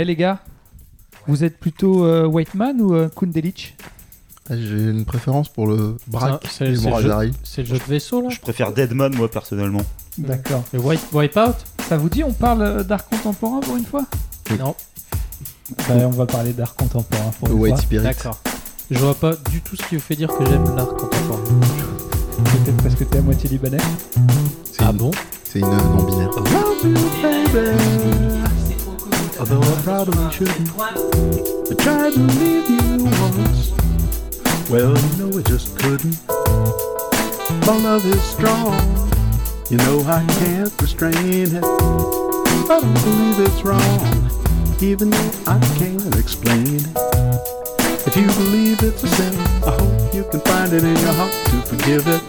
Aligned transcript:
Eh 0.00 0.04
les 0.04 0.14
gars, 0.14 0.38
vous 1.26 1.42
êtes 1.42 1.58
plutôt 1.58 2.04
euh, 2.04 2.24
Whiteman 2.24 2.80
ou 2.80 2.94
euh, 2.94 3.08
Kundelic? 3.08 3.76
Ah, 4.48 4.54
J'ai 4.56 4.90
une 4.90 5.04
préférence 5.04 5.48
pour 5.48 5.66
le 5.66 5.96
braque 6.06 6.44
Ça, 6.44 6.50
c'est- 6.58 6.64
et 6.66 6.68
le 6.70 7.32
c'est 7.42 7.64
jeu 7.64 7.78
de 7.78 7.82
vaisseau 7.82 8.22
là? 8.22 8.28
Je 8.30 8.38
préfère 8.38 8.70
Deadman, 8.72 9.12
moi, 9.16 9.28
personnellement. 9.28 9.82
D'accord. 10.16 10.62
Le 10.72 10.78
Wipe, 10.78 11.00
Wipeout 11.12 11.54
Ça 11.88 11.96
vous 11.96 12.08
dit 12.08 12.22
on 12.22 12.32
parle 12.32 12.62
euh, 12.62 12.84
d'art 12.84 13.08
contemporain 13.08 13.58
pour 13.58 13.76
une 13.76 13.84
fois? 13.84 14.04
Non. 14.56 14.76
Bah, 15.88 15.94
On 15.96 16.10
va 16.10 16.26
parler 16.26 16.52
d'art 16.52 16.76
contemporain 16.76 17.32
pour 17.40 17.48
Le 17.48 17.54
une 17.54 17.60
White 17.62 17.74
fois. 17.74 17.82
Spirit. 17.82 18.04
D'accord. 18.04 18.38
Je 18.92 18.98
vois 19.00 19.14
pas 19.14 19.34
du 19.50 19.60
tout 19.62 19.74
ce 19.74 19.82
qui 19.88 19.96
vous 19.96 20.00
fait 20.00 20.14
dire 20.14 20.28
que 20.28 20.46
j'aime 20.46 20.64
l'art 20.76 20.90
contemporain. 20.94 21.42
Peut-être 22.44 22.82
parce 22.84 22.94
que 22.94 23.02
t'es 23.02 23.18
à 23.18 23.22
moitié 23.22 23.50
libanais? 23.50 23.78
C'est 24.72 24.82
Ah 24.84 24.90
une- 24.92 24.96
bon 24.96 25.10
C'est 25.42 25.58
une 25.58 25.66
non-binaire. 25.66 26.30
Although 29.38 29.62
I 29.62 29.82
probably 29.82 30.30
shouldn't. 30.32 30.68
I 30.76 31.74
tried 31.74 32.12
to 32.14 32.18
leave 32.18 32.68
you 32.68 33.04
once. 33.04 33.70
Well, 34.68 34.98
you 34.98 35.16
know 35.16 35.38
I 35.38 35.42
just 35.42 35.78
couldn't. 35.78 36.18
My 37.66 37.76
love 37.78 38.04
is 38.04 38.20
strong. 38.20 38.74
You 39.70 39.76
know 39.76 40.00
I 40.08 40.26
can't 40.40 40.72
restrain 40.82 41.54
it. 41.54 41.62
I 41.62 42.80
don't 42.80 42.94
believe 42.94 43.40
it's 43.40 43.62
wrong, 43.62 44.30
even 44.82 45.10
though 45.10 45.32
I 45.46 45.60
can't 45.78 46.16
explain 46.16 46.74
it. 46.74 47.07
If 48.08 48.16
you 48.16 48.26
believe 48.26 48.82
it's 48.82 49.04
a 49.04 49.08
sin, 49.08 49.34
I 49.66 49.72
hope 49.72 50.14
you 50.14 50.24
can 50.30 50.40
find 50.40 50.72
it 50.72 50.82
in 50.82 50.96
your 50.96 51.12
heart 51.12 51.30
to 51.50 51.60
forgive 51.60 52.08
it. 52.08 52.22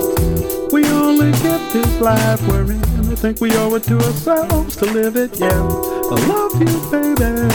We 0.74 0.86
only 0.88 1.32
get 1.40 1.72
this 1.72 2.02
life 2.02 2.46
we're 2.50 2.70
in. 2.70 2.84
I 3.10 3.16
think 3.16 3.40
we 3.40 3.56
owe 3.56 3.74
it 3.76 3.84
to 3.84 3.96
ourselves 3.96 4.76
to 4.76 4.86
live 4.92 5.16
it, 5.16 5.40
yeah. 5.40 5.48
I 5.48 6.18
love 6.28 6.60
you, 6.60 6.92
baby. 6.92 7.48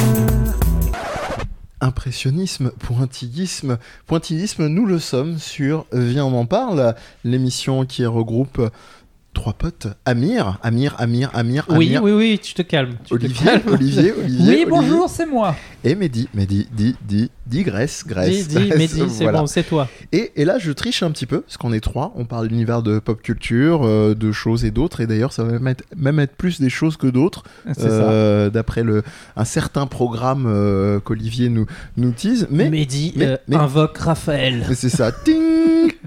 Impressionnisme, 1.82 2.70
pointillisme. 2.70 3.76
Pointillisme, 4.06 4.68
nous 4.68 4.86
le 4.86 5.00
sommes 5.00 5.38
sur 5.38 5.84
Viens, 5.92 6.24
on 6.24 6.32
en 6.32 6.46
parle, 6.46 6.94
l'émission 7.24 7.84
qui 7.84 8.06
regroupe 8.06 8.70
trois 9.34 9.52
potes. 9.52 9.88
Amir, 10.06 10.58
Amir, 10.62 10.94
Amir, 10.98 11.30
Amir, 11.34 11.66
Oui, 11.68 11.88
Amir. 11.88 12.02
oui, 12.02 12.12
oui, 12.12 12.40
tu 12.42 12.54
te 12.54 12.62
calmes. 12.62 12.94
tu 13.04 13.10
te 13.10 13.14
Olivier, 13.14 13.44
calmes. 13.44 13.62
Olivier, 13.72 14.12
Olivier. 14.12 14.64
Oui, 14.64 14.66
bonjour, 14.68 15.08
c'est 15.10 15.26
moi. 15.26 15.54
Et 15.86 15.94
Mehdi, 15.94 16.28
Mehdi, 16.32 16.66
dis, 16.72 16.96
dis, 17.06 17.30
dis, 17.46 17.62
Grèce, 17.62 18.04
Grèce. 18.06 18.48
dis, 18.48 18.70
dis, 18.70 18.88
c'est 19.10 19.24
Voilà. 19.24 19.40
bon, 19.40 19.46
c'est 19.46 19.64
toi. 19.64 19.86
Et, 20.12 20.32
et 20.36 20.44
là, 20.46 20.58
je 20.58 20.72
triche 20.72 21.02
un 21.02 21.10
petit 21.10 21.26
peu, 21.26 21.40
parce 21.42 21.58
qu'on 21.58 21.72
est 21.74 21.80
trois, 21.80 22.12
on 22.16 22.24
parle 22.24 22.48
d'univers 22.48 22.82
de 22.82 22.98
pop 23.00 23.20
culture, 23.20 23.82
euh, 23.84 24.14
de 24.14 24.32
choses 24.32 24.64
et 24.64 24.70
d'autres, 24.70 25.00
et 25.02 25.06
d'ailleurs, 25.06 25.32
ça 25.32 25.44
va 25.44 25.52
même 25.52 25.66
être, 25.66 25.84
même 25.96 26.18
être 26.20 26.36
plus 26.36 26.58
des 26.60 26.70
choses 26.70 26.96
que 26.96 27.06
d'autres, 27.06 27.42
C'est 27.74 27.82
euh, 27.84 28.48
d'après 28.48 28.82
le, 28.82 29.02
un 29.36 29.44
certain 29.44 29.86
programme 29.86 30.46
euh, 30.46 31.00
qu'Olivier 31.00 31.50
nous, 31.50 31.66
nous 31.98 32.12
tease. 32.12 32.46
Mais, 32.50 32.70
Mehdi 32.70 33.12
mais- 33.16 33.38
mais- 33.48 33.56
invoque 33.56 33.98
Raphaël. 33.98 34.64
mais 34.68 34.74
c'est 34.74 34.88
ça, 34.88 35.12
ting 35.12 35.34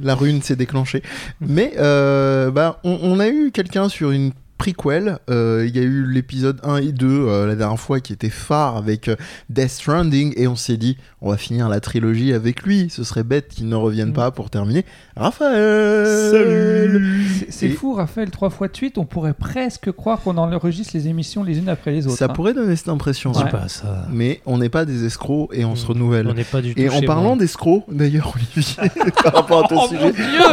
La 0.02 0.16
rune 0.16 0.42
s'est 0.42 0.56
déclenchée. 0.56 1.04
Mais 1.42 1.74
euh, 1.78 2.52
bah, 2.52 2.80
on, 2.84 3.00
on 3.02 3.20
a 3.20 3.28
eu 3.28 3.52
quelqu'un 3.52 3.90
sur 3.90 4.12
une 4.12 4.32
prequel, 4.58 5.20
euh, 5.30 5.66
il 5.68 5.76
y 5.76 5.80
a 5.80 5.84
eu 5.84 6.06
l'épisode 6.06 6.60
1 6.64 6.78
et 6.78 6.92
2 6.92 7.08
euh, 7.08 7.48
la 7.48 7.56
dernière 7.56 7.80
fois 7.80 8.00
qui 8.00 8.14
était 8.14 8.30
phare 8.30 8.76
avec 8.78 9.08
euh, 9.08 9.16
Death 9.50 9.70
Stranding 9.70 10.34
et 10.36 10.48
on 10.48 10.56
s'est 10.56 10.78
dit 10.78 10.98
on 11.22 11.30
va 11.32 11.38
finir 11.38 11.68
la 11.70 11.80
trilogie 11.80 12.34
avec 12.34 12.62
lui, 12.64 12.90
ce 12.92 13.04
serait 13.04 13.24
bête 13.24 13.48
qu'il 13.50 13.68
ne 13.70 13.76
revienne 13.76 14.14
pas 14.14 14.30
pour 14.32 14.50
terminer. 14.52 14.86
Raphaël 15.16 16.32
Salut 16.32 17.28
C'est- 17.50 17.68
Et- 17.68 17.70
fou, 17.70 17.94
Raphaël, 17.94 18.30
trois 18.30 18.50
fois 18.50 18.68
de 18.68 18.76
suite, 18.76 18.98
on 18.98 19.06
pourrait 19.06 19.34
presque 19.34 19.92
croire 19.92 20.20
qu'on 20.22 20.38
enregistre 20.38 20.92
les 20.96 21.08
émissions 21.08 21.44
les 21.44 21.58
unes 21.58 21.70
après 21.70 21.92
les 21.92 22.08
autres. 22.08 22.18
Ça 22.18 22.26
hein. 22.26 22.30
pourrait 22.30 22.54
donner 22.54 22.76
cette 22.76 22.90
impression, 22.90 23.32
Ouais. 23.32 23.50
Pas 23.50 23.68
ça. 23.68 24.06
mais 24.12 24.42
on 24.46 24.58
n'est 24.58 24.70
pas 24.70 24.86
des 24.86 25.06
escrocs 25.06 25.50
et 25.54 25.66
on 25.66 25.76
se 25.76 25.86
renouvelle. 25.86 26.28
On 26.28 26.34
n'est 26.34 26.44
pas 26.44 26.62
du 26.62 26.74
tout 26.76 26.82
Et 26.82 26.90
en 26.90 27.02
parlant 27.02 27.36
d'escrocs, 27.36 27.84
d'ailleurs, 27.92 28.34
Olivier, 28.36 28.76
par 29.24 29.34
rapport 29.34 29.66
à 29.66 29.68
ton 29.68 29.76
Oh 29.84 29.88
sujet, 29.88 30.04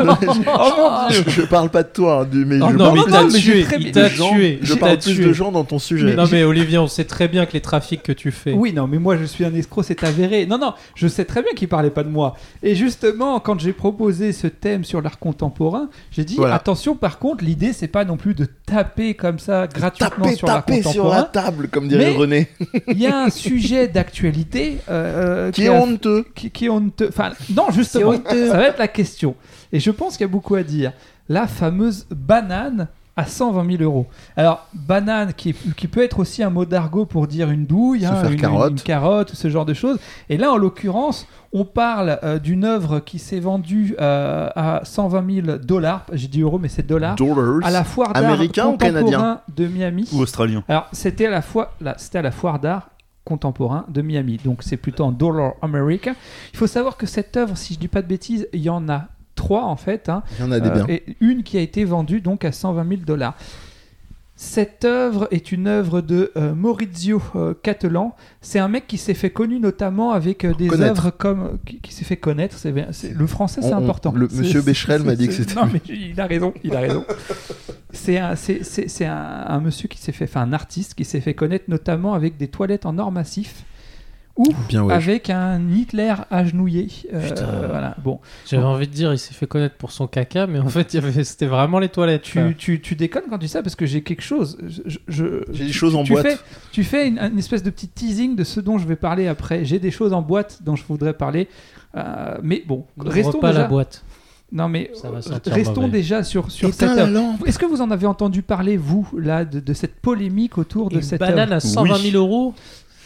mon 0.05 0.15
dieu 0.15 0.45
Oh 0.47 0.71
mon 0.77 1.09
dieu 1.09 1.23
je, 1.27 1.31
je 1.31 1.43
parle 1.43 1.71
pas 1.71 1.83
de 1.83 1.89
toi, 1.89 2.23
hein, 2.23 2.29
du- 2.31 2.45
mais 2.45 2.59
Oh 2.63 2.69
je 2.71 2.77
non, 2.77 2.95
parle 2.95 3.29
mais 3.33 3.41
de 4.03 4.09
gens- 4.09 4.31
tué, 4.33 4.59
Je 4.63 4.75
parle 4.75 4.99
plus 4.99 5.15
tué. 5.15 5.25
de 5.25 5.33
gens 5.33 5.53
dans 5.53 5.65
ton 5.65 5.79
sujet. 5.79 6.15
Non 6.15 6.25
mais 6.31 6.45
Olivier, 6.45 6.79
on 6.79 6.87
sait 6.89 7.05
très 7.05 7.29
bien 7.29 7.47
que 7.47 7.53
les 7.53 7.61
trafics 7.61 8.03
que 8.03 8.13
tu 8.13 8.31
fais. 8.31 8.53
Oui, 8.53 8.73
non, 8.73 8.87
mais 8.87 8.99
moi 8.99 9.17
je 9.17 9.25
suis 9.25 9.45
un 9.45 9.55
escroc, 9.55 9.83
c'est 9.85 10.03
avéré. 10.05 10.47
Non, 10.47 10.59
non, 10.59 10.75
je 10.95 11.09
sais 11.09 11.25
très 11.25 11.43
bien 11.43 11.53
qu'il 11.55 11.69
parlait 11.69 11.91
pas 11.91 12.03
de 12.05 12.09
moi. 12.09 12.35
Et 12.63 12.75
justement, 12.75 13.41
quand 13.41 13.59
j'ai 13.61 13.73
proposé 13.73 14.33
ce 14.33 14.47
thème 14.47 14.85
sur 14.85 15.01
l'art 15.03 15.19
contemporain, 15.19 15.89
j'ai 16.11 16.25
dit 16.25 16.37
Voilà. 16.37 16.55
attention, 16.57 16.97
par 16.97 17.19
contre, 17.19 17.45
l'idée 17.45 17.73
c'est 17.73 17.89
pas 17.89 18.05
non 18.05 18.17
plus 18.17 18.35
de 18.35 18.47
taper 18.67 19.15
comme 19.15 19.39
ça 19.39 19.67
gratuitement 19.67 20.25
taper, 20.25 20.37
sur 20.37 20.47
l'art 20.47 20.65
taper 20.65 20.83
sur 20.83 21.05
la 21.05 21.23
contemporain. 21.23 21.23
table, 21.51 21.69
comme 21.69 21.89
dirait 21.89 22.11
Mais- 22.11 22.17
René, 22.17 22.49
Il 22.89 22.99
y 22.99 23.07
a 23.07 23.19
un 23.25 23.31
sujet 23.31 23.89
d'actualité 23.89 24.79
euh, 24.91 25.49
euh, 25.49 25.51
qui 25.53 25.65
est 25.65 25.69
a- 25.69 25.73
honteux. 25.73 26.25
qui, 26.35 26.51
qui 26.51 26.67
est 26.67 26.69
honteux. 26.69 27.09
Enfin, 27.09 27.31
non, 27.55 27.65
justement, 27.73 28.13
ça 28.25 28.57
va 28.57 28.69
être 28.69 28.79
la 28.79 28.89
question. 28.89 29.35
Et 29.73 29.81
je 29.81 29.91
pense 29.91 30.17
qu'il 30.17 30.23
y 30.25 30.29
a 30.29 30.33
beaucoup 30.33 30.55
à 30.55 30.63
dire. 30.63 30.93
La 31.29 31.47
fameuse 31.47 32.07
banane 32.11 32.89
à 33.17 33.27
120 33.27 33.77
000 33.77 33.83
euros. 33.83 34.07
Alors, 34.37 34.67
banane 34.73 35.33
qui, 35.35 35.53
peut 35.53 36.03
être 36.03 36.19
aussi 36.19 36.43
un 36.43 36.51
mot 36.51 36.65
d'argot 36.65 37.07
pour 37.07 37.27
dire 37.27 37.51
une 37.51 37.65
douille, 37.65 38.07
hein, 38.07 38.29
une, 38.29 38.41
carotte. 38.41 38.73
une 38.73 38.81
carotte, 38.81 39.31
ce 39.35 39.49
genre 39.49 39.65
de 39.65 39.75
choses. 39.75 39.99
Et 40.29 40.37
là, 40.37 40.53
en 40.53 40.57
l'occurrence, 40.57 41.27
on 41.53 41.65
parle 41.65 42.19
euh, 42.25 42.39
d'une 42.41 42.65
œuvre 42.65 42.99
qui 42.99 43.21
s'est 43.21 43.39
vendue 43.39 43.95
euh, 44.01 44.49
à 44.57 44.81
120 44.83 45.45
000 45.47 45.59
dollars. 45.59 46.05
J'ai 46.13 46.27
dit 46.27 46.41
euros, 46.41 46.59
mais 46.59 46.69
c'est 46.69 46.87
dollars. 46.87 47.15
Dollars. 47.15 47.61
À 47.63 47.71
la 47.71 47.85
foire 47.85 48.13
d'art 48.13 48.39
contemporain 48.53 49.41
de 49.55 49.67
Miami. 49.69 50.09
Ou 50.13 50.21
australien. 50.21 50.65
Alors, 50.69 50.89
c'était 50.93 51.27
à 51.27 51.31
la 51.31 51.43
fois, 51.43 51.75
là, 51.81 51.95
c'était 51.97 52.19
à 52.19 52.23
la 52.23 52.33
foire 52.33 52.59
d'art 52.59 52.91
contemporain 53.25 53.87
de 53.89 54.03
Miami. 54.03 54.39
Donc, 54.45 54.63
c'est 54.63 54.77
plutôt 54.77 55.05
en 55.05 55.13
dollar 55.13 55.53
américain. 55.63 56.15
Il 56.53 56.59
faut 56.59 56.67
savoir 56.67 56.97
que 56.97 57.07
cette 57.07 57.37
œuvre, 57.37 57.57
si 57.57 57.75
je 57.75 57.79
dis 57.79 57.89
pas 57.89 58.03
de 58.03 58.09
bêtises, 58.09 58.49
il 58.53 58.61
y 58.61 58.69
en 58.69 58.89
a 58.89 59.07
trois 59.35 59.65
en 59.65 59.77
fait. 59.77 60.09
hein. 60.09 60.23
Il 60.39 60.45
y 60.45 60.49
en 60.49 60.53
a 60.53 60.61
des 60.61 60.69
Euh, 60.69 60.73
biens. 60.75 60.87
et 60.89 61.05
une 61.21 61.43
qui 61.43 61.57
a 61.59 61.61
été 61.61 61.85
vendue 61.85 62.21
donc 62.21 62.45
à 62.45 62.53
120 62.53 62.89
000 62.89 63.01
dollars. 63.07 63.37
Cette 64.37 64.85
œuvre 64.85 65.29
est 65.31 65.53
une 65.53 65.69
œuvre 65.69 66.01
de 66.01 66.33
euh, 66.37 66.55
Maurizio 66.57 67.23
euh, 67.37 67.55
Cattelan. 67.63 68.17
C'est 68.41 68.59
un 68.59 68.67
mec 68.67 68.89
qui 68.89 68.99
s'est 68.99 69.15
fait 69.15 69.31
connu 69.31 69.61
notamment 69.61 70.11
avec 70.11 70.45
euh, 70.45 70.53
des 70.55 70.69
œuvres 70.81 71.11
comme 71.11 71.59
qui, 71.65 71.79
qui 71.79 71.95
s'est 71.95 72.05
fait 72.05 72.17
connaître. 72.17 72.59
C'est 72.59 72.73
le 73.15 73.27
français, 73.29 73.63
c'est 73.63 73.73
On- 73.73 73.79
on- 73.79 73.83
important. 73.85 74.13
le 74.13 74.27
monsieur 74.33 74.61
Becherel 74.61 75.05
m'a 75.05 75.15
dit 75.15 75.29
que 75.29 75.35
c'était 75.35 75.55
Non, 75.55 75.69
mais 75.73 75.81
il 75.89 76.21
a 76.21 76.27
raison. 76.27 76.53
Il 76.65 76.75
a 76.75 76.81
raison. 76.81 77.05
c'est 77.93 78.19
un, 78.19 78.35
c'est, 78.35 78.65
c'est- 78.65 78.89
c'est 78.89 79.07
un, 79.07 79.45
un 79.47 79.61
monsieur 79.61 79.87
qui 79.87 79.99
s'est 79.99 80.11
fait, 80.11 80.25
enfin 80.25 80.41
un 80.43 80.53
artiste 80.53 80.95
qui 80.95 81.05
s'est 81.05 81.21
fait 81.21 81.35
connaître 81.35 81.67
notamment 81.69 82.15
avec 82.15 82.37
des 82.37 82.49
toilettes 82.49 82.87
en 82.87 82.99
or 82.99 83.13
massif 83.13 83.63
ou 84.37 84.47
Bien 84.69 84.83
ouais. 84.83 84.93
avec 84.95 85.31
un 85.31 85.61
Hitler 85.71 86.13
agenouillé. 86.31 86.89
Euh, 87.13 87.29
Putain. 87.29 87.47
voilà. 87.69 87.95
Bon, 88.03 88.19
J'avais 88.47 88.65
envie 88.65 88.89
de 88.89 88.93
dire, 88.93 89.13
il 89.13 89.19
s'est 89.19 89.33
fait 89.35 89.47
connaître 89.47 89.77
pour 89.77 89.93
son 89.93 90.07
caca, 90.09 90.47
mais 90.49 90.59
en 90.59 90.69
fait, 90.69 90.91
c'était 91.23 91.47
vraiment 91.47 91.79
les 91.79 91.89
toilettes. 91.89 92.23
tu, 92.23 92.55
tu, 92.59 92.81
tu 92.81 92.97
déconnes 92.97 93.25
quand 93.31 93.39
tu 93.39 93.45
dis 93.45 93.49
ça 93.49 93.63
parce 93.63 93.77
que 93.77 93.87
j'ai 93.87 94.03
quelque 94.03 94.23
chose. 94.23 94.59
Je, 94.67 94.99
je- 95.07 95.45
J'ai 95.53 95.67
des 95.67 95.73
choses 95.73 95.95
en 95.95 96.03
tu 96.03 96.13
boîte. 96.15 96.27
Fais, 96.27 96.37
tu 96.73 96.83
fais 96.83 97.07
une, 97.09 97.19
une 97.21 97.39
espèce 97.39 97.63
de 97.63 97.71
petit 97.71 97.87
teasing 97.89 98.35
de 98.35 98.43
ce 98.45 98.59
dont 98.61 98.79
je 98.79 98.89
vais 98.89 98.97
parler 98.97 99.29
après. 99.29 99.65
J'ai 99.65 99.79
des 99.79 99.91
choses 99.93 100.13
en 100.13 100.23
boîte 100.23 100.59
dont 100.65 100.75
je 100.75 100.83
voudrais 100.89 101.15
parler. 101.15 101.49
Euh, 101.97 102.37
mais 102.43 102.65
bon, 102.67 102.87
restons 102.99 103.39
pas 103.39 103.51
déjà. 103.51 103.63
la 103.63 103.69
boîte. 103.69 104.05
Non 104.53 104.69
mais 104.69 104.91
euh, 105.05 105.09
restons 105.47 105.81
mauvais. 105.83 105.93
déjà 105.93 106.23
sur 106.23 106.51
sur 106.51 106.69
Éteins 106.69 106.95
cette. 106.95 107.49
Est-ce 107.49 107.59
que 107.59 107.67
vous 107.67 107.81
en 107.81 107.91
avez 107.91 108.07
entendu 108.07 108.43
parler 108.43 108.77
vous 108.77 109.09
là 109.19 109.45
de, 109.45 109.59
de 109.59 109.73
cette 109.73 109.97
polémique 109.97 110.59
autour 110.59 110.91
de 110.91 110.97
Une 110.97 111.03
cette 111.03 111.19
banane 111.19 111.53
à 111.53 111.59
120 111.61 111.97
000 111.99 112.17
euros 112.17 112.55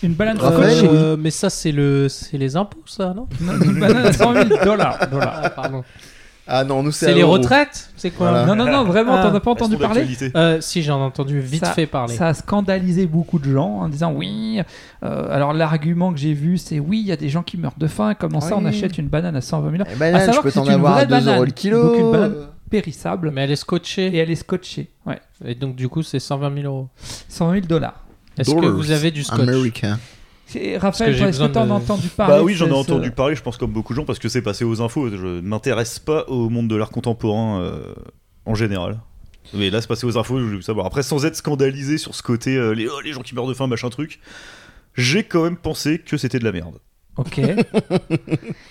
Une 0.03 0.15
banane 0.15 0.39
scotchée. 0.39 0.89
Euh, 0.91 1.17
Mais 1.19 1.31
ça, 1.31 1.51
c'est 1.51 1.73
le, 1.73 2.09
c'est 2.09 2.39
les 2.39 2.57
impôts, 2.57 2.83
ça, 2.87 3.13
non 3.15 3.27
Non, 3.41 3.53
une 3.61 3.81
banane 3.81 4.07
à 4.07 4.13
100 4.13 4.33
000 4.35 4.45
dollars. 4.65 4.99
dollars. 5.11 5.41
Ah, 5.45 5.51
pardon. 5.51 5.85
Ah 6.51 6.65
non, 6.65 6.83
nous 6.83 6.93
c'est 6.93 7.11
à 7.11 7.13
les 7.13 7.23
retraites 7.23 7.91
C'est 7.95 8.09
quoi 8.11 8.31
Voilà. 8.31 8.47
Non 8.47 8.57
non 8.57 8.65
non 8.73 8.85
vraiment 8.85 9.17
Ah. 9.17 9.23
t'en 9.29 9.35
as 9.35 9.41
pas 9.41 9.51
entendu 9.51 9.77
parler. 9.77 10.07
Euh, 10.35 10.63
Si, 10.63 10.83
j'en 10.83 10.99
ai 10.99 11.03
entendu 11.03 11.41
vite 11.41 11.63
Ça- 11.67 11.73
fait 11.75 11.85
parler. 11.87 12.15
Ça 12.15 12.29
a 12.29 12.33
scandalisé 12.33 13.05
beaucoup 13.07 13.39
de 13.39 13.53
gens 13.53 13.69
en 13.81 13.89
disant 13.91 14.15
oui. 14.15 14.59
euh, 15.05 15.27
alors 15.31 15.53
l'argument 15.53 16.11
que 16.11 16.19
j'ai 16.19 16.33
vu, 16.33 16.57
c'est 16.57 16.79
oui, 16.81 17.01
il 17.01 17.07
y 17.07 17.13
a 17.13 17.17
des 17.17 17.29
gens 17.29 17.43
qui 17.43 17.59
meurent 17.59 17.75
de 17.77 17.87
faim. 17.87 18.15
Comment 18.19 18.41
ça, 18.41 18.57
on 18.57 18.65
achète 18.65 18.97
une 18.97 19.09
banane 19.09 19.37
à 19.37 19.43
120 19.43 19.71
000 19.73 19.83
Eh 19.87 19.93
À 19.93 19.97
banane, 19.97 20.21
savoir 20.21 20.37
je 20.37 20.41
peux 20.41 20.49
que 20.49 20.55
c'est 20.55 20.61
t'en 20.61 20.65
une 20.65 20.73
avoir 20.73 20.93
vraie 20.95 21.03
à 21.03 21.07
2 21.07 21.15
euros 21.17 21.25
banane. 21.27 21.45
le 21.45 21.51
kilo. 21.51 21.83
Donc 21.83 21.99
une 21.99 22.11
banane 22.13 22.35
périssable 22.71 23.31
Mais 23.31 23.43
elle 23.45 23.51
est 23.51 23.57
scotchée. 23.57 24.07
et 24.07 24.17
elle 24.17 24.31
est 24.31 24.35
scotchée. 24.37 24.89
Ouais, 25.05 25.21
Et 25.45 25.55
donc, 25.55 25.77
du 25.77 25.91
coup, 25.91 26.03
c'est 26.03 26.19
120 26.19 26.55
000 26.63 26.67
euros. 26.67 26.89
120 27.29 27.53
000 27.57 27.67
dollars. 27.67 28.05
Est-ce 28.39 28.55
que 28.55 28.67
vous 28.67 28.91
avez 28.91 29.11
du 29.11 29.23
scotch 29.25 29.41
Américain. 29.41 29.99
Raphaël, 30.79 31.15
est-ce 31.15 31.41
que 31.41 31.47
tu 31.53 31.59
en 31.59 31.67
de- 31.67 31.71
as 31.73 31.75
entendu 31.75 32.09
parler 32.09 32.35
Bah 32.37 32.43
oui, 32.43 32.55
j'en 32.55 32.69
ai 32.69 32.73
entendu 32.73 33.11
parler, 33.11 33.35
je 33.35 33.43
pense 33.43 33.59
comme 33.59 33.71
beaucoup 33.73 33.93
de 33.93 33.97
gens, 33.99 34.05
parce 34.07 34.19
que 34.19 34.29
c'est 34.31 34.41
passé 34.43 34.65
aux 34.65 34.81
infos. 34.81 35.11
Je 35.11 35.17
ne 35.17 35.41
m'intéresse 35.43 35.99
pas 35.99 36.25
au 36.29 36.49
monde 36.49 36.69
de 36.69 36.75
l'art 36.77 36.91
contemporain 36.91 37.61
euh, 37.61 37.93
en 38.47 38.55
général. 38.55 38.99
Mais 39.55 39.69
là, 39.71 39.81
c'est 39.83 39.87
passé 39.89 40.07
aux 40.07 40.17
infos, 40.19 40.39
je 40.41 40.45
voulais 40.45 40.63
savoir. 40.63 40.87
Après, 40.87 41.03
sans 41.03 41.25
être 41.27 41.37
scandalisé 41.37 41.99
sur 41.99 42.15
ce 42.15 42.23
côté, 42.23 42.57
euh, 42.57 42.73
les, 42.73 42.87
oh, 42.89 43.01
les 43.05 43.13
gens 43.13 43.21
qui 43.23 43.35
meurent 43.35 43.47
de 43.47 43.55
faim, 43.55 43.67
machin 43.67 43.89
truc, 43.91 44.21
j'ai 44.95 45.23
quand 45.23 45.43
même 45.45 45.57
pensé 45.57 45.99
que 45.99 46.17
c'était 46.17 46.39
de 46.39 46.45
la 46.45 46.53
merde. 46.53 46.79
Ok. 47.17 47.39
et, 47.39 47.59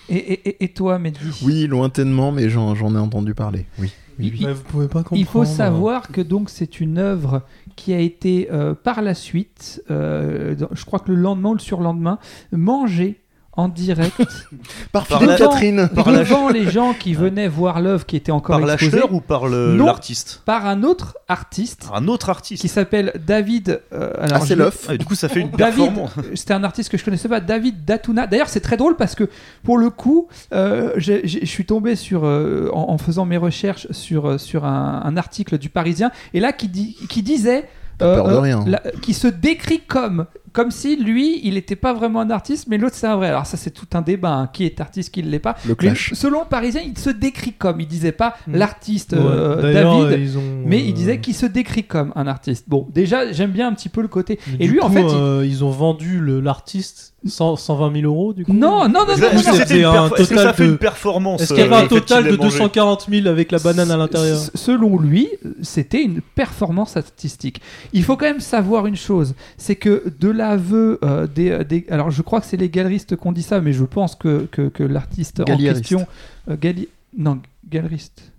et, 0.08 0.48
et- 0.48 0.64
et 0.64 0.68
toi, 0.72 0.98
Mehdi 0.98 1.18
Oui, 1.42 1.66
lointainement, 1.66 2.32
mais 2.32 2.48
j'en 2.48 2.74
ai 2.74 2.98
entendu 2.98 3.34
parler. 3.34 3.66
Oui. 3.78 3.92
il- 4.18 4.46
Mais 4.46 4.52
vous 4.52 4.62
pouvez 4.62 4.88
pas 4.88 5.02
comprendre. 5.02 5.20
Il 5.20 5.26
faut 5.26 5.44
savoir 5.44 6.08
que 6.08 6.20
donc 6.20 6.50
c'est 6.50 6.80
une 6.80 6.98
œuvre 6.98 7.42
qui 7.78 7.94
a 7.94 8.00
été 8.00 8.48
euh, 8.50 8.74
par 8.74 9.02
la 9.02 9.14
suite, 9.14 9.84
euh, 9.88 10.56
je 10.72 10.84
crois 10.84 10.98
que 10.98 11.12
le 11.12 11.16
lendemain 11.16 11.50
ou 11.50 11.54
le 11.54 11.60
surlendemain, 11.60 12.18
mangée 12.50 13.20
en 13.58 13.68
direct 13.68 14.14
Par 14.92 15.06
la- 15.22 15.36
Catherine. 15.36 15.88
Par 15.94 16.06
devant 16.12 16.48
les 16.48 16.70
gens 16.70 16.94
qui 16.94 17.12
venaient 17.14 17.48
voir 17.48 17.80
l'œuvre 17.80 18.06
qui 18.06 18.16
était 18.16 18.32
encore 18.32 18.58
Par 18.60 18.70
exposée 18.70 18.92
l'acheteur 18.92 19.12
ou 19.14 19.20
par 19.20 19.48
l'artiste 19.48 20.42
par 20.44 20.66
un 20.66 20.82
autre 20.84 21.18
artiste 21.28 21.86
Par 21.88 21.96
Un 21.96 22.08
autre 22.08 22.30
artiste. 22.30 22.60
qui 22.62 22.68
s'appelle 22.68 23.12
David. 23.26 23.80
euh, 23.92 24.12
alors, 24.18 24.44
Ah, 24.48 24.54
l'œuf. 24.54 24.86
Ah, 24.88 24.96
du 24.96 25.04
coup, 25.04 25.14
ça 25.14 25.28
fait 25.28 25.40
une 25.40 25.50
David, 25.50 25.84
performance. 25.86 26.12
c'était 26.34 26.54
un 26.54 26.62
artiste 26.64 26.90
que 26.90 26.96
je 26.96 27.04
connaissais 27.04 27.28
pas, 27.28 27.40
David 27.40 27.84
Datuna. 27.84 28.26
D'ailleurs, 28.26 28.48
c'est 28.48 28.60
très 28.60 28.76
drôle 28.76 28.96
parce 28.96 29.14
que 29.14 29.28
pour 29.64 29.76
le 29.76 29.90
coup, 29.90 30.28
euh, 30.54 30.92
je 30.96 31.44
suis 31.44 31.66
tombé 31.66 31.96
sur, 31.96 32.24
euh, 32.24 32.70
en, 32.72 32.90
en 32.90 32.98
faisant 32.98 33.24
mes 33.24 33.36
recherches 33.36 33.88
sur, 33.90 34.26
euh, 34.26 34.38
sur 34.38 34.64
un, 34.64 35.02
un 35.04 35.16
article 35.16 35.58
du 35.58 35.68
Parisien, 35.68 36.10
et 36.32 36.40
là 36.40 36.52
qui, 36.52 36.68
dit, 36.68 36.96
qui 37.08 37.22
disait. 37.22 37.68
Rien. 38.00 38.62
la- 38.64 38.80
qui 39.02 39.12
se 39.12 39.26
décrit 39.26 39.80
comme 39.80 40.26
comme 40.58 40.70
si 40.72 40.96
lui 40.96 41.40
il 41.44 41.54
n'était 41.54 41.76
pas 41.76 41.92
vraiment 41.92 42.18
un 42.20 42.30
artiste 42.30 42.66
mais 42.68 42.78
l'autre 42.78 42.96
c'est 42.96 43.06
un 43.06 43.14
vrai 43.14 43.28
alors 43.28 43.46
ça 43.46 43.56
c'est 43.56 43.70
tout 43.70 43.86
un 43.94 44.02
débat 44.02 44.32
hein, 44.34 44.50
qui 44.52 44.64
est 44.64 44.80
artiste 44.80 45.14
qui 45.14 45.22
ne 45.22 45.30
l'est 45.30 45.38
pas 45.38 45.54
Le 45.64 45.76
mais 45.80 45.92
selon 45.94 46.40
le 46.40 46.46
Parisien 46.48 46.80
il 46.84 46.98
se 46.98 47.10
décrit 47.10 47.52
comme 47.52 47.80
il 47.80 47.86
disait 47.86 48.10
pas 48.12 48.34
Mm. 48.48 48.56
l'artiste 48.56 49.12
Ouais. 49.12 49.18
euh, 49.22 49.72
David 49.72 50.20
ils 50.20 50.36
ont, 50.36 50.42
mais 50.66 50.78
euh, 50.78 50.86
il 50.86 50.94
disait 50.94 51.20
qu'il 51.20 51.34
se 51.34 51.46
décrit 51.46 51.84
comme 51.84 52.12
un 52.16 52.26
artiste 52.26 52.64
bon 52.68 52.88
déjà 52.92 53.30
j'aime 53.32 53.52
bien 53.52 53.68
un 53.68 53.72
petit 53.74 53.88
peu 53.88 54.02
le 54.02 54.08
côté 54.08 54.40
mais 54.58 54.64
et 54.64 54.68
lui 54.68 54.80
en 54.80 54.90
fait 54.90 55.02
il- 55.02 55.06
euh, 55.14 55.46
ils 55.46 55.62
ont 55.64 55.70
vendu 55.70 56.20
l'artiste 56.42 57.14
100 57.26 57.56
120 57.56 57.92
000 58.00 58.04
euros 58.06 58.32
du 58.32 58.44
coup. 58.44 58.52
Non, 58.52 58.88
non, 58.88 58.88
non, 58.88 59.06
non, 59.06 59.12
Est-ce 59.12 59.20
non, 59.22 59.28
que 59.30 59.34
non. 59.34 59.52
c'était 59.54 59.82
un 59.84 59.92
perf- 59.92 60.20
est-ce 60.20 60.28
que 60.30 60.34
total 60.36 60.46
ça 60.46 60.52
fait 60.52 60.64
de- 60.66 60.70
une 60.70 60.78
performance 60.78 61.40
Est-ce 61.42 61.52
qu'il 61.52 61.62
y 61.64 61.66
avait 61.66 61.74
euh, 61.74 61.84
un 61.84 61.86
total 61.88 62.24
de 62.24 62.30
l'ait 62.30 62.36
mangé 62.36 62.48
240 62.58 63.06
000 63.10 63.26
avec 63.26 63.50
la 63.50 63.58
banane 63.58 63.90
à 63.90 63.96
l'intérieur 63.96 64.38
Selon 64.54 64.98
lui, 65.00 65.26
c'était 65.60 66.00
une 66.02 66.20
performance 66.20 66.96
artistique. 66.96 67.60
Il 67.92 68.04
faut 68.04 68.16
quand 68.16 68.26
même 68.26 68.38
savoir 68.38 68.86
une 68.86 68.94
chose, 68.94 69.34
c'est 69.56 69.74
que 69.74 70.04
de 70.20 70.28
l'aveu 70.48 70.98
euh, 71.04 71.26
des, 71.26 71.64
des- 71.64 71.86
alors 71.90 72.10
je 72.10 72.22
crois 72.22 72.40
que 72.40 72.46
c'est 72.46 72.56
les 72.56 72.68
galeristes 72.68 73.16
qui 73.16 73.26
ont 73.26 73.32
dit 73.32 73.42
ça, 73.42 73.60
mais 73.60 73.72
je 73.72 73.84
pense 73.84 74.14
que, 74.16 74.46
que, 74.50 74.68
que 74.68 74.82
l'artiste 74.82 75.40
en 75.40 75.44
question, 75.78 76.06
euh, 76.50 76.56
gali- 76.56 76.88
non, 77.16 77.40
galeriste. 77.68 78.32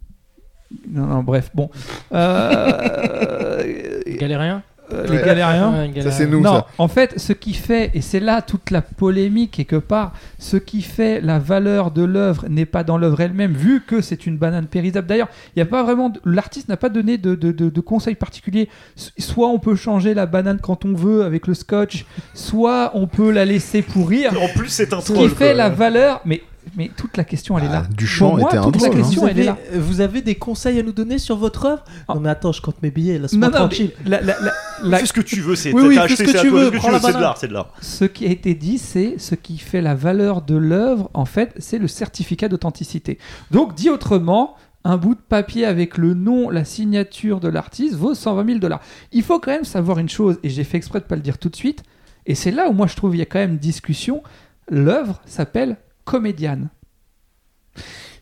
Non, 0.90 1.06
non, 1.08 1.24
bref, 1.24 1.50
bon. 1.56 1.70
Euh, 2.14 4.02
Galérien? 4.20 4.62
Euh, 4.94 5.04
les 5.08 5.18
Ouais. 5.18 5.26
galériens. 5.26 5.72
Ouais, 5.72 5.78
Ça, 5.88 5.94
galérien. 5.94 6.12
c'est 6.12 6.26
nous, 6.28 6.42
non, 6.42 6.54
ça. 6.54 6.68
en 6.78 6.88
fait, 6.88 7.20
ce 7.20 7.34
qui 7.34 7.54
fait, 7.54 7.92
et 7.94 8.02
c'est 8.02 8.20
là 8.20 8.42
toute 8.42 8.72
la 8.72 8.82
polémique 8.82 9.52
quelque 9.52 9.76
part, 9.76 10.14
ce 10.38 10.58
qui 10.58 10.82
fait 10.82 11.22
la 11.22 11.40
valeur 11.40 11.92
de 11.92 12.04
l'œuvre 12.04 12.46
n'est 12.50 12.66
pas 12.66 12.84
dans 12.84 12.98
l'œuvre 12.98 13.22
elle-même, 13.22 13.54
vu 13.54 13.82
que 13.86 14.02
c'est 14.02 14.26
une 14.26 14.38
banane 14.38 14.68
périsable. 14.68 15.08
D'ailleurs, 15.08 15.30
il 15.56 15.60
y 15.60 15.62
a 15.62 15.66
pas 15.66 15.84
vraiment, 15.84 16.12
l'artiste 16.26 16.70
n'a 16.70 16.78
pas 16.78 16.90
donné 16.90 17.18
de, 17.18 17.36
de, 17.36 17.52
de, 17.52 17.70
de 17.70 17.82
conseils 17.82 18.16
particuliers. 18.16 18.70
Soit 19.18 19.48
on 19.48 19.60
peut 19.60 19.76
changer 19.76 20.14
la 20.14 20.26
banane 20.26 20.60
quand 20.62 20.86
on 20.86 20.94
veut 20.94 21.24
avec 21.24 21.48
le 21.48 21.54
scotch, 21.54 22.06
soit 22.34 22.92
on 22.94 23.08
peut 23.08 23.32
la 23.32 23.46
laisser 23.46 23.82
pourrir. 23.82 24.32
En 24.42 24.48
plus, 24.58 24.70
c'est 24.70 24.94
un 24.94 25.02
Ce 25.02 25.12
troll. 25.14 25.30
qui 25.30 25.36
fait 25.36 25.46
quoi. 25.48 25.54
la 25.54 25.70
valeur, 25.70 26.22
mais 26.26 26.42
mais 26.78 26.90
toute 26.96 27.18
la 27.18 27.24
question 27.24 27.58
elle 27.58 27.66
est 27.66 27.70
là. 27.70 27.84
Ah, 27.86 27.94
Duchamp 27.96 28.38
moi, 28.38 28.50
était 28.50 28.58
un 28.58 28.64
toute 28.64 28.82
la 28.82 28.88
drôle, 28.90 28.98
hein. 29.00 29.02
question 29.02 29.22
vous, 29.22 29.28
elle 29.28 29.40
est 29.40 29.48
avez, 29.48 29.72
là. 29.74 29.80
vous 29.80 30.02
avez 30.02 30.22
des 30.22 30.36
conseils 30.36 30.80
à 30.80 30.84
nous 30.84 30.92
donner 30.92 31.18
sur 31.18 31.38
votre 31.38 31.66
œuvre 31.66 31.84
Ah. 32.08 32.14
Non 32.16 32.22
mais 32.22 32.30
attends, 32.30 32.52
je 32.52 32.62
compte 32.62 32.82
mes 32.82 32.92
billets, 32.92 33.18
laisse-moi 33.20 33.48
Non, 33.48 33.52
non, 33.52 33.58
tranquille. 33.68 33.92
la- 34.06 34.22
la- 34.22 34.36
la- 34.42 34.52
la- 34.84 34.98
Fais 35.00 35.06
ce 35.06 35.14
que 35.14 35.22
tu 35.22 35.42
veux, 35.42 35.56
c'est 35.56 35.74
Oui, 35.74 35.84
oui, 35.88 35.98
acheté, 35.98 36.16
ce 36.16 36.24
que 36.24 36.32
c'est 36.32 36.38
à 36.40 36.42
tu 36.42 36.50
toi, 36.50 36.60
veux, 36.60 36.66
ce 36.68 36.72
que 36.72 36.78
prends 36.78 36.88
tu 36.88 36.94
la 36.94 37.00
veux, 37.00 37.06
c'est 37.08 37.14
de 37.18 37.22
l'art, 37.22 37.38
c'est 37.38 37.48
de 37.48 37.54
l'art. 37.54 37.74
ce 37.82 38.06
qui 38.06 38.26
a 38.26 38.30
été 38.30 38.54
dit, 38.54 38.78
c'est 38.78 39.16
ce 39.20 39.36
qui 39.36 39.58
fait 39.58 39.82
la 39.82 39.96
valeur 39.96 40.42
de 40.42 40.56
l'œuvre, 40.56 41.10
en 41.14 41.26
fait, 41.26 41.54
c'est 41.58 41.78
le 41.80 41.88
certificat 41.88 42.48
d'authenticité. 42.50 43.18
Donc, 43.52 43.76
dit 43.76 43.90
autrement, 43.90 44.56
un 44.86 44.96
bout 44.98 45.16
de 45.16 45.20
papier 45.20 45.66
avec 45.66 45.98
le 45.98 46.14
nom, 46.14 46.50
la 46.50 46.64
signature 46.64 47.40
de 47.42 47.50
l'artiste 47.50 47.96
vaut 47.96 48.14
120 48.16 48.46
000 48.46 48.60
dollars. 48.60 48.80
Il 49.12 49.24
faut 49.24 49.40
quand 49.40 49.52
même 49.52 49.66
savoir 49.66 50.00
une 50.00 50.08
chose, 50.10 50.40
et 50.44 50.50
j'ai 50.50 50.64
fait 50.64 50.78
exprès 50.78 51.00
de 51.00 51.06
pas 51.06 51.16
le 51.16 51.22
dire 51.22 51.38
tout 51.38 51.50
de 51.50 51.56
suite, 51.56 51.84
et 52.26 52.34
c'est 52.36 52.52
là 52.52 52.70
où 52.70 52.74
moi 52.74 52.88
je 52.88 52.96
trouve 52.96 53.16
il 53.16 53.20
y 53.20 53.22
a 53.22 53.26
quand 53.26 53.40
même 53.40 53.58
discussion. 53.58 54.24
L'œuvre 54.70 55.20
s'appelle 55.26 55.78
Comédiane. 56.06 56.70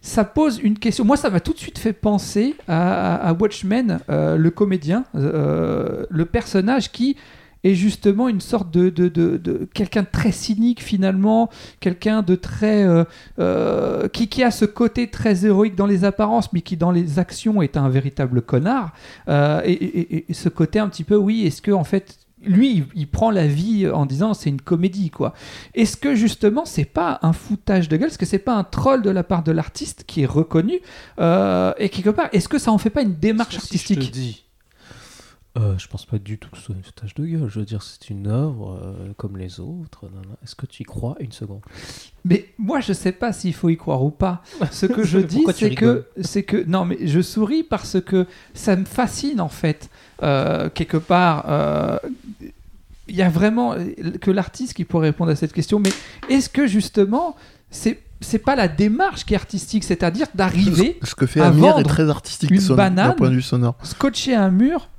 Ça 0.02 0.24
pose 0.24 0.60
une 0.64 0.78
question. 0.80 1.04
Moi, 1.04 1.18
ça 1.18 1.30
m'a 1.30 1.40
tout 1.40 1.54
de 1.54 1.58
suite 1.58 1.80
fait 1.80 1.94
penser 1.94 2.56
à, 2.68 3.34
Watchmen, 3.40 4.00
euh, 4.10 4.38
le 4.38 4.52
comédien, 4.52 5.04
euh, 5.16 6.06
le 6.10 6.26
personnage 6.26 6.92
qui 6.92 7.18
est 7.64 7.74
justement 7.74 8.30
une 8.30 8.40
sorte 8.40 8.72
de, 8.72 8.90
de, 8.90 9.10
de- 9.10 9.68
quelqu'un 9.74 10.04
de 10.04 10.08
très 10.12 10.32
cynique 10.32 10.82
finalement, 10.82 11.50
quelqu'un 11.80 12.22
de 12.22 12.36
très 12.36 12.86
euh, 13.40 14.08
qui, 14.10 14.30
qui 14.30 14.44
a 14.44 14.52
ce 14.52 14.64
côté 14.64 15.10
très 15.10 15.46
héroïque 15.46 15.76
dans 15.76 15.88
les 15.88 16.06
apparences, 16.06 16.54
mais 16.54 16.62
qui 16.62 16.78
dans 16.78 16.92
les 16.92 17.18
actions 17.20 17.62
est 17.62 17.76
un 17.76 17.90
véritable 17.90 18.42
connard. 18.44 18.94
Et- 19.28 19.72
et- 19.72 20.26
et 20.30 20.34
ce 20.34 20.48
côté 20.50 20.80
un 20.80 20.88
petit 20.88 21.04
peu, 21.04 21.16
oui, 21.16 21.46
est-ce 21.48 21.62
que 21.62 21.72
en 21.72 21.84
fait 21.84 22.18
lui, 22.44 22.78
il, 22.78 22.86
il 22.96 23.08
prend 23.08 23.32
la 23.32 23.48
vie 23.48 23.88
en 23.90 24.06
disant 24.06 24.34
c'est 24.34 24.50
une 24.50 24.62
comédie 24.62 25.10
quoi. 25.10 25.34
Est-ce 25.74 25.98
que 25.98 26.16
justement 26.16 26.66
c'est 26.66 26.86
pas 26.86 27.20
un 27.24 27.34
foutage 27.34 27.90
de 27.90 27.98
gueule? 27.98 28.10
Est-ce 28.10 28.18
que 28.20 28.26
c'est 28.26 28.38
pas 28.40 28.56
un 28.56 28.64
troll 28.64 29.02
de 29.02 29.10
la 29.10 29.24
part 29.24 29.44
de 29.44 29.52
l'artiste 29.52 30.04
qui 30.06 30.22
est 30.22 30.26
reconnu 30.28 30.80
Euh, 31.20 31.74
et 31.78 31.90
quelque 31.90 32.10
part 32.12 32.30
Est-ce 32.34 32.48
que 32.48 32.60
ça 32.60 32.72
en 32.72 32.78
fait 32.78 32.90
pas 32.92 33.02
une 33.02 33.16
démarche 33.16 33.58
Si 33.58 33.78
Je 33.78 33.84
te 33.88 33.94
artistique? 33.94 34.12
dis. 34.12 34.44
Euh, 35.58 35.76
je 35.80 35.88
pense 35.88 36.06
pas 36.06 36.20
du 36.20 36.38
tout 36.38 36.52
que 36.52 36.58
ce 36.58 36.66
soit 36.66 36.76
une 36.76 36.84
foutage 36.84 37.16
de 37.16 37.26
gueule. 37.26 37.50
Je 37.50 37.58
veux 37.60 37.66
dire, 37.66 37.82
c'est 37.82 38.12
une 38.12 38.28
œuvre 38.28 38.80
euh, 38.80 39.14
comme 39.18 39.38
les 39.38 39.60
autres. 39.60 40.06
Est-ce 40.44 40.54
que 40.56 40.68
tu 40.68 40.84
y 40.84 40.86
crois 40.86 41.16
une 41.20 41.32
seconde? 41.32 41.62
Mais 42.26 42.50
moi, 42.60 42.80
je 42.80 42.94
sais 42.94 43.12
pas 43.12 43.34
s'il 43.34 43.56
faut 43.56 43.70
y 43.70 43.76
croire 43.78 44.04
ou 44.04 44.12
pas. 44.12 44.44
Ce 44.72 44.86
que 44.86 45.02
je 45.04 45.18
dis, 45.34 45.44
c'est 45.56 45.74
que, 45.74 46.06
c'est 46.22 46.44
que, 46.44 46.64
non, 46.68 46.86
mais 46.86 47.00
je 47.08 47.22
souris 47.22 47.64
parce 47.64 48.00
que 48.00 48.28
ça 48.54 48.76
me 48.76 48.86
fascine 48.86 49.42
en 49.42 49.50
fait, 49.50 49.90
euh, 50.24 50.70
quelque 50.70 50.98
part. 50.98 51.46
euh, 51.48 51.98
Il 53.10 53.16
y 53.16 53.22
a 53.22 53.30
vraiment 53.30 53.74
euh, 53.74 53.86
que 54.20 54.32
l'artiste 54.32 54.74
qui 54.74 54.84
pourrait 54.84 55.08
répondre 55.10 55.32
à 55.32 55.36
cette 55.36 55.54
question. 55.54 55.80
Mais 55.80 55.92
est-ce 56.30 56.50
que 56.50 56.68
justement, 56.68 57.36
c'est 57.72 58.02
c'est 58.20 58.40
pas 58.40 58.56
la 58.56 58.68
démarche 58.68 59.26
qui 59.26 59.34
est 59.34 59.38
artistique, 59.38 59.84
c'est-à-dire 59.84 60.26
d'arriver, 60.34 60.98
Ce 61.04 61.14
que 61.14 61.28
fait 61.28 61.40
à 61.40 61.48
Amir 61.50 61.78
est 61.78 61.84
très 61.84 62.10
artistique 62.10 62.50
une 62.50 62.60
son- 62.60 62.74
banane. 62.76 63.16
point 63.16 63.30
de 63.30 63.36
vue 63.36 63.42
sonore. 63.44 63.76
scotcher 63.84 64.34
un 64.34 64.50
mur, 64.50 64.90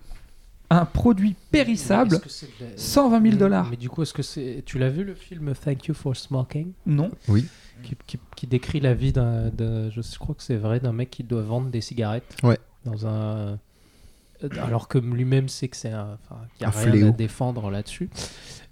un 0.71 0.85
produit 0.85 1.35
périssable, 1.51 2.15
Est-ce 2.15 2.21
que 2.23 2.29
c'est 2.31 2.47
de 2.61 2.65
la- 2.67 2.77
120 2.77 3.21
000 3.23 3.37
dollars. 3.37 3.67
Mais 3.71 3.77
du 3.77 3.89
coup, 3.89 4.03
est-ce 4.03 4.15
que 4.15 4.23
c'est. 4.23 4.63
Tu 4.65 4.79
l'as 4.79 4.89
vu 4.91 5.03
le 5.03 5.15
film 5.15 5.53
Thank 5.53 5.87
You 5.87 5.95
for 5.95 6.15
Smoking? 6.17 6.71
Non. 6.87 7.11
qui, 7.27 7.97
qui- 8.07 8.19
qui 8.37 8.47
décrit 8.47 8.79
la 8.81 8.95
vie 8.95 9.13
d'un. 9.13 9.49
d'un- 9.51 9.91
Je 9.91 10.01
crois 10.19 10.35
que 10.37 10.43
c'est 10.45 10.57
vrai, 10.57 10.79
d'un 10.81 10.93
mec 10.93 11.11
qui 11.11 11.25
doit 11.25 11.43
vendre 11.43 11.71
des 11.71 11.81
cigarettes. 11.81 12.37
Ouais. 12.45 12.59
Dans 12.85 13.05
un. 13.07 13.59
Alors 14.63 14.89
que 14.89 14.99
lui-même 14.99 15.49
sait 15.49 15.69
que 15.69 15.77
c'est 15.77 15.91
un. 15.91 16.17
Enfin, 16.25 16.41
qu'il 16.57 16.67
n'y 16.67 16.73
a 16.73 16.77
Un 16.77 16.81
rien 16.81 16.91
fléau. 16.93 17.09
à 17.09 17.11
défendre 17.13 17.71
là-dessus. 17.71 18.09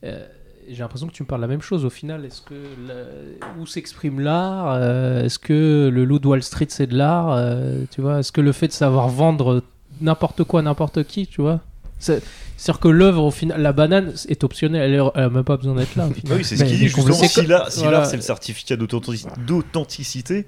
Euh, 0.04 0.26
j'ai 0.68 0.78
l'impression 0.78 1.06
que 1.06 1.12
tu 1.12 1.22
me 1.22 1.28
parles 1.28 1.40
la 1.40 1.46
même 1.46 1.62
chose 1.62 1.84
au 1.84 1.90
final. 1.90 2.24
Est-ce 2.24 2.42
que 2.42 2.54
la- 2.88 3.60
où 3.60 3.66
s'exprime 3.66 4.20
l'art 4.20 4.72
Euh, 4.74 5.24
Est-ce 5.24 5.38
que 5.38 5.88
le 5.92 6.04
loup 6.04 6.18
de 6.18 6.26
Wall 6.26 6.42
Street 6.42 6.66
c'est 6.68 6.86
de 6.88 6.96
l'art 6.96 7.30
Euh, 7.32 7.84
Tu 7.90 8.00
vois? 8.00 8.18
Est-ce 8.20 8.32
que 8.32 8.40
le 8.40 8.52
fait 8.52 8.68
de 8.68 8.72
savoir 8.72 9.08
vendre 9.08 9.62
n'importe 10.00 10.44
quoi, 10.44 10.62
n'importe 10.62 11.04
qui, 11.04 11.26
tu 11.26 11.40
vois? 11.40 11.60
C'est- 11.98 12.22
C'est-à-dire 12.58 12.80
que 12.80 12.88
l'œuvre, 12.88 13.22
au 13.24 13.30
final, 13.30 13.60
la 13.60 13.72
banane 13.72 14.12
est 14.28 14.42
optionnelle, 14.44 14.82
elle, 14.92 15.00
est- 15.00 15.10
elle 15.14 15.22
a 15.24 15.28
même 15.30 15.44
pas 15.44 15.56
besoin 15.56 15.74
d'être 15.74 15.94
là. 15.96 16.06
Au 16.06 16.10
final. 16.12 16.36
Oui, 16.38 16.44
c'est 16.44 16.56
ce 16.56 16.64
qu'il 16.64 16.78
dit 16.78 16.88
justement. 16.88 17.12
c'est 17.14 17.28
Si 17.28 17.42
co- 17.42 17.48
l'art, 17.48 17.70
si 17.70 17.78
voilà. 17.80 17.98
l'art, 17.98 18.06
c'est 18.06 18.16
le 18.16 18.22
certificat 18.22 18.76
d'authentici- 18.76 19.26
d'authenticité, 19.46 20.46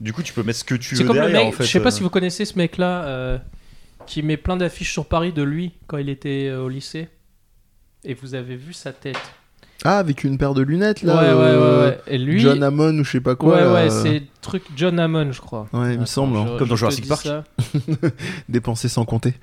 du 0.00 0.12
coup, 0.12 0.22
tu 0.22 0.32
peux 0.32 0.42
mettre 0.42 0.58
ce 0.60 0.64
que 0.64 0.74
tu 0.74 0.96
C'est 0.96 1.02
veux 1.02 1.08
comme 1.08 1.16
le 1.16 1.22
derrière. 1.22 1.44
mec, 1.46 1.54
en 1.54 1.56
fait. 1.56 1.64
je 1.64 1.70
sais 1.70 1.80
pas 1.80 1.90
si 1.90 2.02
vous 2.02 2.10
connaissez 2.10 2.44
ce 2.44 2.56
mec-là, 2.58 3.04
euh, 3.04 3.38
qui 4.10 4.22
met 4.24 4.36
plein 4.36 4.56
d'affiches 4.56 4.92
sur 4.92 5.06
Paris 5.06 5.32
de 5.32 5.42
lui 5.42 5.70
quand 5.86 5.96
il 5.96 6.08
était 6.08 6.48
euh, 6.48 6.64
au 6.64 6.68
lycée. 6.68 7.08
Et 8.04 8.14
vous 8.14 8.34
avez 8.34 8.56
vu 8.56 8.72
sa 8.72 8.92
tête. 8.92 9.20
Ah, 9.84 9.98
avec 9.98 10.24
une 10.24 10.36
paire 10.36 10.52
de 10.52 10.62
lunettes 10.62 11.02
là. 11.02 11.14
ouais, 11.14 11.20
ouais, 11.20 11.26
euh, 11.48 11.80
ouais, 11.82 11.88
ouais. 11.90 11.98
Et 12.08 12.18
lui. 12.18 12.40
John 12.40 12.62
Hammond 12.62 12.98
ou 12.98 13.04
je 13.04 13.10
sais 13.12 13.20
pas 13.20 13.36
quoi. 13.36 13.54
ouais, 13.54 13.60
là, 13.60 13.72
ouais, 13.72 13.90
euh, 13.92 14.02
c'est 14.02 14.22
truc 14.42 14.64
John 14.76 14.98
Hammond, 14.98 15.30
je 15.32 15.40
crois. 15.40 15.68
Ouais, 15.72 15.94
il 15.94 16.00
me 16.00 16.06
semble. 16.06 16.36
hein. 16.36 16.46
je- 16.52 16.58
Comme 16.58 16.68
dans 16.68 16.74
je 16.74 16.80
Jurassic 16.80 17.06
Park. 17.08 17.22
ça. 17.22 17.44
Dépenser 18.48 18.88
sans 18.88 19.04
compter. 19.04 19.34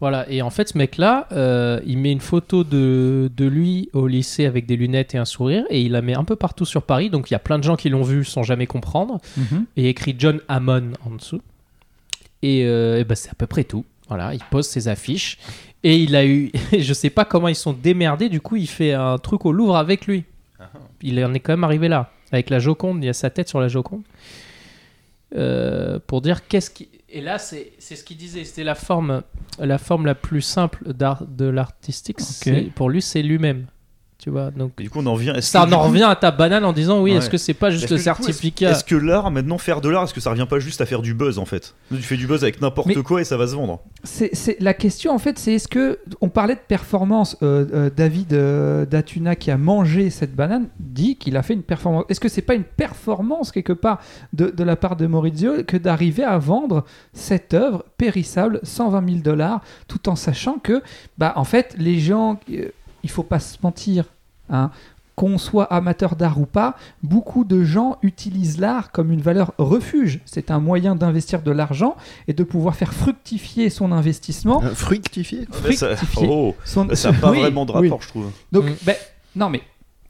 Voilà, 0.00 0.28
et 0.28 0.42
en 0.42 0.50
fait, 0.50 0.70
ce 0.70 0.78
mec-là, 0.78 1.28
euh, 1.30 1.80
il 1.86 1.96
met 1.98 2.10
une 2.10 2.20
photo 2.20 2.64
de, 2.64 3.30
de 3.36 3.44
lui 3.46 3.88
au 3.92 4.08
lycée 4.08 4.46
avec 4.46 4.66
des 4.66 4.76
lunettes 4.76 5.14
et 5.14 5.18
un 5.18 5.24
sourire, 5.24 5.64
et 5.70 5.80
il 5.80 5.92
la 5.92 6.02
met 6.02 6.14
un 6.14 6.24
peu 6.24 6.34
partout 6.34 6.64
sur 6.64 6.82
Paris, 6.82 7.08
donc 7.08 7.30
il 7.30 7.34
y 7.34 7.36
a 7.36 7.38
plein 7.38 7.56
de 7.56 7.62
gens 7.62 7.76
qui 7.76 7.88
l'ont 7.88 8.02
vu 8.02 8.24
sans 8.24 8.42
jamais 8.42 8.66
comprendre, 8.66 9.20
et 9.76 9.88
écrit 9.88 10.16
John 10.18 10.40
Hammond 10.48 10.90
en 11.06 11.10
dessous. 11.10 11.40
Et, 12.42 12.64
euh, 12.66 12.98
et 12.98 13.04
ben, 13.04 13.14
c'est 13.14 13.30
à 13.30 13.34
peu 13.34 13.46
près 13.46 13.62
tout. 13.62 13.84
Voilà, 14.14 14.34
il 14.34 14.40
pose 14.50 14.66
ses 14.68 14.88
affiches, 14.88 15.38
et 15.82 15.96
il 15.98 16.14
a 16.16 16.24
eu, 16.26 16.50
je 16.78 16.92
sais 16.92 17.10
pas 17.10 17.24
comment 17.24 17.48
ils 17.48 17.54
sont 17.54 17.72
démerdés, 17.72 18.28
du 18.28 18.40
coup, 18.40 18.56
il 18.56 18.68
fait 18.68 18.92
un 18.92 19.18
truc 19.18 19.44
au 19.46 19.52
Louvre 19.52 19.76
avec 19.76 20.06
lui. 20.06 20.24
Il 21.02 21.22
en 21.24 21.34
est 21.34 21.40
quand 21.40 21.52
même 21.54 21.64
arrivé 21.64 21.88
là, 21.88 22.12
avec 22.30 22.48
la 22.50 22.58
Joconde, 22.60 23.02
il 23.02 23.06
y 23.06 23.10
a 23.10 23.12
sa 23.12 23.30
tête 23.30 23.48
sur 23.48 23.60
la 23.60 23.68
Joconde. 23.68 24.02
Euh, 25.34 25.98
pour 26.06 26.20
dire 26.20 26.46
qu'est-ce 26.46 26.70
qui. 26.70 26.88
Et 27.08 27.20
là, 27.20 27.38
c'est 27.38 27.72
c'est 27.78 27.96
ce 27.96 28.04
qu'il 28.04 28.16
disait, 28.18 28.44
c'était 28.44 28.64
la 28.64 28.74
forme, 28.74 29.22
la 29.58 29.78
forme 29.78 30.04
la 30.06 30.14
plus 30.14 30.42
simple 30.42 30.92
d'art, 30.92 31.24
de 31.26 31.46
l'artistique. 31.46 32.20
c'est- 32.20 32.70
Pour 32.74 32.90
lui, 32.90 33.00
c'est 33.02 33.22
lui-même. 33.22 33.66
Tu 34.22 34.30
vois, 34.30 34.52
donc 34.52 34.70
Et 34.78 34.84
du 34.84 34.90
coup, 34.90 35.00
on 35.00 35.06
en 35.06 35.16
vient. 35.16 35.34
est-ce 35.34 35.50
ça 35.50 35.66
en 35.66 35.80
revient 35.82 36.04
à 36.04 36.14
ta 36.14 36.30
banane 36.30 36.64
en 36.64 36.72
disant 36.72 37.02
oui, 37.02 37.10
Ouais. 37.10 37.16
est-ce 37.18 37.28
que 37.28 37.36
c'est 37.38 37.54
pas 37.54 37.70
juste 37.70 37.90
le 37.90 37.96
est-ce- 37.96 38.04
certificat 38.04 38.70
Est-ce 38.70 38.84
que 38.84 38.94
l'art, 38.94 39.32
maintenant, 39.32 39.58
faire 39.58 39.80
de 39.80 39.88
l'art, 39.88 40.04
est-ce 40.04 40.14
que 40.14 40.20
ça 40.20 40.30
revient 40.30 40.46
pas 40.48 40.60
juste 40.60 40.80
à 40.80 40.86
faire 40.86 41.02
du 41.02 41.12
buzz 41.12 41.40
en 41.40 41.44
fait? 41.44 41.74
Tu 41.90 41.96
fais 42.02 42.16
du 42.16 42.28
buzz 42.28 42.44
avec 42.44 42.60
n'importe 42.60 43.02
quoi 43.02 43.20
et 43.20 43.24
ça 43.24 43.36
va 43.36 43.48
se 43.48 43.56
vendre. 43.56 43.80
C'est, 44.04 44.30
c'est- 44.32 44.56
la 44.60 44.74
question 44.74 45.12
en 45.12 45.18
fait, 45.18 45.40
c'est 45.40 45.54
est-ce 45.54 45.66
que 45.66 45.98
on 46.20 46.28
parlait 46.28 46.54
de 46.54 46.60
performance. 46.60 47.36
euh, 47.42 47.66
euh, 47.74 47.90
David 47.90 48.32
euh, 48.32 48.86
Datuna 48.86 49.34
qui 49.34 49.50
a 49.50 49.56
mangé 49.56 50.08
cette 50.10 50.36
banane 50.36 50.68
dit 50.78 51.16
qu'il 51.16 51.36
a 51.36 51.42
fait 51.42 51.54
une 51.54 51.62
performance. 51.64 52.04
Est-ce 52.08 52.20
que 52.20 52.28
c'est 52.28 52.42
pas 52.42 52.54
une 52.54 52.62
performance 52.62 53.50
quelque 53.50 53.72
part 53.72 53.98
de, 54.32 54.50
de 54.50 54.62
la 54.62 54.76
part 54.76 54.94
de 54.94 55.06
Maurizio 55.08 55.64
que 55.66 55.76
d'arriver 55.76 56.22
à 56.22 56.38
vendre 56.38 56.84
cette 57.12 57.54
œuvre 57.54 57.84
périssable 57.98 58.60
120 58.62 59.04
000 59.08 59.20
dollars, 59.22 59.62
tout 59.88 60.08
en 60.08 60.14
sachant 60.14 60.58
que 60.60 60.80
bah 61.18 61.32
en 61.34 61.44
fait 61.44 61.74
les 61.78 61.98
gens, 61.98 62.38
euh, 62.52 62.66
il 63.02 63.10
faut 63.10 63.22
pas 63.22 63.38
se 63.40 63.56
mentir, 63.62 64.04
hein, 64.50 64.70
qu'on 65.14 65.36
soit 65.36 65.64
amateur 65.64 66.16
d'art 66.16 66.40
ou 66.40 66.46
pas, 66.46 66.74
beaucoup 67.02 67.44
de 67.44 67.62
gens 67.64 67.98
utilisent 68.02 68.58
l'art 68.58 68.90
comme 68.92 69.12
une 69.12 69.20
valeur 69.20 69.52
refuge. 69.58 70.20
C'est 70.24 70.50
un 70.50 70.58
moyen 70.58 70.96
d'investir 70.96 71.42
de 71.42 71.50
l'argent 71.50 71.96
et 72.28 72.32
de 72.32 72.42
pouvoir 72.44 72.74
faire 72.76 72.94
fructifier 72.94 73.68
son 73.68 73.92
investissement. 73.92 74.62
Euh, 74.64 74.70
ça, 74.70 74.74
Fructifier. 74.74 75.46
oh, 76.28 76.54
Son- 76.64 76.88
ça 76.94 77.12
n'a 77.12 77.18
pas 77.18 77.30
oui, 77.30 77.40
vraiment 77.40 77.66
de 77.66 77.72
oui. 77.72 77.88
rapport, 77.88 78.00
je 78.02 78.08
trouve. 78.08 78.30
Donc, 78.52 78.64
Mm. 78.64 78.74
ben, 78.86 78.96
non 79.36 79.50
mais 79.50 79.60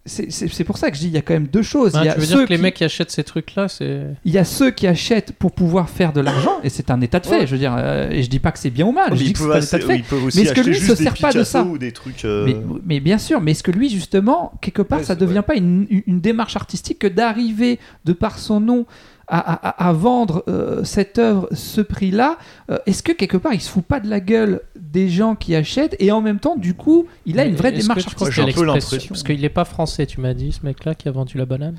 c'est- 0.04 0.30
c'est 0.32 0.48
c'est 0.48 0.64
pour 0.64 0.78
ça 0.78 0.90
que 0.90 0.96
je 0.96 1.02
dis 1.02 1.06
il 1.08 1.12
y 1.12 1.16
a 1.16 1.22
quand 1.22 1.32
même 1.34 1.46
deux 1.46 1.62
choses. 1.62 1.94
Hein, 1.94 2.00
il, 2.02 2.06
y 2.06 2.08
a 2.08 2.14
Tu 2.14 2.20
veux 2.20 2.26
ceux 2.26 2.36
dire 2.38 2.44
que 2.46 2.50
les 2.50 2.56
qui, 2.56 2.62
mecs 2.62 2.74
qui 2.74 2.84
achètent 2.84 3.10
ces 3.12 3.22
trucs-là, 3.24 3.68
c'est. 3.68 4.00
il 4.24 4.32
y 4.32 4.38
a 4.38 4.44
ceux 4.44 4.70
qui 4.70 4.86
achètent 4.86 5.32
pour 5.32 5.52
pouvoir 5.52 5.88
faire 5.90 6.12
de 6.12 6.20
l'argent 6.20 6.58
et 6.64 6.68
c'est 6.70 6.90
un 6.90 7.00
état 7.00 7.20
de 7.20 7.26
fait. 7.26 7.40
Ouais. 7.40 7.46
Je 7.46 7.52
veux 7.52 7.58
dire, 7.58 7.74
euh, 7.78 8.10
et 8.10 8.22
je 8.22 8.28
dis 8.28 8.40
pas 8.40 8.50
que 8.52 8.58
c'est 8.58 8.70
bien 8.70 8.86
ou 8.86 8.92
mal. 8.92 9.10
Mais 9.12 9.16
je 9.16 9.24
dis 9.24 9.32
que 9.32 9.38
c'est 9.38 9.44
peuvent, 9.44 9.54
un 9.54 9.58
assez- 9.58 9.76
état 9.76 9.86
de 9.86 9.92
fait. 9.92 10.04
Mais 10.34 10.42
est-ce 10.42 10.52
que 10.52 10.60
lui 10.60 10.74
se 10.76 10.92
des 10.92 10.96
sert 11.04 11.14
pas 11.16 11.28
de 11.28 11.32
Picasso 11.38 11.44
ça 11.44 11.62
ou 11.64 11.78
des 11.78 11.92
trucs. 11.92 12.24
euh, 12.24 12.44
Mais, 12.46 12.56
mais 12.84 13.00
bien 13.00 13.18
sûr, 13.18 13.40
mais 13.40 13.52
est-ce 13.52 13.62
que 13.62 13.70
lui, 13.70 13.88
justement, 13.90 14.52
quelque 14.60 14.82
part, 14.82 14.98
Ouais, 14.98 15.04
ça 15.04 15.14
devient 15.14 15.42
pas 15.46 15.54
une- 15.54 15.86
une 16.06 16.20
démarche 16.20 16.56
artistique 16.56 16.98
que 16.98 17.06
d'arriver, 17.06 17.78
de 18.04 18.12
par 18.12 18.38
son 18.38 18.60
nom, 18.60 18.86
à, 19.28 19.38
à- 19.68 19.88
à 19.88 19.92
vendre 19.92 20.44
euh, 20.48 20.84
cette 20.84 21.18
œuvre, 21.18 21.48
ce 21.52 21.80
prix-là 21.80 22.38
euh, 22.70 22.78
Est-ce 22.86 23.02
que 23.02 23.12
quelque 23.12 23.36
part, 23.36 23.54
il 23.54 23.60
se 23.60 23.70
fout 23.70 23.84
pas 23.84 24.00
de 24.00 24.08
la 24.08 24.20
gueule 24.20 24.60
des 24.76 25.08
gens 25.08 25.34
qui 25.34 25.54
achètent 25.54 25.96
et 25.98 26.12
en 26.12 26.20
même 26.20 26.38
temps, 26.38 26.56
du 26.56 26.74
coup, 26.74 27.06
il 27.26 27.38
a 27.40 27.44
une 27.44 27.54
vraie 27.54 27.72
démarche 27.72 28.06
artistique? 28.06 29.08
Parce 29.08 29.22
qu'il 29.22 29.44
est 29.44 29.48
pas 29.48 29.64
français, 29.64 30.06
tu 30.06 30.20
m'as 30.20 30.34
dit, 30.34 30.52
ce 30.52 30.64
mec-là 30.64 30.94
qui 30.94 31.08
a 31.08 31.10
vendu 31.12 31.38
la 31.38 31.46
banane? 31.46 31.76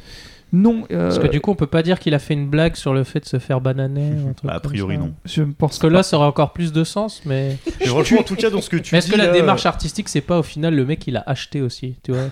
Non, 0.55 0.83
euh, 0.91 1.07
Parce 1.09 1.17
que 1.17 1.25
du 1.27 1.41
coup, 1.41 1.49
on 1.49 1.55
peut 1.55 1.65
pas 1.65 1.81
dire 1.81 1.99
qu'il 1.99 2.13
a 2.13 2.19
fait 2.19 2.35
une 2.35 2.47
blague 2.47 2.75
sur 2.75 2.93
le 2.93 3.03
fait 3.03 3.19
de 3.21 3.25
se 3.25 3.39
faire 3.39 3.59
bananer. 3.59 4.11
ou 4.23 4.29
un 4.29 4.33
truc 4.33 4.45
Bah, 4.47 4.53
a 4.53 4.59
priori, 4.59 4.99
non. 4.99 5.11
je 5.25 5.41
pense 5.41 5.55
Parce 5.57 5.79
que 5.79 5.87
là, 5.87 6.03
ça 6.03 6.17
aurait 6.17 6.27
encore 6.27 6.53
plus 6.53 6.71
de 6.71 6.83
sens, 6.83 7.23
mais. 7.25 7.57
Franchement, 7.87 8.19
en 8.19 8.23
tout 8.23 8.35
cas, 8.35 8.51
dans 8.51 8.61
ce 8.61 8.69
que 8.69 8.77
tu 8.77 8.93
Mais 8.93 8.99
est-ce 8.99 9.09
que 9.11 9.17
la 9.17 9.29
démarche 9.29 9.65
artistique, 9.65 10.09
c'est 10.09 10.21
pas 10.21 10.37
au 10.37 10.43
final 10.43 10.75
le 10.75 10.85
mec 10.85 11.07
il 11.07 11.17
a 11.17 11.23
acheté 11.25 11.61
aussi, 11.61 11.95
tu 12.03 12.11
vois? 12.11 12.29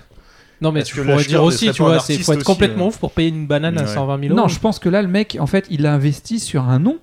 Non, 0.62 0.72
mais 0.72 0.82
tu 0.84 0.94
que 0.94 1.00
pourrais 1.02 1.24
dire 1.24 1.42
aussi, 1.42 1.70
tu 1.72 1.82
vois, 1.82 1.98
c'est 1.98 2.16
faut 2.18 2.32
être 2.32 2.38
aussi, 2.38 2.46
complètement 2.46 2.86
euh 2.86 2.88
ouf 2.88 2.98
pour 2.98 3.10
payer 3.12 3.28
une 3.28 3.46
banane 3.46 3.76
à 3.78 3.82
Ouais. 3.82 3.86
120 3.88 4.20
000 4.20 4.32
euros. 4.32 4.42
Non, 4.42 4.48
je 4.48 4.60
pense 4.60 4.78
que 4.78 4.88
là, 4.88 5.02
le 5.02 5.08
mec, 5.08 5.36
en 5.40 5.46
fait, 5.46 5.66
il 5.70 5.86
a 5.86 5.92
investi 5.92 6.38
sur 6.38 6.62
un 6.68 6.78
nom. 6.78 6.98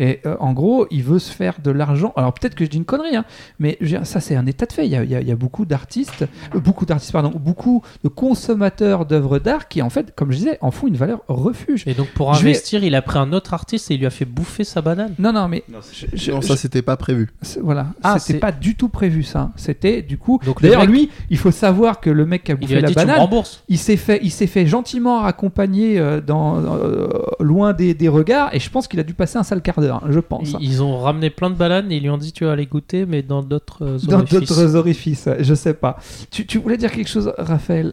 Et 0.00 0.20
euh, 0.26 0.34
en 0.40 0.52
gros, 0.52 0.86
il 0.90 1.04
veut 1.04 1.18
se 1.20 1.32
faire 1.32 1.54
de 1.62 1.70
l'argent. 1.70 2.12
Alors 2.16 2.32
peut-être 2.32 2.54
que 2.56 2.64
je 2.64 2.70
dis 2.70 2.78
une 2.78 2.84
connerie, 2.84 3.14
hein, 3.14 3.24
mais 3.60 3.78
ça 4.02 4.18
c'est 4.18 4.34
un 4.34 4.46
état 4.46 4.66
de 4.66 4.72
fait. 4.72 4.86
Il 4.86 4.90
y 4.90 4.96
a, 4.96 5.04
il 5.04 5.10
y 5.10 5.14
a- 5.14 5.20
il 5.20 5.28
y 5.28 5.30
a 5.30 5.36
beaucoup 5.36 5.64
d'artistes, 5.66 6.24
euh, 6.54 6.58
beaucoup 6.58 6.86
d'artistes, 6.86 7.12
pardon, 7.12 7.32
beaucoup 7.38 7.82
de 8.02 8.08
consommateurs 8.08 9.04
d'œuvres 9.06 9.38
d'art 9.38 9.68
qui, 9.68 9.82
en 9.82 9.90
fait, 9.90 10.14
comme 10.16 10.32
je 10.32 10.38
disais, 10.38 10.58
en 10.62 10.70
font 10.70 10.86
une 10.86 10.96
valeur 10.96 11.20
refuge. 11.28 11.84
Et 11.86 11.94
donc 11.94 12.08
pour 12.08 12.32
Je 12.34 12.42
vais- 12.42 12.50
investir, 12.50 12.82
il 12.82 12.94
a 12.94 13.02
pris 13.02 13.18
un 13.18 13.32
autre 13.32 13.52
artiste 13.54 13.90
et 13.90 13.94
il 13.94 14.00
lui 14.00 14.06
a 14.06 14.10
fait 14.10 14.24
bouffer 14.24 14.64
sa 14.64 14.80
banane. 14.80 15.14
Non, 15.18 15.32
non, 15.32 15.46
mais 15.48 15.62
Non, 15.70 15.78
je- 15.92 16.06
je- 16.12 16.32
Non, 16.32 16.40
je- 16.40 16.46
ça 16.46 16.56
c'était 16.56 16.82
pas 16.82 16.96
prévu. 16.96 17.28
voilà, 17.62 17.88
Ah, 18.02 18.18
c'était 18.18 18.38
pas 18.38 18.52
du 18.52 18.74
tout 18.76 18.88
prévu 18.88 19.22
ça. 19.22 19.50
C'était 19.56 20.00
du 20.02 20.16
coup. 20.16 20.40
D'ailleurs, 20.62 20.80
mec- 20.82 20.90
lui, 20.90 21.10
il 21.28 21.36
faut 21.38 21.50
savoir 21.50 22.00
que 22.00 22.08
le 22.10 22.24
mec 22.24 22.44
qui 22.44 22.52
a 22.52 22.54
Il 22.54 22.58
lui 22.58 22.66
bouffé 22.66 22.78
a 22.78 22.80
la 22.80 22.88
dit 22.88 22.94
tu 22.94 23.00
me 23.00 23.04
banane, 23.06 23.28
il 23.68 23.78
s'est 23.78 23.96
fait, 23.96 24.20
il 24.22 24.30
s'est 24.30 24.46
fait 24.46 24.66
gentiment 24.66 25.24
accompagner 25.24 25.98
euh, 25.98 26.20
dans, 26.20 26.58
euh, 26.64 27.08
loin 27.40 27.72
des, 27.72 27.94
des 27.94 28.08
regards, 28.08 28.54
et 28.54 28.60
je 28.60 28.70
pense 28.70 28.88
qu'il 28.88 28.98
a 29.00 29.02
dû 29.02 29.14
passer 29.14 29.36
un 29.38 29.42
sale 29.42 29.60
quart 29.62 29.80
d'heure, 29.80 29.89
je 30.08 30.20
pense. 30.20 30.54
Ils, 30.60 30.70
ils 30.72 30.82
ont 30.82 30.98
ramené 30.98 31.30
plein 31.30 31.50
de 31.50 31.54
bananes 31.56 31.90
et 31.92 31.96
ils 31.96 32.02
lui 32.02 32.10
ont 32.10 32.18
dit 32.18 32.32
tu 32.32 32.44
vas 32.44 32.52
aller 32.52 32.66
goûter, 32.66 33.06
mais 33.06 33.22
dans 33.22 33.42
d'autres 33.42 33.84
euh, 33.84 33.98
Dans 34.06 34.18
orifices. 34.18 34.40
d'autres 34.48 34.76
orifices, 34.76 35.28
je 35.40 35.54
sais 35.54 35.74
pas. 35.74 35.98
Tu, 36.30 36.46
tu 36.46 36.58
voulais 36.58 36.76
dire 36.76 36.92
quelque 36.92 37.08
chose, 37.08 37.32
Raphaël? 37.38 37.92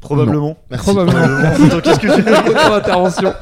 Probablement. 0.00 0.56
Merci. 0.70 0.84
Probablement. 0.86 1.18
Attends, 1.44 1.80
Qu'est-ce 1.82 2.00
que 2.00 2.06
tu 2.06 2.20
Autre 2.22 2.72
intervention. 2.74 3.34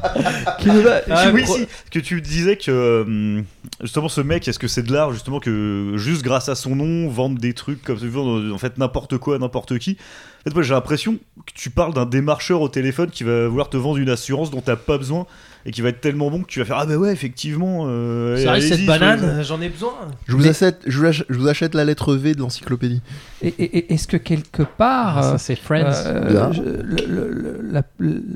Qui 0.58 0.68
nous 0.70 0.88
a- 0.88 1.02
Ah, 1.08 1.30
oui, 1.32 1.44
pro- 1.44 1.54
si, 1.56 1.68
que 1.92 2.00
tu 2.00 2.20
disais 2.20 2.56
que 2.56 3.02
hum, 3.06 3.44
justement 3.80 4.08
ce 4.08 4.20
mec, 4.20 4.48
est-ce 4.48 4.58
que 4.58 4.66
c'est 4.66 4.82
de 4.82 4.92
l'art 4.92 5.12
justement 5.12 5.38
que 5.38 5.92
juste 5.94 6.22
grâce 6.25 6.48
à 6.48 6.56
son 6.56 6.75
nom 6.75 7.08
vendre 7.08 7.38
des 7.38 7.52
trucs 7.54 7.80
comme 7.84 7.96
ça, 7.96 8.06
vendre, 8.08 8.52
en 8.52 8.58
fait 8.58 8.76
n'importe 8.76 9.18
quoi, 9.18 9.37
à 9.37 9.38
n'importe 9.38 9.78
qui? 9.78 9.98
En 10.40 10.50
fait, 10.50 10.54
moi 10.54 10.62
j'ai 10.64 10.75
l'impression 10.75 11.14
que 11.46 11.52
tu 11.54 11.70
parles 11.70 11.94
d'un 11.94 12.06
démarcheur 12.06 12.60
au 12.60 12.68
téléphone 12.68 13.10
qui 13.10 13.22
va 13.22 13.46
vouloir 13.46 13.70
te 13.70 13.76
vendre 13.76 13.98
une 13.98 14.10
assurance 14.10 14.50
dont 14.50 14.60
t'as 14.60 14.75
pas 14.76 14.98
besoin 14.98 15.26
et 15.68 15.70
qui 15.70 15.82
va 15.82 15.90
être 15.90 16.00
tellement 16.00 16.30
bon 16.30 16.40
que 16.40 16.46
tu 16.46 16.60
vas 16.60 16.64
faire 16.64 16.78
ah 16.78 16.87
bah 16.87 16.96
ouais 16.96 17.12
effectivement. 17.12 17.84
Euh, 17.88 18.37
C'est 18.38 18.44
vrai, 18.46 18.56
allez-y, 18.56 18.68
cette 18.70 18.87
banane, 18.87 19.42
j'en 19.44 19.60
ai 19.60 19.68
besoin. 19.68 19.92
Je 20.26 20.34
vous, 20.34 20.46
achète, 20.48 20.80
je, 20.87 20.98
vous 20.98 21.04
achète, 21.04 21.26
je 21.28 21.38
vous 21.38 21.46
achète 21.46 21.75
la 21.75 21.84
lettre 21.84 22.14
V 22.14 22.34
de 22.34 22.40
l'encyclopédie. 22.40 23.02
Et, 23.42 23.48
et- 23.48 23.78
et 23.78 23.92
est-ce 23.94 24.08
que 24.08 24.16
quelque 24.16 24.62
part, 24.62 25.18
Ah, 25.18 25.26
euh, 25.26 25.32
ça 25.32 25.38
c'est 25.38 25.56
Friends. 25.56 25.92
euh, 26.06 26.32
Là. 26.32 26.50
je- 26.52 26.62
le- 26.62 27.06
le- 27.06 27.60
la, 27.70 27.82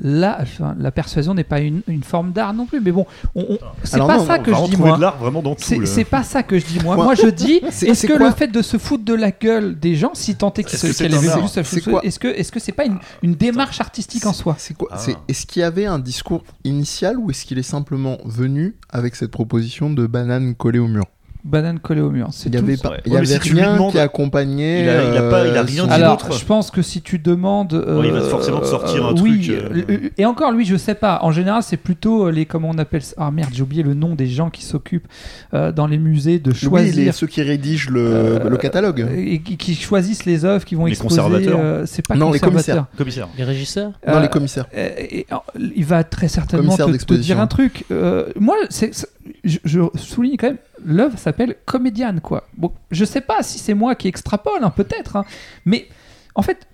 la- 0.03 0.37
enfin, 0.41 0.75
la 0.79 0.91
persuasion 0.91 1.33
n'est 1.33 1.43
pas 1.43 1.59
une, 1.59 1.81
une 1.87 2.03
forme 2.03 2.33
d'art 2.33 2.53
non 2.53 2.67
plus. 2.67 2.79
Mais 2.81 2.91
bon, 2.91 3.07
on- 3.33 3.45
on- 3.49 3.57
c'est 3.83 3.95
Alors 3.95 4.07
pas 4.07 4.17
non, 4.17 4.25
ça 4.27 4.37
On 4.39 4.43
que 4.43 4.53
je 4.53 4.69
dis 4.69 4.77
moi. 4.77 4.95
de 4.97 5.01
l'art 5.01 5.17
vraiment 5.17 5.41
dans 5.41 5.55
tout. 5.55 5.63
C'est 5.85 6.03
pas 6.05 6.21
ça 6.21 6.43
que 6.43 6.59
je 6.59 6.65
dis 6.65 6.79
moi. 6.83 6.95
Moi- 6.95 7.05
Moi 7.05 7.15
je 7.15 7.27
dis, 7.27 7.53
est-ce 7.67 7.93
c'est 7.95 8.07
que 8.07 8.13
le 8.13 8.29
fait 8.31 8.47
de 8.47 8.61
se 8.61 8.77
foutre 8.77 9.03
de 9.05 9.15
la 9.15 9.31
gueule 9.31 9.77
des 9.79 9.95
gens, 9.95 10.11
si 10.13 10.35
tant 10.35 10.53
est 10.53 10.63
que 10.63 10.69
Est-ce 10.69 10.77
ce- 10.77 10.87
que 10.87 10.93
c'est 10.93 11.05
est-ce 12.37 12.51
que 12.51 12.59
c'est 12.59 12.71
pas 12.71 12.85
une, 12.85 13.33
démarche 13.35 13.81
artistique 13.81 14.25
en 14.27 14.33
soi? 14.33 14.55
C'est 14.59 14.75
quoi 14.77 14.89
Est-ce 15.27 15.45
qu'il 15.47 15.61
y 15.61 15.63
avait 15.63 15.85
un 15.87 15.97
discours 15.99 16.43
initial 16.63 17.17
ou 17.23 17.31
est-ce 17.31 17.45
qu'il 17.45 17.57
est 17.57 17.63
simplement 17.63 18.17
venu 18.25 18.75
avec 18.89 19.15
cette 19.15 19.31
proposition 19.31 19.89
de 19.89 20.05
banane 20.05 20.55
collée 20.55 20.79
au 20.79 20.87
mur? 20.87 21.05
Banane 21.45 21.79
collée 21.79 21.99
au 22.01 22.09
mur. 22.09 22.29
Il 22.45 22.47
y 22.47 22.51
tout. 22.51 22.57
avait, 22.63 22.77
pas, 22.77 22.93
il 23.05 23.11
y 23.11 23.17
avait 23.17 23.25
si 23.25 23.39
tu 23.39 23.53
lui 23.53 23.59
rien 23.61 23.73
demandes- 23.73 23.91
qui 23.91 23.99
accompagnait. 23.99 24.83
Il 24.83 24.89
a- 24.89 25.03
il 25.11 25.17
a 25.17 25.29
pas- 25.29 25.45
il 25.47 25.57
a 25.57 25.59
euh, 25.59 25.63
rien 25.63 25.81
son- 25.83 25.87
dit 25.87 25.93
Alors, 25.93 26.17
d'autre. 26.17 26.37
je 26.37 26.45
pense 26.45 26.71
que 26.71 26.81
si 26.81 27.01
tu 27.01 27.19
demandes, 27.19 27.73
euh, 27.73 27.99
Ouais, 27.99 28.07
il 28.07 28.13
va 28.13 28.21
forcément 28.21 28.61
te 28.61 28.65
sortir 28.65 29.05
un 29.05 29.13
oui, 29.15 29.41
truc, 29.45 29.49
euh, 29.49 29.81
euh, 29.89 30.09
et 30.17 30.25
encore 30.25 30.51
lui, 30.53 30.63
je 30.65 30.77
sais 30.77 30.95
pas. 30.95 31.19
En 31.21 31.31
général, 31.31 31.61
c'est 31.61 31.75
plutôt 31.77 32.27
euh, 32.27 32.31
les 32.31 32.45
comment 32.45 32.69
on 32.69 32.77
appelle 32.77 33.01
ça? 33.01 33.15
Ah 33.17 33.29
merde, 33.31 33.49
j'ai 33.53 33.61
oublié 33.61 33.83
le 33.83 33.93
nom 33.93 34.15
des 34.15 34.27
gens 34.27 34.49
qui 34.49 34.63
s'occupent 34.63 35.07
euh, 35.53 35.71
dans 35.73 35.85
les 35.87 35.97
musées 35.97 36.39
de 36.39 36.51
Oui, 36.51 36.57
choisir 36.57 36.95
les, 37.05 37.11
ceux 37.11 37.27
qui 37.27 37.41
rédigent 37.41 37.89
le, 37.89 37.99
Euh, 38.05 38.49
le 38.49 38.57
catalogue. 38.57 39.05
et 39.13 39.39
qui, 39.41 39.57
qui 39.57 39.75
choisissent 39.75 40.25
les 40.25 40.45
œuvres 40.45 40.63
qui 40.63 40.75
vont 40.75 40.85
Les 40.85 40.91
exposer. 40.93 41.17
conservateurs. 41.21 41.59
euh, 41.61 41.83
c'est 41.85 42.07
pas 42.07 42.15
Non, 42.15 42.31
les 42.31 42.39
conservateur. 42.39 42.85
Commissaire. 42.97 43.27
Les 43.37 43.43
régisseurs? 43.43 43.91
Non, 44.07 44.13
Euh, 44.15 44.21
les 44.21 44.29
commissaires. 44.29 44.65
euh, 44.77 44.89
et, 44.97 45.25
euh, 45.31 45.35
il 45.75 45.83
va 45.83 46.05
très 46.05 46.29
certainement 46.29 46.77
te, 46.77 47.03
te 47.03 47.13
dire 47.15 47.39
un 47.41 47.47
truc. 47.47 47.83
Euh, 47.91 48.27
moi, 48.39 48.55
c'est, 48.69 48.93
c'est- 48.95 49.07
je, 49.43 49.57
je 49.65 49.81
souligne 49.97 50.37
quand 50.37 50.47
même, 50.47 50.57
l'œuvre 50.85 51.17
s'appelle 51.17 51.55
Comédienne, 51.65 52.21
quoi. 52.21 52.47
Bon, 52.57 52.71
je 52.91 53.05
sais 53.05 53.21
pas 53.21 53.43
si 53.43 53.59
c'est 53.59 53.73
moi 53.73 53.95
qui 53.95 54.07
extrapole, 54.07 54.63
hein, 54.63 54.69
peut-être, 54.69 55.15
hein, 55.15 55.25
mais 55.65 55.87
en 56.35 56.41
fait, 56.41 56.67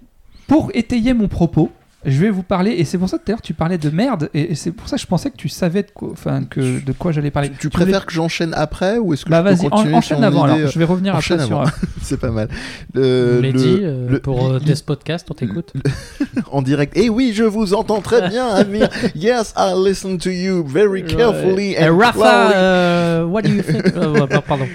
pour 0.47 0.71
étayer 0.73 1.13
mon 1.13 1.27
propos, 1.27 1.71
je 2.05 2.17
vais 2.19 2.29
vous 2.29 2.43
parler, 2.43 2.71
et 2.71 2.85
c'est 2.85 2.97
pour 2.97 3.09
ça 3.09 3.17
que 3.17 3.23
tout 3.25 3.31
à 3.31 3.33
l'heure 3.33 3.41
tu 3.41 3.53
parlais 3.53 3.77
de 3.77 3.89
merde, 3.89 4.29
et, 4.33 4.51
et 4.51 4.55
c'est 4.55 4.71
pour 4.71 4.87
ça 4.87 4.95
que 4.95 5.01
je 5.01 5.07
pensais 5.07 5.29
que 5.31 5.35
tu 5.37 5.49
savais 5.49 5.83
de 5.83 5.91
quoi, 5.93 6.09
enfin, 6.11 6.43
que, 6.43 6.83
de 6.83 6.91
quoi 6.93 7.11
j'allais 7.11 7.31
parler. 7.31 7.51
Tu, 7.59 7.69
préfères 7.69 8.05
que 8.05 8.13
j'enchaîne 8.13 8.53
après 8.55 8.97
ou 8.97 9.13
est-ce 9.13 9.25
que 9.25 9.29
Bah 9.29 9.43
je 9.45 9.49
peux 9.63 9.69
vas-y, 9.69 9.93
en- 9.93 9.97
enchaîne 9.97 10.23
avant 10.23 10.47
idée, 10.47 10.59
alors, 10.59 10.71
je 10.71 10.79
vais 10.79 10.85
revenir 10.85 11.15
enchaîne 11.15 11.37
après 11.41 11.47
sur. 11.47 11.59
avant. 11.61 11.71
C'est 12.01 12.19
pas 12.19 12.31
mal. 12.31 12.47
Euh, 12.95 13.41
Mehdi, 13.41 13.77
le- 13.77 13.85
euh, 13.85 14.09
le- 14.09 14.19
pour 14.19 14.47
euh, 14.49 14.59
li- 14.59 14.65
Test 14.69 14.85
Podcast, 14.85 15.27
on 15.29 15.33
t'écoute. 15.33 15.73
en 16.51 16.61
direct. 16.61 16.95
Et 16.97 17.09
oui, 17.09 17.33
je 17.35 17.43
vous 17.43 17.73
entends 17.73 18.01
très 18.01 18.29
bien, 18.29 18.47
Amir. 18.47 18.89
Yes, 19.15 19.53
I 19.57 19.73
listen 19.75 20.17
to 20.19 20.29
you 20.29 20.65
very 20.65 21.03
carefully 21.03 21.75
Euh, 21.77 21.91
and 21.91 21.97
Rafa, 21.97 22.51
euh, 22.55 23.23
what 23.25 23.41
do 23.41 23.49
you 23.49 23.61
think? 23.61 23.85
Euh, 23.95 24.25
Pardon. 24.47 24.67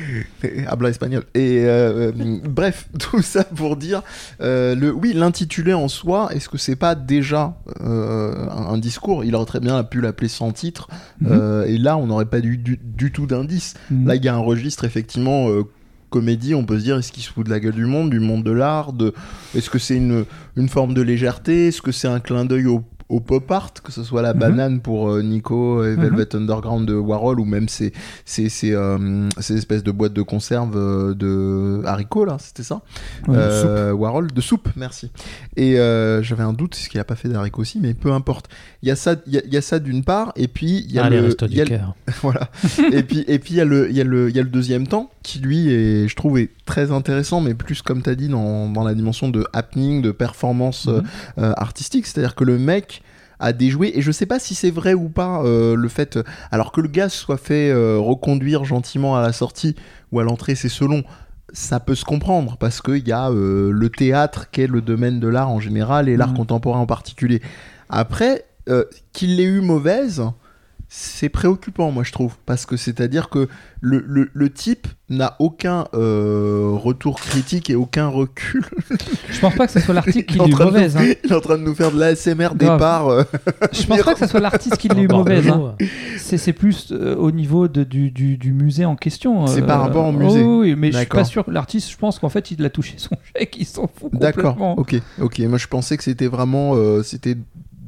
Habla 0.68 0.90
espagnol. 0.90 1.22
Et 1.34 1.60
euh, 1.64 2.12
euh, 2.14 2.38
bref, 2.44 2.86
tout 2.98 3.22
ça 3.22 3.44
pour 3.44 3.76
dire, 3.76 4.02
euh, 4.42 4.74
le, 4.74 4.92
oui, 4.92 5.12
l'intitulé 5.14 5.72
en 5.72 5.88
soi, 5.88 6.28
est-ce 6.34 6.48
que 6.50 6.58
c'est 6.58 6.76
pas 6.76 6.94
déjà 7.14 7.56
euh, 7.80 8.46
un, 8.50 8.74
un 8.74 8.78
discours 8.78 9.24
Il 9.24 9.34
aurait 9.34 9.46
très 9.46 9.60
bien 9.60 9.82
pu 9.84 10.00
l'appeler 10.00 10.28
sans 10.28 10.52
titre. 10.52 10.88
Mhm. 11.20 11.28
euh, 11.30 11.64
et 11.66 11.78
là, 11.78 11.96
on 11.96 12.06
n'aurait 12.06 12.26
pas 12.26 12.40
du, 12.40 12.56
du, 12.58 12.78
du 12.82 13.12
tout 13.12 13.26
d'indice. 13.26 13.74
Mhm. 13.90 14.06
Là, 14.06 14.14
il 14.16 14.24
y 14.24 14.28
a 14.28 14.34
un 14.34 14.38
registre, 14.38 14.84
effectivement, 14.84 15.48
euh, 15.48 15.62
comédie, 16.10 16.54
on 16.54 16.64
peut 16.64 16.78
se 16.78 16.84
dire, 16.84 16.96
est-ce 16.98 17.10
qu'il 17.12 17.22
se 17.22 17.32
fout 17.32 17.44
de 17.44 17.50
la 17.50 17.58
gueule 17.60 17.74
du 17.74 17.86
monde, 17.86 18.10
du 18.10 18.20
monde 18.20 18.44
de 18.44 18.52
l'art 18.52 18.92
de... 18.92 19.14
Est-ce 19.56 19.68
que 19.68 19.80
c'est 19.80 19.96
une, 19.96 20.24
une 20.56 20.68
forme 20.68 20.94
de 20.94 21.02
légèreté? 21.02 21.68
Est-ce 21.68 21.82
que 21.82 21.90
c'est 21.92 22.08
un 22.08 22.20
clin 22.20 22.44
d'œil 22.44 22.66
au, 22.66 22.84
au 23.08 23.20
pop 23.20 23.50
art, 23.50 23.72
que 23.82 23.92
ce 23.92 24.02
soit 24.02 24.22
la 24.22 24.32
Mhm. 24.32 24.40
banane 24.40 24.80
pour 24.80 25.10
euh, 25.10 25.22
Nico 25.22 25.84
et 25.84 25.94
Mhm. 25.96 26.02
Velvet 26.02 26.34
Underground 26.36 26.86
de 26.88 26.94
Warhol, 26.94 27.38
ou 27.40 27.44
même 27.44 27.68
ces, 27.68 27.92
ces, 28.24 28.48
ces, 28.48 28.72
euh, 28.72 29.28
ces 29.40 29.56
espèces 29.56 29.82
de 29.84 29.90
boîtes 29.92 30.14
de 30.14 30.22
conserve 30.22 30.76
euh, 30.76 31.14
de 31.14 31.82
haricots, 31.86 32.24
là, 32.24 32.36
c'était 32.40 32.62
ça 32.62 32.80
Ouais, 33.28 33.90
Warhol, 33.90 34.32
de 34.32 34.40
soupe, 34.40 34.68
merci. 34.76 35.10
Et 35.56 35.74
j'avais 36.22 36.42
un 36.42 36.52
doute, 36.52 36.74
est-ce 36.76 36.88
qu'il 36.88 37.00
a 37.00 37.04
pas 37.04 37.16
fait 37.16 37.28
d'haricots 37.28 37.62
aussi, 37.62 37.78
mais 37.80 37.94
peu 37.94 38.12
importe. 38.12 38.48
Il 38.82 38.88
y 38.88 38.92
a 38.92 38.96
ça, 38.96 39.16
y 39.26 39.38
a, 39.38 39.42
y 39.46 39.56
a 39.56 39.60
ça 39.62 39.78
d'une 39.78 40.04
part, 40.04 40.32
et 40.36 40.48
puis 40.48 40.84
il 40.86 40.92
y 40.92 40.98
a 40.98 41.04
Ah, 41.04 41.10
le, 41.10 41.16
y 41.50 41.60
a 41.60 41.64
du 41.64 41.70
le- 41.70 41.76
cœur. 41.76 41.94
voilà. 42.22 42.48
et 42.92 43.02
puis 43.02 43.24
et 43.28 43.38
puis 43.38 43.54
il 43.54 43.56
y 43.56 43.60
a 43.60 43.64
le 43.64 43.90
il 43.90 43.96
y 43.96 44.00
a 44.00 44.04
le 44.04 44.28
il 44.28 44.36
y 44.36 44.38
a 44.38 44.42
le 44.42 44.48
deuxième 44.48 44.86
temps 44.86 45.10
qui 45.22 45.38
lui 45.38 45.68
est 45.72 46.08
je 46.08 46.16
trouve 46.16 46.38
est 46.38 46.50
très 46.66 46.90
intéressant 46.92 47.40
mais 47.40 47.54
plus 47.54 47.82
comme 47.82 48.02
tu 48.02 48.10
as 48.10 48.14
dit 48.14 48.28
dans, 48.28 48.68
dans 48.68 48.82
la 48.84 48.94
dimension 48.94 49.28
de 49.28 49.44
happening, 49.52 50.02
de 50.02 50.10
performance 50.10 50.88
euh, 50.88 51.00
artistique, 51.56 52.06
c'est-à-dire 52.06 52.34
que 52.34 52.44
le 52.44 52.58
mec 52.58 53.02
a 53.40 53.52
déjoué 53.52 53.92
et 53.96 54.02
je 54.02 54.12
sais 54.12 54.26
pas 54.26 54.38
si 54.38 54.54
c'est 54.54 54.70
vrai 54.70 54.94
ou 54.94 55.08
pas 55.08 55.42
euh, 55.44 55.74
le 55.74 55.88
fait 55.88 56.18
alors 56.50 56.72
que 56.72 56.80
le 56.80 56.88
gars 56.88 57.08
soit 57.08 57.36
fait 57.36 57.70
euh, 57.70 57.98
reconduire 57.98 58.64
gentiment 58.64 59.16
à 59.16 59.22
la 59.22 59.32
sortie 59.32 59.74
ou 60.12 60.20
à 60.20 60.24
l'entrée 60.24 60.54
c'est 60.54 60.68
selon 60.68 61.02
ça 61.52 61.80
peut 61.80 61.94
se 61.94 62.04
comprendre 62.04 62.56
parce 62.58 62.80
qu'il 62.80 63.06
y 63.06 63.12
a 63.12 63.30
euh, 63.30 63.70
le 63.70 63.88
théâtre 63.90 64.50
qui 64.50 64.62
est 64.62 64.66
le 64.66 64.80
domaine 64.80 65.20
de 65.20 65.28
l'art 65.28 65.50
en 65.50 65.60
général 65.60 66.08
et 66.08 66.16
l'art 66.16 66.30
Mhm. 66.30 66.36
contemporain 66.38 66.80
en 66.80 66.86
particulier. 66.86 67.40
Après, 67.88 68.44
qu'il 69.12 69.36
l'ait 69.36 69.44
eu 69.44 69.60
mauvaise, 69.60 70.24
c'est 70.96 71.28
préoccupant, 71.28 71.90
moi 71.90 72.04
je 72.04 72.12
trouve, 72.12 72.34
parce 72.46 72.66
que 72.66 72.76
c'est-à-dire 72.76 73.28
que 73.28 73.48
le, 73.80 74.04
le- 74.06 74.30
le 74.32 74.48
type 74.50 74.86
n'a 75.10 75.34
aucun 75.40 75.86
euh, 75.92 76.70
retour 76.72 77.16
critique 77.18 77.68
et 77.68 77.74
aucun 77.74 78.06
recul. 78.06 78.64
Je 79.28 79.40
pense 79.40 79.54
pas 79.56 79.66
que 79.66 79.72
ce 79.72 79.80
soit 79.80 79.92
l'article 79.92 80.24
qui 80.32 80.40
est 80.40 80.44
de 80.46 80.50
nous- 80.52 80.56
mauvaise. 80.64 80.96
hein. 80.96 81.02
Il 81.24 81.32
est 81.32 81.34
en 81.34 81.40
train 81.40 81.58
de 81.58 81.64
nous 81.64 81.74
faire 81.74 81.90
de 81.90 81.98
l'ASMR 81.98 82.50
départ. 82.54 83.08
euh, 83.08 83.24
Je 83.72 83.84
pense 83.86 84.02
pas 84.02 84.12
que 84.14 84.20
ce 84.20 84.28
soit 84.28 84.38
l'artiste 84.38 84.76
qui 84.76 84.88
l'ait 84.88 85.02
eu 85.02 85.08
mauvaise. 85.08 85.48
hein. 85.48 85.74
C'est 86.16 86.38
c'est 86.38 86.52
plus 86.52 86.92
euh, 86.92 87.16
au 87.16 87.32
niveau 87.32 87.66
de- 87.66 87.82
du, 87.82 88.12
du, 88.12 88.36
du 88.38 88.52
musée 88.52 88.84
en 88.84 88.94
question. 88.94 89.48
C'est 89.48 89.62
euh, 89.62 89.66
par 89.66 89.80
rapport 89.80 90.06
au 90.06 90.10
oh 90.10 90.12
musée. 90.12 90.44
oui, 90.44 90.76
mais 90.76 90.92
je 90.92 90.98
suis 90.98 91.06
pas 91.06 91.14
D'accord. 91.16 91.26
sûr 91.26 91.44
que 91.44 91.50
l'artiste, 91.50 91.90
je 91.90 91.96
pense 91.96 92.20
qu'en 92.20 92.28
fait, 92.28 92.52
il 92.52 92.64
a 92.64 92.70
touché 92.70 92.94
son 92.98 93.16
chèque, 93.36 93.56
il 93.58 93.66
s'en 93.66 93.88
fout 93.92 94.12
D'accord, 94.14 94.54
complètement. 94.56 94.78
ok, 94.78 94.94
ok. 95.20 95.38
Moi 95.40 95.58
je 95.58 95.66
pensais 95.66 95.96
que 95.96 96.04
c'était 96.04 96.28
vraiment 96.28 96.74
euh, 96.76 97.02
c'était 97.02 97.36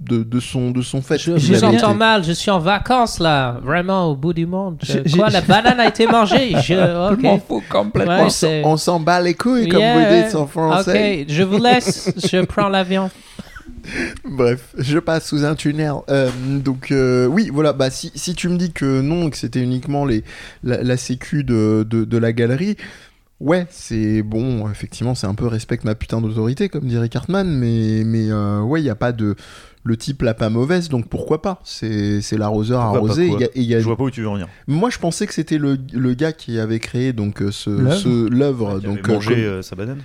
de, 0.09 0.23
de 0.23 0.41
son, 0.41 0.71
de 0.71 0.83
son 0.83 1.03
fait. 1.03 1.19
Je 1.19 1.33
vous 1.33 1.65
entends 1.65 1.95
mal, 1.95 2.25
je 2.25 2.33
suis 2.33 2.51
en 2.51 2.59
vacances 2.59 3.19
là, 3.19 3.59
vraiment 3.63 4.11
au 4.11 4.17
bout 4.17 4.33
du 4.33 4.47
monde. 4.47 4.79
Quoi, 5.15 5.31
la 5.31 5.41
banane 5.41 5.81
a 5.81 5.89
été 5.89 6.07
mangée? 6.07 6.53
Je, 6.63 6.75
Je 6.75 7.23
m'en 7.23 7.35
ok. 7.35 7.43
fous 7.47 7.63
complètement. 7.69 8.27
Ouais, 8.27 8.63
On 8.65 8.77
s'en- 8.77 9.01
bat 9.01 9.21
les 9.21 9.35
couilles, 9.35 9.69
comme 9.69 9.81
Yeah, 9.81 9.95
vous 10.21 10.27
dites 10.27 10.35
en 10.37 10.47
français. 10.47 11.23
Ok, 11.23 11.27
je 11.35 11.43
vous 11.43 11.59
laisse, 11.63 12.13
je 12.17 12.45
prends 12.45 12.69
l'avion. 12.69 13.11
Bref, 14.25 14.75
je 14.79 14.99
passe 14.99 15.29
sous 15.29 15.45
un 15.45 15.55
tunnel. 15.55 15.93
Euh, 16.11 16.31
donc 16.65 16.91
euh, 16.91 17.27
oui, 17.27 17.51
voilà. 17.53 17.73
Bah 17.73 17.91
si, 17.91 18.11
si 18.15 18.35
tu 18.35 18.49
me 18.49 18.57
dis 18.57 18.73
que 18.73 19.01
non, 19.01 19.31
que 19.31 19.37
c'était 19.37 19.61
uniquement 19.63 20.05
les 20.05 20.25
la, 20.65 20.83
la 20.83 20.97
sécu 20.97 21.45
de, 21.45 21.87
de, 21.89 22.05
de 22.05 22.19
la 22.19 22.33
galerie, 22.33 22.77
ouais, 23.39 23.67
c'est 23.71 24.23
bon. 24.23 24.69
Effectivement, 24.71 25.15
c'est 25.15 25.29
un 25.29 25.35
peu 25.35 25.47
respecte 25.47 25.85
ma 25.85 25.95
putain 25.95 26.21
d'autorité, 26.21 26.69
comme 26.69 26.85
dirait 26.87 27.09
Cartman. 27.09 27.47
Mais 27.49 28.03
mais 28.05 28.27
euh, 28.31 28.61
ouais, 28.61 28.83
il 28.83 28.85
y 28.85 28.91
a 28.91 28.97
pas 28.97 29.13
de 29.13 29.37
le 29.87 29.97
type 29.97 30.23
l'a 30.23 30.35
pas 30.35 30.51
mauvaise, 30.51 30.89
donc 30.89 31.09
pourquoi 31.09 31.41
pas 31.41 31.61
C'est 31.65 32.21
c'est 32.21 32.37
l'arroseur 32.37 32.81
pas, 32.81 32.97
arrosé. 32.99 33.29
y 33.29 33.35
a- 33.45 33.47
et 33.47 33.51
il 33.55 33.63
y 33.63 33.75
a- 33.75 33.79
Je 33.81 33.85
vois 33.85 33.97
pas 33.97 34.05
où 34.05 34.11
tu 34.11 34.21
veux 34.23 34.29
en 34.29 34.35
venir. 34.35 34.49
Moi, 34.67 34.91
je 34.91 34.99
pensais 34.99 35.27
que 35.27 35.33
c'était 35.33 35.59
le, 35.59 35.79
le 35.93 36.15
gars 36.15 36.33
qui 36.33 36.59
avait 36.59 36.81
créé 36.81 37.13
donc 37.13 37.41
euh, 37.41 37.51
ce 37.51 37.71
L'œuvre 37.71 37.95
ce- 37.97 38.29
l'œuvre. 38.29 38.79
Qui 38.81 38.87
donc 38.87 38.99
avait 38.99 39.11
euh, 39.11 39.15
mangé 39.15 39.35
comme- 39.35 39.43
euh, 39.45 39.63
sa 39.63 39.77
banane. 39.77 40.03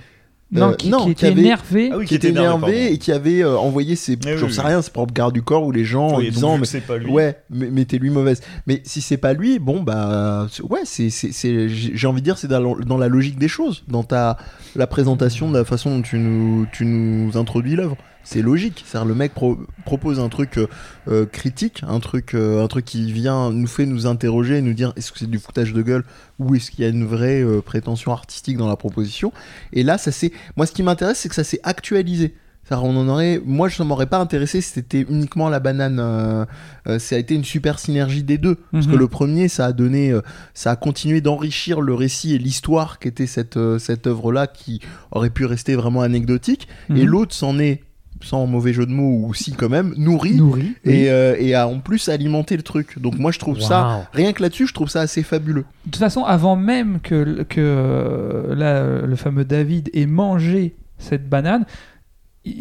Non, 0.54 0.68
Euh, 0.68 0.74
qui, 0.74 0.90
non, 0.90 0.98
qui 0.98 1.04
qui 1.06 1.10
était 1.12 1.26
avait- 1.28 1.40
énervé. 1.40 1.90
Ah 1.92 1.96
oui, 1.96 2.04
qui 2.04 2.14
était 2.14 2.28
énervé 2.28 2.60
pardon. 2.60 2.76
et 2.76 2.98
qui 2.98 3.10
avait 3.10 3.42
euh, 3.42 3.56
envoyé 3.56 3.96
ses, 3.96 4.12
Eh 4.12 4.16
oui, 4.16 4.32
j'en 4.36 4.46
oui, 4.48 4.52
sais 4.52 4.60
oui. 4.60 4.66
rien, 4.66 4.82
ses 4.82 4.90
propres 4.90 5.14
gardes 5.14 5.32
du 5.32 5.40
corps 5.40 5.64
ou 5.64 5.72
les 5.72 5.84
gens 5.86 6.08
en 6.08 6.20
disant 6.20 6.58
mais 6.58 6.80
pas 6.82 6.98
lui. 6.98 7.10
Ouais, 7.10 7.38
mais 7.48 7.70
mettez-lui 7.70 8.10
mauvaise. 8.10 8.42
Mais 8.66 8.82
si 8.84 9.00
c'est 9.00 9.16
pas 9.16 9.32
lui, 9.32 9.58
bon 9.58 9.82
bah 9.82 10.46
ouais, 10.68 10.80
c'est 10.84 11.08
c'est 11.08 11.32
c'est- 11.32 11.70
j'ai 11.70 11.92
j'ai 11.96 12.06
envie 12.06 12.20
de 12.20 12.24
dire 12.26 12.36
c'est 12.36 12.48
dans, 12.48 12.76
dans 12.76 12.98
la 12.98 13.08
logique 13.08 13.38
des 13.38 13.48
choses, 13.48 13.82
dans 13.88 14.02
ta 14.02 14.36
la 14.76 14.86
présentation 14.86 15.50
de 15.50 15.56
la 15.56 15.64
façon 15.64 15.96
dont 15.96 16.02
tu 16.02 16.18
nous 16.18 16.66
tu 16.70 16.84
nous 16.84 17.34
introduis 17.38 17.74
l'œuvre. 17.74 17.96
C'est 18.24 18.42
logique, 18.42 18.84
c'est 18.86 19.04
le 19.04 19.14
mec 19.14 19.34
pro- 19.34 19.58
propose 19.84 20.20
un 20.20 20.28
truc 20.28 20.56
euh, 20.58 20.66
euh, 21.08 21.26
critique, 21.26 21.82
un 21.86 21.98
truc 22.00 22.34
euh, 22.34 22.62
un 22.64 22.68
truc 22.68 22.84
qui 22.84 23.10
vient 23.12 23.50
nous 23.50 23.66
fait 23.66 23.84
nous 23.86 24.06
interroger, 24.06 24.60
nous 24.62 24.74
dire 24.74 24.92
est-ce 24.96 25.10
que 25.12 25.18
c'est 25.18 25.30
du 25.30 25.38
foutage 25.38 25.72
de 25.72 25.82
gueule 25.82 26.04
ou 26.38 26.54
est-ce 26.54 26.70
qu'il 26.70 26.84
y 26.84 26.86
a 26.86 26.90
une 26.90 27.04
vraie 27.04 27.42
euh, 27.42 27.60
prétention 27.60 28.12
artistique 28.12 28.56
dans 28.56 28.68
la 28.68 28.76
proposition. 28.76 29.32
Et 29.72 29.82
là, 29.82 29.98
ça 29.98 30.12
c'est 30.12 30.32
moi 30.56 30.66
ce 30.66 30.72
qui 30.72 30.82
m'intéresse 30.82 31.18
c'est 31.18 31.28
que 31.28 31.34
ça 31.34 31.44
s'est 31.44 31.60
actualisé. 31.64 32.34
On 32.70 32.96
en 32.96 33.06
aurait, 33.08 33.38
moi 33.44 33.68
je 33.68 33.82
ne 33.82 33.88
m'aurais 33.88 34.06
pas 34.06 34.16
intéressé 34.18 34.62
si 34.62 34.70
c'était 34.72 35.02
uniquement 35.10 35.50
la 35.50 35.60
banane. 35.60 35.98
euh, 36.00 36.46
euh, 36.88 36.98
ça 36.98 37.16
a 37.16 37.18
été 37.18 37.34
une 37.34 37.44
super 37.44 37.78
synergie 37.78 38.22
des 38.22 38.38
deux. 38.38 38.54
Parce 38.70 38.86
que 38.86 38.92
Mhm. 38.92 38.98
le 38.98 39.08
premier, 39.08 39.48
ça 39.48 39.66
a 39.66 39.72
donné, 39.74 40.10
euh, 40.10 40.22
ça 40.54 40.70
a 40.70 40.76
continué 40.76 41.20
d'enrichir 41.20 41.82
le 41.82 41.92
récit 41.92 42.32
et 42.34 42.38
l'histoire 42.38 42.98
qu'était 42.98 43.26
cette, 43.26 43.58
cette 43.78 44.06
œuvre-là 44.06 44.46
qui 44.46 44.80
aurait 45.10 45.28
pu 45.28 45.44
rester 45.44 45.74
vraiment 45.76 46.00
anecdotique. 46.00 46.66
Et 46.88 47.02
Mhm. 47.02 47.04
l'autre 47.04 47.34
s'en 47.34 47.58
est, 47.58 47.82
sans 48.22 48.46
mauvais 48.46 48.72
jeu 48.72 48.86
de 48.86 48.92
mots 48.92 49.26
ou 49.26 49.34
si 49.34 49.52
quand 49.52 49.68
même, 49.68 49.94
nourri. 49.96 50.34
nourri. 50.34 50.74
Et, 50.84 51.10
euh, 51.10 51.36
et 51.38 51.54
a 51.54 51.68
en 51.68 51.80
plus 51.80 52.08
alimenté 52.08 52.56
le 52.56 52.62
truc. 52.62 52.98
Donc 52.98 53.18
moi 53.18 53.30
je 53.32 53.38
trouve 53.38 53.60
ça, 53.60 54.08
rien 54.12 54.32
que 54.32 54.42
là-dessus, 54.42 54.66
je 54.66 54.74
trouve 54.74 54.88
ça 54.88 55.00
assez 55.00 55.22
fabuleux. 55.22 55.64
De 55.86 55.90
toute 55.90 56.00
façon, 56.00 56.24
avant 56.24 56.56
même 56.56 57.00
que, 57.00 57.42
que 57.42 57.60
euh, 57.60 58.54
là, 58.54 59.06
le 59.06 59.16
fameux 59.16 59.44
David 59.44 59.90
ait 59.94 60.06
mangé 60.06 60.74
cette 60.98 61.28
banane, 61.28 61.64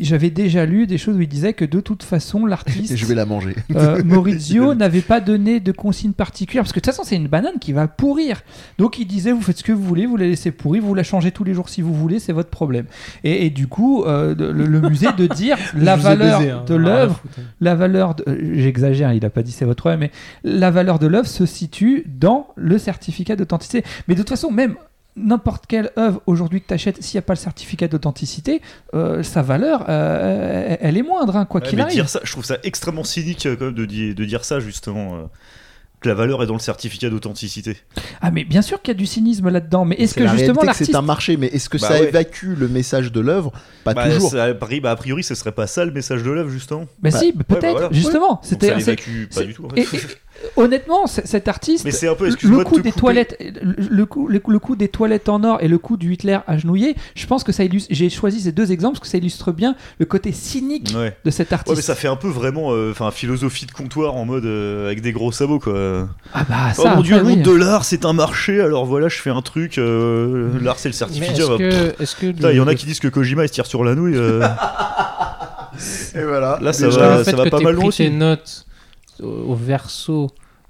j'avais 0.01 0.29
déjà 0.29 0.65
lu 0.67 0.85
des 0.85 0.99
choses 0.99 1.15
où 1.17 1.21
il 1.21 1.27
disait 1.27 1.53
que 1.53 1.65
de 1.65 1.79
toute 1.79 2.03
façon, 2.03 2.45
l'artiste 2.45 2.95
je 2.97 3.05
vais 3.07 3.15
la 3.15 3.25
manger. 3.25 3.55
euh, 3.75 4.03
Maurizio 4.03 4.75
n'avait 4.75 5.01
pas 5.01 5.19
donné 5.19 5.59
de 5.59 5.71
consigne 5.71 6.11
particulière 6.13 6.63
parce 6.63 6.71
que 6.71 6.79
de 6.79 6.83
toute 6.83 6.93
façon, 6.93 7.03
c'est 7.03 7.15
une 7.15 7.27
banane 7.27 7.57
qui 7.59 7.73
va 7.73 7.87
pourrir. 7.87 8.43
Donc 8.77 8.99
il 8.99 9.05
disait 9.05 9.31
vous 9.31 9.41
faites 9.41 9.57
ce 9.57 9.63
que 9.63 9.71
vous 9.71 9.83
voulez, 9.83 10.05
vous 10.05 10.17
la 10.17 10.27
laissez 10.27 10.51
pourrir, 10.51 10.83
vous 10.83 10.93
la 10.93 11.03
changez 11.03 11.31
tous 11.31 11.43
les 11.43 11.53
jours 11.55 11.67
si 11.69 11.81
vous 11.81 11.93
voulez, 11.95 12.19
c'est 12.19 12.33
votre 12.33 12.49
problème. 12.49 12.85
Et, 13.23 13.45
et 13.47 13.49
du 13.49 13.65
coup, 13.67 14.03
euh, 14.03 14.35
le, 14.37 14.51
le 14.67 14.81
musée 14.89 15.07
de 15.17 15.25
dire 15.27 15.57
la 15.75 15.95
Je 15.97 16.01
vous 16.01 16.07
ai 16.07 16.09
valeur 16.15 16.39
baisé, 16.39 16.51
hein, 16.51 16.63
de 16.67 16.75
l'œuvre 16.75 17.15
foutre. 17.21 17.39
la 17.59 17.73
valeur, 17.75 18.15
de- 18.15 18.23
euh, 18.27 18.51
j'exagère, 18.53 19.13
il 19.13 19.21
n'a 19.23 19.29
pas 19.31 19.41
dit 19.41 19.51
c'est 19.51 19.65
votre 19.65 19.81
problème, 19.81 20.01
mais 20.01 20.11
la 20.43 20.69
valeur 20.69 20.99
de 20.99 21.07
l'œuvre 21.07 21.27
se 21.27 21.45
situe 21.47 22.03
dans 22.07 22.47
le 22.55 22.77
certificat 22.77 23.35
d'authenticité. 23.35 23.83
Mais 24.07 24.13
de 24.13 24.19
toute 24.19 24.29
façon, 24.29 24.51
même 24.51 24.75
n'importe 25.15 25.65
quelle 25.67 25.91
œuvre 25.97 26.21
aujourd'hui 26.25 26.61
que 26.61 26.67
tu 26.67 26.73
achètes, 26.73 27.01
s'il 27.03 27.17
n'y 27.17 27.19
a 27.19 27.23
pas 27.23 27.33
le 27.33 27.39
certificat 27.39 27.87
d'authenticité, 27.87 28.61
euh, 28.93 29.23
sa 29.23 29.41
valeur, 29.41 29.85
euh, 29.89 30.77
elle- 30.79 30.97
est 30.97 31.01
moindre, 31.03 31.35
hein, 31.35 31.45
quoi 31.45 31.61
Ouais, 31.61 31.67
qu'il 31.67 31.79
arrive. 31.81 31.93
dire 31.93 32.09
ça, 32.09 32.19
je 32.23 32.31
trouve 32.31 32.45
ça 32.45 32.57
extrêmement 32.63 33.03
cynique 33.03 33.45
euh, 33.45 33.55
quand 33.57 33.65
même 33.65 33.73
de, 33.73 33.85
di- 33.85 34.15
de 34.15 34.25
dire 34.25 34.45
ça 34.45 34.59
justement. 34.59 35.15
euh, 35.15 35.21
que 35.99 36.09
la 36.09 36.15
valeur 36.15 36.41
est 36.41 36.47
dans 36.47 36.55
le 36.55 36.59
certificat 36.59 37.11
d'authenticité. 37.11 37.77
Ah, 38.21 38.31
mais 38.31 38.43
bien 38.43 38.63
sûr 38.63 38.81
qu'il 38.81 38.91
y 38.91 38.95
a 38.95 38.97
du 38.97 39.05
cynisme 39.05 39.49
là-dedans, 39.49 39.85
mais 39.85 39.95
est-ce 39.97 40.15
que 40.15 40.23
la 40.23 40.35
justement 40.35 40.63
l'artiste. 40.63 40.89
c'est 40.89 40.97
un 40.97 41.03
marché, 41.03 41.37
mais 41.37 41.45
est-ce 41.45 41.69
que 41.69 41.77
Bah 41.77 41.89
ça 41.89 41.93
ouais. 41.93 42.07
évacue 42.07 42.57
le 42.57 42.67
message 42.67 43.11
de 43.11 43.19
l'œuvre? 43.19 43.51
Pas 43.83 43.93
Bah, 43.93 44.09
toujours. 44.09 44.31
ça- 44.31 44.45
a 44.45 44.53
priori, 44.55 44.79
bah, 44.81 44.89
a 44.89 44.95
priori, 44.95 45.23
ce 45.23 45.35
serait 45.35 45.51
pas 45.51 45.67
ça 45.67 45.85
le 45.85 45.91
message 45.91 46.23
de 46.23 46.31
l'œuvre 46.31 46.49
justement. 46.49 46.85
Bah, 47.03 47.11
Bah, 47.11 47.19
si, 47.19 47.31
peut-être, 47.33 47.71
voilà. 47.73 47.89
justement. 47.91 48.29
Donc 48.29 48.39
C'était, 48.41 48.69
ça 48.69 48.75
l'évacue 48.77 49.27
pas 49.31 49.43
du 49.43 49.53
tout. 49.53 49.65
en 49.67 49.75
et- 49.75 49.83
fait. 49.83 49.97
et- 49.97 50.01
honnêtement, 50.55 51.07
cet 51.07 51.47
artiste. 51.47 51.85
Mais 51.85 51.91
c'est 51.91 52.07
un 52.07 52.15
peu, 52.15 52.25
le 52.25 52.31
de 52.31 52.63
coup 52.63 52.77
te 52.77 52.81
des 52.81 52.89
couper. 52.91 52.99
toilettes, 52.99 53.37
le, 53.61 53.75
le 53.89 54.05
coup, 54.05 54.27
le, 54.27 54.39
coup- 54.39 54.51
le 54.51 54.59
coup 54.59 54.75
des 54.75 54.87
toilettes 54.87 55.29
en 55.29 55.43
or 55.43 55.57
et 55.61 55.67
le 55.67 55.77
coup 55.77 55.97
du 55.97 56.13
Hitler 56.13 56.39
agenouillé, 56.47 56.95
je 57.15 57.25
pense 57.27 57.43
que 57.43 57.51
ça 57.51 57.63
illustre. 57.63 57.87
J'ai 57.91 58.09
choisi 58.09 58.41
ces 58.41 58.51
deux 58.51 58.71
exemples 58.71 58.93
parce 58.97 59.07
que 59.07 59.11
ça 59.11 59.17
illustre 59.17 59.51
bien 59.51 59.75
le 59.99 60.05
côté 60.05 60.31
cynique 60.31 60.93
Ouais. 60.95 61.15
de 61.23 61.31
cet 61.31 61.53
artiste. 61.53 61.69
Ouais, 61.69 61.75
mais 61.75 61.81
ça 61.81 61.95
fait 61.95 62.07
un 62.07 62.15
peu 62.15 62.27
vraiment, 62.29 62.73
euh, 62.73 62.91
enfin, 62.91 63.11
philosophie 63.11 63.65
de 63.65 63.71
comptoir 63.71 64.15
en 64.15 64.25
mode 64.25 64.45
euh, 64.45 64.85
avec 64.87 65.01
des 65.01 65.11
gros 65.11 65.31
sabots 65.31 65.59
quoi. 65.59 66.07
Ah 66.33 66.43
bah 66.47 66.55
oh 66.77 66.83
mon 66.95 67.01
dieu, 67.01 67.17
le 67.17 67.23
oui. 67.23 67.35
monde 67.35 67.41
de 67.43 67.51
l'art, 67.51 67.85
c'est 67.85 68.05
un 68.05 68.13
marché. 68.13 68.61
Alors 68.61 68.85
voilà, 68.85 69.07
je 69.09 69.17
fais 69.19 69.29
un 69.29 69.41
truc. 69.41 69.77
euh, 69.77 70.49
l'art, 70.61 70.79
c'est 70.79 70.89
le 70.89 70.93
certificat. 70.93 71.43
bah, 72.39 72.51
il 72.51 72.57
y 72.57 72.59
en 72.59 72.67
a 72.67 72.75
qui 72.75 72.85
disent 72.85 72.99
que 72.99 73.07
Kojima 73.07 73.43
il 73.43 73.47
se 73.47 73.53
tire 73.53 73.65
sur 73.65 73.83
la 73.83 73.95
nouille. 73.95 74.15
euh, 74.15 74.45
Et 76.15 76.23
voilà. 76.23 76.59
Là, 76.61 76.73
ça 76.73 76.85
Déjà, 76.87 76.99
va, 76.99 77.17
le 77.19 77.23
fait 77.23 77.31
ça 77.31 77.37
va 77.37 77.45
que 77.45 77.49
pas 77.49 77.59
mal 77.59 77.73
loin 77.75 77.83
tes 77.83 77.87
aussi. 77.87 78.11
notes 78.11 78.65
au, 79.21 79.55
verso 79.55 80.27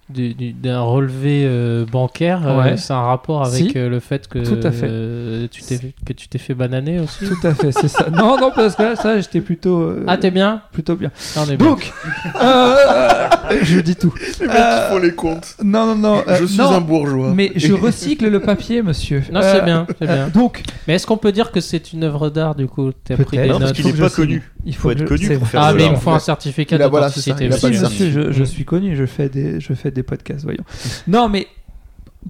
du- 0.09 0.33
du- 0.33 0.51
d'un 0.51 0.81
relevé 0.81 1.43
euh, 1.45 1.85
bancaire, 1.89 2.41
euh, 2.45 2.75
c'est 2.75 2.91
un 2.91 2.99
rapport 3.01 3.45
avec 3.45 3.71
Si. 3.71 3.77
euh, 3.77 3.87
le 3.87 4.01
fait 4.01 4.27
que, 4.27 4.39
Tout 4.39 4.59
à 4.67 4.71
fait. 4.71 4.87
euh, 4.89 5.47
tu 5.49 5.61
t'es, 5.61 5.79
que 6.05 6.11
tu 6.11 6.27
t'es 6.27 6.37
fait 6.37 6.53
bananer 6.53 6.99
aussi 6.99 7.25
Tout 7.29 7.47
à 7.47 7.53
fait, 7.53 7.71
c'est 7.71 7.87
ça. 7.87 8.09
Non, 8.09 8.37
non, 8.37 8.51
parce 8.53 8.75
que 8.75 8.83
là, 8.83 8.95
ça, 8.97 9.17
j'étais 9.21 9.39
plutôt, 9.39 9.79
euh, 9.79 10.03
Ah, 10.07 10.17
t'es 10.17 10.29
bien 10.31 10.63
plutôt 10.73 10.97
bien. 10.97 11.11
Non, 11.37 11.43
on 11.47 11.51
est 11.51 11.55
bien. 11.55 11.65
Donc, 11.65 11.93
euh, 12.41 13.29
je 13.61 13.79
dis 13.79 13.95
tout. 13.95 14.13
Les 14.41 14.47
mecs 14.47 14.55
Euh, 14.57 14.85
qui 14.87 14.91
font 14.93 14.99
les 14.99 15.15
comptes. 15.15 15.55
Non, 15.63 15.85
non, 15.87 15.95
non. 15.95 16.23
euh, 16.27 16.37
je 16.41 16.45
suis 16.45 16.57
non, 16.57 16.71
un 16.71 16.81
bourgeois. 16.81 17.31
Mais 17.33 17.51
je 17.55 17.71
recycle 17.73 18.27
le 18.27 18.39
papier, 18.41 18.81
monsieur. 18.81 19.23
Non, 19.31 19.39
Euh, 19.41 19.53
c'est 19.55 19.63
bien, 19.63 19.87
c'est 19.99 20.07
bien. 20.07 20.27
Donc, 20.27 20.63
Mais 20.89 20.95
est-ce 20.95 21.07
qu'on 21.07 21.17
peut 21.17 21.31
dire 21.31 21.51
que 21.51 21.61
c'est 21.61 21.93
une 21.93 22.03
œuvre 22.03 22.29
d'art 22.29 22.55
du 22.55 22.67
coup 22.67 22.91
T'as 23.05 23.15
pris 23.15 23.37
des 23.37 23.47
Non, 23.47 23.59
parce 23.59 23.65
notes 23.67 23.73
qu'il 23.75 23.83
faut 23.85 23.89
est 23.91 23.93
que 23.93 23.97
pas 23.99 24.09
connu. 24.09 24.43
Il 24.65 24.75
faut 24.75 24.91
être 24.91 24.99
je- 24.99 25.05
connu 25.05 25.37
pour 25.37 25.47
faire 25.47 25.61
Ah, 25.61 25.71
de 25.73 25.77
mais 25.77 25.85
il 25.85 25.91
me 25.91 25.95
faut 25.95 26.11
un 26.11 26.19
certificat 26.19 26.77
voilà, 26.87 27.07
d'authenticité. 27.07 27.47
monsieur, 27.47 27.73
certificat. 27.73 28.09
je, 28.11 28.31
je 28.31 28.43
suis 28.43 28.65
connu, 28.65 28.95
je 28.95 29.05
fais 29.05 29.29
des, 29.29 29.59
je 29.59 29.73
fais 29.73 29.91
des 29.91 30.03
podcasts, 30.03 30.43
voyons. 30.43 30.63
Non, 31.07 31.29
mais 31.29 31.47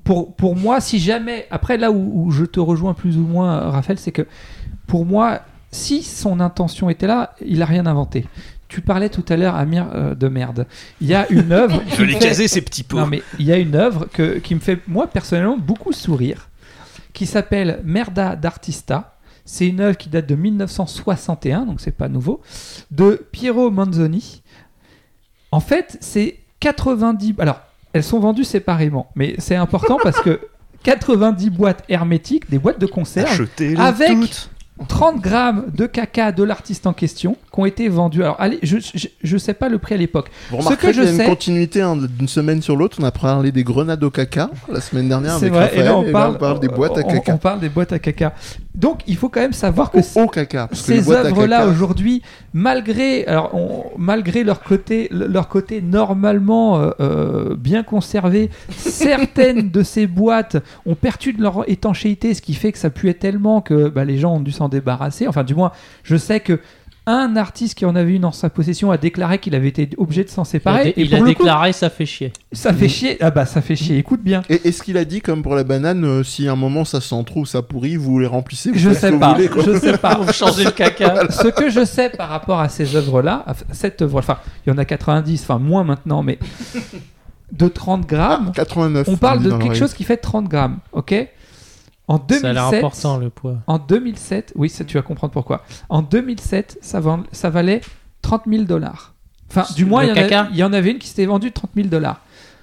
pour, 0.03 0.33
pour 0.35 0.55
moi, 0.55 0.79
si 0.79 0.99
jamais, 0.99 1.47
après 1.51 1.77
là 1.77 1.91
où, 1.91 2.25
où 2.27 2.31
je 2.31 2.45
te 2.45 2.59
rejoins 2.59 2.93
plus 2.93 3.17
ou 3.17 3.21
moins, 3.21 3.69
Raphaël, 3.71 3.99
c'est 3.99 4.11
que 4.13 4.25
pour 4.87 5.05
moi, 5.05 5.41
si 5.71 6.03
son 6.03 6.39
intention 6.39 6.89
était 6.89 7.07
là, 7.07 7.33
il 7.45 7.61
a 7.61 7.65
rien 7.65 7.85
inventé. 7.85 8.25
tu 8.69 8.79
parlais 8.79 9.09
tout 9.09 9.25
à 9.27 9.35
l'heure, 9.35 9.55
Amir, 9.55 9.87
euh, 9.93 10.15
de 10.15 10.29
merde. 10.29 10.65
Il 11.01 11.07
y 11.07 11.13
a 11.13 11.29
une 11.29 11.51
œuvre. 11.51 11.81
Je 11.97 12.03
l'ai 12.03 12.15
me 12.15 12.19
fait- 12.19 12.27
casé 12.29 12.47
ces 12.47 12.61
petits 12.61 12.83
pots. 12.83 12.99
Non, 12.99 13.05
mais 13.07 13.21
il 13.39 13.45
y 13.45 13.51
a 13.51 13.57
une 13.57 13.75
œuvre 13.75 14.07
que, 14.13 14.37
qui 14.39 14.55
me 14.55 14.61
fait, 14.61 14.79
moi, 14.87 15.07
personnellement, 15.07 15.57
beaucoup 15.57 15.91
sourire, 15.91 16.47
qui 17.11 17.25
s'appelle 17.25 17.81
Merda 17.83 18.37
d'Artista. 18.37 19.15
C'est 19.51 19.67
une 19.67 19.81
œuvre 19.81 19.97
qui 19.97 20.07
date 20.07 20.27
de 20.27 20.35
1961, 20.35 21.65
donc 21.65 21.81
c'est 21.81 21.91
pas 21.91 22.07
nouveau, 22.07 22.39
de 22.89 23.27
Piero 23.33 23.69
Manzoni. 23.69 24.43
En 25.51 25.59
fait, 25.59 25.97
c'est 25.99 26.37
90. 26.61 27.33
Alors, 27.37 27.59
elles 27.91 28.05
sont 28.05 28.21
vendues 28.21 28.45
séparément, 28.45 29.11
mais 29.13 29.35
c'est 29.39 29.57
important 29.57 29.97
parce 30.01 30.21
que 30.21 30.39
90 30.83 31.49
boîtes 31.49 31.83
hermétiques, 31.89 32.49
des 32.49 32.59
boîtes 32.59 32.79
de 32.79 32.85
conserve, 32.85 33.27
Achetez-les 33.29 33.75
avec- 33.75 34.09
toutes. 34.21 34.49
30 34.87 35.19
grammes 35.19 35.65
de 35.75 35.85
caca 35.85 36.31
de 36.31 36.43
l'artiste 36.43 36.87
en 36.87 36.93
question 36.93 37.35
qui 37.53 37.59
ont 37.59 37.65
été 37.65 37.89
vendus. 37.89 38.23
Alors, 38.23 38.37
allez, 38.39 38.59
je, 38.63 38.77
je, 38.79 39.07
je 39.21 39.37
sais 39.37 39.53
pas 39.53 39.67
le 39.67 39.77
prix 39.77 39.95
à 39.95 39.97
l'époque. 39.97 40.29
Vous 40.49 40.57
Ce 40.61 40.63
remarquerez 40.63 40.91
que 40.93 40.97
qu'il 40.99 41.03
y 41.03 41.07
je 41.15 41.19
a 41.19 41.23
une 41.25 41.29
continuité 41.29 41.81
hein, 41.81 41.97
d'une 41.97 42.27
semaine 42.29 42.61
sur 42.61 42.77
l'autre. 42.77 42.97
On 43.01 43.03
a 43.03 43.11
parlé 43.11 43.51
des 43.51 43.63
grenades 43.65 44.01
au 44.03 44.09
caca 44.09 44.49
la 44.71 44.79
semaine 44.79 45.09
dernière 45.09 45.35
avec 45.35 45.51
vrai, 45.51 45.63
Raphaël. 45.65 45.81
et 45.81 45.83
là 45.83 45.97
on 45.97 46.11
parle, 46.37 46.59
des 46.61 46.69
boîtes 46.69 46.97
à 46.97 47.03
caca. 47.03 47.33
On, 47.33 47.37
parle 47.37 47.59
des 47.59 47.67
boîtes 47.69 47.91
à 47.91 47.99
caca. 47.99 48.33
Donc 48.73 49.01
il 49.05 49.17
faut 49.17 49.27
quand 49.27 49.41
même 49.41 49.51
savoir 49.51 49.91
que 49.91 49.97
Au, 49.97 50.23
au 50.23 50.27
caca. 50.27 50.67
parce 50.67 50.83
que 50.83 50.93
les 50.93 51.01
ces 51.03 51.11
œuvres-là 51.11 51.67
aujourd'hui, 51.67 52.21
malgré, 52.53 53.25
alors, 53.25 53.53
on- 53.53 53.83
malgré 53.97 54.45
leur 54.45 54.61
côté, 54.61 55.09
leur 55.11 55.49
côté 55.49 55.81
normalement 55.81 56.79
euh, 56.79 56.91
euh, 57.01 57.55
bien 57.57 57.83
conservé, 57.83 58.49
certaines 58.69 59.69
de 59.71 59.83
ces 59.83 60.07
boîtes 60.07 60.57
ont 60.85 60.95
perdu 60.95 61.33
de 61.33 61.41
leur 61.41 61.69
étanchéité, 61.69 62.33
ce 62.33 62.41
qui 62.41 62.53
fait 62.53 62.71
que 62.71 62.77
ça 62.77 62.89
puait 62.89 63.13
tellement 63.13 63.61
que 63.61 63.89
bah, 63.89 64.05
les 64.05 64.17
gens 64.17 64.35
ont 64.35 64.39
dû 64.39 64.51
s'en 64.51 64.69
débarrasser. 64.69 65.27
Enfin, 65.27 65.43
du 65.43 65.55
moins, 65.55 65.71
je 66.03 66.15
sais 66.15 66.39
que 66.39 66.59
un 67.07 67.35
artiste 67.35 67.75
qui 67.77 67.85
en 67.85 67.95
avait 67.95 68.13
une 68.13 68.25
en 68.25 68.31
sa 68.31 68.49
possession 68.51 68.91
a 68.91 68.97
déclaré 68.97 69.39
qu'il 69.39 69.55
avait 69.55 69.69
été 69.69 69.89
obligé 69.97 70.23
de 70.23 70.29
s'en 70.29 70.43
Il 70.43 70.45
a, 70.45 70.49
séparer. 70.51 70.83
dé- 70.83 70.89
et 70.97 71.01
il 71.01 71.15
a 71.15 71.19
coup, 71.19 71.25
déclaré 71.25 71.73
ça 71.73 71.89
fait 71.89 72.05
chier. 72.05 72.31
ça 72.51 72.73
fait 72.73 72.87
chier. 72.87 73.17
Ah 73.21 73.31
bah 73.31 73.45
ça 73.47 73.61
fait 73.61 73.75
chier. 73.75 73.97
Écoute 73.97 74.21
bien. 74.21 74.43
Et 74.49 74.67
est-ce 74.67 74.83
qu'il 74.83 74.97
a 74.97 75.03
dit, 75.05 75.19
comme 75.19 75.41
pour 75.41 75.55
la 75.55 75.63
banane, 75.63 76.05
euh, 76.05 76.23
si 76.23 76.47
à 76.47 76.51
un 76.51 76.55
moment 76.55 76.85
ça 76.85 77.01
sent 77.01 77.23
trop 77.25 77.39
ou 77.41 77.45
ça 77.45 77.63
pourrit, 77.63 77.95
vous 77.95 78.19
les 78.19 78.27
remplissez 78.27 78.71
vous 78.71 78.77
Je 78.77 78.93
sais 78.93 79.11
que 79.11 79.15
pas. 79.17 79.29
vous 79.33 79.47
voulez. 79.47 79.49
Je 79.73 79.79
sais 79.79 79.97
pas. 79.97 80.15
Pour 80.21 80.31
changer 80.31 80.63
le 80.65 80.71
caca. 80.71 81.27
Ce 81.31 81.47
que 81.47 81.69
je 81.71 81.83
sais 81.85 82.09
par 82.11 82.29
rapport 82.29 82.59
à 82.59 82.69
ces 82.69 82.95
œuvres-là, 82.95 83.43
à 83.47 83.53
cette 83.73 84.01
œuvre, 84.03 84.19
enfin, 84.19 84.37
il 84.65 84.69
y 84.69 84.73
en 84.73 84.77
a 84.77 84.85
90, 84.85 85.41
enfin 85.41 85.57
moins 85.57 85.83
maintenant, 85.83 86.21
mais 86.21 86.37
de 87.51 87.67
30 87.67 88.05
grammes, 88.07 88.51
89. 88.53 89.07
on 89.09 89.17
parle 89.17 89.41
de 89.43 89.51
quelque 89.51 89.75
chose 89.75 89.93
qui 89.93 90.03
fait 90.03 90.17
30 90.17 90.47
grammes, 90.47 90.77
ok? 90.93 91.27
En 92.11 92.17
Ça 92.29 92.49
a 92.49 92.53
l'air 92.53 92.63
2007, 92.69 92.77
important 92.83 93.17
le 93.17 93.29
poids. 93.29 93.57
en 93.67 93.77
2007, 93.79 94.53
oui, 94.55 94.69
ça 94.69 94.83
tu 94.83 94.97
vas 94.97 95.03
comprendre 95.03 95.31
pourquoi. 95.33 95.63
En 95.89 96.01
2007, 96.01 96.77
ça, 96.81 96.99
vend- 96.99 97.23
ça 97.31 97.49
valait 97.49 97.81
30 98.21 98.43
000 98.47 98.63
dollars. 98.63 99.13
Enfin, 99.49 99.65
du 99.75 99.85
moins, 99.85 100.03
il 100.03 100.09
y, 100.09 100.63
en 100.63 100.71
y 100.73 100.75
avait 100.75 100.91
une 100.91 100.97
qui 100.99 101.07
s'était 101.07 101.25
vendue 101.25 101.51
30 101.51 101.71
000 101.75 101.87
dollars. 101.87 102.21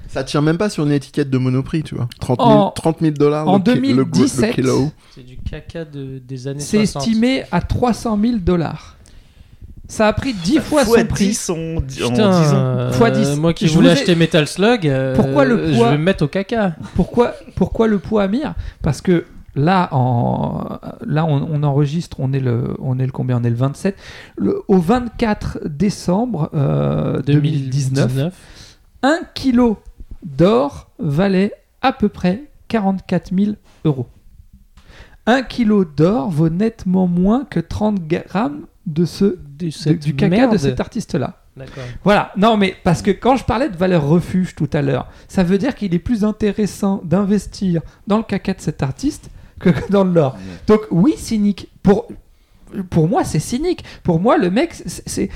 Ça 0.08 0.24
tient 0.24 0.40
même 0.40 0.56
pas 0.56 0.70
sur 0.70 0.84
une 0.86 0.92
étiquette 0.92 1.28
de 1.28 1.36
Monoprix, 1.36 1.82
tu 1.82 1.94
vois. 1.94 2.08
30 2.20 2.38
000, 2.40 2.50
En- 2.50 2.70
30 2.70 3.00
000 3.00 3.12
dollars 3.12 3.46
en 3.46 3.58
le, 3.58 3.62
ki- 3.62 3.92
le, 3.92 4.04
gro- 4.04 4.12
2017, 4.20 4.48
le 4.48 4.52
kilo. 4.54 4.90
C'est 5.14 5.22
du 5.26 5.36
caca 5.36 5.84
de, 5.84 6.18
des 6.18 6.48
années 6.48 6.60
C'est 6.60 6.78
60. 6.86 7.02
estimé 7.02 7.44
à 7.52 7.60
300 7.60 8.18
000 8.20 8.38
dollars. 8.38 8.96
Ça 9.86 10.06
a 10.06 10.12
pris 10.12 10.34
10 10.34 10.58
fois 10.60 10.84
Fois 10.84 11.00
son 11.00 11.06
prix. 11.06 11.26
10 11.28 11.50
en, 11.50 11.54
en 11.54 11.80
10 11.80 11.96
Putain, 12.02 12.30
ans. 12.30 12.42
euh, 12.44 12.92
Fois 12.92 13.10
10. 13.10 13.36
moi 13.36 13.52
qui 13.54 13.68
Je 13.68 13.74
voulais 13.74 13.88
ai- 13.88 13.92
acheter 13.92 14.14
Metal 14.14 14.46
Slug, 14.46 14.86
euh, 14.86 15.14
Pourquoi 15.14 15.44
le 15.46 15.72
je 15.72 15.76
poids 15.78 15.90
vais 15.92 15.98
me 15.98 16.02
mettre 16.04 16.24
au 16.24 16.28
caca. 16.28 16.74
Pourquoi, 16.94 17.34
pourquoi 17.54 17.86
le 17.86 17.98
poids 17.98 18.22
Amir? 18.24 18.54
Parce 18.82 19.00
que 19.02 19.24
là, 19.54 19.88
en, 19.92 20.78
là 21.04 21.24
on, 21.26 21.48
on 21.52 21.62
enregistre, 21.62 22.18
on 22.20 22.32
est, 22.32 22.40
le, 22.40 22.74
on 22.80 22.98
est 22.98 23.06
le 23.06 23.12
combien? 23.12 23.40
On 23.40 23.44
est 23.44 23.50
le 23.50 23.56
27. 23.56 23.96
Le- 24.36 24.62
au 24.68 24.78
24 24.78 25.60
décembre 25.66 26.50
euh, 26.54 27.20
2019, 27.22 28.06
2019. 28.08 28.34
1 29.02 29.18
kg 29.34 29.74
d'or 30.24 30.90
valait 30.98 31.52
à 31.82 31.92
peu 31.92 32.08
près 32.08 32.44
44 32.68 33.34
000 33.34 33.52
euros. 33.84 34.06
1 35.26 35.42
kg 35.42 35.84
d'or 35.96 36.30
vaut 36.30 36.48
nettement 36.48 37.06
moins 37.06 37.44
que 37.44 37.60
30 37.60 38.06
grammes 38.06 38.62
de 38.86 39.04
ce, 39.04 39.36
Du, 39.58 39.66
de- 39.66 39.70
cette 39.70 40.00
du 40.02 40.14
caca 40.16 40.30
merde. 40.30 40.52
de 40.52 40.58
cet 40.58 40.80
artiste-là. 40.80 41.42
Voilà, 42.04 42.30
non 42.36 42.56
mais 42.56 42.76
parce 42.84 43.02
que 43.02 43.10
quand 43.10 43.34
je 43.34 43.44
parlais 43.44 43.68
de 43.68 43.76
valeur 43.76 44.06
refuge 44.06 44.54
tout 44.54 44.70
à 44.72 44.80
l'heure, 44.80 45.08
ça 45.26 45.42
veut 45.42 45.58
dire 45.58 45.74
qu'il 45.74 45.92
est 45.92 45.98
plus 45.98 46.22
intéressant 46.24 47.00
d'investir 47.04 47.82
dans 48.06 48.16
le 48.18 48.22
caca 48.22 48.54
de 48.54 48.60
cet 48.60 48.80
artiste 48.82 49.28
que 49.72 49.90
dans 49.90 50.04
l'or. 50.04 50.36
Donc 50.66 50.82
oui, 50.90 51.14
cynique. 51.16 51.68
Pour, 51.82 52.06
pour 52.90 53.08
moi, 53.08 53.24
c'est 53.24 53.38
cynique. 53.38 53.84
Pour 54.02 54.20
moi, 54.20 54.38
le 54.38 54.50
mec, 54.50 54.74
c'est... 54.86 55.30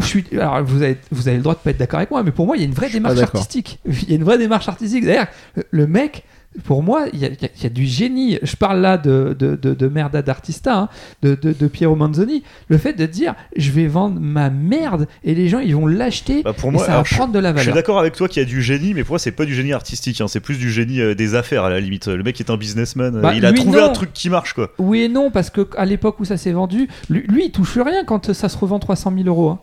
Je 0.00 0.06
suis, 0.06 0.24
alors 0.32 0.62
vous 0.62 0.82
avez, 0.82 0.96
vous 1.10 1.26
avez 1.26 1.38
le 1.38 1.42
droit 1.42 1.54
de 1.54 1.58
pas 1.58 1.70
être 1.70 1.78
d'accord 1.78 1.98
avec 1.98 2.10
moi, 2.12 2.22
mais 2.22 2.30
pour 2.30 2.46
moi, 2.46 2.56
il 2.56 2.60
y 2.60 2.62
a 2.62 2.66
une 2.66 2.74
vraie 2.74 2.88
démarche 2.90 3.16
artistique. 3.20 3.80
Il 3.84 4.08
y 4.10 4.12
a 4.12 4.16
une 4.16 4.22
vraie 4.22 4.38
démarche 4.38 4.68
artistique. 4.68 5.04
D'ailleurs, 5.04 5.26
le- 5.56 5.64
le 5.72 5.86
mec, 5.88 6.22
pour 6.64 6.82
moi, 6.82 7.06
il 7.12 7.20
y 7.20 7.24
a, 7.24 7.28
y 7.28 7.66
y 7.66 7.70
du 7.70 7.86
génie. 7.86 8.38
Je 8.42 8.56
parle 8.56 8.80
là 8.80 8.96
de, 8.98 9.36
de, 9.38 9.54
de, 9.54 9.74
de 9.74 9.88
Merda 9.88 10.22
d'Artista, 10.22 10.76
hein, 10.76 10.88
de, 11.22 11.34
de, 11.34 11.66
Piero 11.68 11.94
Manzoni. 11.94 12.42
Le 12.68 12.78
fait 12.78 12.94
de 12.94 13.06
dire, 13.06 13.34
je 13.56 13.70
vais 13.70 13.86
vendre 13.86 14.18
ma 14.20 14.50
merde 14.50 15.06
et 15.24 15.34
les 15.34 15.48
gens, 15.48 15.60
ils 15.60 15.76
vont 15.76 15.86
l'acheter 15.86 16.42
Bah, 16.42 16.52
pour 16.52 16.70
et 16.70 16.72
moi, 16.72 16.84
ça 16.84 16.96
va 16.96 17.04
je- 17.04 17.14
prendre 17.14 17.32
de 17.32 17.38
la 17.38 17.50
Je 17.52 17.58
suis 17.58 17.66
valeur. 17.66 17.74
d'accord 17.76 17.98
avec 18.00 18.14
toi 18.14 18.28
qu'il 18.28 18.42
y 18.42 18.46
a 18.46 18.48
du 18.48 18.60
génie, 18.62 18.94
mais 18.94 19.04
pour 19.04 19.12
moi, 19.12 19.18
c'est 19.18 19.30
pas 19.32 19.44
du 19.44 19.54
génie 19.54 19.72
artistique, 19.72 20.20
hein, 20.20 20.26
c'est 20.28 20.40
plus 20.40 20.58
du 20.58 20.70
génie 20.72 21.00
euh, 21.00 21.14
des 21.14 21.34
affaires 21.34 21.64
à 21.64 21.70
la 21.70 21.78
limite. 21.80 22.08
Le 22.08 22.22
mec 22.22 22.40
est 22.40 22.50
un 22.50 22.56
businessman, 22.56 23.14
euh, 23.16 23.20
Bah, 23.20 23.34
il 23.34 23.44
a 23.46 23.52
trouvé 23.52 23.78
non. 23.80 23.86
un 23.86 23.90
truc 23.90 24.12
qui 24.12 24.28
marche 24.30 24.54
quoi. 24.54 24.70
Oui 24.78 25.02
et 25.02 25.08
non, 25.08 25.30
parce 25.30 25.50
que 25.50 25.68
à 25.76 25.84
l'époque 25.84 26.18
où 26.18 26.24
ça 26.24 26.36
s'est 26.36 26.52
vendu, 26.52 26.88
lui, 27.08 27.20
lui, 27.28 27.44
il 27.46 27.50
touche 27.52 27.76
rien 27.78 28.04
quand 28.04 28.32
ça 28.32 28.48
se 28.48 28.56
revend 28.58 28.78
300 28.78 29.12
000 29.14 29.28
euros. 29.28 29.50
hein. 29.50 29.60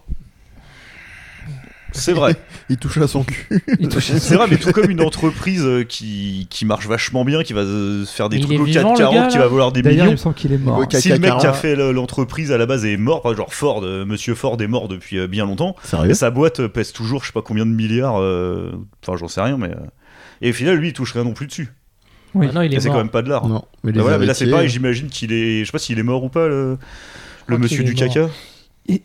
C'est 1.98 2.14
vrai, 2.14 2.36
Il 2.70 2.78
touche 2.78 2.98
à 2.98 3.08
son 3.08 3.24
cul. 3.24 3.48
C'est 3.92 4.36
vrai, 4.36 4.48
mais 4.50 4.58
tout 4.58 4.72
comme 4.72 4.90
une 4.92 5.02
entreprise 5.02 5.64
euh, 5.66 5.84
qui, 5.84 6.48
qui 6.50 6.66
marche 6.66 6.88
vachement 6.88 7.24
bien, 7.26 7.42
qui 7.44 7.54
va 7.54 7.62
euh, 7.62 8.06
faire 8.06 8.28
des 8.30 8.38
Mais 8.38 8.44
trucs 8.44 8.60
au 8.60 8.64
vivant, 8.66 8.92
le 8.92 8.98
440, 8.98 9.14
gars, 9.16 9.28
qui 9.28 9.38
va 9.38 9.48
valoir 9.48 9.72
des 9.72 9.82
D'ailleurs, 9.82 9.98
il 9.98 10.02
millions. 10.04 10.12
me 10.12 10.18
semble 10.18 10.36
qu'il 10.36 10.52
est 10.54 10.58
mort. 10.58 10.84
Si 10.92 11.10
le 11.10 11.20
mec 11.20 11.38
qui 11.38 11.46
a 11.48 11.54
fait 11.54 11.76
le- 11.76 11.92
l'entreprise 11.92 12.52
à 12.52 12.58
la 12.58 12.66
base 12.66 12.86
est 12.86 12.98
mort, 12.98 13.34
genre 13.36 13.54
Ford, 13.54 13.82
euh, 13.84 14.06
Monsieur 14.06 14.36
Ford 14.36 14.58
est 14.62 14.68
mort 14.68 14.88
depuis 14.88 15.18
euh, 15.20 15.28
bien 15.28 15.46
longtemps, 15.46 15.76
Sérieux? 15.84 16.12
et 16.12 16.14
sa 16.14 16.32
boîte 16.32 16.60
euh, 16.60 16.68
pèse 16.70 16.92
toujours 16.92 17.22
je 17.22 17.28
sais 17.28 17.34
pas 17.34 17.42
combien 17.42 17.66
de 17.66 17.72
milliards, 17.72 18.20
euh, 18.22 18.72
enfin 19.04 19.18
j'en 19.18 19.28
sais 19.28 19.42
rien, 19.42 19.58
mais. 19.58 19.70
euh, 19.70 19.76
Et 20.42 20.50
au 20.50 20.54
final, 20.54 20.76
lui, 20.78 20.90
il 20.90 20.94
touche 20.94 21.14
rien 21.14 21.24
non 21.24 21.34
plus 21.34 21.48
dessus. 21.48 21.70
Oui. 22.34 22.48
Ah 22.50 22.54
non, 22.56 22.62
il 22.64 22.74
est 22.74 22.80
c'est 22.82 22.90
quand 22.90 22.98
même 22.98 23.10
pas 23.10 23.22
de 23.22 23.30
l'art. 23.30 23.48
Non, 23.48 23.64
mais 23.86 23.92
les 23.94 23.98
Bah 23.98 24.04
voilà, 24.04 24.18
mais 24.18 24.26
là 24.26 24.34
c'est 24.34 24.50
pareil, 24.50 24.68
j'imagine 24.68 25.08
qu'il 25.08 25.32
est. 25.32 25.62
Je 25.62 25.66
sais 25.68 25.72
pas 25.72 25.80
s'il 25.80 25.98
est 25.98 26.04
mort 26.04 26.22
ou 26.24 26.30
pas, 26.30 26.48
le, 26.50 26.72
le 26.72 27.56
crois 27.56 27.58
monsieur 27.60 27.84
du 27.86 27.92
mort. 27.94 28.14
caca. 28.14 28.30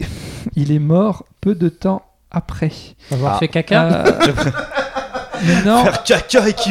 Il 0.56 0.72
est 0.72 0.78
mort 0.78 1.24
peu 1.40 1.54
de 1.54 1.68
temps 1.68 2.02
après. 2.30 2.70
Avoir 3.12 3.34
Ah. 3.34 3.38
fait 3.38 3.48
caca. 3.48 3.84
Euh, 4.06 4.12
mais 5.46 5.62
non, 5.64 5.82
Faire 5.84 6.02
caca 6.04 6.48
et 6.48 6.52
qui. 6.52 6.70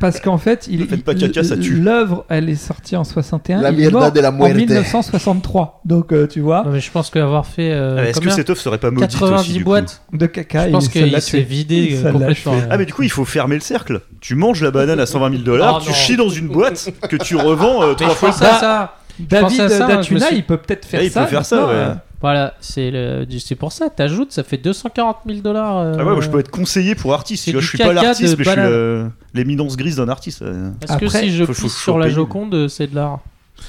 parce 0.00 0.20
qu'en 0.20 0.38
fait, 0.38 0.66
il, 0.70 0.80
Ne 0.80 0.86
faites 0.86 1.04
pas 1.04 1.14
caca, 1.14 1.42
ça 1.42 1.56
tue. 1.56 1.76
L'œuvre, 1.76 2.24
elle 2.28 2.48
est 2.48 2.54
sortie 2.56 2.96
en 2.96 3.04
61. 3.04 3.60
La 3.62 3.70
il 3.70 3.80
est 3.82 3.90
mort 3.90 4.12
de 4.12 4.20
la 4.20 4.28
en 4.30 4.32
muerte. 4.32 4.54
1963. 4.56 5.80
Donc, 5.84 6.12
euh, 6.12 6.26
tu 6.26 6.40
vois, 6.40 6.62
Non, 6.64 6.70
mais 6.72 6.80
je 6.80 6.90
pense 6.90 7.10
qu'avoir 7.10 7.46
fait 7.46 7.70
euh, 7.72 7.96
Ah, 8.00 8.08
Est-ce 8.08 8.20
que 8.20 8.30
cette 8.30 8.50
œuvre 8.50 8.60
serait 8.60 8.78
pas 8.78 8.90
maudite 8.90 9.10
90 9.12 9.40
aussi, 9.40 9.52
du 9.54 9.58
coup 9.60 9.70
boîtes, 9.70 10.02
de 10.12 10.26
caca, 10.26 10.66
je 10.66 10.70
pense 10.72 10.86
ça 10.86 10.90
qu'il 10.92 11.20
s'est 11.22 11.40
vidé 11.40 11.94
euh, 11.96 12.02
Ça 12.02 12.10
complètement. 12.12 12.54
Ah 12.70 12.76
mais 12.76 12.86
du 12.86 12.92
coup 12.92 13.02
il 13.02 13.10
faut 13.10 13.24
fermer 13.24 13.54
le 13.54 13.60
cercle. 13.62 14.00
Tu 14.20 14.34
manges 14.34 14.62
la 14.62 14.70
banane 14.70 15.00
à 15.00 15.06
120 15.06 15.30
000 15.30 15.42
dollars, 15.42 15.80
Oh, 15.80 15.84
tu 15.86 15.92
chies 15.94 16.16
dans 16.16 16.28
une 16.28 16.48
boîte 16.48 16.88
que 17.08 17.16
tu 17.16 17.36
revends 17.36 17.82
euh, 17.82 17.94
trois 17.94 18.14
fois. 18.14 18.28
à 18.30 18.32
ça. 18.32 18.96
David 19.18 19.68
ça, 19.68 19.86
Datuna, 19.86 20.30
il 20.32 20.44
peut 20.44 20.56
peut-être 20.56 20.84
faire 20.84 20.98
Ah, 21.00 21.04
il 21.04 21.10
ça. 21.10 21.22
peut 21.22 21.30
faire 21.30 21.46
ça, 21.46 21.66
ouais. 21.66 21.84
Euh, 22.24 22.30
Voilà, 22.30 22.54
c'est 22.60 22.90
le- 22.90 23.26
c'est 23.38 23.54
pour 23.54 23.70
ça. 23.72 23.90
T'ajoutes, 23.90 24.32
ça 24.32 24.42
fait 24.42 24.56
240 24.56 25.18
000 25.26 25.40
dollars. 25.40 25.78
euh, 25.78 25.92
Ah 25.98 26.04
ouais, 26.04 26.12
moi, 26.12 26.20
je 26.20 26.30
peux 26.30 26.38
être 26.38 26.50
conseiller 26.50 26.94
pour 26.94 27.12
artiste. 27.12 27.44
Tu 27.44 27.52
vois, 27.52 27.60
je 27.60 27.68
suis 27.68 27.78
pas 27.78 27.92
l'artiste, 27.92 28.36
mais 28.38 28.44
je 28.44 28.50
suis 28.50 29.10
l'éminence 29.34 29.76
grise 29.76 29.96
d'un 29.96 30.08
artiste. 30.08 30.42
euh. 30.42 30.70
Est-ce 30.82 30.96
que 30.96 31.04
Après, 31.04 31.20
si 31.20 31.30
je 31.32 31.44
pisse 31.44 31.76
sur 31.76 31.98
la. 31.98 32.08
Joconde, 32.08 32.68
c'est 32.68 32.86
de 32.86 32.94
l'art 32.94 33.20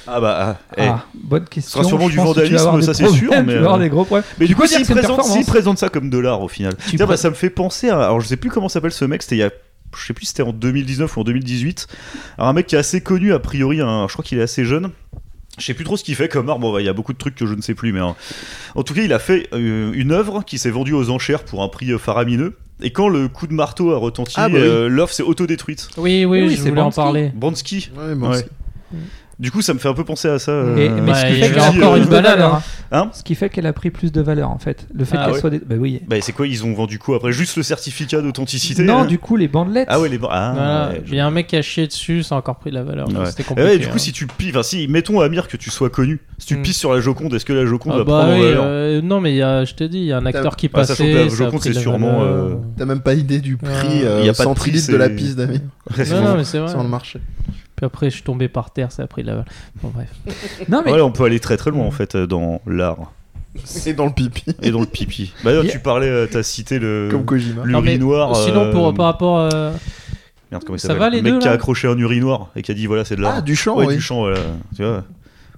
Ah 0.06 0.20
bah, 0.20 0.36
ah, 0.40 0.56
eh. 0.78 0.82
Ah, 0.88 1.04
bonne 1.14 1.44
question. 1.44 1.80
sera 1.80 1.88
sûrement 1.88 2.06
Je 2.06 2.12
du 2.12 2.16
que 2.18 2.22
vandalisme, 2.22 2.82
ça, 2.82 2.94
c'est 2.94 3.08
sûr, 3.08 3.30
mais, 3.44 3.54
euh, 3.54 3.78
des 3.78 3.88
gros 3.88 4.04
problèmes. 4.04 4.24
Mais 4.38 4.46
du 4.46 4.54
coup, 4.56 4.66
s'il 4.66 4.86
que 4.86 4.92
présente, 5.46 5.78
ça 5.78 5.88
comme 5.88 6.10
de 6.10 6.18
l'art 6.18 6.40
au 6.42 6.48
final, 6.48 6.74
Tu 6.88 6.96
Tiens, 6.96 7.06
bah, 7.06 7.16
ça 7.16 7.28
me 7.30 7.34
fait 7.34 7.50
penser 7.50 7.88
à. 7.90 7.96
Alors, 8.04 8.20
je 8.20 8.26
sais 8.26 8.36
plus 8.36 8.50
comment 8.50 8.68
s'appelle 8.68 8.92
ce 8.92 9.04
mec, 9.04 9.22
c'était 9.22 9.36
il 9.36 9.40
y 9.40 9.42
a. 9.44 9.50
Je 9.96 10.04
sais 10.04 10.12
plus 10.12 10.26
si 10.26 10.30
c'était 10.32 10.42
en 10.42 10.52
2019 10.52 11.16
ou 11.16 11.20
en 11.20 11.24
2018. 11.24 11.86
Alors, 12.36 12.48
un 12.50 12.52
mec 12.52 12.66
qui 12.66 12.74
est 12.74 12.78
assez 12.78 13.00
connu, 13.00 13.32
a 13.32 13.38
priori, 13.38 13.80
un- 13.80 14.06
je 14.08 14.12
crois 14.12 14.24
qu'il 14.24 14.38
est 14.38 14.42
assez 14.42 14.64
jeune. 14.64 14.90
Je 15.58 15.64
sais 15.64 15.74
plus 15.74 15.84
trop 15.84 15.96
ce 15.96 16.04
qu'il 16.04 16.14
fait 16.14 16.28
comme 16.28 16.48
art. 16.50 16.58
Bon, 16.58 16.72
bah, 16.72 16.80
il 16.82 16.84
y 16.84 16.88
a 16.88 16.92
beaucoup 16.92 17.12
de 17.12 17.18
trucs 17.18 17.34
que 17.34 17.46
je 17.46 17.54
ne 17.54 17.62
sais 17.62 17.74
plus, 17.74 17.92
mais 17.92 18.00
hein. 18.00 18.14
en 18.74 18.82
tout 18.82 18.92
cas, 18.94 19.02
il 19.02 19.12
a 19.12 19.18
fait 19.18 19.48
euh, 19.54 19.92
une 19.94 20.12
œuvre 20.12 20.42
qui 20.44 20.58
s'est 20.58 20.70
vendue 20.70 20.92
aux 20.92 21.08
enchères 21.10 21.44
pour 21.44 21.62
un 21.62 21.68
prix 21.68 21.90
euh, 21.92 21.98
faramineux. 21.98 22.56
Et 22.82 22.90
quand 22.90 23.08
le 23.08 23.28
coup 23.28 23.46
de 23.46 23.54
marteau 23.54 23.92
a 23.92 23.96
retenti, 23.96 24.34
Ah, 24.36 24.48
bah 24.50 24.56
oui. 24.58 24.60
euh, 24.62 24.88
l'œuvre 24.88 25.10
s'est 25.10 25.22
autodétruite. 25.22 25.88
Oui, 25.96 26.26
oui, 26.26 26.42
Oui, 26.42 26.50
je 26.50 26.56
c'est 26.62 26.68
voulais 26.68 26.82
en 26.82 26.86
Bansky. 26.86 26.96
parler. 26.96 27.32
Bransky. 27.34 27.90
Ouais, 27.96 28.34
c'est- 28.34 28.48
Du 29.38 29.50
coup, 29.50 29.60
ça 29.60 29.74
me 29.74 29.78
fait 29.78 29.88
un 29.88 29.92
peu 29.92 30.04
penser 30.04 30.28
à 30.28 30.38
ça. 30.38 30.50
euh, 30.52 30.76
Et- 30.76 30.88
mais 30.88 31.12
Ouais, 31.12 31.14
ce 31.14 31.26
qui 31.26 31.32
fait 31.34 31.44
avait 31.44 31.54
que 31.54 31.60
c'est 31.60 31.68
encore 31.78 31.96
une 31.96 32.04
euh, 32.04 32.06
balade. 32.06 32.40
hein. 32.40 32.62
Hein 32.90 33.10
Ce 33.12 33.22
qui 33.22 33.34
fait 33.34 33.50
qu'elle 33.50 33.66
a 33.66 33.72
pris 33.74 33.90
plus 33.90 34.10
de 34.12 34.20
valeur 34.22 34.48
en 34.50 34.58
fait. 34.58 34.86
Le 34.94 35.04
fait 35.04 35.16
Ah 35.18 35.24
qu'elle 35.26 35.34
ouais 35.34 35.40
soit. 35.40 35.50
Des... 35.50 35.58
Bah 35.58 35.74
oui. 35.78 36.00
Bah, 36.08 36.16
c'est 36.22 36.32
quoi 36.32 36.46
Ils 36.46 36.64
ont 36.64 36.72
vendu 36.72 36.98
quoi 36.98 37.16
après 37.16 37.32
Juste 37.32 37.56
le 37.56 37.62
certificat 37.62 38.22
d'authenticité 38.22 38.82
Non, 38.84 39.00
hein 39.00 39.04
du 39.04 39.18
coup, 39.18 39.36
les 39.36 39.48
bandelettes. 39.48 39.88
Ah 39.90 40.00
ouais, 40.00 40.08
les. 40.08 40.18
Ah, 40.30 40.52
Voilà. 40.54 40.88
ouais, 40.90 41.02
Il 41.06 41.14
y 41.16 41.20
a 41.20 41.26
un 41.26 41.30
mec 41.30 41.48
qui 41.48 41.56
a 41.56 41.60
chié 41.62 41.86
dessus, 41.86 42.22
ça 42.22 42.36
a 42.36 42.38
encore 42.38 42.56
pris 42.56 42.70
de 42.70 42.76
la 42.76 42.82
valeur. 42.84 43.08
Ouais. 43.08 43.26
C'était 43.26 43.42
Eh 43.42 43.48
compliqué. 43.48 43.68
ouais, 43.70 43.78
du 43.78 43.88
coup, 43.88 43.96
hein. 43.96 43.98
si 43.98 44.12
tu 44.12 44.26
pisses, 44.26 44.50
enfin, 44.52 44.62
si, 44.62 44.88
mettons 44.88 45.20
Amir 45.20 45.48
que 45.48 45.58
tu 45.58 45.68
sois 45.70 45.90
connu, 45.90 46.20
si 46.38 46.46
tu 46.46 46.56
Mm. 46.56 46.62
pisses 46.62 46.78
sur 46.78 46.94
la 46.94 47.00
Joconde, 47.00 47.34
est-ce 47.34 47.44
que 47.44 47.52
la 47.52 47.66
Joconde 47.66 47.92
Ah 47.94 47.98
va 47.98 48.04
bah 48.04 48.12
prendre 48.20 48.32
en 48.32 48.36
oui, 48.36 48.42
valeur 48.42 48.64
euh, 48.66 49.00
non 49.02 49.20
mais 49.20 49.32
il 49.34 49.36
y 49.36 49.42
a- 49.42 49.64
je 49.66 49.74
te 49.74 49.84
dis, 49.84 49.98
il 49.98 50.04
y 50.06 50.12
a 50.12 50.16
un 50.18 50.24
acteur 50.26 50.56
qui 50.56 50.68
Bah, 50.68 50.80
passait. 50.80 50.96
que 51.12 51.16
la 51.18 51.24
a 51.24 51.28
Joconde, 51.28 51.60
c'est 51.62 51.74
sûrement, 51.74 52.22
euh, 52.22 52.54
T'as 52.78 52.86
même 52.86 53.00
pas 53.00 53.12
idée 53.14 53.40
du 53.40 53.58
prix 53.58 54.02
euh, 54.04 54.22
a 54.30 54.32
pas 54.32 54.44
de 54.44 54.96
la 54.96 55.10
piste 55.10 55.36
d'Amir 55.36 55.60
Non, 56.10 56.22
non, 56.22 56.36
mais 56.36 56.44
c'est 56.44 56.58
vrai. 56.58 56.68
sur 56.70 56.82
le 56.82 56.88
marché. 56.88 57.20
Puis 57.76 57.84
après, 57.86 58.08
je 58.10 58.14
suis 58.16 58.22
tombé 58.24 58.48
par 58.48 58.70
terre, 58.70 58.90
ça 58.90 59.02
a 59.02 59.06
pris 59.06 59.22
de 59.22 59.26
la 59.28 59.32
valeur. 59.34 59.46
Bon, 59.82 59.90
bref. 59.94 60.08
Non, 60.68 60.82
mais 60.84 60.92
Ouais, 60.92 61.00
on 61.02 61.12
peut 61.12 61.24
aller 61.24 61.40
très 61.40 61.56
très 61.56 61.70
loin 61.70 61.84
en 61.84 61.90
fait 61.90 62.14
euh, 62.14 62.26
dans 62.26 62.60
l'art 62.66 63.12
C'est 63.64 63.92
dans 63.94 64.06
le 64.06 64.12
pipi, 64.12 64.44
et 64.62 64.70
dans 64.70 64.80
le 64.80 64.86
pipi. 64.86 65.32
Bah, 65.44 65.52
Yeah. 65.52 65.70
tu 65.70 65.78
parlais, 65.80 66.08
euh, 66.08 66.26
t'as 66.30 66.42
cité 66.42 66.78
le. 66.78 67.08
comme 67.10 67.24
Kojima. 67.24 67.64
Non, 67.66 67.80
mais 67.82 67.92
L'urinoir. 67.96 68.34
Sinon, 68.36 68.70
pour, 68.72 68.88
euh, 68.88 68.92
par 68.92 69.06
rapport. 69.06 69.38
euh, 69.52 69.72
Merde, 70.50 70.64
comment 70.64 70.78
Ça 70.78 70.94
va, 70.94 71.10
les 71.10 71.18
Le 71.18 71.22
mec 71.24 71.32
deux, 71.34 71.38
qui 71.40 71.48
a 71.48 71.52
accroché 71.52 71.88
un 71.88 71.98
urinoir 71.98 72.48
et 72.56 72.62
qui 72.62 72.70
a 72.70 72.74
dit 72.74 72.86
voilà, 72.86 73.04
c'est 73.04 73.16
de 73.16 73.20
l'art. 73.22 73.34
Ah, 73.38 73.40
du 73.42 73.56
chant, 73.56 73.76
ouais, 73.76 73.86
oui. 73.86 73.94
du 73.96 74.00
chant, 74.00 74.20
voilà. 74.20 74.38
Tu 74.76 74.82
vois. 74.82 74.98
En 74.98 75.02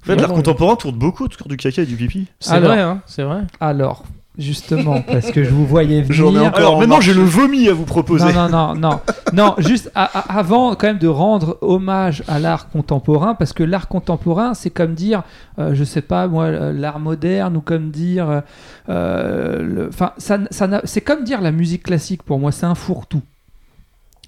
fait, 0.04 0.12
Ouais, 0.12 0.16
l'art 0.20 0.31
non, 0.31 0.37
contemporain 0.37 0.76
tourne 0.76 0.96
beaucoup 0.96 1.24
autour 1.24 1.46
du 1.48 1.57
caca 1.57 1.83
et 1.83 1.87
du 1.87 1.96
pipi. 1.96 2.26
C'est 2.40 2.59
vrai, 2.61 2.81
hein, 2.81 3.02
c'est 3.07 3.22
vrai. 3.24 3.42
alors, 3.61 4.04
justement, 4.38 5.03
parce 5.03 5.31
que 5.33 5.42
je 5.44 5.51
vous 5.51 5.66
voyais 5.66 6.01
venir. 6.03 6.14
J'en 6.14 6.35
ai 6.35 6.38
encore 6.46 6.59
Alors 6.59 6.77
en 6.77 6.79
maintenant, 6.81 7.01
j'ai 7.01 7.12
le 7.14 7.22
vomi 7.22 7.68
à 7.68 7.74
vous 7.74 7.85
proposer. 7.85 8.33
Non, 8.33 8.48
non, 8.48 8.74
non, 8.74 8.74
non, 8.74 9.01
non. 9.33 9.55
Juste 9.59 9.90
avant, 9.94 10.74
quand 10.77 10.87
même, 10.87 10.98
de 10.98 11.09
rendre 11.09 11.59
hommage 11.61 12.22
à 12.29 12.38
l'art 12.38 12.68
contemporain, 12.70 13.35
parce 13.35 13.53
que 13.53 13.62
l'art 13.64 13.88
contemporain, 13.88 14.55
c'est 14.55 14.70
comme 14.70 14.94
dire, 14.94 15.22
euh, 15.59 15.74
je 15.74 15.83
sais 15.85 16.03
pas 16.03 16.29
moi, 16.29 16.44
euh, 16.44 16.72
l'art 16.72 17.01
moderne, 17.01 17.57
ou 17.57 17.61
comme 17.61 17.90
dire, 17.90 18.31
euh, 18.31 18.40
euh, 18.88 19.88
enfin, 19.88 20.12
ça, 20.18 20.38
ça 20.51 20.66
n'a- 20.66 20.83
c'est 20.85 21.01
comme 21.01 21.24
dire 21.24 21.40
la 21.40 21.53
musique 21.53 21.83
classique 21.83 22.22
pour 22.22 22.38
moi, 22.38 22.53
c'est 22.53 22.66
un 22.66 22.74
fourre-tout. 22.74 23.22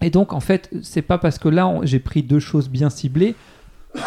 Et 0.02 0.10
donc, 0.10 0.32
en 0.32 0.40
fait, 0.40 0.70
c'est 0.82 1.02
pas 1.02 1.18
parce 1.18 1.38
que 1.38 1.48
là, 1.48 1.70
j'ai 1.82 1.98
pris 2.00 2.22
deux 2.22 2.40
choses 2.40 2.68
bien 2.68 2.90
ciblées, 2.90 3.34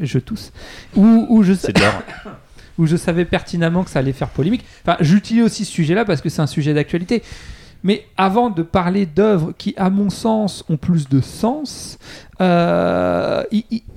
je 0.00 0.18
tousse, 0.18 0.52
ou, 0.96 1.26
ou 1.28 1.42
je, 1.42 1.52
C'est. 1.54 1.74
où 2.78 2.86
je 2.86 2.96
savais 2.96 3.24
pertinemment 3.24 3.84
que 3.84 3.90
ça 3.90 3.98
allait 4.00 4.12
faire 4.12 4.28
polémique. 4.30 4.64
Enfin, 4.86 4.96
j'utilise 5.00 5.44
aussi 5.44 5.64
ce 5.64 5.72
sujet-là 5.72 6.04
parce 6.04 6.20
que 6.20 6.28
c'est 6.28 6.42
un 6.42 6.46
sujet 6.46 6.74
d'actualité. 6.74 7.22
Mais 7.84 8.06
avant 8.16 8.48
de 8.50 8.62
parler 8.62 9.06
d'œuvres 9.06 9.52
qui, 9.58 9.74
à 9.76 9.90
mon 9.90 10.08
sens, 10.08 10.64
ont 10.68 10.76
plus 10.76 11.08
de 11.08 11.20
sens, 11.20 11.98
euh, 12.40 13.42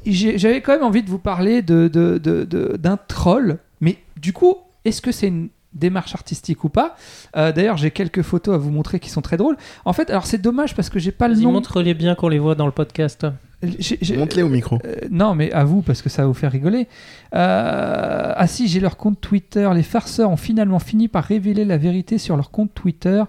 j'avais 0.06 0.62
quand 0.62 0.74
même 0.74 0.84
envie 0.84 1.04
de 1.04 1.10
vous 1.10 1.20
parler 1.20 1.62
de- 1.62 1.88
de- 1.88 2.18
de- 2.18 2.46
de- 2.46 2.78
d'un 2.78 2.98
troll. 2.98 3.58
Mais 3.82 3.98
du 4.20 4.34
coup, 4.34 4.56
est-ce 4.86 5.02
que 5.02 5.12
c'est 5.12 5.28
une 5.28 5.50
démarche 5.74 6.16
artistique 6.16 6.64
ou 6.64 6.70
pas? 6.70 6.96
Euh, 7.38 7.52
D'ailleurs, 7.52 7.78
j'ai 7.78 7.92
quelques 7.92 8.22
photos 8.24 8.56
à 8.56 8.58
vous 8.58 8.72
montrer 8.72 9.00
qui 9.00 9.10
sont 9.12 9.22
très 9.22 9.38
drôles. 9.38 9.58
En 9.86 9.94
fait, 9.94 10.10
alors 10.10 10.26
c'est 10.26 10.42
dommage 10.42 10.74
parce 10.76 10.90
que 10.90 10.98
j'ai 10.98 11.12
pas 11.12 11.28
le 11.28 11.36
nom. 11.36 11.52
montre-les 11.52 11.94
bien 11.94 12.16
qu'on 12.16 12.30
les 12.30 12.40
voit 12.40 12.56
dans 12.56 12.66
le 12.66 12.72
podcast. 12.72 13.28
Monte-les 13.64 14.44
au 14.44 14.50
micro. 14.50 14.78
euh, 14.86 14.96
non, 15.10 15.34
mais 15.36 15.52
à 15.52 15.64
vous, 15.64 15.82
parce 15.82 16.02
que 16.02 16.10
ça 16.10 16.22
va 16.24 16.28
vous 16.28 16.34
faire 16.34 16.52
rigoler. 16.52 16.88
Euh, 17.34 18.34
ah 18.36 18.48
si, 18.48 18.68
j'ai 18.68 18.80
leur 18.80 18.98
compte 18.98 19.20
Twitter. 19.22 19.70
Les 19.74 19.84
farceurs 19.84 20.30
ont 20.30 20.38
finalement 20.38 20.80
fini 20.80 21.08
par 21.08 21.24
révéler 21.24 21.66
la 21.66 21.78
vérité 21.78 22.18
sur 22.18 22.36
leur 22.36 22.52
compte 22.52 22.74
Twitter. 22.74 23.24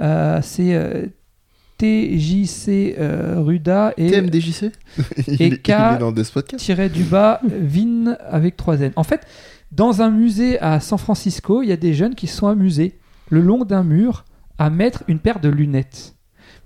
Euh, 0.00 0.40
c'est 0.42 0.74
euh, 0.74 1.06
TJC 1.78 2.96
euh, 2.98 3.36
Ruda 3.38 3.94
et 3.96 4.10
TMDJC 4.10 4.62
et 4.64 4.70
est- 5.28 5.28
il 5.38 5.54
K- 5.54 5.96
est 5.96 5.98
dans 5.98 6.12
des 6.12 6.24
podcasts. 6.24 6.64
tiré 6.64 6.88
du 6.88 7.04
bas 7.04 7.40
Vin 7.60 8.16
avec 8.28 8.56
3 8.56 8.80
N. 8.80 8.92
En 8.96 9.04
fait, 9.04 9.26
dans 9.72 10.02
un 10.02 10.10
musée 10.10 10.58
à 10.60 10.80
San 10.80 10.98
Francisco, 10.98 11.62
il 11.62 11.68
y 11.68 11.72
a 11.72 11.76
des 11.76 11.94
jeunes 11.94 12.14
qui 12.14 12.26
se 12.26 12.36
sont 12.36 12.48
amusés 12.48 12.98
le 13.30 13.40
long 13.40 13.64
d'un 13.64 13.84
mur 13.84 14.24
à 14.58 14.70
mettre 14.70 15.04
une 15.06 15.18
paire 15.20 15.38
de 15.40 15.48
lunettes 15.48 16.14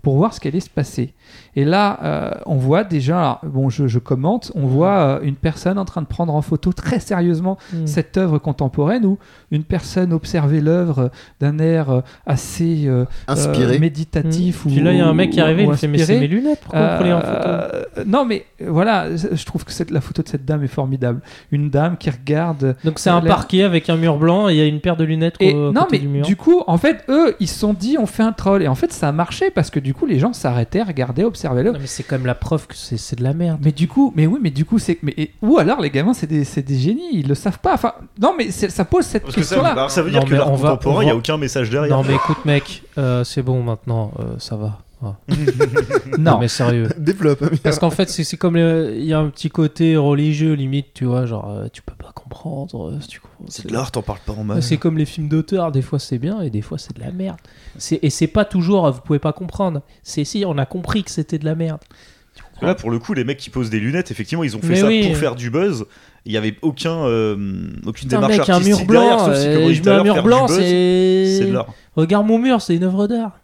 pour 0.02 0.16
voir 0.16 0.32
ce 0.34 0.40
qu'allait 0.40 0.60
se 0.60 0.70
passer. 0.70 1.12
Et 1.54 1.64
là, 1.64 1.98
euh, 2.02 2.30
on 2.46 2.56
voit 2.56 2.82
déjà, 2.84 3.18
alors, 3.18 3.40
bon, 3.44 3.68
je, 3.68 3.86
je 3.86 3.98
commente, 3.98 4.50
on 4.54 4.66
voit 4.66 4.98
euh, 4.98 5.20
une 5.22 5.34
personne 5.36 5.78
en 5.78 5.84
train 5.84 6.00
de 6.00 6.06
prendre 6.06 6.34
en 6.34 6.40
photo 6.42 6.72
très 6.72 6.98
sérieusement 7.00 7.58
Hmm. 7.72 7.86
cette 7.86 8.16
œuvre 8.16 8.38
contemporaine 8.38 9.04
où 9.04 9.18
une 9.50 9.64
personne 9.64 10.12
observait 10.12 10.60
l'œuvre 10.60 11.10
d'un 11.40 11.58
air 11.58 11.90
euh, 11.90 12.00
assez 12.26 12.84
euh, 12.86 13.04
Inspiré. 13.28 13.76
euh, 13.76 13.78
méditatif. 13.78 14.64
ou 14.64 14.68
Puis 14.68 14.80
là, 14.80 14.92
il 14.92 14.98
y 14.98 15.00
a 15.00 15.06
un 15.06 15.12
mec 15.14 15.30
qui 15.30 15.38
est 15.38 15.42
arrivé, 15.42 15.64
il 15.64 15.74
fait 15.76 15.88
Mais 15.88 15.98
c'est 15.98 16.18
mes 16.20 16.26
lunettes, 16.26 16.60
pourquoi 16.62 16.80
vous 16.80 16.96
prenez 16.96 17.12
en 17.12 17.20
photo 17.20 17.48
Euh, 17.48 17.84
Non, 18.06 18.24
mais 18.24 18.46
voilà, 18.66 19.14
je 19.16 19.44
trouve 19.44 19.64
que 19.64 19.72
cette, 19.72 19.90
la 19.90 20.00
photo 20.00 20.22
de 20.22 20.28
cette 20.28 20.44
dame 20.44 20.62
est 20.64 20.68
formidable. 20.68 21.20
Une 21.50 21.68
dame 21.70 21.96
qui 21.98 22.10
regarde. 22.10 22.76
Donc 22.84 22.98
c'est 22.98 23.10
un 23.10 23.20
parquet 23.20 23.62
avec 23.62 23.90
un 23.90 23.96
mur 23.96 24.16
blanc 24.18 24.48
et 24.48 24.52
il 24.54 24.58
y 24.58 24.62
a 24.62 24.66
une 24.66 24.80
paire 24.80 24.96
de 24.96 25.04
lunettes 25.04 25.36
Et 25.40 25.54
au 25.54 25.72
non, 25.72 25.82
côté 25.82 25.96
mais 25.96 25.98
du 26.00 26.08
mur. 26.08 26.24
du 26.26 26.36
coup, 26.36 26.62
en 26.66 26.78
fait, 26.78 27.04
eux, 27.08 27.34
ils 27.40 27.48
se 27.48 27.58
sont 27.58 27.74
dit, 27.74 27.96
on 27.98 28.06
fait 28.06 28.22
un 28.22 28.32
troll. 28.32 28.62
Et 28.62 28.68
en 28.68 28.74
fait, 28.74 28.92
ça 28.92 29.08
a 29.08 29.12
marché 29.12 29.50
parce 29.50 29.70
que 29.70 29.80
du 29.80 29.92
coup, 29.94 30.06
les 30.06 30.18
gens 30.18 30.32
s'arrêtaient, 30.32 30.82
regardaient, 30.82 31.24
observaient 31.24 31.41
Non, 31.44 31.78
mais 31.80 31.86
c'est 31.86 32.02
quand 32.02 32.16
même 32.16 32.26
la 32.26 32.34
preuve 32.34 32.66
que 32.66 32.74
c'est 32.76 32.96
c'est 32.96 33.16
de 33.16 33.22
la 33.24 33.32
merde. 33.34 33.60
Mais 33.64 33.72
du 33.72 33.88
coup, 33.88 34.12
mais 34.16 34.26
oui, 34.26 34.38
mais 34.42 34.50
du 34.50 34.64
coup, 34.64 34.78
c'est. 34.78 34.98
Mais, 35.02 35.14
et- 35.16 35.30
ou 35.42 35.58
alors, 35.58 35.80
les 35.80 35.90
gamins, 35.90 36.14
c'est 36.14 36.26
des, 36.26 36.44
c'est 36.44 36.62
des 36.62 36.78
génies, 36.78 37.10
ils 37.12 37.28
le 37.28 37.34
savent 37.34 37.58
pas. 37.58 37.74
Enfin, 37.74 37.92
non, 38.20 38.34
mais 38.36 38.50
c'est- 38.50 38.70
ça 38.70 38.84
pose 38.84 39.04
cette 39.04 39.22
Parce 39.24 39.34
que 39.34 39.42
ça, 39.42 39.88
ça 39.88 40.02
veut 40.02 40.10
Non, 40.10 40.18
dire 40.20 40.24
que 40.28 40.32
mais 40.32 40.38
l'art 40.38 40.50
contemporain, 40.50 40.96
on 40.98 41.02
il 41.02 41.04
n'y 41.06 41.10
a 41.10 41.16
aucun 41.16 41.36
message 41.38 41.70
derrière. 41.70 41.96
Non 41.96 42.02
mais 42.06 42.14
écoute 42.14 42.44
mec, 42.44 42.82
euh, 42.98 43.24
c'est 43.24 43.42
bon 43.42 43.62
maintenant, 43.62 44.12
euh, 44.20 44.34
ça 44.38 44.56
va. 44.56 44.78
Ah. 45.04 45.14
Non, 46.18 46.38
mais 46.38 46.48
sérieux. 46.48 46.88
Développe. 46.98 47.44
Parce 47.62 47.78
qu'en 47.78 47.90
fait, 47.90 48.08
c'est 48.08 48.22
c'est 48.24 48.36
comme 48.36 48.54
le- 48.54 48.94
il 48.96 49.04
y 49.04 49.12
a 49.12 49.18
un 49.18 49.28
petit 49.30 49.50
côté 49.50 49.96
religieux 49.96 50.52
limite, 50.54 50.88
tu 50.94 51.04
vois, 51.06 51.26
genre 51.26 51.50
euh, 51.50 51.66
tu 51.72 51.82
peux 51.82 51.94
pas 52.12 52.20
comprendre. 52.20 52.90
euh, 52.90 52.98
tu 53.08 53.20
comprends, 53.20 53.44
C'est 53.48 53.66
de 53.68 53.72
l'art, 53.72 53.90
t'en 53.92 54.02
parles 54.02 54.18
pas 54.24 54.32
en 54.32 54.44
mal. 54.44 54.62
C'est 54.62 54.76
comme 54.76 54.98
les 54.98 55.06
films 55.06 55.28
d'auteur, 55.28 55.72
des 55.72 55.82
fois 55.82 55.98
c'est 55.98 56.18
bien 56.18 56.40
et 56.40 56.50
des 56.50 56.62
fois 56.62 56.78
c'est 56.78 56.94
de 56.96 57.00
la 57.00 57.10
merde. 57.12 57.38
C'est- 57.78 57.98
Et 58.02 58.10
c'est 58.10 58.26
pas 58.26 58.44
toujours, 58.44 58.90
vous 58.90 59.00
pouvez 59.00 59.18
pas 59.18 59.32
comprendre. 59.32 59.82
C'est 60.02 60.24
si 60.24 60.44
on 60.46 60.58
a 60.58 60.66
compris 60.66 61.02
que 61.04 61.10
c'était 61.10 61.38
de 61.38 61.44
la 61.44 61.54
merde. 61.54 61.80
Là, 62.62 62.74
pour 62.76 62.90
le 62.92 62.98
coup, 63.00 63.12
les 63.12 63.24
mecs 63.24 63.38
qui 63.38 63.50
posent 63.50 63.70
des 63.70 63.80
lunettes, 63.80 64.10
effectivement, 64.12 64.44
ils 64.44 64.56
ont 64.56 64.60
fait 64.60 64.68
Mais 64.68 64.76
ça 64.76 64.86
oui. 64.86 65.06
pour 65.08 65.16
faire 65.16 65.34
du 65.34 65.50
buzz. 65.50 65.84
Il 66.24 66.30
y 66.32 66.36
avait 66.36 66.56
aucun, 66.62 67.04
euh, 67.06 67.34
aucune 67.84 68.08
Putain, 68.08 68.16
démarche 68.20 68.38
mec, 68.38 68.48
un 68.48 68.52
artistique 68.54 68.78
mur 68.78 68.86
blanc, 68.86 69.00
derrière, 69.00 69.18
sauf 69.24 69.36
si, 69.36 69.44
comme 69.46 69.62
on 69.64 69.68
euh, 69.68 69.72
je 69.74 69.82
mets 69.82 69.90
un 69.90 70.02
mur 70.04 70.22
blanc, 70.22 70.46
buzz, 70.46 70.56
c'est. 70.56 71.38
c'est 71.40 71.46
de 71.46 71.52
l'art. 71.52 71.66
Regarde 71.96 72.24
mon 72.26 72.38
mur, 72.38 72.62
c'est 72.62 72.76
une 72.76 72.84
œuvre 72.84 73.08
d'art. 73.08 73.40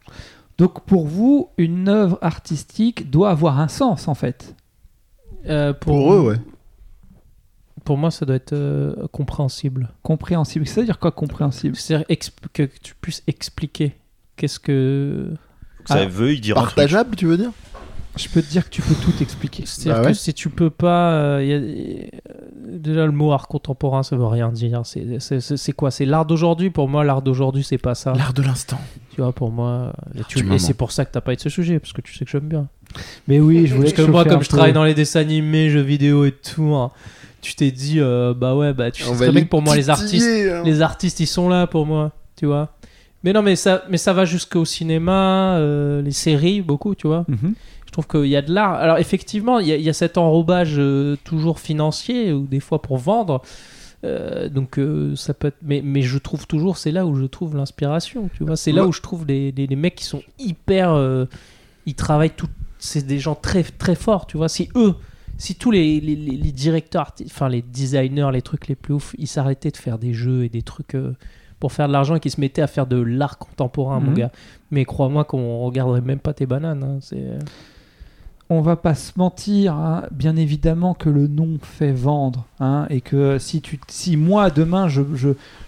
donc 0.56 0.84
pour 0.86 1.06
vous, 1.08 1.50
une 1.58 1.88
œuvre 1.88 2.18
artistique 2.22 3.10
doit 3.10 3.30
avoir 3.30 3.58
un 3.58 3.66
sens, 3.68 4.06
en 4.06 4.14
fait. 4.14 4.54
Euh, 5.46 5.72
Pour 5.72 6.14
eux, 6.14 6.20
ouais. 6.20 6.36
Pour 7.88 7.96
moi, 7.96 8.10
ça 8.10 8.26
doit 8.26 8.36
être 8.36 8.52
euh, 8.52 8.94
compréhensible. 9.12 9.88
Compréhensible. 10.02 10.66
Ça 10.66 10.80
veut 10.82 10.84
dire 10.84 10.98
quoi, 10.98 11.10
compréhensible? 11.10 11.74
C'est-à-dire 11.74 12.06
que 12.52 12.64
tu 12.82 12.94
puisses 13.00 13.22
expliquer 13.26 13.96
qu'est-ce 14.36 14.60
que. 14.60 15.30
Ça 15.86 15.94
Ah. 16.00 16.04
veut 16.04 16.36
dire. 16.36 16.54
Partageable, 16.54 17.16
tu 17.16 17.24
veux 17.24 17.38
dire? 17.38 17.50
Je 18.18 18.28
peux 18.28 18.42
te 18.42 18.50
dire 18.50 18.64
que 18.64 18.68
tu 18.70 18.82
peux 18.82 18.94
tout 18.96 19.22
expliquer. 19.22 19.62
C'est-à-dire 19.64 20.02
Bah 20.02 20.08
ouais. 20.08 20.12
que 20.12 20.18
si 20.18 20.34
tu 20.34 20.50
peux 20.50 20.68
pas. 20.68 21.12
euh, 21.12 21.42
y 21.44 21.52
a- 21.54 21.56
y- 21.56 22.10
déjà, 22.78 23.06
le 23.06 23.12
mot 23.12 23.32
art 23.32 23.48
contemporain, 23.48 24.02
ça 24.02 24.16
veut 24.16 24.26
rien 24.26 24.50
dire. 24.52 24.82
C'est- 24.84 25.72
quoi? 25.72 25.90
C'est 25.90 26.04
l'art 26.04 26.26
d'aujourd'hui? 26.26 26.68
Pour 26.68 26.88
moi, 26.90 27.04
l'art 27.04 27.22
d'aujourd'hui, 27.22 27.64
c'est 27.64 27.78
pas 27.78 27.94
ça. 27.94 28.12
L'art 28.12 28.34
de 28.34 28.42
l'instant. 28.42 28.78
Tu 29.14 29.22
vois, 29.22 29.32
pour 29.32 29.50
moi. 29.50 29.94
Et, 30.14 30.54
et 30.54 30.58
c'est 30.58 30.74
pour 30.74 30.92
ça 30.92 31.06
que 31.06 31.12
t'as 31.12 31.22
pas 31.22 31.34
de 31.34 31.40
ce 31.40 31.48
sujet, 31.48 31.78
parce 31.78 31.94
que 31.94 32.02
tu 32.02 32.14
sais 32.14 32.26
que 32.26 32.30
j'aime 32.30 32.48
bien. 32.48 32.68
Mais 33.26 33.40
oui, 33.40 33.66
je 33.66 33.74
voulais 33.74 33.90
Parce 33.90 34.06
que 34.06 34.10
moi, 34.10 34.24
comme 34.24 34.42
je 34.42 34.48
travaille 34.48 34.72
dans 34.72 34.84
les 34.84 34.94
dessins 34.94 35.20
animés, 35.20 35.70
jeux 35.70 35.80
vidéo 35.82 36.24
et 36.24 36.32
tout, 36.32 36.74
hein, 36.74 36.90
tu 37.42 37.54
t'es 37.54 37.70
dit, 37.70 38.00
euh, 38.00 38.34
bah 38.34 38.54
ouais, 38.54 38.72
bah 38.72 38.90
tu 38.90 39.02
sais 39.02 39.08
très 39.14 39.30
bien 39.32 39.42
que 39.44 39.48
pour 39.48 39.62
moi, 39.62 39.76
les 39.76 39.90
artistes, 39.90 40.26
hein. 40.28 40.62
les 40.64 40.82
artistes, 40.82 41.20
ils 41.20 41.26
sont 41.26 41.48
là 41.48 41.66
pour 41.66 41.86
moi, 41.86 42.12
tu 42.36 42.46
vois. 42.46 42.70
Mais 43.24 43.32
non, 43.32 43.42
mais 43.42 43.56
ça, 43.56 43.82
mais 43.90 43.96
ça 43.98 44.12
va 44.12 44.24
jusqu'au 44.24 44.64
cinéma, 44.64 45.56
euh, 45.58 46.02
les 46.02 46.12
séries, 46.12 46.60
beaucoup, 46.62 46.94
tu 46.94 47.06
vois. 47.06 47.24
Mhm. 47.28 47.54
Je 47.86 47.92
trouve 47.92 48.06
qu'il 48.06 48.26
y 48.26 48.36
a 48.36 48.42
de 48.42 48.52
l'art. 48.52 48.74
Alors 48.74 48.98
effectivement, 48.98 49.58
il 49.58 49.66
y, 49.66 49.72
a- 49.72 49.76
il 49.76 49.82
y 49.82 49.88
a 49.88 49.92
cet 49.94 50.18
enrobage 50.18 50.74
euh, 50.78 51.16
toujours 51.24 51.58
financier 51.58 52.32
ou 52.32 52.46
des 52.46 52.60
fois 52.60 52.80
pour 52.82 52.96
vendre. 52.98 53.42
Euh, 54.04 54.48
donc 54.48 54.78
euh, 54.78 55.16
ça 55.16 55.34
peut 55.34 55.48
être... 55.48 55.56
mais, 55.62 55.80
mais 55.84 56.02
je 56.02 56.18
trouve 56.18 56.46
toujours, 56.46 56.76
c'est 56.78 56.92
là 56.92 57.04
où 57.06 57.16
je 57.16 57.24
trouve 57.24 57.56
l'inspiration, 57.56 58.28
tu 58.36 58.44
vois. 58.44 58.56
C'est 58.56 58.70
là 58.72 58.86
où 58.86 58.92
je 58.92 59.00
trouve 59.00 59.24
les, 59.26 59.50
les, 59.52 59.66
les 59.66 59.76
mecs 59.76 59.96
qui 59.96 60.04
sont 60.04 60.22
hyper... 60.38 60.92
euh, 60.92 61.24
ils 61.86 61.94
travaillent 61.94 62.30
tout... 62.30 62.46
C'est 62.78 63.06
des 63.06 63.18
gens 63.18 63.34
très, 63.34 63.62
très 63.62 63.94
forts, 63.94 64.26
tu 64.26 64.36
vois. 64.36 64.48
Si 64.48 64.68
eux, 64.76 64.94
si 65.36 65.54
tous 65.54 65.70
les, 65.70 66.00
les, 66.00 66.52
directeurs, 66.52 67.12
enfin 67.26 67.48
les 67.48 67.62
designers, 67.62 68.30
les 68.32 68.42
trucs 68.42 68.68
les 68.68 68.74
plus 68.74 68.94
ouf, 68.94 69.14
ils 69.18 69.26
s'arrêtaient 69.28 69.70
de 69.70 69.76
faire 69.76 69.98
des 69.98 70.12
jeux 70.14 70.44
et 70.44 70.48
des 70.48 70.62
trucs... 70.62 70.94
euh, 70.94 71.14
pour 71.60 71.72
faire 71.72 71.88
de 71.88 71.92
l'argent 71.92 72.14
et 72.14 72.20
qu'ils 72.20 72.30
se 72.30 72.40
mettaient 72.40 72.62
à 72.62 72.68
faire 72.68 72.86
de 72.86 72.96
l'art 73.00 73.36
contemporain, 73.36 73.98
mon 73.98 74.10
Mhm. 74.12 74.16
gars. 74.16 74.32
Mais 74.70 74.84
crois-moi 74.84 75.24
qu'on 75.24 75.58
regarderait 75.58 76.00
même 76.02 76.20
pas 76.20 76.32
tes 76.32 76.46
bananes. 76.46 76.84
hein. 76.84 76.98
C'est... 77.00 77.24
on 78.50 78.60
va 78.62 78.76
pas 78.76 78.94
se 78.94 79.12
mentir, 79.16 79.74
hein, 79.74 80.04
bien 80.12 80.36
évidemment 80.36 80.94
que 80.94 81.10
le 81.10 81.26
nom 81.26 81.58
fait 81.60 81.90
vendre, 81.92 82.46
hein, 82.60 82.86
et 82.90 83.00
que 83.00 83.38
si 83.38 83.60
tu, 83.60 83.78
si 83.88 84.16
moi 84.16 84.50
demain 84.50 84.86
je, 84.88 85.02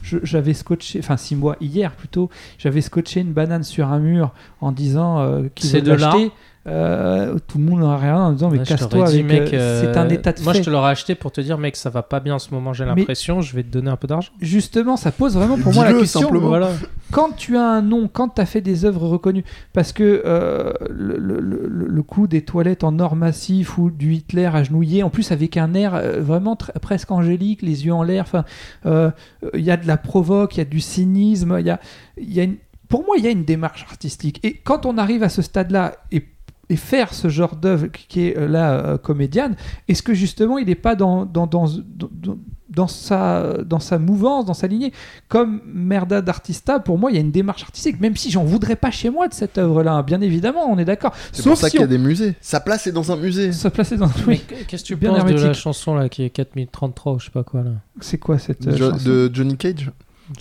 j'avais 0.02 0.54
scotché, 0.54 1.00
enfin 1.00 1.16
si 1.18 1.36
moi 1.36 1.56
hier 1.60 1.92
plutôt, 1.92 2.30
j'avais 2.56 2.80
scotché 2.80 3.20
une 3.20 3.32
banane 3.32 3.64
sur 3.64 3.88
un 3.88 3.98
mur 3.98 4.32
en 4.62 4.72
disant 4.72 5.18
euh, 5.20 5.48
qu'ils 5.54 5.68
C'est 5.70 5.82
de 5.82 5.92
l'acheter, 5.92 6.30
euh, 6.70 7.36
tout 7.48 7.58
le 7.58 7.64
monde 7.64 7.80
n'aura 7.80 7.98
rien 7.98 8.16
en 8.18 8.32
disant 8.32 8.48
mais 8.50 8.62
casse-toi 8.62 9.08
avec. 9.08 9.24
mec, 9.26 9.52
euh, 9.52 9.80
c'est 9.82 9.98
euh, 9.98 10.00
un 10.02 10.08
état 10.08 10.32
de 10.32 10.40
Moi, 10.42 10.52
fait. 10.52 10.60
je 10.60 10.64
te 10.64 10.70
l'aurais 10.70 10.90
acheté 10.92 11.14
pour 11.14 11.32
te 11.32 11.40
dire, 11.40 11.58
mec, 11.58 11.74
ça 11.76 11.90
va 11.90 12.02
pas 12.02 12.20
bien 12.20 12.36
en 12.36 12.38
ce 12.38 12.54
moment, 12.54 12.72
j'ai 12.72 12.84
Mais- 12.84 12.94
l'impression, 12.94 13.40
je 13.40 13.54
vais 13.56 13.62
te 13.62 13.68
donner 13.68 13.90
un 13.90 13.96
peu 13.96 14.06
d'argent. 14.06 14.30
Justement, 14.40 14.96
ça 14.96 15.10
pose 15.12 15.34
vraiment 15.34 15.58
pour 15.58 15.74
moi 15.74 15.84
la 15.84 15.92
question. 15.98 16.30
Voilà. 16.32 16.70
quand 17.10 17.36
tu 17.36 17.56
as 17.56 17.64
un 17.66 17.82
nom, 17.82 18.08
quand 18.12 18.28
tu 18.28 18.40
as 18.40 18.46
fait 18.46 18.60
des 18.60 18.84
œuvres 18.84 19.08
reconnues, 19.08 19.44
parce 19.72 19.92
que 19.92 20.22
euh, 20.24 20.72
le, 20.88 21.16
le- 21.18 21.40
le- 21.40 21.66
le 21.88 22.02
coup 22.02 22.26
des 22.28 22.42
toilettes 22.42 22.84
en 22.84 22.98
or 23.00 23.16
massif 23.16 23.76
ou 23.78 23.90
du 23.90 24.14
Hitler 24.14 24.46
agenouillé, 24.52 25.02
en 25.02 25.10
plus 25.10 25.32
avec 25.32 25.56
un 25.56 25.74
air 25.74 25.94
euh, 25.94 26.20
vraiment 26.20 26.56
presque 26.56 27.10
angélique, 27.10 27.62
les 27.62 27.84
yeux 27.86 27.92
en 27.92 28.02
l'air, 28.04 28.22
enfin, 28.22 28.44
euh, 28.86 29.10
il 29.54 29.60
y 29.64 29.70
a 29.72 29.76
de 29.76 29.86
la 29.86 29.96
provoque, 29.96 30.56
il 30.56 30.58
y 30.58 30.62
a 30.62 30.64
du 30.66 30.80
cynisme, 30.80 31.56
il 31.58 31.66
y 31.66 31.70
a, 31.70 31.80
il 32.16 32.32
y 32.32 32.38
a 32.40 32.44
une- 32.44 32.56
pour 32.88 33.04
moi, 33.04 33.16
il 33.18 33.24
y 33.24 33.28
a 33.28 33.30
une 33.30 33.44
démarche 33.44 33.84
artistique. 33.88 34.40
Et 34.44 34.54
quand 34.54 34.84
on 34.84 34.98
arrive 34.98 35.22
à 35.22 35.28
ce 35.28 35.42
stade-là 35.42 35.94
et 36.10 36.24
et 36.70 36.76
faire 36.76 37.12
ce 37.12 37.28
genre 37.28 37.56
d'œuvre 37.56 37.88
qui 37.88 38.28
est 38.28 38.38
euh, 38.38 38.48
là 38.48 38.72
euh, 38.72 38.96
comédienne, 38.98 39.56
est-ce 39.88 40.02
que 40.02 40.14
justement 40.14 40.56
il 40.56 40.66
n'est 40.68 40.74
pas 40.74 40.94
dans, 40.94 41.26
dans, 41.26 41.46
dans, 41.46 41.66
dans, 41.66 42.38
dans 42.70 42.86
sa, 42.86 43.54
dans 43.64 43.80
sa 43.80 43.98
mouvance, 43.98 44.44
dans 44.46 44.54
sa 44.54 44.66
lignée? 44.68 44.92
Comme 45.28 45.60
Merda 45.66 46.22
d'Artista, 46.22 46.78
pour 46.78 46.96
moi 46.96 47.10
il 47.10 47.14
y 47.14 47.18
a 47.18 47.20
une 47.20 47.32
démarche 47.32 47.62
artistique, 47.64 48.00
même 48.00 48.16
si 48.16 48.30
j'en 48.30 48.44
voudrais 48.44 48.76
pas 48.76 48.90
chez 48.90 49.10
moi 49.10 49.26
de 49.28 49.34
cette 49.34 49.58
œuvre-là, 49.58 49.92
hein, 49.94 50.02
bien 50.04 50.20
évidemment, 50.20 50.70
on 50.70 50.78
est 50.78 50.84
d'accord. 50.84 51.12
C'est 51.32 51.42
pour 51.42 51.52
Sauf 51.52 51.60
ça 51.62 51.66
si 51.66 51.72
qu'il 51.72 51.80
y 51.80 51.82
a 51.82 51.86
on 51.86 51.90
des 51.90 51.98
musées. 51.98 52.34
Sa 52.40 52.60
place 52.60 52.86
est 52.86 52.92
dans 52.92 53.10
un 53.10 53.16
musée. 53.16 53.52
se 53.52 53.66
plaçait 53.68 53.96
dans... 53.96 54.06
Mais 54.06 54.12
Oui, 54.28 54.42
qu'est-ce 54.68 54.82
que 54.84 54.86
tu 54.88 54.96
Bien 54.96 55.10
penses 55.10 55.24
de 55.24 55.30
la 55.32 55.36
hermétique. 55.40 55.60
chanson 55.60 55.94
là 55.96 56.08
qui 56.08 56.22
est 56.22 56.30
4033 56.30 57.12
ou 57.14 57.18
je 57.18 57.24
sais 57.24 57.30
pas 57.32 57.42
quoi 57.42 57.62
là? 57.64 57.72
C'est 58.00 58.18
quoi 58.18 58.38
cette 58.38 58.66
euh, 58.68 58.76
Jo- 58.76 58.90
chanson? 58.92 59.08
de 59.08 59.30
Johnny 59.34 59.56
Cage? 59.56 59.90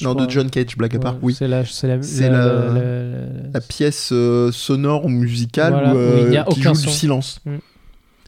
Non, 0.01 0.13
crois. 0.13 0.25
de 0.25 0.31
John 0.31 0.49
Cage, 0.49 0.77
blague 0.77 0.95
à 0.95 0.99
part, 0.99 1.13
Ouais, 1.15 1.19
oui. 1.23 1.33
C'est 1.35 1.47
la, 2.29 3.61
pièce 3.67 4.09
euh, 4.11 4.51
sonore 4.51 5.05
ou 5.05 5.09
musicale 5.09 5.73
Voilà, 5.73 5.93
où, 5.93 5.97
euh, 5.97 6.23
où 6.23 6.27
il 6.27 6.33
y 6.33 6.37
a 6.37 6.43
qui 6.43 6.59
aucun 6.59 6.73
joue 6.73 6.81
son. 6.81 6.89
du 6.89 6.95
silence. 6.95 7.39
Mm. 7.45 7.55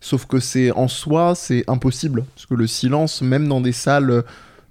Sauf 0.02 0.26
que 0.26 0.39
c'est 0.39 0.71
en 0.71 0.88
soi, 0.88 1.36
c'est 1.36 1.63
impossible. 1.67 2.26
Parce 2.36 2.45
que 2.47 2.56
le 2.56 2.65
silence, 2.67 3.21
même 3.21 3.47
dans 3.47 3.62
des 3.62 3.71
salles 3.71 4.24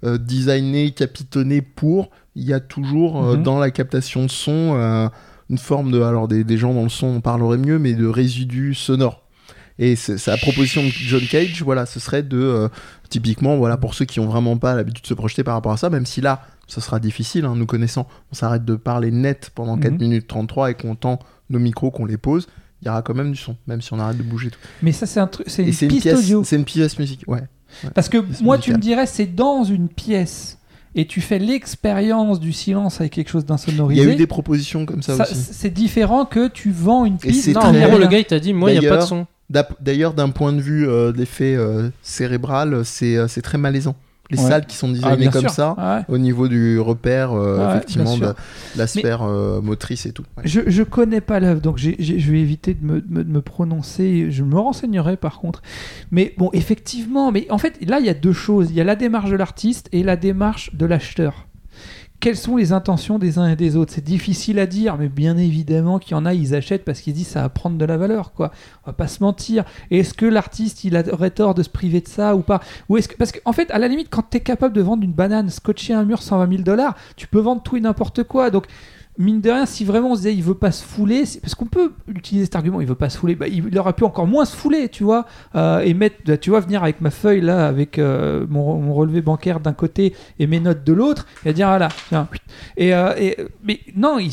euh, 0.03 0.17
designées, 0.17 0.91
capitonnées 0.91 1.61
pour, 1.61 2.09
il 2.35 2.43
y 2.43 2.53
a 2.53 2.59
toujours 2.59 3.23
euh, 3.23 3.37
Mhm. 3.37 3.43
dans 3.43 3.59
la 3.59 3.71
captation 3.71 4.25
de 4.25 4.31
son 4.31 4.75
euh, 4.75 5.07
une 5.49 5.57
forme 5.57 5.91
de. 5.91 6.01
Alors, 6.01 6.27
des, 6.27 6.43
des 6.43 6.57
gens 6.57 6.73
dans 6.73 6.83
le 6.83 6.89
son 6.89 7.07
en 7.07 7.21
parleraient 7.21 7.57
mieux, 7.57 7.79
mais 7.79 7.93
de 7.93 8.07
résidus 8.07 8.73
sonores. 8.75 9.21
Et 9.79 9.95
la 10.27 10.37
proposition 10.37 10.83
de 10.83 10.89
John 10.89 11.21
Cage, 11.29 11.61
voilà, 11.63 11.85
ce 11.85 11.99
serait 11.99 12.23
de. 12.23 12.37
euh, 12.37 12.67
typiquement, 13.11 13.57
voilà, 13.57 13.77
pour 13.77 13.93
ceux 13.93 14.05
qui 14.05 14.19
ont 14.19 14.25
vraiment 14.25 14.57
pas 14.57 14.73
l'habitude 14.73 15.03
de 15.03 15.07
se 15.07 15.13
projeter 15.13 15.43
par 15.43 15.53
rapport 15.53 15.71
à 15.73 15.77
ça, 15.77 15.91
même 15.91 16.07
si 16.07 16.19
là, 16.21 16.41
ce 16.65 16.81
sera 16.81 16.99
difficile, 16.99 17.45
hein, 17.45 17.53
nous 17.55 17.65
connaissant, 17.67 18.07
on 18.31 18.35
s'arrête 18.35 18.65
de 18.65 18.75
parler 18.75 19.11
net 19.11 19.51
pendant 19.53 19.77
4 19.77 19.91
Mhm. 19.93 19.99
minutes 19.99 20.27
33 20.27 20.71
et 20.71 20.73
qu'on 20.73 20.95
tend 20.95 21.19
nos 21.51 21.59
micros, 21.59 21.91
qu'on 21.91 22.05
les 22.05 22.17
pose, 22.17 22.47
il 22.81 22.87
y 22.87 22.89
aura 22.89 23.03
quand 23.03 23.13
même 23.13 23.31
du 23.31 23.37
son, 23.37 23.55
même 23.67 23.81
si 23.81 23.93
on 23.93 23.99
arrête 23.99 24.17
de 24.17 24.23
bouger 24.23 24.49
tout. 24.49 24.59
Mais 24.81 24.91
ça 24.93 25.05
c'est 25.05 25.19
un 25.19 25.27
truc, 25.27 25.45
c'est 25.49 25.61
Et 25.63 25.67
une 25.67 25.73
c'est 25.73 25.85
une 25.85 25.91
piste 25.91 26.01
pièce, 26.03 26.17
audio. 26.19 26.43
c'est 26.43 26.55
une 26.55 26.65
pièce 26.65 26.97
musique, 26.97 27.23
ouais. 27.27 27.43
Parce 27.93 28.09
que 28.09 28.17
pièce 28.17 28.41
moi, 28.41 28.57
tu 28.57 28.71
me 28.73 28.77
dirais, 28.79 29.05
c'est 29.05 29.27
dans 29.27 29.63
une 29.63 29.87
pièce 29.89 30.57
et 30.95 31.05
tu 31.07 31.21
fais 31.21 31.39
l'expérience 31.39 32.39
du 32.39 32.51
silence 32.53 32.99
avec 32.99 33.13
quelque 33.13 33.29
chose 33.29 33.43
Il 33.43 33.45
y 33.45 33.47
d'insonorisé. 33.47 34.01
a 34.01 34.13
eu 34.13 34.15
des 34.15 34.27
propositions 34.27 34.85
comme 34.85 35.01
ça, 35.01 35.15
Ça, 35.15 35.23
aussi. 35.23 35.35
C'est 35.35 35.69
différent 35.69 36.25
que 36.25 36.47
tu 36.47 36.71
vends 36.71 37.05
une 37.05 37.15
Et 37.15 37.29
piste. 37.29 37.45
c'est 37.45 37.53
Non, 37.53 37.59
très 37.61 37.97
le 37.99 38.07
gars 38.07 38.19
il 38.19 38.25
t'a 38.25 38.39
dit, 38.39 38.53
moi 38.53 38.71
il 38.71 38.79
n'y 38.79 38.85
a 38.85 38.89
pas 38.89 38.97
de 38.97 39.05
son. 39.05 39.25
D'ailleurs, 39.81 40.13
d'un 40.13 40.29
point 40.29 40.53
de 40.53 40.61
vue 40.61 40.87
euh, 40.87 41.11
d'effet 41.11 41.55
euh, 41.55 41.89
cérébral, 42.01 42.81
c'est 42.85 43.17
euh, 43.17 43.27
c'est 43.27 43.41
très 43.41 43.57
malaisant. 43.57 43.95
Les 44.29 44.39
Ouais. 44.41 44.47
salles 44.49 44.65
qui 44.65 44.77
sont 44.77 44.87
Ah, 45.03 45.09
designées 45.15 45.27
comme 45.29 45.41
sûr. 45.41 45.49
ça, 45.49 45.75
Ouais. 45.77 46.05
au 46.07 46.17
niveau 46.17 46.47
du 46.47 46.79
repère, 46.79 47.33
euh, 47.33 47.69
effectivement, 47.75 48.17
de, 48.17 48.33
la 48.77 48.87
sphère 48.87 49.23
euh, 49.23 49.59
motrice 49.59 50.05
et 50.05 50.13
tout. 50.13 50.23
Ouais. 50.37 50.43
Je, 50.45 50.61
je 50.67 50.83
connais 50.83 51.19
pas 51.19 51.41
l'œuvre, 51.41 51.59
donc 51.59 51.77
je 51.79 51.89
vais 52.31 52.39
éviter 52.39 52.73
de 52.73 52.85
me, 52.85 53.01
de 53.01 53.07
me- 53.13 53.23
de 53.25 53.29
me 53.29 53.41
prononcer. 53.41 54.31
Je 54.31 54.43
me 54.43 54.57
renseignerai 54.57 55.17
par 55.17 55.39
contre. 55.39 55.61
Mais 56.11 56.33
bon, 56.37 56.49
effectivement, 56.53 57.33
mais 57.33 57.45
en 57.49 57.57
fait, 57.57 57.77
là, 57.85 57.99
il 57.99 58.05
y 58.05 58.09
a 58.09 58.13
deux 58.13 58.31
choses. 58.31 58.69
Il 58.69 58.77
y 58.77 58.81
a 58.81 58.85
la 58.85 58.95
démarche 58.95 59.29
de 59.31 59.35
l'artiste 59.35 59.89
et 59.91 60.01
la 60.01 60.15
démarche 60.15 60.73
de 60.75 60.85
l'acheteur. 60.85 61.47
Quelles 62.21 62.37
sont 62.37 62.55
les 62.55 62.71
intentions 62.71 63.17
des 63.17 63.39
uns 63.39 63.49
et 63.49 63.55
des 63.55 63.75
autres? 63.75 63.91
C'est 63.95 64.03
difficile 64.03 64.59
à 64.59 64.67
dire, 64.67 64.95
mais 64.95 65.09
bien 65.09 65.37
évidemment 65.37 65.97
qu'il 65.97 66.11
y 66.11 66.15
en 66.15 66.27
a, 66.27 66.35
ils 66.35 66.53
achètent 66.53 66.85
parce 66.85 67.01
qu'ils 67.01 67.13
disent 67.13 67.29
ça 67.29 67.41
va 67.41 67.49
prendre 67.49 67.79
de 67.79 67.83
la 67.83 67.97
valeur, 67.97 68.31
quoi. 68.33 68.51
On 68.85 68.91
va 68.91 68.93
pas 68.93 69.07
se 69.07 69.23
mentir. 69.23 69.65
Est-ce 69.89 70.13
que 70.13 70.27
l'artiste, 70.27 70.83
il 70.83 70.95
aurait 71.11 71.31
tort 71.31 71.55
de 71.55 71.63
se 71.63 71.69
priver 71.69 71.99
de 71.99 72.07
ça 72.07 72.35
ou 72.35 72.41
pas? 72.41 72.61
Ou 72.89 72.97
que 72.97 73.15
parce 73.17 73.31
qu'en 73.31 73.53
fait, 73.53 73.71
à 73.71 73.79
la 73.79 73.87
limite, 73.87 74.09
quand 74.11 74.29
tu 74.29 74.37
es 74.37 74.39
capable 74.39 74.75
de 74.75 74.81
vendre 74.81 75.03
une 75.03 75.13
banane 75.13 75.49
scotchée 75.49 75.95
à 75.95 75.99
un 75.99 76.05
mur 76.05 76.21
120 76.21 76.47
000 76.47 76.61
dollars, 76.61 76.95
tu 77.15 77.25
peux 77.25 77.39
vendre 77.39 77.63
tout 77.63 77.75
et 77.75 77.81
n'importe 77.81 78.21
quoi. 78.21 78.51
Donc 78.51 78.67
mine 79.17 79.41
de 79.41 79.49
rien, 79.49 79.65
si 79.65 79.83
vraiment 79.85 80.11
on 80.11 80.15
se 80.15 80.21
disait 80.21 80.33
il 80.33 80.43
veut 80.43 80.55
pas 80.55 80.71
se 80.71 80.83
fouler, 80.83 81.23
parce 81.41 81.55
qu'on 81.55 81.65
peut 81.65 81.91
utiliser 82.07 82.45
cet 82.45 82.55
argument, 82.55 82.81
il 82.81 82.87
veut 82.87 82.95
pas 82.95 83.09
se 83.09 83.17
fouler, 83.17 83.35
bah, 83.35 83.47
il, 83.47 83.77
aurait 83.77 83.93
pu 83.93 84.03
encore 84.03 84.27
moins 84.27 84.45
se 84.45 84.55
fouler, 84.55 84.89
tu 84.89 85.03
vois, 85.03 85.25
euh, 85.55 85.79
et 85.79 85.93
mettre, 85.93 86.35
tu 86.35 86.49
vois, 86.49 86.59
venir 86.61 86.83
avec 86.83 87.01
ma 87.01 87.11
feuille 87.11 87.41
là, 87.41 87.67
avec 87.67 87.99
euh, 87.99 88.45
mon, 88.49 88.79
mon 88.79 88.93
relevé 88.93 89.21
bancaire 89.21 89.59
d'un 89.59 89.73
côté 89.73 90.13
et 90.39 90.47
mes 90.47 90.59
notes 90.59 90.83
de 90.83 90.93
l'autre, 90.93 91.27
et 91.45 91.53
dire 91.53 91.67
voilà, 91.67 91.89
tiens. 92.09 92.27
Et, 92.77 92.93
euh, 92.93 93.13
et- 93.17 93.37
mais 93.63 93.79
non, 93.95 94.17
il, 94.19 94.29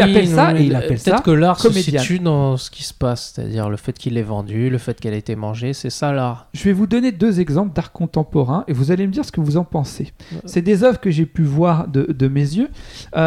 appelle 0.00 0.28
non, 0.30 0.34
ça, 0.36 0.58
et 0.58 0.62
il 0.62 0.74
appelle 0.74 0.98
ça 0.98 1.10
Peut-être 1.12 1.22
que 1.24 1.30
l'art 1.30 1.60
se 1.60 1.70
situe 1.70 2.18
dans 2.20 2.56
ce 2.56 2.70
qui 2.70 2.84
se 2.84 2.94
passe, 2.94 3.32
c'est-à-dire 3.34 3.68
le 3.68 3.76
fait 3.76 3.98
qu'il 3.98 4.14
l'ait 4.14 4.22
vendu, 4.22 4.70
le 4.70 4.78
fait 4.78 4.98
qu'elle 5.00 5.14
ait 5.14 5.18
été 5.18 5.36
mangée, 5.36 5.72
c'est 5.72 5.90
ça 5.90 6.12
l'art. 6.12 6.48
Je 6.54 6.64
vais 6.64 6.72
vous 6.72 6.86
donner 6.86 7.12
deux 7.12 7.40
exemples 7.40 7.74
d'art 7.74 7.92
contemporain 7.92 8.64
et 8.68 8.72
vous 8.72 8.90
allez 8.90 9.06
me 9.06 9.12
dire 9.12 9.24
ce 9.24 9.32
que 9.32 9.40
vous 9.40 9.56
en 9.56 9.64
pensez. 9.64 10.12
C'est 10.44 10.62
des 10.62 10.84
œuvres 10.84 11.00
que 11.00 11.10
j'ai 11.10 11.26
pu 11.26 11.42
voir 11.42 11.88
de, 11.88 12.02
de 12.12 12.28
mes 12.28 12.40
yeux. 12.40 12.68
Euh, 13.16 13.23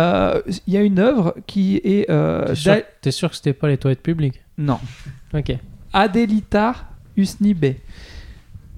Il 0.68 0.74
y 0.74 0.78
a 0.78 0.82
une 0.82 1.00
œuvre 1.00 1.36
qui 1.48 1.78
est 1.84 2.10
euh, 2.10 2.46
T'es 2.48 2.56
sûr, 2.56 2.74
d'A- 2.76 3.12
sûr 3.12 3.30
que 3.30 3.36
c'était 3.36 3.54
pas 3.54 3.68
les 3.68 3.78
toilettes 3.78 4.02
publiques? 4.04 4.42
Non 4.58 4.80
Ok. 5.34 5.54
Adelita 5.94 6.76
Usnibe. 7.16 7.76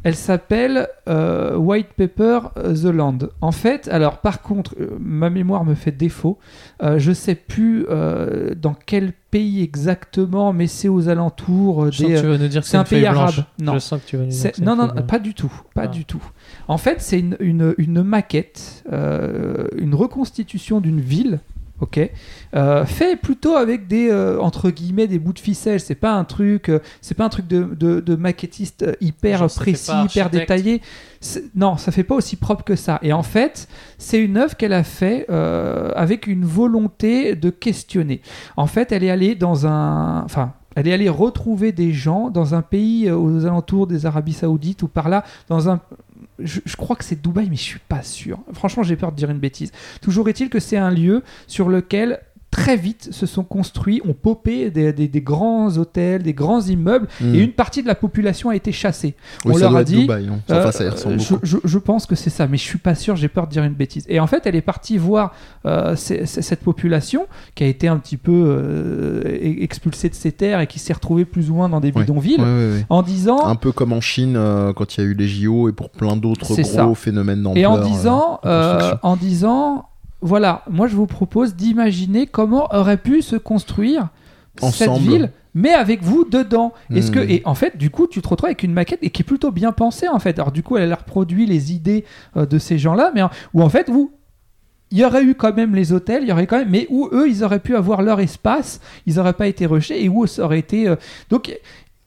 Elle 0.03 0.15
s'appelle 0.15 0.87
euh, 1.09 1.57
White 1.57 1.89
Pepper 1.97 2.39
euh, 2.57 2.73
The 2.73 2.85
Land. 2.93 3.17
En 3.41 3.51
fait, 3.51 3.87
alors 3.89 4.19
par 4.19 4.41
contre, 4.41 4.75
euh, 4.79 4.87
ma 4.99 5.29
mémoire 5.29 5.65
me 5.65 5.75
fait 5.75 5.91
défaut. 5.91 6.37
Euh, 6.81 6.99
je 6.99 7.11
sais 7.11 7.35
plus 7.35 7.85
dans 8.55 8.73
quel 8.85 9.13
pays 9.31 9.61
exactement, 9.61 10.53
mais 10.53 10.67
c'est 10.67 10.87
aux 10.89 11.07
alentours 11.09 11.91
Je 11.91 11.97
sens 11.97 12.07
des. 12.07 12.13
que 12.15 12.19
tu 12.21 12.27
vas 12.27 12.37
nous 12.37 12.47
dire 12.47 12.63
c'est 12.63 12.77
un 12.77 12.83
pays 12.83 13.01
blanche. 13.01 13.15
arabe. 13.17 13.45
Non. 13.61 13.73
Je 13.73 13.79
sens 13.79 14.01
que 14.01 14.07
tu 14.07 14.17
vas 14.17 14.23
nous 14.23 14.29
dire 14.29 14.39
C'est- 14.39 14.51
que 14.51 14.55
c'est 14.57 14.63
non, 14.65 14.75
non, 14.75 14.87
pas 15.07 15.19
du 15.19 15.33
tout, 15.33 15.51
pas 15.75 15.83
Ah. 15.83 15.87
du 15.87 16.05
tout. 16.05 16.23
En 16.67 16.77
fait, 16.77 17.01
c'est 17.01 17.19
une, 17.19 17.35
une, 17.39 17.73
une 17.77 18.01
maquette, 18.03 18.83
une 18.91 19.93
reconstitution 19.95 20.79
d'une 20.81 20.99
ville, 21.01 21.39
ok, 21.81 22.09
euh, 22.55 22.85
fait 22.85 23.15
plutôt 23.15 23.55
avec 23.55 23.87
des 23.87 24.09
euh, 24.09 24.39
entre 24.41 24.69
guillemets 24.69 25.07
des 25.07 25.19
bouts 25.19 25.33
de 25.33 25.39
ficelle. 25.39 25.79
C'est 25.79 25.95
pas 25.95 26.13
un 26.13 26.23
truc, 26.23 26.69
euh, 26.69 26.79
c'est 27.01 27.15
pas 27.15 27.25
un 27.25 27.29
truc 27.29 27.47
de, 27.47 27.63
de, 27.63 27.99
de 27.99 28.15
maquettiste 28.15 28.85
hyper 29.01 29.39
Genre, 29.39 29.55
précis, 29.55 29.91
hyper 30.05 30.29
détaillé. 30.29 30.81
Non, 31.55 31.77
ça 31.77 31.91
fait 31.91 32.03
pas 32.03 32.15
aussi 32.15 32.35
propre 32.35 32.63
que 32.63 32.75
ça. 32.75 32.99
Et 33.01 33.13
en 33.13 33.23
fait, 33.23 33.67
c'est 33.97 34.19
une 34.19 34.37
œuvre 34.37 34.55
qu'elle 34.55 34.73
a 34.73 34.83
fait 34.83 35.27
avec 35.29 36.27
une 36.27 36.45
volonté 36.45 37.35
de 37.35 37.49
questionner. 37.49 38.21
En 38.57 38.67
fait, 38.67 38.91
elle 38.91 39.03
est 39.03 39.09
allée 39.09 39.35
dans 39.35 39.67
un, 39.67 40.23
enfin. 40.23 40.53
Elle 40.75 40.87
est 40.87 40.93
allée 40.93 41.09
retrouver 41.09 41.71
des 41.71 41.91
gens 41.91 42.29
dans 42.29 42.53
un 42.53 42.61
pays 42.61 43.11
aux 43.11 43.45
alentours 43.45 43.87
des 43.87 44.05
Arabies 44.05 44.33
Saoudites 44.33 44.83
ou 44.83 44.87
par 44.87 45.09
là, 45.09 45.25
dans 45.49 45.67
un. 45.67 45.81
Je, 46.39 46.75
crois 46.75 46.95
que 46.95 47.03
c'est 47.03 47.21
Dubaï, 47.21 47.49
mais 47.49 47.55
je 47.55 47.61
suis 47.61 47.79
pas 47.79 48.01
sûr. 48.01 48.39
Franchement, 48.53 48.83
j'ai 48.83 48.95
peur 48.95 49.11
de 49.11 49.17
dire 49.17 49.29
une 49.29 49.39
bêtise. 49.39 49.71
Toujours 50.01 50.29
est-il 50.29 50.49
que 50.49 50.59
c'est 50.59 50.77
un 50.77 50.91
lieu 50.91 51.23
sur 51.47 51.69
lequel 51.69 52.21
très 52.51 52.75
vite 52.77 53.09
se 53.11 53.25
sont 53.27 53.43
construits, 53.43 54.01
ont 54.07 54.13
popé 54.13 54.71
des, 54.71 54.91
des- 54.91 55.07
des 55.07 55.21
grands 55.21 55.77
hôtels, 55.77 56.23
des 56.23 56.33
grands 56.33 56.61
immeubles, 56.61 57.07
Hmm. 57.21 57.35
et 57.35 57.39
une 57.39 57.51
partie 57.51 57.81
de 57.83 57.87
la 57.87 57.95
population 57.95 58.49
a 58.49 58.55
été 58.55 58.71
chassée. 58.71 59.15
Oui, 59.45 59.51
on 59.51 59.53
ça 59.53 59.59
leur 59.61 59.69
doit 59.69 59.79
a 59.79 59.81
être 59.81 59.87
dit, 59.87 60.01
Dubaï, 60.01 60.27
hein. 60.27 60.39
Enfin, 60.49 60.71
ça 60.71 60.83
y 60.83 60.87
euh, 60.87 60.91
ressemble 60.91 61.19
je, 61.19 61.35
je- 61.43 61.57
je 61.63 61.77
pense 61.77 62.05
que 62.07 62.15
c'est 62.15 62.29
ça, 62.31 62.47
mais 62.47 62.57
je 62.57 62.63
suis 62.63 62.79
pas 62.79 62.95
sûr, 62.95 63.15
j'ai 63.15 63.27
peur 63.27 63.45
de 63.45 63.51
dire 63.51 63.63
une 63.63 63.73
bêtise. 63.73 64.05
Et 64.09 64.19
en 64.19 64.27
fait, 64.27 64.47
elle 64.47 64.55
est 64.55 64.61
partie 64.61 64.97
voir 64.97 65.33
euh, 65.65 65.95
cette 65.95 66.61
population 66.61 67.27
qui 67.55 67.63
a 67.63 67.67
été 67.67 67.87
un 67.87 67.97
petit 67.97 68.17
peu 68.17 68.31
euh, 68.33 69.21
e- 69.25 69.61
expulsée 69.63 70.09
de 70.09 70.15
ses 70.15 70.31
terres 70.31 70.59
et 70.61 70.67
qui 70.67 70.79
s'est 70.79 70.93
retrouvée 70.93 71.25
plus 71.25 71.51
ou 71.51 71.55
moins 71.55 71.69
dans 71.69 71.79
des 71.79 71.91
bidonvilles, 71.91 72.39
en 72.89 73.03
disant 73.03 73.45
Un 73.45 73.55
peu 73.55 73.71
comme 73.71 73.93
en 73.93 74.01
Chine 74.01 74.33
euh, 74.35 74.73
quand 74.73 74.97
il 74.97 75.01
y 75.03 75.03
a 75.03 75.07
eu 75.07 75.13
les 75.13 75.27
JO 75.27 75.69
et 75.69 75.71
pour 75.73 75.89
plein 75.89 76.15
d'autres 76.15 76.45
gros 76.53 76.63
ça. 76.63 76.89
phénomènes 76.95 77.43
d'ampleur. 77.43 77.61
et 77.63 77.65
en 77.65 77.77
euh, 77.77 77.83
disant, 77.83 78.39
euh, 78.45 78.93
en 79.03 79.15
disant, 79.15 79.85
voilà, 80.21 80.63
moi 80.69 80.87
je 80.87 80.95
vous 80.95 81.07
propose 81.07 81.55
d'imaginer 81.55 82.27
comment 82.27 82.67
aurait 82.73 82.97
pu 82.97 83.21
se 83.21 83.35
construire 83.35 84.09
cette 84.71 84.89
ville. 84.97 85.31
Mais 85.55 85.73
avec 85.73 86.03
vous 86.03 86.25
dedans. 86.25 86.73
Est-ce 86.93 87.09
que 87.11 87.19
Hmm. 87.19 87.29
et 87.29 87.41
en 87.43 87.55
fait 87.55 87.75
du 87.75 87.89
coup 87.89 88.05
tu 88.07 88.21
te 88.21 88.27
retrouves 88.27 88.47
avec 88.47 88.61
une 88.61 88.71
maquette 88.73 88.99
et 89.01 89.09
qui 89.09 89.23
est 89.23 89.25
plutôt 89.25 89.51
bien 89.51 89.71
pensée 89.71 90.07
en 90.07 90.19
fait. 90.19 90.37
Alors 90.37 90.51
du 90.51 90.61
coup 90.61 90.77
elle 90.77 90.91
a 90.93 90.95
reproduit 90.95 91.47
les 91.47 91.73
idées 91.73 92.05
euh, 92.37 92.45
de 92.45 92.59
ces 92.59 92.77
gens-là, 92.77 93.11
mais 93.15 93.21
où 93.53 93.63
en 93.63 93.69
fait 93.69 93.89
vous 93.89 94.11
il 94.91 94.99
y 94.99 95.05
aurait 95.05 95.23
eu 95.23 95.35
quand 95.35 95.55
même 95.55 95.75
les 95.75 95.91
hôtels, 95.91 96.23
il 96.23 96.29
y 96.29 96.31
aurait 96.31 96.47
quand 96.47 96.57
même, 96.57 96.69
mais 96.69 96.85
où 96.89 97.09
eux 97.11 97.27
ils 97.29 97.43
auraient 97.43 97.59
pu 97.59 97.75
avoir 97.75 98.01
leur 98.01 98.19
espace, 98.19 98.79
ils 99.05 99.15
n'auraient 99.15 99.33
pas 99.33 99.47
été 99.47 99.65
rushés 99.65 100.03
et 100.03 100.09
où 100.09 100.25
ça 100.27 100.43
aurait 100.45 100.59
été. 100.59 100.87
euh, 100.87 100.95
donc 101.29 101.55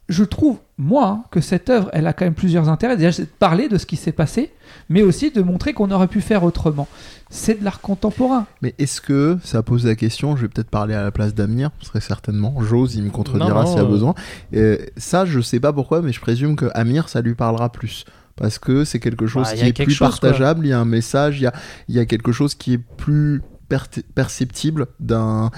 je 0.08 0.24
trouve, 0.24 0.58
moi, 0.78 1.24
que 1.30 1.40
cette 1.40 1.70
œuvre, 1.70 1.88
elle 1.92 2.06
a 2.06 2.12
quand 2.12 2.24
même 2.24 2.34
plusieurs 2.34 2.68
intérêts. 2.68 2.96
Déjà, 2.96 3.12
c'est 3.12 3.22
de 3.22 3.28
parler 3.38 3.68
de 3.68 3.78
ce 3.78 3.86
qui 3.86 3.96
s'est 3.96 4.12
passé, 4.12 4.52
mais 4.88 5.02
aussi 5.02 5.30
de 5.30 5.42
montrer 5.42 5.72
qu'on 5.72 5.90
aurait 5.90 6.08
pu 6.08 6.20
faire 6.20 6.44
autrement. 6.44 6.88
C'est 7.30 7.60
de 7.60 7.64
l'art 7.64 7.80
contemporain. 7.80 8.46
Mais 8.60 8.74
est-ce 8.78 9.00
que 9.00 9.38
ça 9.42 9.62
pose 9.62 9.86
la 9.86 9.94
question 9.94 10.36
Je 10.36 10.42
vais 10.42 10.48
peut-être 10.48 10.70
parler 10.70 10.94
à 10.94 11.02
la 11.02 11.10
place 11.10 11.34
d'Amir, 11.34 11.70
très 11.82 12.00
certainement. 12.00 12.54
J'ose, 12.60 12.94
il 12.96 13.04
me 13.04 13.10
contredira 13.10 13.64
s'il 13.64 13.76
y 13.76 13.80
a 13.80 13.84
euh. 13.84 13.86
besoin. 13.86 14.14
Euh, 14.54 14.76
ça, 14.96 15.24
je 15.24 15.40
sais 15.40 15.60
pas 15.60 15.72
pourquoi, 15.72 16.02
mais 16.02 16.12
je 16.12 16.20
présume 16.20 16.56
que 16.56 16.66
Amir, 16.74 17.08
ça 17.08 17.22
lui 17.22 17.34
parlera 17.34 17.70
plus. 17.70 18.04
Parce 18.36 18.58
que 18.58 18.84
c'est 18.84 18.98
quelque 18.98 19.26
chose 19.26 19.44
Bah, 19.44 19.54
qui 19.54 19.64
est 19.64 19.72
quelque 19.72 19.88
plus 19.88 19.94
chose, 19.94 20.08
partageable, 20.08 20.66
il 20.66 20.70
y 20.70 20.72
a 20.72 20.80
un 20.80 20.84
message, 20.84 21.38
il 21.38 21.44
y 21.44 21.46
a, 21.46 21.52
il 21.88 21.94
y 21.94 21.98
a 21.98 22.06
quelque 22.06 22.32
chose 22.32 22.54
qui 22.54 22.74
est 22.74 22.78
plus 22.78 23.42
per- 23.78 24.02
perceptible 24.14 24.86
d'un 25.00 25.50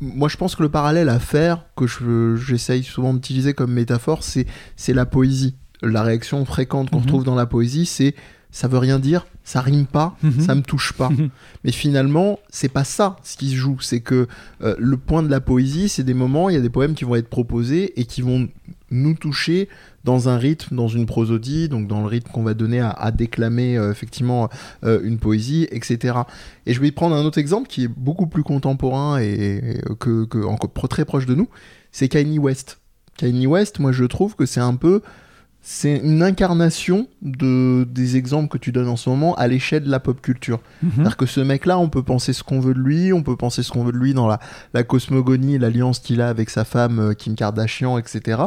moi 0.00 0.28
je 0.28 0.36
pense 0.36 0.54
que 0.56 0.62
le 0.62 0.68
parallèle 0.68 1.08
à 1.08 1.18
faire 1.18 1.64
que 1.76 1.86
je- 1.86 2.36
j'essaye 2.36 2.82
souvent 2.82 3.14
d'utiliser 3.14 3.54
comme 3.54 3.72
métaphore 3.72 4.22
c'est 4.22 4.46
c'est 4.76 4.92
la 4.92 5.06
poésie 5.06 5.54
la 5.82 6.02
réaction 6.02 6.44
fréquente 6.44 6.90
qu'on 6.90 6.98
Mhm. 6.98 7.02
retrouve 7.04 7.24
dans 7.24 7.34
la 7.34 7.46
poésie 7.46 7.86
c'est 7.86 8.14
ça 8.50 8.68
veut 8.68 8.76
rien 8.78 8.98
dire 8.98 9.24
ça 9.44 9.60
rime 9.62 9.86
pas 9.86 10.14
Mhm. 10.22 10.40
ça 10.40 10.54
me 10.54 10.60
touche 10.60 10.92
pas 10.92 11.08
Mhm. 11.08 11.30
mais 11.64 11.72
finalement 11.72 12.38
c'est 12.50 12.68
pas 12.68 12.84
ça 12.84 13.16
ce 13.22 13.36
qui 13.38 13.48
se 13.50 13.56
joue 13.56 13.78
c'est 13.80 14.00
que 14.00 14.28
euh, 14.62 14.74
le 14.78 14.96
point 14.98 15.22
de 15.22 15.30
la 15.30 15.40
poésie 15.40 15.88
c'est 15.88 16.04
des 16.04 16.14
moments 16.14 16.50
il 16.50 16.54
y 16.54 16.58
a 16.58 16.60
des 16.60 16.68
poèmes 16.70 16.94
qui 16.94 17.04
vont 17.04 17.14
être 17.16 17.30
proposés 17.30 17.98
et 17.98 18.04
qui 18.04 18.20
vont 18.20 18.48
nous 18.90 19.14
toucher 19.14 19.68
dans 20.04 20.28
un 20.28 20.36
rythme, 20.36 20.76
dans 20.76 20.88
une 20.88 21.06
prosodie, 21.06 21.68
donc 21.68 21.86
dans 21.86 22.00
le 22.00 22.06
rythme 22.06 22.30
qu'on 22.30 22.42
va 22.42 22.54
donner 22.54 22.80
à, 22.80 22.90
à 22.90 23.10
déclamer 23.10 23.76
euh, 23.76 23.90
effectivement 23.90 24.48
euh, 24.84 25.00
une 25.04 25.18
poésie, 25.18 25.68
etc. 25.70 26.18
Et 26.66 26.74
je 26.74 26.80
vais 26.80 26.90
prendre 26.90 27.14
un 27.14 27.24
autre 27.24 27.38
exemple 27.38 27.68
qui 27.68 27.84
est 27.84 27.88
beaucoup 27.88 28.26
plus 28.26 28.42
contemporain 28.42 29.20
et, 29.20 29.32
et 29.32 29.80
que, 29.98 30.24
que 30.24 30.44
encore 30.44 30.70
très 30.88 31.04
proche 31.04 31.26
de 31.26 31.34
nous, 31.34 31.48
c'est 31.92 32.08
Kanye 32.08 32.38
West. 32.38 32.78
Kanye 33.16 33.46
West, 33.46 33.78
moi 33.78 33.92
je 33.92 34.04
trouve 34.04 34.34
que 34.34 34.46
c'est 34.46 34.60
un 34.60 34.74
peu, 34.74 35.02
c'est 35.60 35.98
une 35.98 36.22
incarnation 36.22 37.06
de 37.20 37.86
des 37.88 38.16
exemples 38.16 38.48
que 38.48 38.58
tu 38.58 38.72
donnes 38.72 38.88
en 38.88 38.96
ce 38.96 39.08
moment 39.08 39.34
à 39.36 39.46
l'échelle 39.46 39.84
de 39.84 39.90
la 39.90 40.00
pop 40.00 40.20
culture. 40.20 40.60
Mhm. 40.82 40.90
C'est-à-dire 40.94 41.16
que 41.16 41.26
ce 41.26 41.40
mec-là, 41.40 41.78
on 41.78 41.88
peut 41.88 42.02
penser 42.02 42.32
ce 42.32 42.42
qu'on 42.42 42.58
veut 42.58 42.74
de 42.74 42.80
lui, 42.80 43.12
on 43.12 43.22
peut 43.22 43.36
penser 43.36 43.62
ce 43.62 43.70
qu'on 43.70 43.84
veut 43.84 43.92
de 43.92 43.98
lui 43.98 44.14
dans 44.14 44.26
la, 44.26 44.40
la 44.74 44.82
cosmogonie, 44.82 45.58
l'alliance 45.58 46.00
qu'il 46.00 46.20
a 46.20 46.28
avec 46.28 46.50
sa 46.50 46.64
femme 46.64 46.98
euh, 46.98 47.14
Kim 47.14 47.36
Kardashian, 47.36 47.98
etc. 47.98 48.42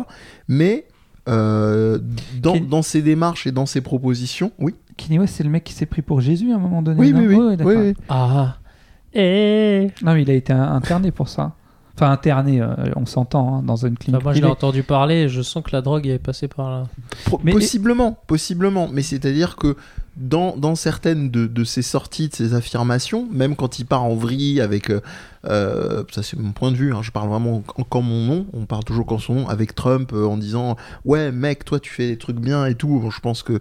Mais 0.47 0.87
euh, 1.27 1.99
dans, 2.41 2.53
Ken- 2.53 2.67
dans 2.67 2.81
ses 2.81 3.01
démarches 3.01 3.47
et 3.47 3.51
dans 3.51 3.65
ses 3.65 3.81
propositions, 3.81 4.51
oui. 4.59 4.75
Kanye 4.97 5.19
West, 5.19 5.35
c'est 5.37 5.43
le 5.43 5.49
mec 5.49 5.63
qui 5.63 5.73
s'est 5.73 5.85
pris 5.85 6.01
pour 6.01 6.21
Jésus 6.21 6.51
à 6.51 6.55
un 6.55 6.59
moment 6.59 6.81
donné. 6.81 6.99
Oui, 6.99 7.11
non 7.11 7.19
oui, 7.21 7.55
oui. 7.65 7.93
Ah. 8.09 8.57
Eh. 9.13 9.87
Non, 10.03 10.13
mais 10.13 10.21
il 10.23 10.29
a 10.29 10.33
été 10.33 10.53
interné 10.53 11.11
pour 11.11 11.29
ça. 11.29 11.53
Enfin, 11.95 12.11
interné, 12.11 12.59
euh, 12.61 12.67
on 12.97 13.05
s'entend, 13.05 13.55
hein, 13.55 13.63
dans 13.63 13.77
une 13.77 13.97
clinique 13.97 14.19
Bah, 14.19 14.23
moi, 14.25 14.33
je 14.33 14.41
l'ai 14.41 14.47
entendu 14.47 14.83
parler 14.83 15.15
et 15.23 15.29
je 15.29 15.41
sens 15.41 15.63
que 15.63 15.69
la 15.71 15.81
drogue 15.81 16.05
est 16.07 16.19
passée 16.19 16.49
par 16.49 16.69
là. 16.69 16.83
Pro- 17.25 17.39
Mais- 17.43 17.53
possiblement, 17.53 18.17
possiblement. 18.27 18.89
Mais 18.91 19.01
c'est-à-dire 19.01 19.55
que 19.55 19.77
dans, 20.17 20.57
dans 20.57 20.75
certaines 20.75 21.29
de, 21.29 21.47
de 21.47 21.63
ses 21.63 21.81
sorties, 21.81 22.27
de 22.27 22.35
ses 22.35 22.53
affirmations, 22.53 23.27
même 23.31 23.55
quand 23.55 23.79
il 23.79 23.85
part 23.85 24.03
en 24.03 24.13
vrille 24.15 24.59
avec... 24.59 24.89
euh, 24.89 24.99
euh, 25.47 26.03
ça 26.11 26.23
c'est 26.23 26.37
mon 26.39 26.51
point 26.51 26.71
de 26.71 26.75
vue, 26.77 26.93
hein, 26.93 27.01
je 27.01 27.11
parle 27.11 27.29
vraiment 27.29 27.63
en, 27.77 27.83
qu'en 27.83 28.01
mon 28.01 28.25
nom, 28.25 28.45
on 28.53 28.65
parle 28.65 28.83
toujours 28.83 29.05
qu'en 29.05 29.19
son 29.19 29.33
nom, 29.35 29.47
avec 29.47 29.75
Trump 29.75 30.11
euh, 30.13 30.25
en 30.25 30.37
disant 30.37 30.75
«Ouais 31.05 31.31
mec, 31.31 31.65
toi 31.65 31.79
tu 31.79 31.91
fais 31.91 32.07
des 32.07 32.17
trucs 32.17 32.39
bien 32.39 32.65
et 32.65 32.75
tout». 32.75 32.87
Bon, 33.01 33.09
je 33.09 33.19
pense 33.19 33.43
que 33.43 33.59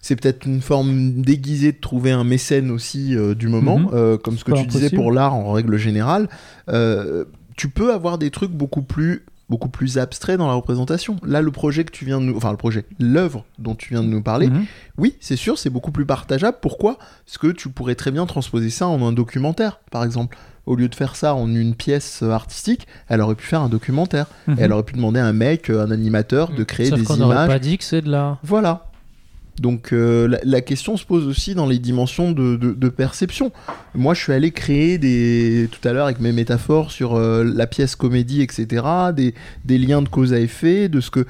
c'est 0.00 0.16
peut-être 0.16 0.46
une 0.46 0.60
forme 0.60 1.22
déguisée 1.22 1.72
de 1.72 1.80
trouver 1.80 2.10
un 2.12 2.24
mécène 2.24 2.70
aussi 2.70 3.16
euh, 3.16 3.34
du 3.34 3.48
moment, 3.48 3.78
Mhm. 3.78 4.18
comme 4.18 4.36
ce 4.36 4.44
que 4.44 4.52
tu 4.52 4.66
disais 4.66 4.90
pour 4.90 5.12
l'art 5.12 5.34
en 5.34 5.52
règle 5.52 5.76
générale. 5.78 6.28
Tu 7.56 7.68
peux 7.68 7.92
avoir 7.92 8.18
des 8.18 8.30
trucs 8.30 8.50
beaucoup 8.52 8.82
plus 8.82 9.24
beaucoup 9.50 9.68
plus 9.68 9.98
abstraits 9.98 10.38
dans 10.38 10.48
la 10.48 10.54
représentation. 10.54 11.16
Là, 11.22 11.42
le 11.42 11.50
projet 11.50 11.84
que 11.84 11.92
tu 11.92 12.06
viens 12.06 12.18
de 12.18 12.24
nous... 12.24 12.34
Enfin, 12.36 12.50
le 12.50 12.56
projet, 12.56 12.86
l'œuvre 12.98 13.44
dont 13.58 13.74
tu 13.74 13.90
viens 13.90 14.02
de 14.02 14.08
nous 14.08 14.22
parler, 14.22 14.48
Mhm. 14.48 14.64
oui, 14.96 15.16
c'est 15.20 15.36
sûr, 15.36 15.58
c'est 15.58 15.68
beaucoup 15.68 15.92
plus 15.92 16.06
partageable. 16.06 16.56
Pourquoi? 16.62 16.96
Parce 17.26 17.36
que 17.36 17.48
tu 17.48 17.68
pourrais 17.68 17.94
très 17.94 18.10
bien 18.10 18.24
transposer 18.24 18.70
ça 18.70 18.88
en 18.88 19.06
un 19.06 19.12
documentaire, 19.12 19.80
par 19.90 20.02
exemple. 20.02 20.38
Au 20.66 20.76
lieu 20.76 20.88
de 20.88 20.94
faire 20.94 21.14
ça 21.16 21.34
en 21.34 21.48
une 21.54 21.74
pièce 21.74 22.20
euh, 22.22 22.30
artistique, 22.30 22.86
elle 23.08 23.20
aurait 23.20 23.34
pu 23.34 23.46
faire 23.46 23.60
un 23.60 23.68
documentaire. 23.68 24.26
Mhm. 24.46 24.58
Et 24.58 24.62
elle 24.62 24.72
aurait 24.72 24.82
pu 24.82 24.94
demander 24.94 25.20
à 25.20 25.26
un 25.26 25.32
mec, 25.34 25.68
euh, 25.70 25.84
un 25.84 25.90
animateur, 25.90 26.50
de 26.52 26.64
créer 26.64 26.86
Sauf 26.86 26.98
des 27.00 27.16
n'aurait 27.18 27.34
images. 27.34 27.48
pas 27.48 27.58
dit 27.58 27.76
que 27.78 27.84
c'est 27.84 28.00
de 28.02 28.10
l'art. 28.10 28.38
Voilà. 28.42 28.86
Donc 29.60 29.92
euh, 29.92 30.26
la, 30.26 30.38
la 30.42 30.60
question 30.62 30.96
se 30.96 31.04
pose 31.04 31.28
aussi 31.28 31.54
dans 31.54 31.66
les 31.66 31.78
dimensions 31.78 32.32
de, 32.32 32.56
de- 32.56 32.72
de 32.72 32.88
perception. 32.88 33.52
Moi, 33.94 34.12
je 34.14 34.20
suis 34.22 34.32
allé 34.32 34.50
créer 34.50 34.98
des 34.98 35.68
tout 35.70 35.86
à 35.86 35.92
l'heure 35.92 36.06
avec 36.06 36.18
mes 36.18 36.32
métaphores 36.32 36.90
sur 36.90 37.14
euh, 37.14 37.44
la 37.44 37.68
pièce 37.68 37.94
comédie, 37.94 38.42
etc. 38.42 38.84
Des, 39.14 39.32
des 39.64 39.78
liens 39.78 40.02
de 40.02 40.08
cause 40.08 40.32
à 40.32 40.40
effet, 40.40 40.88
de 40.88 41.00
ce 41.00 41.10
que 41.12 41.24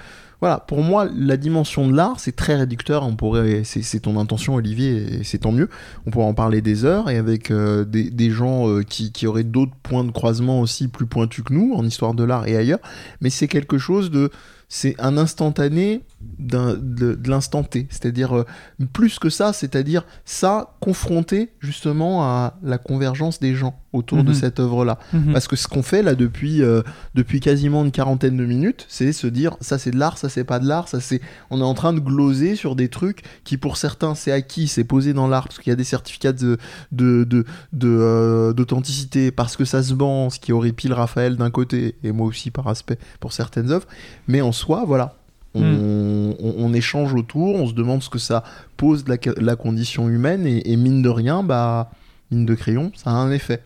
voilà. 0.44 0.58
Pour 0.58 0.82
moi, 0.82 1.08
la 1.16 1.38
dimension 1.38 1.88
de 1.88 1.96
l'art, 1.96 2.20
c'est 2.20 2.36
très 2.36 2.54
réducteur. 2.54 3.02
On 3.06 3.16
pourrait, 3.16 3.62
c'est 3.64 4.00
ton 4.00 4.20
intention, 4.20 4.56
Olivier, 4.56 5.20
et 5.20 5.24
c'est 5.24 5.38
tant 5.38 5.52
mieux. 5.52 5.70
On 6.04 6.10
pourrait 6.10 6.26
en 6.26 6.34
parler 6.34 6.60
des 6.60 6.84
heures 6.84 7.08
et 7.08 7.16
avec 7.16 7.50
euh, 7.50 7.86
des, 7.86 8.10
des 8.10 8.28
gens 8.28 8.68
euh, 8.68 8.82
qui, 8.82 9.10
qui 9.10 9.26
auraient 9.26 9.42
d'autres 9.42 9.72
points 9.82 10.04
de 10.04 10.10
croisement 10.10 10.60
aussi 10.60 10.88
plus 10.88 11.06
pointus 11.06 11.44
que 11.44 11.54
nous 11.54 11.72
en 11.74 11.82
histoire 11.82 12.12
de 12.12 12.24
l'art 12.24 12.46
et 12.46 12.58
ailleurs. 12.58 12.80
Mais 13.22 13.30
c'est 13.30 13.48
quelque 13.48 13.78
chose 13.78 14.10
de 14.10 14.28
c'est 14.68 14.94
un 14.98 15.16
instantané 15.16 16.02
de, 16.38 16.74
de 17.14 17.30
l'instant 17.30 17.62
T. 17.62 17.86
C'est-à-dire, 17.90 18.34
euh, 18.36 18.44
plus 18.92 19.18
que 19.18 19.28
ça, 19.30 19.52
c'est-à-dire 19.52 20.04
ça 20.24 20.74
confronté 20.80 21.52
justement 21.60 22.24
à 22.24 22.54
la 22.62 22.78
convergence 22.78 23.40
des 23.40 23.54
gens 23.54 23.78
autour 23.92 24.24
de 24.24 24.30
Mhm. 24.30 24.34
cette 24.34 24.58
œuvre-là. 24.60 24.98
Mhm. 25.12 25.32
Parce 25.32 25.46
que 25.46 25.54
ce 25.54 25.68
qu'on 25.68 25.82
fait 25.84 26.02
là 26.02 26.14
depuis, 26.16 26.62
euh, 26.62 26.82
depuis 27.14 27.38
quasiment 27.40 27.84
une 27.84 27.92
quarantaine 27.92 28.36
de 28.36 28.44
minutes, 28.44 28.86
c'est 28.88 29.12
se 29.12 29.26
dire 29.28 29.56
ça 29.60 29.78
c'est 29.78 29.92
de 29.92 29.98
l'art, 29.98 30.18
ça 30.18 30.28
c'est 30.28 30.42
pas 30.42 30.58
de 30.58 30.66
l'art, 30.66 30.88
ça 30.88 30.98
c'est. 31.00 31.20
On 31.50 31.60
est 31.60 31.64
en 31.64 31.74
train 31.74 31.92
de 31.92 32.00
gloser 32.00 32.56
sur 32.56 32.74
des 32.74 32.88
trucs 32.88 33.22
qui 33.44 33.56
pour 33.56 33.76
certains 33.76 34.14
c'est 34.16 34.32
acquis, 34.32 34.66
c'est 34.66 34.82
posé 34.82 35.12
dans 35.12 35.28
l'art, 35.28 35.44
parce 35.44 35.60
qu'il 35.60 35.70
y 35.70 35.72
a 35.72 35.76
des 35.76 35.84
certificats 35.84 36.32
de, 36.32 36.58
de, 36.90 37.22
de, 37.24 37.44
de, 37.72 37.88
euh, 37.88 38.52
d'authenticité, 38.52 39.30
parce 39.30 39.56
que 39.56 39.64
ça 39.64 39.82
se 39.82 39.94
vend, 39.94 40.28
ce 40.30 40.40
qui 40.40 40.52
horripile 40.52 40.92
Raphaël 40.92 41.36
d'un 41.36 41.50
côté, 41.50 41.94
et 42.02 42.10
moi 42.10 42.26
aussi 42.26 42.50
par 42.50 42.66
aspect 42.66 42.98
pour 43.20 43.32
certaines 43.32 43.70
œuvres. 43.70 43.86
Mais 44.26 44.40
en 44.40 44.50
soi, 44.54 44.84
voilà. 44.86 45.14
On, 45.54 45.60
Hmm. 45.60 46.32
on- 46.42 46.54
on 46.64 46.72
échange 46.72 47.12
autour, 47.14 47.54
on 47.54 47.66
se 47.68 47.74
demande 47.74 48.02
ce 48.02 48.08
que 48.08 48.18
ça 48.18 48.42
pose 48.76 49.04
de 49.04 49.10
la, 49.10 49.18
la 49.40 49.54
condition 49.56 50.08
humaine, 50.08 50.46
et, 50.46 50.72
et 50.72 50.76
mine 50.76 51.02
de 51.02 51.08
rien, 51.10 51.42
bah, 51.44 51.90
mine 52.32 52.44
de 52.46 52.54
crayon, 52.54 52.90
ça 52.96 53.10
a 53.10 53.12
un 53.12 53.30
effet. 53.30 53.62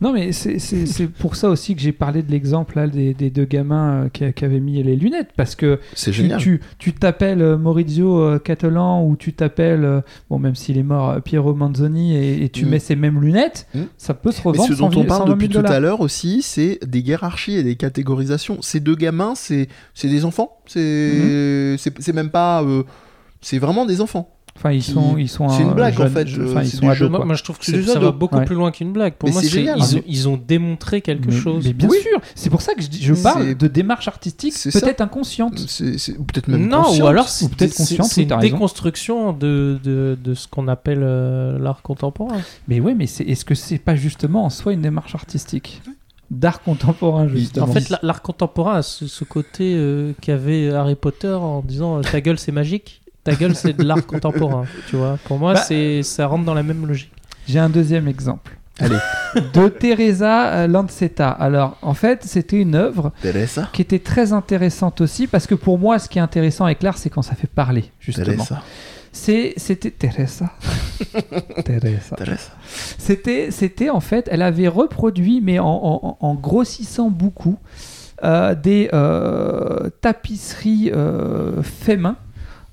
Non, 0.00 0.12
mais 0.12 0.32
c'est- 0.32 1.06
pour 1.06 1.34
ça 1.36 1.48
aussi 1.48 1.74
que 1.74 1.80
j'ai 1.80 1.92
parlé 1.92 2.22
de 2.22 2.30
l'exemple 2.30 2.90
des, 2.90 3.14
des 3.14 3.30
deux 3.30 3.44
gamins 3.46 4.04
euh, 4.04 4.08
qui, 4.08 4.30
qui 4.32 4.44
avaient 4.44 4.60
mis 4.60 4.82
les 4.82 4.96
lunettes. 4.96 5.30
Parce 5.36 5.54
que 5.56 5.80
tu, 6.78 6.92
t'appelles 6.92 7.40
euh, 7.42 7.56
Maurizio 7.56 8.20
euh, 8.20 8.38
Catalan 8.38 9.04
ou 9.04 9.16
tu 9.16 9.32
t'appelles, 9.32 10.02
bon, 10.28 10.38
même 10.38 10.54
s'il 10.54 10.78
est 10.78 10.82
mort, 10.82 11.20
Piero 11.22 11.54
Manzoni 11.54 12.16
et, 12.16 12.44
et 12.44 12.48
tu 12.48 12.66
Mm. 12.66 12.68
mets 12.68 12.78
ces 12.78 12.96
mêmes 12.96 13.20
lunettes, 13.20 13.66
Mm. 13.74 13.80
ça 13.96 14.14
peut 14.14 14.30
se 14.30 14.40
Mais 14.44 14.50
revendre 14.50 14.68
ce 14.68 14.74
dont 14.78 14.86
100 14.88 14.90
000 14.92 15.02
on 15.02 15.06
parle 15.06 15.20
120 15.22 15.26
000 15.26 15.36
depuis 15.36 15.48
tout 15.48 15.72
à 15.72 15.80
l'heure 15.80 16.00
aussi, 16.00 16.42
c'est 16.42 16.78
des 16.86 17.00
hiérarchies 17.00 17.54
et 17.54 17.62
des 17.62 17.76
catégorisations. 17.76 18.60
Ces 18.60 18.80
deux 18.80 18.94
gamins, 18.96 19.34
c'est 19.34 19.68
c'est 19.94 20.08
des 20.08 20.24
enfants. 20.24 20.58
C'est 20.66 21.76
c'est 21.78 22.12
même 22.14 22.30
pas. 22.30 22.62
euh, 22.62 22.82
c'est 23.40 23.58
vraiment 23.58 23.86
des 23.86 24.00
enfants. 24.00 24.28
Enfin, 24.54 24.70
ils 24.70 24.82
sont, 24.82 25.16
ils 25.16 25.28
sont 25.30 25.48
c'est 25.48 25.62
une 25.62 25.72
blague, 25.72 25.98
en 26.00 26.08
fait, 26.08 26.28
je- 26.28 26.40
euh, 26.40 26.50
Enfin, 26.50 26.62
ils 26.62 26.68
c'est 26.68 26.76
sont 26.76 26.82
du 26.82 26.88
ados, 26.90 26.98
jeu. 26.98 27.08
Moi, 27.08 27.34
je 27.34 27.42
trouve 27.42 27.58
que 27.58 27.82
ça 27.82 27.98
va 27.98 28.12
beaucoup 28.12 28.36
Ouais. 28.36 28.44
plus 28.44 28.54
loin 28.54 28.70
qu'une 28.70 28.92
blague. 28.92 29.14
Pour 29.14 29.28
Mais 29.28 29.32
moi, 29.32 29.42
c'est 29.42 29.62
ils, 29.62 29.70
ont, 29.96 30.02
ils 30.06 30.28
ont 30.28 30.36
démontré 30.36 31.00
quelque 31.00 31.28
mais, 31.30 31.36
chose. 31.36 31.64
mais 31.66 31.72
bien 31.72 31.88
Oui. 31.88 31.96
sûr, 32.00 32.20
c'est 32.34 32.50
pour 32.50 32.60
ça 32.62 32.74
que 32.74 32.82
je, 32.82 33.14
parle 33.14 33.54
de 33.56 33.66
démarche 33.66 34.06
artistique, 34.08 34.54
peut-être 34.72 35.00
inconsciente. 35.00 35.58
C'est 35.58 36.16
peut-être 36.18 36.48
même 36.48 36.68
non, 36.68 36.82
consciente. 36.82 37.02
ou 37.02 37.06
alors 37.08 37.28
c'est 37.28 37.48
peut-être 37.50 37.74
consciente, 37.74 38.06
c'est 38.06 38.20
oui, 38.26 38.28
une 38.32 38.40
déconstruction 38.40 39.32
de, 39.32 39.78
de, 39.82 40.16
de 40.22 40.34
ce 40.34 40.46
qu'on 40.46 40.68
appelle 40.68 41.00
euh, 41.02 41.58
l'art 41.58 41.82
contemporain. 41.82 42.38
Mais 42.68 42.78
ouais, 42.80 42.94
mais 42.94 43.04
est-ce 43.04 43.44
que 43.44 43.54
c'est 43.54 43.78
pas 43.78 43.96
justement 43.96 44.44
en 44.44 44.50
soi 44.50 44.72
une 44.74 44.82
démarche 44.82 45.14
artistique 45.14 45.82
d'art 46.30 46.62
contemporain 46.62 47.26
Oui, 47.26 47.40
justement? 47.40 47.66
En 47.66 47.72
fait, 47.72 47.90
la- 47.90 47.98
l'art 48.02 48.22
contemporain 48.22 48.76
a 48.76 48.82
ce, 48.82 49.06
ce 49.06 49.24
côté 49.24 49.74
euh, 49.76 50.12
qu'avait 50.20 50.70
Harry 50.70 50.94
Potter 50.94 51.32
en 51.32 51.60
disant 51.62 51.98
euh, 51.98 52.02
ta 52.02 52.20
gueule 52.20 52.38
c'est 52.38 52.52
magique, 52.52 53.01
ta 53.24 53.34
gueule 53.34 53.54
c'est 53.54 53.72
de 53.72 53.82
l'art 53.84 54.04
contemporain. 54.06 54.64
Tu 54.88 54.96
vois, 54.96 55.18
pour 55.24 55.38
moi, 55.38 55.54
Bah, 55.54 55.60
c'est 55.60 56.02
ça 56.02 56.26
rentre 56.26 56.44
dans 56.44 56.54
la 56.54 56.62
même 56.62 56.86
logique. 56.86 57.12
J'ai 57.48 57.58
un 57.58 57.68
deuxième 57.68 58.08
exemple. 58.08 58.56
Allez. 58.78 58.96
de 59.54 59.68
Teresa 59.68 60.52
euh, 60.54 60.66
Lancetta. 60.66 61.28
Alors, 61.30 61.76
en 61.82 61.94
fait, 61.94 62.24
c'était 62.24 62.56
une 62.60 62.74
œuvre 62.74 63.12
Teresa. 63.20 63.68
qui 63.72 63.82
était 63.82 63.98
très 63.98 64.32
intéressante 64.32 65.00
aussi, 65.02 65.26
parce 65.26 65.46
que 65.46 65.54
pour 65.54 65.78
moi, 65.78 65.98
ce 65.98 66.08
qui 66.08 66.18
est 66.18 66.22
intéressant 66.22 66.64
avec 66.64 66.82
l'art, 66.82 66.96
c'est 66.98 67.10
quand 67.10 67.22
ça 67.22 67.34
fait 67.34 67.46
parler, 67.48 67.84
justement. 68.00 68.24
Teresa. 68.26 68.62
C'est, 69.12 69.52
c'était 69.58 69.90
Teresa. 69.90 70.50
Teresa. 71.64 72.16
Teresa. 72.16 72.50
C'était, 72.98 73.50
c'était 73.50 73.90
en 73.90 74.00
fait, 74.00 74.26
elle 74.30 74.42
avait 74.42 74.68
reproduit, 74.68 75.40
mais 75.42 75.58
en, 75.58 75.66
en- 75.66 76.16
en 76.18 76.34
grossissant 76.34 77.10
beaucoup, 77.10 77.58
euh, 78.24 78.54
des 78.54 78.88
euh, 78.94 79.90
tapisseries 80.00 80.90
euh, 80.94 81.62
fait 81.62 81.96
main. 81.96 82.16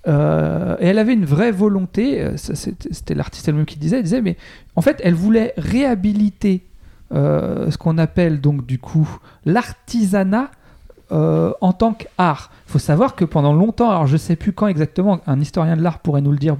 Euh, 0.09 0.75
et 0.79 0.87
elle 0.87 0.97
avait 0.97 1.13
une 1.13 1.25
vraie 1.25 1.51
volonté, 1.51 2.21
euh, 2.21 2.35
c'était, 2.35 3.13
l'artiste 3.13 3.47
elle-même 3.47 3.65
qui 3.65 3.77
disait, 3.77 3.97
elle 3.97 4.03
disait, 4.03 4.21
mais 4.21 4.37
en 4.75 4.81
fait, 4.81 4.99
elle 5.03 5.13
voulait 5.13 5.53
réhabiliter 5.57 6.65
euh, 7.13 7.69
ce 7.69 7.77
qu'on 7.77 7.97
appelle 7.97 8.39
donc 8.39 8.65
du 8.65 8.77
coup 8.77 9.09
l'artisanat 9.45 10.51
en 11.11 11.73
tant 11.73 11.93
qu'art. 11.93 12.51
Il 12.67 12.71
faut 12.73 12.77
savoir 12.77 13.15
que 13.15 13.25
pendant 13.25 13.51
longtemps, 13.51 13.89
alors 13.89 14.05
je 14.05 14.15
sais 14.15 14.35
plus 14.35 14.53
quand 14.53 14.67
exactement, 14.67 15.21
un 15.25 15.39
historien 15.39 15.75
de 15.75 15.81
l'art 15.81 15.99
pourrait 15.99 16.21
nous 16.21 16.31
le 16.31 16.37
dire, 16.37 16.55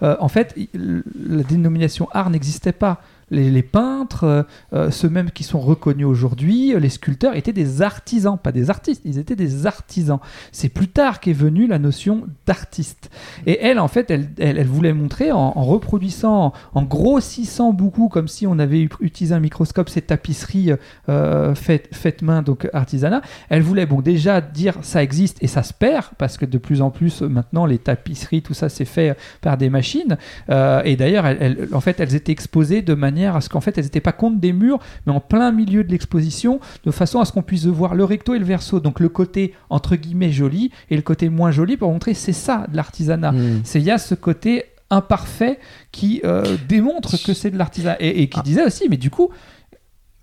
en 0.00 0.28
fait, 0.28 0.56
la 0.72 1.42
dénomination 1.42 2.08
art 2.12 2.30
n'existait 2.30 2.72
pas. 2.72 3.02
Les, 3.30 3.62
peintres, 3.62 4.24
euh, 4.24 4.42
euh, 4.72 4.90
ceux 4.90 5.08
mêmes 5.08 5.30
qui 5.30 5.44
sont 5.44 5.60
reconnus 5.60 6.06
aujourd'hui, 6.06 6.74
euh, 6.74 6.78
les 6.78 6.88
sculpteurs 6.90 7.34
étaient 7.34 7.52
des 7.52 7.82
artisans, 7.82 8.38
pas 8.38 8.52
des 8.52 8.70
artistes, 8.70 9.02
ils 9.04 9.18
étaient 9.18 9.36
des 9.36 9.66
artisans. 9.66 10.18
C'est 10.52 10.68
plus 10.68 10.88
tard 10.88 11.20
qu'est 11.20 11.32
venue 11.32 11.66
la 11.66 11.78
notion 11.78 12.26
d'artiste. 12.46 13.10
Et 13.46 13.58
elle, 13.60 13.78
en 13.78 13.88
fait, 13.88 14.10
elle, 14.10 14.28
elle, 14.38 14.66
voulait 14.66 14.92
montrer 14.92 15.32
en, 15.32 15.50
reproduisant, 15.52 16.52
en 16.74 16.82
grossissant 16.82 17.72
beaucoup, 17.72 18.08
comme 18.08 18.28
si 18.28 18.46
on 18.46 18.58
avait 18.58 18.88
utilisé 19.00 19.34
un 19.34 19.40
microscope, 19.40 19.88
ces 19.88 20.02
tapisseries 20.02 20.72
faites, 21.06 22.22
main, 22.22 22.42
donc 22.42 22.68
artisanat. 22.72 23.22
Elle 23.48 23.62
voulait 23.62 23.86
bon 23.86 24.00
déjà 24.00 24.40
dire 24.40 24.76
ça 24.82 25.02
existe 25.02 25.38
et 25.42 25.46
ça 25.46 25.62
se 25.62 25.72
perd 25.72 26.06
parce 26.18 26.36
que 26.36 26.44
de 26.44 26.58
plus 26.58 26.82
en 26.82 26.90
plus 26.90 27.22
maintenant 27.22 27.66
les 27.66 27.78
tapisseries, 27.78 28.42
tout 28.42 28.54
ça 28.54 28.68
c'est 28.68 28.84
fait 28.84 29.16
par 29.40 29.56
des 29.56 29.70
machines. 29.70 30.16
Et 30.48 30.96
d'ailleurs, 30.96 31.26
en 31.72 31.80
fait, 31.80 32.00
elles 32.00 32.14
étaient 32.14 32.32
exposées 32.32 32.82
de 32.82 32.94
manière 32.94 33.13
à 33.36 33.40
ce 33.40 33.48
qu'en 33.48 33.60
fait 33.60 33.76
elles 33.78 33.84
n'étaient 33.84 34.00
pas 34.00 34.12
contre 34.12 34.38
des 34.40 34.52
murs, 34.52 34.78
mais 35.06 35.12
en 35.12 35.20
plein 35.20 35.52
milieu 35.52 35.84
de 35.84 35.90
l'exposition, 35.90 36.60
de 36.84 36.90
façon 36.90 37.20
à 37.20 37.24
ce 37.24 37.32
qu'on 37.32 37.42
puisse 37.42 37.66
voir 37.66 37.94
le 37.94 38.04
recto 38.04 38.34
et 38.34 38.38
le 38.38 38.44
verso. 38.44 38.80
Donc 38.80 39.00
le 39.00 39.08
côté 39.08 39.54
entre 39.70 39.96
guillemets 39.96 40.32
joli 40.32 40.70
et 40.90 40.96
le 40.96 41.02
côté 41.02 41.28
moins 41.28 41.50
joli 41.50 41.76
pour 41.76 41.90
montrer 41.92 42.14
c'est 42.14 42.32
ça 42.32 42.66
de 42.70 42.76
l'artisanat. 42.76 43.32
Hmm. 43.32 43.60
C'est 43.64 43.78
il 43.80 43.84
y 43.84 43.90
a 43.90 43.98
ce 43.98 44.14
côté 44.14 44.64
imparfait 44.90 45.58
qui 45.92 46.20
euh, 46.24 46.56
démontre 46.68 47.16
que 47.24 47.32
c'est 47.34 47.50
de 47.50 47.58
l'artisanat 47.58 47.96
et, 48.00 48.22
et 48.22 48.28
qui 48.28 48.38
Ah. 48.40 48.42
disait 48.44 48.64
aussi, 48.64 48.88
mais 48.88 48.96
du 48.96 49.10
coup, 49.10 49.30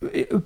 euh, 0.03 0.07
euh, 0.33 0.39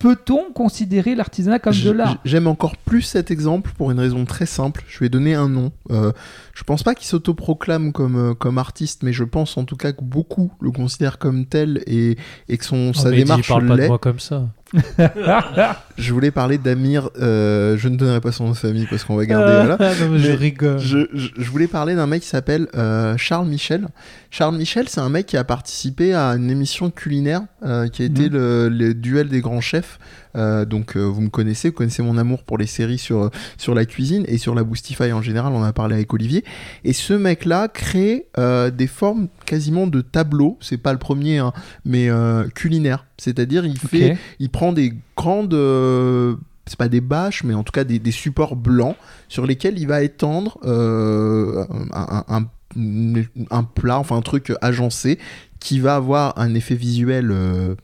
peut-on 0.00 0.50
considérer 0.52 1.14
l'artisanat 1.14 1.60
comme 1.60 1.74
de 1.78 1.90
l'art 1.90 2.16
J'aime 2.24 2.48
encore 2.48 2.76
plus 2.76 3.02
cet 3.02 3.30
exemple 3.30 3.70
pour 3.78 3.92
une 3.92 4.00
raison 4.00 4.24
très 4.24 4.46
simple. 4.46 4.82
Je 4.88 4.98
vais 4.98 5.08
donner 5.08 5.34
un 5.34 5.48
nom. 5.48 5.70
Euh, 5.90 6.10
je 6.54 6.64
pense 6.64 6.82
pas 6.82 6.94
qu'il 6.96 7.06
s'autoproclame 7.06 7.92
comme, 7.92 8.16
euh, 8.30 8.34
comme 8.34 8.58
artiste, 8.58 9.02
mais 9.04 9.12
je 9.12 9.22
pense 9.24 9.56
en 9.56 9.64
tout 9.64 9.76
cas 9.76 9.92
que 9.92 10.02
beaucoup 10.02 10.50
le 10.60 10.70
considèrent 10.72 11.18
comme 11.18 11.46
tel 11.46 11.82
et, 11.86 12.16
et 12.48 12.56
que 12.58 12.64
son, 12.64 12.90
Oh, 12.90 12.98
sa 12.98 13.10
mais 13.10 13.18
démarche 13.18 13.46
parle 13.48 13.66
pas 13.66 13.74
de 13.76 13.80
l'est. 13.82 13.88
moi 13.88 13.98
comme 13.98 14.18
ça. 14.18 14.48
Je 15.98 16.12
voulais 16.12 16.30
parler 16.30 16.58
d'Amir. 16.58 17.10
euh, 17.20 17.76
je 17.76 17.88
ne 17.88 17.96
donnerai 17.96 18.20
pas 18.20 18.32
son 18.32 18.44
nom 18.44 18.50
de 18.52 18.56
famille 18.56 18.86
parce 18.88 19.04
qu'on 19.04 19.16
va 19.16 19.26
garder. 19.26 19.52
voilà. 19.52 19.76
Non, 20.00 20.08
mais 20.10 20.18
je 20.18 20.28
Mais 20.28 20.34
rigole. 20.34 20.78
Je, 20.78 21.50
voulais 21.50 21.66
parler 21.66 21.94
d'un 21.94 22.06
mec 22.06 22.22
qui 22.22 22.28
s'appelle 22.28 22.68
euh, 22.76 23.14
Charles 23.16 23.46
Michel. 23.48 23.88
Charles 24.30 24.56
Michel, 24.56 24.88
c'est 24.88 25.00
un 25.00 25.08
mec 25.08 25.26
qui 25.26 25.36
a 25.36 25.44
participé 25.44 26.14
à 26.14 26.28
une 26.30 26.50
émission 26.50 26.90
culinaire 26.90 27.42
euh, 27.64 27.88
qui 27.88 28.02
a 28.02 28.06
été 28.06 28.28
Mhm. 28.28 28.32
le, 28.32 28.68
le 28.68 28.94
duel 28.94 29.28
des 29.28 29.40
grands 29.40 29.60
chefs. 29.60 29.98
Euh, 30.36 30.64
donc 30.64 30.96
euh, 30.96 31.00
vous 31.04 31.20
me 31.20 31.28
connaissez, 31.28 31.68
vous 31.70 31.74
connaissez 31.74 32.02
mon 32.02 32.16
amour 32.18 32.44
pour 32.44 32.56
les 32.58 32.66
séries 32.66 32.98
sur, 32.98 33.30
sur 33.58 33.74
la 33.74 33.84
cuisine 33.84 34.24
et 34.28 34.38
sur 34.38 34.54
la 34.54 34.62
Boostify 34.64 35.12
en 35.12 35.22
général, 35.22 35.52
on 35.52 35.58
en 35.60 35.64
a 35.64 35.72
parlé 35.72 35.94
avec 35.96 36.12
Olivier. 36.14 36.44
Et 36.84 36.92
ce 36.92 37.12
mec-là 37.14 37.68
crée 37.68 38.26
euh, 38.38 38.70
des 38.70 38.86
formes 38.86 39.28
quasiment 39.46 39.86
de 39.86 40.00
tableaux, 40.00 40.56
c'est 40.60 40.76
pas 40.78 40.92
le 40.92 40.98
premier, 40.98 41.38
hein, 41.38 41.52
mais 41.84 42.08
euh, 42.08 42.46
culinaire. 42.48 43.06
C'est-à-dire 43.18 43.66
il 43.66 43.78
fait 43.78 44.10
il 44.38 44.50
prend 44.50 44.72
des 44.72 44.94
grandes 45.16 45.54
euh, 45.54 46.36
c'est 46.66 46.78
pas 46.78 46.88
des 46.88 47.00
bâches 47.00 47.42
mais 47.42 47.54
en 47.54 47.64
tout 47.64 47.72
cas 47.72 47.82
des, 47.84 47.98
des 47.98 48.12
supports 48.12 48.54
blancs 48.54 48.94
sur 49.28 49.44
lesquels 49.46 49.78
il 49.78 49.86
va 49.88 50.02
étendre 50.02 50.58
euh, 50.64 51.64
un, 51.92 52.24
un- 52.28 52.46
un- 52.76 53.24
un 53.50 53.64
plat 53.64 53.98
enfin 53.98 54.16
un 54.16 54.22
truc 54.22 54.52
agencé 54.62 55.18
qui 55.58 55.80
va 55.80 55.96
avoir 55.96 56.38
un 56.38 56.54
effet 56.54 56.76
visuel 56.76 57.30
euh, 57.32 57.74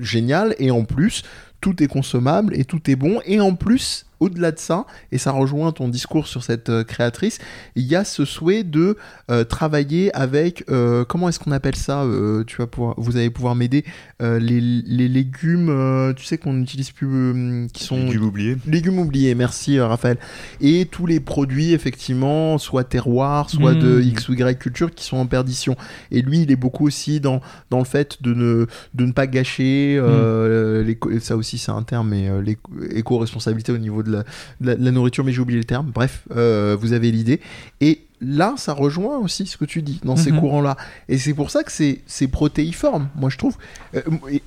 génial 0.00 0.54
et 0.58 0.70
en 0.70 0.84
plus 0.84 1.22
tout 1.62 1.82
est 1.82 1.86
consommable 1.86 2.54
et 2.54 2.66
tout 2.66 2.90
est 2.90 2.96
bon 2.96 3.20
et 3.24 3.40
en 3.40 3.54
plus 3.54 4.04
au-delà 4.22 4.52
de 4.52 4.58
ça, 4.58 4.86
et 5.10 5.18
ça 5.18 5.30
rejoint 5.32 5.72
ton 5.72 5.88
discours 5.88 6.26
sur 6.26 6.42
cette 6.42 6.68
euh, 6.70 6.84
créatrice, 6.84 7.38
il 7.76 7.84
y 7.84 7.94
a 7.96 8.04
ce 8.04 8.24
souhait 8.24 8.62
de 8.64 8.96
euh, 9.30 9.44
travailler 9.44 10.14
avec, 10.14 10.64
euh, 10.70 11.04
comment 11.04 11.28
est-ce 11.28 11.38
qu'on 11.40 11.52
appelle 11.52 11.76
ça 11.76 12.02
euh, 12.04 12.44
Tu 12.44 12.56
vas 12.56 12.66
pouvoir, 12.66 12.94
vous 12.98 13.16
allez 13.16 13.30
pouvoir 13.30 13.54
m'aider. 13.54 13.84
euh, 14.22 14.38
les, 14.38 14.60
les 14.60 15.08
légumes, 15.08 15.68
euh, 15.68 16.12
tu 16.12 16.24
sais 16.24 16.38
qu'on 16.38 16.52
n'utilise 16.52 16.90
plus, 16.92 17.08
euh, 17.10 17.66
qui 17.72 17.82
sont 17.84 17.96
Légumes 18.06 18.24
oubliés. 18.24 18.56
légumes 18.66 18.98
oubliés. 19.00 19.34
Merci 19.34 19.78
euh, 19.78 19.86
Raphaël. 19.86 20.16
Et 20.60 20.86
tous 20.90 21.06
les 21.06 21.18
produits 21.20 21.72
effectivement, 21.72 22.58
soit 22.58 22.84
terroir, 22.84 23.50
soit 23.50 23.74
de 23.74 23.98
Mm. 23.98 24.02
X 24.08 24.28
ou 24.28 24.34
Y 24.34 24.58
culture, 24.58 24.94
qui 24.94 25.04
sont 25.04 25.16
en 25.16 25.26
perdition. 25.26 25.74
Et 26.12 26.22
lui, 26.22 26.42
il 26.42 26.50
est 26.52 26.56
beaucoup 26.56 26.86
aussi 26.86 27.18
dans 27.20 27.40
dans 27.70 27.78
le 27.78 27.84
fait 27.84 28.22
de 28.22 28.32
ne 28.34 28.66
de 28.94 29.04
ne 29.06 29.12
pas 29.12 29.26
gâcher. 29.26 29.96
euh, 29.98 30.82
l'éco- 30.84 31.18
ça 31.20 31.36
aussi, 31.36 31.58
c'est 31.58 31.72
un 31.72 31.82
terme, 31.82 32.10
mais 32.10 32.28
euh, 32.28 32.40
l'éco- 32.40 32.70
éco-responsabilité 32.94 33.72
au 33.72 33.78
niveau 33.78 34.02
de 34.02 34.11
la, 34.60 34.74
de 34.76 34.90
nourriture. 34.90 35.24
Mais 35.24 35.32
j'ai 35.32 35.40
oublié 35.40 35.58
le 35.58 35.64
terme. 35.64 35.90
Bref, 35.92 36.22
euh, 36.36 36.76
vous 36.78 36.92
avez 36.92 37.10
l'idée. 37.10 37.40
Et 37.80 38.02
là, 38.20 38.54
ça 38.56 38.72
rejoint 38.72 39.18
aussi 39.18 39.46
ce 39.46 39.56
que 39.56 39.64
tu 39.64 39.82
dis 39.82 40.00
dans 40.04 40.14
ces 40.14 40.30
Mhm. 40.30 40.40
courants-là. 40.40 40.76
Et 41.08 41.18
c'est 41.18 41.34
pour 41.34 41.50
ça 41.50 41.64
que 41.64 41.72
c'est 41.72 42.28
protéiforme. 42.28 43.08
Moi, 43.16 43.30
je 43.30 43.38
trouve. 43.38 43.56
Euh, 43.96 44.00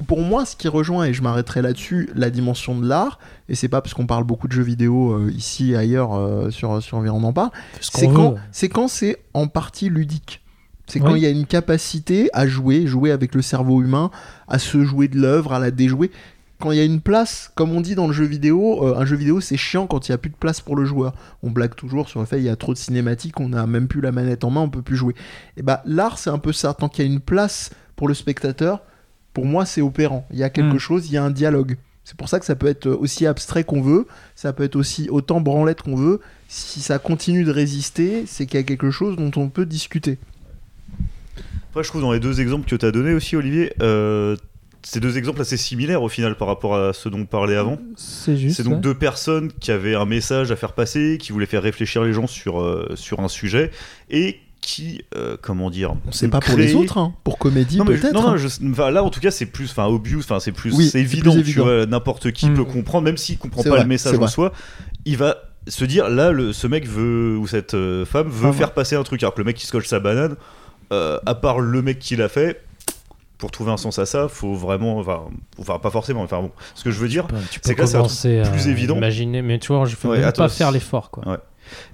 pour 0.07 0.21
moi, 0.21 0.45
ce 0.45 0.55
qui 0.55 0.67
rejoint, 0.69 1.05
et 1.05 1.13
je 1.13 1.21
m'arrêterai 1.21 1.61
là-dessus, 1.61 2.09
la 2.15 2.29
dimension 2.29 2.79
de 2.79 2.87
l'art, 2.87 3.19
et 3.49 3.55
c'est 3.55 3.67
pas 3.67 3.81
parce 3.81 3.93
qu'on 3.93 4.07
parle 4.07 4.23
beaucoup 4.23 4.47
de 4.47 4.53
jeux 4.53 4.63
vidéo 4.63 5.11
euh, 5.11 5.31
ici 5.35 5.71
et 5.71 5.75
ailleurs 5.75 6.13
euh, 6.15 6.49
sur, 6.51 6.81
sur 6.81 6.97
Environ 6.97 7.21
en 7.23 7.33
parle, 7.33 7.51
Ce 7.81 7.91
c'est 7.93 8.07
quand 8.07 8.35
c'est 8.51 8.69
quand 8.69 8.87
c'est 8.87 9.17
en 9.33 9.47
partie 9.47 9.89
ludique. 9.89 10.41
C'est 10.87 10.99
quand 10.99 11.15
il 11.15 11.23
y 11.23 11.25
a 11.25 11.29
une 11.29 11.47
capacité 11.47 12.29
à 12.33 12.45
jouer, 12.45 12.85
jouer 12.85 13.09
avec 13.09 13.33
le 13.33 13.41
cerveau 13.41 13.81
humain, 13.81 14.11
à 14.47 14.59
se 14.59 14.83
jouer 14.85 15.07
de 15.07 15.17
l'œuvre, 15.19 15.51
à 15.51 15.57
la 15.57 15.71
déjouer. 15.71 16.11
Quand 16.59 16.71
il 16.71 16.77
y 16.77 16.81
a 16.81 16.85
une 16.85 17.01
place, 17.01 17.51
comme 17.55 17.71
on 17.73 17.81
dit 17.81 17.95
dans 17.95 18.07
le 18.07 18.13
jeu 18.13 18.23
vidéo, 18.25 18.85
euh, 18.87 18.95
un 18.97 19.05
jeu 19.05 19.15
vidéo 19.17 19.41
c'est 19.41 19.57
chiant 19.57 19.87
quand 19.87 20.07
il 20.07 20.11
n'y 20.11 20.15
a 20.15 20.17
plus 20.17 20.29
de 20.29 20.35
place 20.37 20.61
pour 20.61 20.75
le 20.77 20.85
joueur. 20.85 21.13
On 21.43 21.51
blague 21.51 21.75
toujours 21.75 22.07
sur 22.07 22.21
le 22.21 22.25
fait 22.25 22.37
qu'il 22.37 22.45
y 22.45 22.49
a 22.49 22.55
trop 22.55 22.73
de 22.73 22.77
cinématiques, 22.77 23.39
on 23.41 23.49
n'a 23.49 23.67
même 23.67 23.87
plus 23.89 23.99
la 24.01 24.11
manette 24.13 24.43
en 24.45 24.49
main, 24.51 24.61
on 24.61 24.69
peut 24.69 24.81
plus 24.81 24.95
jouer. 24.95 25.15
Et 25.57 25.63
bah 25.63 25.81
l'art 25.85 26.17
c'est 26.17 26.29
un 26.29 26.37
peu 26.39 26.53
ça. 26.53 26.73
Tant 26.73 26.87
qu'il 26.87 27.05
y 27.05 27.07
a 27.09 27.11
une 27.11 27.19
place 27.19 27.71
pour 27.97 28.07
le 28.07 28.13
spectateur, 28.13 28.81
pour 29.33 29.45
moi 29.45 29.65
c'est 29.65 29.81
opérant. 29.81 30.25
Il 30.31 30.37
y 30.37 30.43
a 30.43 30.49
quelque 30.49 30.75
Mm. 30.75 30.79
chose, 30.79 31.07
il 31.09 31.13
y 31.13 31.17
a 31.17 31.23
un 31.23 31.31
dialogue. 31.31 31.77
C'est 32.05 32.15
pour 32.15 32.29
ça 32.29 32.39
que 32.39 32.45
ça 32.45 32.55
peut 32.55 32.67
être 32.67 32.87
aussi 32.87 33.25
abstrait 33.25 33.63
qu'on 33.63 33.81
veut, 33.81 34.05
ça 34.35 34.53
peut 34.53 34.63
être 34.63 34.75
aussi 34.75 35.09
autant 35.09 35.41
branlette 35.41 35.81
qu'on 35.81 35.95
veut. 35.95 36.21
Si 36.47 36.79
ça 36.79 36.99
continue 36.99 37.43
de 37.43 37.51
résister, 37.51 38.25
c'est 38.27 38.45
qu'il 38.45 38.59
y 38.59 38.63
a 38.63 38.63
quelque 38.63 38.91
chose 38.91 39.17
dont 39.17 39.31
on 39.35 39.49
peut 39.49 39.65
discuter. 39.65 40.19
Après, 41.71 41.83
je 41.83 41.89
trouve 41.89 42.01
dans 42.01 42.13
les 42.13 42.19
deux 42.19 42.39
exemples 42.39 42.69
que 42.69 42.75
tu 42.75 42.85
as 42.85 42.91
donnés 42.91 43.13
aussi, 43.13 43.35
Olivier, 43.35 43.73
euh, 43.81 44.37
c'est 44.87 44.99
deux 44.99 45.17
exemples 45.17 45.41
assez 45.41 45.57
similaires 45.57 46.03
au 46.03 46.09
final 46.09 46.35
par 46.37 46.47
rapport 46.47 46.75
à 46.75 46.93
ce 46.93 47.09
dont 47.09 47.19
on 47.19 47.25
parlait 47.25 47.55
avant. 47.55 47.77
C'est 47.95 48.37
juste. 48.37 48.57
C'est 48.57 48.63
donc 48.63 48.73
ouais. 48.75 48.79
deux 48.79 48.93
personnes 48.93 49.51
qui 49.59 49.71
avaient 49.71 49.95
un 49.95 50.05
message 50.05 50.51
à 50.51 50.55
faire 50.55 50.73
passer, 50.73 51.17
qui 51.19 51.31
voulaient 51.31 51.45
faire 51.47 51.63
réfléchir 51.63 52.03
les 52.03 52.13
gens 52.13 52.27
sur, 52.27 52.61
euh, 52.61 52.91
sur 52.95 53.19
un 53.19 53.27
sujet 53.27 53.71
et 54.11 54.37
qui, 54.61 55.01
euh, 55.15 55.37
comment 55.41 55.69
dire, 55.69 55.93
C'est 56.11 56.27
pas 56.27 56.39
pour 56.39 56.57
les 56.57 56.73
autres, 56.75 56.97
hein. 56.97 57.13
pour 57.23 57.37
comédie 57.37 57.77
peut-être. 57.85 58.13
non, 58.13 58.21
non, 58.23 58.27
hein. 58.29 58.37
je- 58.37 58.47
enfin, 58.71 58.89
là 58.89 59.03
en 59.03 59.09
tout 59.11 59.19
cas 59.19 59.29
c'est 59.31 59.45
plus, 59.45 59.69
enfin 59.69 59.85
obvious, 59.85 60.19
enfin 60.19 60.39
c'est 60.39 60.51
plus, 60.51 60.73
Oui, 60.73 60.85
c'est 60.85 60.91
c'est 60.91 61.01
évident, 61.01 61.33
plus 61.33 61.43
tu 61.43 61.49
évident. 61.49 61.65
vois, 61.65 61.85
n'importe 61.85 62.31
qui 62.31 62.49
Mm. 62.49 62.55
peut 62.55 62.63
comprendre, 62.63 63.05
même 63.05 63.17
s'il 63.17 63.37
comprend 63.37 63.61
pas 63.63 63.69
vrai, 63.69 63.81
le 63.81 63.87
message 63.87 64.15
en 64.15 64.19
vrai. 64.19 64.27
soi, 64.27 64.53
il 65.05 65.17
va 65.17 65.37
se 65.67 65.85
dire 65.85 66.09
là 66.09 66.31
le, 66.31 66.51
ce 66.53 66.65
mec 66.67 66.87
veut 66.87 67.37
ou 67.37 67.45
cette 67.47 67.73
euh, 67.75 68.05
femme 68.05 68.27
veut 68.27 68.49
Ah, 68.49 68.53
faire 68.53 68.71
passer 68.73 68.95
un 68.95 69.03
truc, 69.03 69.21
alors 69.21 69.33
que 69.35 69.39
le 69.41 69.45
mec 69.45 69.55
qui 69.55 69.67
scotche 69.67 69.87
sa 69.87 69.99
banane, 69.99 70.35
euh, 70.93 71.19
à 71.27 71.35
part 71.35 71.59
le 71.59 71.81
mec 71.83 71.99
qui 71.99 72.15
l'a 72.15 72.29
fait. 72.29 72.61
Pour 73.37 73.51
trouver 73.51 73.71
un 73.71 73.77
sens 73.77 73.99
à 73.99 74.05
ça, 74.05 74.29
faut 74.29 74.53
vraiment, 74.53 74.97
enfin, 74.97 75.23
enfin 75.59 75.77
pas 75.77 75.89
forcément, 75.91 76.21
enfin 76.23 76.41
bon, 76.41 76.51
ce 76.73 76.83
que 76.85 76.91
je 76.91 76.99
veux 76.99 77.09
dire, 77.09 77.27
Tu 77.51 77.59
c'est 77.61 77.75
peux 77.75 77.83
que 77.85 77.91
là, 77.93 78.07
c'est 78.07 78.41
plus 78.51 78.67
évident. 78.69 78.95
Imaginer, 78.95 79.41
mais 79.41 79.59
tu 79.59 79.73
vois, 79.73 79.85
je 79.85 79.95
peux 79.97 80.07
Ouais, 80.07 80.21
même 80.21 80.31
pas 80.31 80.47
faire 80.47 80.71
l'effort, 80.71 81.11
quoi. 81.11 81.41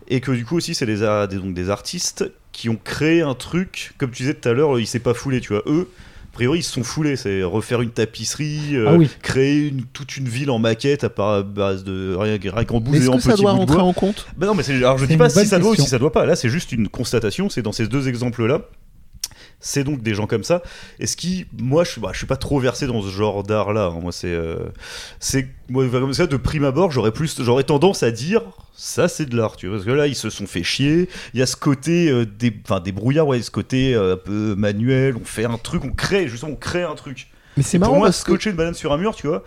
et 0.07 0.19
que 0.21 0.31
du 0.31 0.45
coup 0.45 0.57
aussi 0.57 0.75
c'est 0.75 0.85
des, 0.85 0.97
donc, 1.37 1.53
des 1.55 1.69
artistes 1.71 2.31
qui 2.51 2.69
ont 2.69 2.77
créé 2.83 3.21
un 3.21 3.33
truc, 3.33 3.93
comme 3.97 4.11
tu 4.11 4.21
disais 4.21 4.35
tout 4.35 4.47
à 4.49 4.53
l'heure, 4.53 4.77
il 4.79 4.85
s'est 4.85 4.99
pas 4.99 5.15
foulé, 5.15 5.41
tu 5.41 5.53
vois, 5.53 5.63
eux, 5.65 5.89
a 6.25 6.33
priori 6.33 6.59
ils 6.59 6.63
se 6.63 6.73
sont 6.73 6.83
foulés, 6.83 7.15
c'est 7.15 7.41
refaire 7.43 7.81
une 7.81 7.89
tapisserie, 7.89 8.75
euh, 8.75 8.85
Ah 8.89 8.95
oui. 8.97 9.09
créer 9.23 9.67
une- 9.69 9.83
toute 9.85 10.17
une 10.17 10.29
ville 10.29 10.51
en 10.51 10.59
maquette 10.59 11.03
à 11.03 11.09
part 11.09 11.29
à 11.31 11.41
base 11.43 11.83
de 11.83 12.15
rien, 12.15 12.37
rien 12.41 12.65
qu'en 12.65 12.79
bout 12.79 12.91
Mais 12.91 12.99
et 12.99 13.01
Est-ce 13.01 13.09
en 13.09 13.15
que 13.17 13.21
ça 13.23 13.31
petit 13.33 13.41
doit 13.41 13.51
bout 13.53 13.57
de 13.57 13.59
rentrer 13.61 13.75
bois. 13.77 13.83
en 13.85 13.93
compte? 13.93 14.27
Bah 14.37 14.45
non 14.47 14.53
mais 14.53 14.69
alors 14.69 14.97
je 14.99 15.05
dis 15.07 15.17
pas 15.17 15.29
si 15.29 15.45
ça 15.47 15.57
doit 15.59 15.71
ou 15.71 15.75
si 15.75 15.87
ça 15.87 15.97
doit 15.97 16.11
pas, 16.11 16.25
là 16.27 16.35
c'est 16.35 16.49
juste 16.49 16.71
une 16.71 16.87
constatation, 16.87 17.49
c'est 17.49 17.61
dans 17.63 17.71
ces 17.71 17.87
deux 17.87 18.07
exemples 18.07 18.45
là. 18.45 18.61
C'est 19.61 19.83
donc 19.83 20.01
des 20.01 20.15
gens 20.15 20.25
comme 20.25 20.43
ça. 20.43 20.63
Et 20.99 21.05
ce 21.05 21.15
qui, 21.15 21.45
moi, 21.57 21.83
je 21.83 21.99
bah, 21.99 22.09
je 22.11 22.17
suis 22.17 22.27
pas 22.27 22.35
trop 22.35 22.59
versé 22.59 22.87
dans 22.87 23.01
ce 23.01 23.09
genre 23.09 23.43
d'art 23.43 23.71
là. 23.73 23.91
Moi, 23.91 24.11
c'est, 24.11 24.33
euh, 24.33 24.57
c'est, 25.19 25.47
moi, 25.69 25.87
comme 25.87 26.13
ça, 26.13 26.25
de 26.25 26.35
prime 26.35 26.65
abord, 26.65 26.91
j'aurais 26.91 27.11
plus, 27.11 27.41
j'aurais 27.41 27.63
tendance 27.63 28.01
à 28.01 28.09
dire, 28.09 28.41
ça, 28.75 29.07
c'est 29.07 29.27
de 29.27 29.37
l'art, 29.37 29.55
tu 29.55 29.67
vois. 29.67 29.77
Parce 29.77 29.85
que 29.85 29.91
là, 29.91 30.07
ils 30.07 30.15
se 30.15 30.31
sont 30.31 30.47
fait 30.47 30.63
chier. 30.63 31.07
Il 31.35 31.39
y 31.39 31.43
a 31.43 31.45
ce 31.45 31.55
côté 31.55 32.09
euh, 32.09 32.25
des, 32.25 32.51
enfin, 32.65 32.79
des 32.79 32.91
brouillards, 32.91 33.27
ouais, 33.27 33.41
ce 33.41 33.51
côté 33.51 33.93
euh, 33.93 34.13
un 34.13 34.17
peu 34.17 34.55
manuel. 34.55 35.15
On 35.15 35.25
fait 35.25 35.45
un 35.45 35.57
truc, 35.57 35.85
on 35.85 35.91
crée, 35.91 36.27
justement, 36.27 36.53
on 36.53 36.55
crée 36.55 36.83
un 36.83 36.95
truc. 36.95 37.27
Mais 37.55 37.63
c'est 37.63 37.77
Et 37.77 37.79
pour 37.79 37.89
marrant 37.89 37.99
moi, 37.99 38.07
parce 38.07 38.23
que 38.23 38.31
scotcher 38.31 38.49
une 38.49 38.55
banane 38.55 38.73
sur 38.73 38.91
un 38.91 38.97
mur, 38.97 39.15
tu 39.15 39.27
vois, 39.27 39.43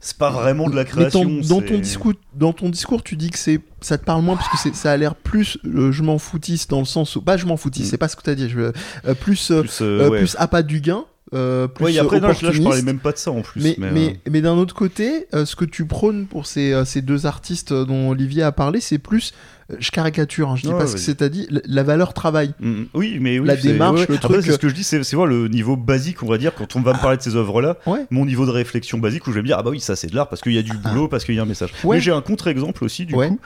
c'est 0.00 0.16
pas 0.16 0.30
vraiment 0.30 0.68
de 0.70 0.76
la 0.76 0.84
Mais 0.84 0.88
création. 0.88 1.24
dans, 1.24 1.60
ton 1.60 1.78
discours, 1.78 2.12
dans 2.34 2.52
ton 2.52 2.68
discours, 2.68 3.02
tu 3.02 3.16
dis 3.16 3.30
que 3.30 3.38
c'est, 3.38 3.60
ça 3.80 3.98
te 3.98 4.04
parle 4.04 4.22
moins 4.22 4.36
parce 4.36 4.48
que 4.62 4.74
ça 4.74 4.92
a 4.92 4.96
l'air 4.96 5.14
plus, 5.14 5.58
euh, 5.64 5.90
je 5.92 6.02
m'en 6.02 6.18
foutisse 6.18 6.68
dans 6.68 6.78
le 6.78 6.84
sens 6.84 7.16
où, 7.16 7.22
pas 7.22 7.36
je 7.36 7.46
m'en 7.46 7.56
foutisse, 7.56 7.86
Mm. 7.86 7.90
c'est 7.90 7.98
pas 7.98 8.08
ce 8.08 8.16
que 8.16 8.22
t'as 8.22 8.34
dit, 8.34 8.48
je, 8.48 8.60
euh, 8.60 8.72
plus, 9.20 9.50
euh, 9.50 9.62
plus, 9.62 9.78
euh, 9.82 10.08
ouais. 10.08 10.18
plus 10.18 10.36
appât 10.38 10.62
du 10.62 10.80
gain. 10.80 11.04
euh, 11.34 11.66
plus 11.68 11.84
Ouais, 11.84 11.98
après, 11.98 12.20
non, 12.20 12.28
là, 12.28 12.34
je 12.34 12.62
parlais 12.62 12.80
même 12.82 13.00
pas 13.00 13.12
de 13.12 13.18
ça 13.18 13.30
en 13.32 13.42
plus. 13.42 13.60
Mais, 13.62 13.74
mais, 13.78 13.90
mais, 13.92 14.08
euh, 14.26 14.30
mais 14.30 14.40
d'un 14.40 14.56
autre 14.56 14.74
côté, 14.74 15.26
euh, 15.34 15.44
ce 15.44 15.56
que 15.56 15.64
tu 15.66 15.84
prônes 15.84 16.26
pour 16.26 16.46
ces, 16.46 16.82
ces 16.86 17.02
deux 17.02 17.26
artistes 17.26 17.72
dont 17.74 18.08
Olivier 18.10 18.44
a 18.44 18.52
parlé, 18.52 18.80
c'est 18.80 18.98
plus, 18.98 19.34
je 19.78 19.90
caricature, 19.90 20.48
hein, 20.48 20.56
je 20.56 20.62
dis 20.62 20.68
Ouais, 20.68 20.78
pas 20.78 20.86
ce 20.86 20.94
que 20.94 21.00
c'est 21.00 21.20
à 21.20 21.28
dit, 21.28 21.46
la- 21.66 21.82
valeur 21.82 22.14
travail. 22.14 22.54
Mm, 22.60 22.84
Oui, 22.94 23.18
mais 23.20 23.38
oui, 23.38 23.46
La 23.46 23.56
démarche, 23.56 24.08
le 24.08 24.14
Après, 24.16 24.28
truc, 24.28 24.44
c'est 24.44 24.52
ce 24.52 24.58
que 24.58 24.68
je 24.68 24.74
dis, 24.74 24.82
c'est 24.84 24.98
voir 25.14 25.26
le 25.26 25.48
niveau 25.48 25.76
basique, 25.76 26.22
on 26.22 26.26
va 26.26 26.38
dire, 26.38 26.54
quand 26.54 26.76
on 26.76 26.80
va 26.80 26.94
me 26.94 26.98
parler 26.98 27.16
de 27.18 27.22
ces 27.22 27.36
œuvres-là, 27.36 27.76
mon 28.10 28.24
niveau 28.24 28.46
de 28.46 28.50
réflexion 28.50 28.98
basique 28.98 29.26
où 29.26 29.30
je 29.30 29.36
vais 29.36 29.42
me 29.42 29.46
dire, 29.46 29.56
ah 29.58 29.62
bah 29.62 29.70
oui, 29.70 29.80
ça 29.80 29.96
c'est 29.96 30.06
de 30.06 30.14
l'art 30.16 30.28
parce 30.28 30.40
qu'il 30.42 30.52
y 30.52 30.58
a 30.58 30.62
du 30.62 30.72
boulot, 30.72 31.08
parce 31.08 31.24
qu'il 31.24 31.34
y 31.34 31.38
a 31.38 31.42
un 31.42 31.46
message. 31.46 31.72
Mais 31.84 32.00
j'ai 32.00 32.12
un 32.12 32.22
contre-exemple 32.22 32.84
aussi, 32.84 33.04
du 33.06 33.14
coup. 33.14 33.38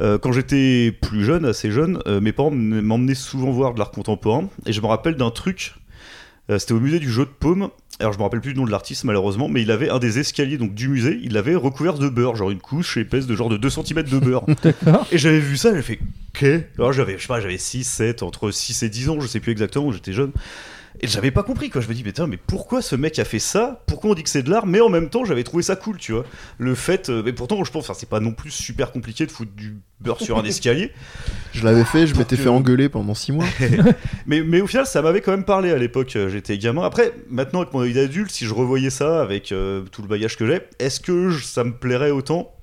Euh, 0.00 0.18
quand 0.18 0.32
j'étais 0.32 0.92
plus 0.92 1.24
jeune, 1.24 1.44
assez 1.44 1.70
jeune, 1.70 1.98
euh, 2.06 2.20
mes 2.20 2.32
parents 2.32 2.50
m'emmenaient 2.52 3.14
souvent 3.14 3.50
voir 3.50 3.74
de 3.74 3.78
l'art 3.78 3.90
contemporain, 3.90 4.48
et 4.66 4.72
je 4.72 4.80
me 4.80 4.86
rappelle 4.86 5.16
d'un 5.16 5.30
truc, 5.30 5.74
euh, 6.50 6.58
c'était 6.58 6.74
au 6.74 6.80
musée 6.80 6.98
du 6.98 7.10
jeu 7.10 7.24
de 7.24 7.30
paume. 7.30 7.70
Alors 8.00 8.12
je 8.12 8.18
me 8.18 8.24
rappelle 8.24 8.40
plus 8.40 8.54
du 8.54 8.58
nom 8.58 8.66
de 8.66 8.70
l'artiste 8.70 9.04
malheureusement, 9.04 9.48
mais 9.48 9.62
il 9.62 9.70
avait 9.70 9.88
un 9.88 9.98
des 9.98 10.18
escaliers 10.18 10.58
donc 10.58 10.74
du 10.74 10.88
musée, 10.88 11.20
il 11.22 11.32
l'avait 11.32 11.54
recouvert 11.54 11.94
de 11.94 12.08
beurre, 12.08 12.34
genre 12.34 12.50
une 12.50 12.60
couche 12.60 12.96
épaisse 12.96 13.26
de 13.26 13.36
genre 13.36 13.48
de 13.48 13.56
2 13.56 13.70
cm 13.70 14.02
de 14.02 14.18
beurre. 14.18 14.44
Et 15.12 15.18
j'avais 15.18 15.38
vu 15.38 15.56
ça, 15.56 15.74
j'ai 15.74 15.82
fait 15.82 16.00
qu'est 16.32 16.70
Alors 16.76 16.92
j'avais, 16.92 17.16
je 17.16 17.22
sais 17.22 17.28
pas, 17.28 17.40
j'avais 17.40 17.58
6, 17.58 17.84
7, 17.84 18.22
entre 18.22 18.50
6 18.50 18.82
et 18.82 18.88
10 18.88 19.10
ans, 19.10 19.20
je 19.20 19.26
sais 19.28 19.40
plus 19.40 19.52
exactement, 19.52 19.92
j'étais 19.92 20.12
jeune. 20.12 20.32
Et 21.00 21.06
j'avais 21.08 21.30
pas 21.32 21.42
compris 21.42 21.70
quoi, 21.70 21.80
je 21.80 21.88
me 21.88 21.94
dis, 21.94 22.04
mais, 22.04 22.12
mais 22.28 22.36
pourquoi 22.36 22.80
ce 22.80 22.94
mec 22.96 23.18
a 23.18 23.24
fait 23.24 23.38
ça? 23.40 23.82
Pourquoi 23.86 24.10
on 24.12 24.14
dit 24.14 24.22
que 24.22 24.30
c'est 24.30 24.42
de 24.44 24.50
l'art? 24.50 24.66
Mais 24.66 24.80
en 24.80 24.88
même 24.88 25.10
temps, 25.10 25.24
j'avais 25.24 25.42
trouvé 25.44 25.62
ça 25.62 25.76
cool, 25.76 25.98
tu 25.98 26.12
vois. 26.12 26.24
Le 26.58 26.74
fait, 26.74 27.10
euh, 27.10 27.22
mais 27.24 27.32
pourtant, 27.32 27.62
je 27.64 27.70
pense, 27.72 27.84
enfin, 27.84 27.94
c'est 27.98 28.08
pas 28.08 28.20
non 28.20 28.32
plus 28.32 28.50
super 28.50 28.92
compliqué 28.92 29.26
de 29.26 29.30
foutre 29.32 29.52
du 29.56 29.76
beurre 30.00 30.20
sur 30.20 30.38
un 30.38 30.44
escalier. 30.48 30.92
Je 31.52 31.64
l'avais 31.64 31.84
fait, 31.84 32.06
je 32.06 32.14
m'étais 32.14 32.36
que- 32.36 32.42
fait 32.42 32.48
engueuler 32.48 32.88
pendant 32.88 33.14
six 33.14 33.32
mois. 33.32 33.44
Mais, 34.26 34.40
mais 34.42 34.60
au 34.60 34.66
final, 34.66 34.86
ça 34.86 35.02
m'avait 35.02 35.20
quand 35.20 35.32
même 35.32 35.44
parlé 35.44 35.70
à 35.70 35.78
l'époque, 35.78 36.16
euh, 36.16 36.28
j'étais 36.28 36.56
gamin. 36.58 36.82
Après, 36.82 37.12
maintenant, 37.28 37.60
avec 37.60 37.74
mon 37.74 37.80
œil 37.80 37.92
d'adulte, 37.92 38.30
si 38.30 38.46
je 38.46 38.54
revoyais 38.54 38.90
ça 38.90 39.20
avec 39.20 39.52
euh, 39.52 39.82
tout 39.92 40.00
le 40.00 40.08
bagage 40.08 40.36
que 40.38 40.46
j'ai, 40.46 40.60
est-ce 40.78 41.00
que 41.00 41.28
je- 41.28 41.44
ça 41.44 41.64
me 41.64 41.72
plairait 41.72 42.10
autant? 42.12 42.54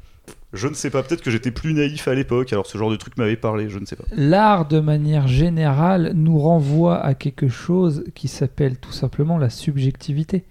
Je 0.54 0.68
ne 0.68 0.74
sais 0.74 0.90
pas, 0.90 1.02
peut-être 1.02 1.22
que 1.22 1.32
j'étais 1.32 1.52
plus 1.52 1.74
naïf 1.74 2.08
à 2.08 2.14
l'époque, 2.14 2.52
alors 2.52 2.66
ce 2.66 2.78
genre 2.78 2.92
de 2.92 2.98
truc 2.98 3.18
m'avait 3.18 3.38
parlé, 3.38 3.70
je 3.70 3.80
ne 3.80 3.86
sais 3.86 3.96
pas. 3.96 4.04
L'art, 4.16 4.68
de 4.68 4.80
manière 4.82 5.28
générale, 5.28 6.12
nous 6.14 6.38
renvoie 6.38 7.00
à 7.04 7.14
quelque 7.14 7.48
chose 7.48 8.04
qui 8.16 8.28
s'appelle 8.28 8.78
tout 8.78 8.92
simplement 8.92 9.38
la 9.38 9.50
subjectivité. 9.50 10.44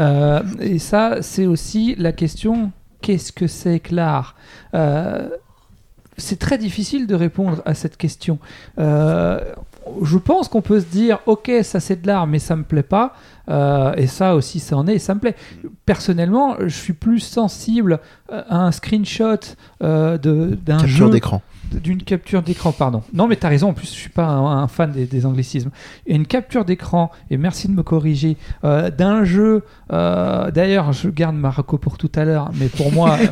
Euh, 0.00 0.42
et 0.60 0.78
ça, 0.78 1.20
c'est 1.20 1.46
aussi 1.46 1.94
la 1.96 2.12
question 2.12 2.72
qu'est-ce 3.02 3.30
que 3.32 3.46
c'est 3.46 3.80
que 3.80 3.94
l'art? 3.94 4.36
Euh, 4.74 5.28
C'est 6.18 6.38
très 6.38 6.56
difficile 6.56 7.06
de 7.06 7.14
répondre 7.14 7.60
à 7.66 7.74
cette 7.74 7.98
question. 7.98 8.38
Euh, 8.78 9.38
je 10.02 10.16
pense 10.16 10.48
qu'on 10.48 10.62
peut 10.62 10.80
se 10.80 10.86
dire 10.86 11.18
ok, 11.26 11.50
ça 11.62 11.78
c'est 11.78 12.00
de 12.00 12.06
l'art, 12.06 12.26
mais 12.26 12.38
ça 12.38 12.56
me 12.56 12.64
plaît 12.64 12.82
pas. 12.82 13.14
Euh, 13.48 13.94
et 13.96 14.06
ça 14.06 14.34
aussi, 14.34 14.58
ça 14.60 14.76
en 14.76 14.86
est, 14.88 14.94
et 14.96 14.98
ça 14.98 15.14
me 15.14 15.20
plaît. 15.20 15.36
Personnellement, 15.84 16.56
je 16.60 16.66
suis 16.76 16.92
plus 16.94 17.20
sensible 17.20 18.00
euh, 18.32 18.42
à 18.48 18.64
un 18.66 18.72
screenshot 18.72 19.36
euh, 19.82 20.18
de- 20.18 20.58
d'un 20.64 20.78
jeu 20.78 20.86
Capture 20.86 21.10
d'écran. 21.10 21.42
d'une 21.72 22.02
capture 22.02 22.42
d'écran, 22.42 22.72
pardon. 22.72 23.02
Non, 23.14 23.28
mais 23.28 23.36
t'as 23.36 23.48
raison, 23.48 23.68
en 23.68 23.72
plus, 23.72 23.86
je 23.86 23.98
suis 23.98 24.10
pas 24.10 24.26
un, 24.26 24.62
un 24.62 24.68
fan 24.68 24.90
des, 24.90 25.06
des 25.06 25.26
anglicismes. 25.26 25.70
Et 26.06 26.14
une 26.16 26.26
capture 26.26 26.64
d'écran, 26.64 27.10
et 27.30 27.36
merci 27.36 27.68
de 27.68 27.72
me 27.72 27.82
corriger, 27.84 28.36
euh, 28.64 28.90
d'un 28.90 29.24
jeu, 29.24 29.62
d'ailleurs, 29.90 30.92
je 30.92 31.08
garde 31.08 31.36
Marco 31.36 31.78
pour 31.78 31.98
tout 31.98 32.10
à 32.16 32.24
l'heure, 32.24 32.50
mais 32.58 32.66
pour 32.68 32.90
moi. 32.92 33.16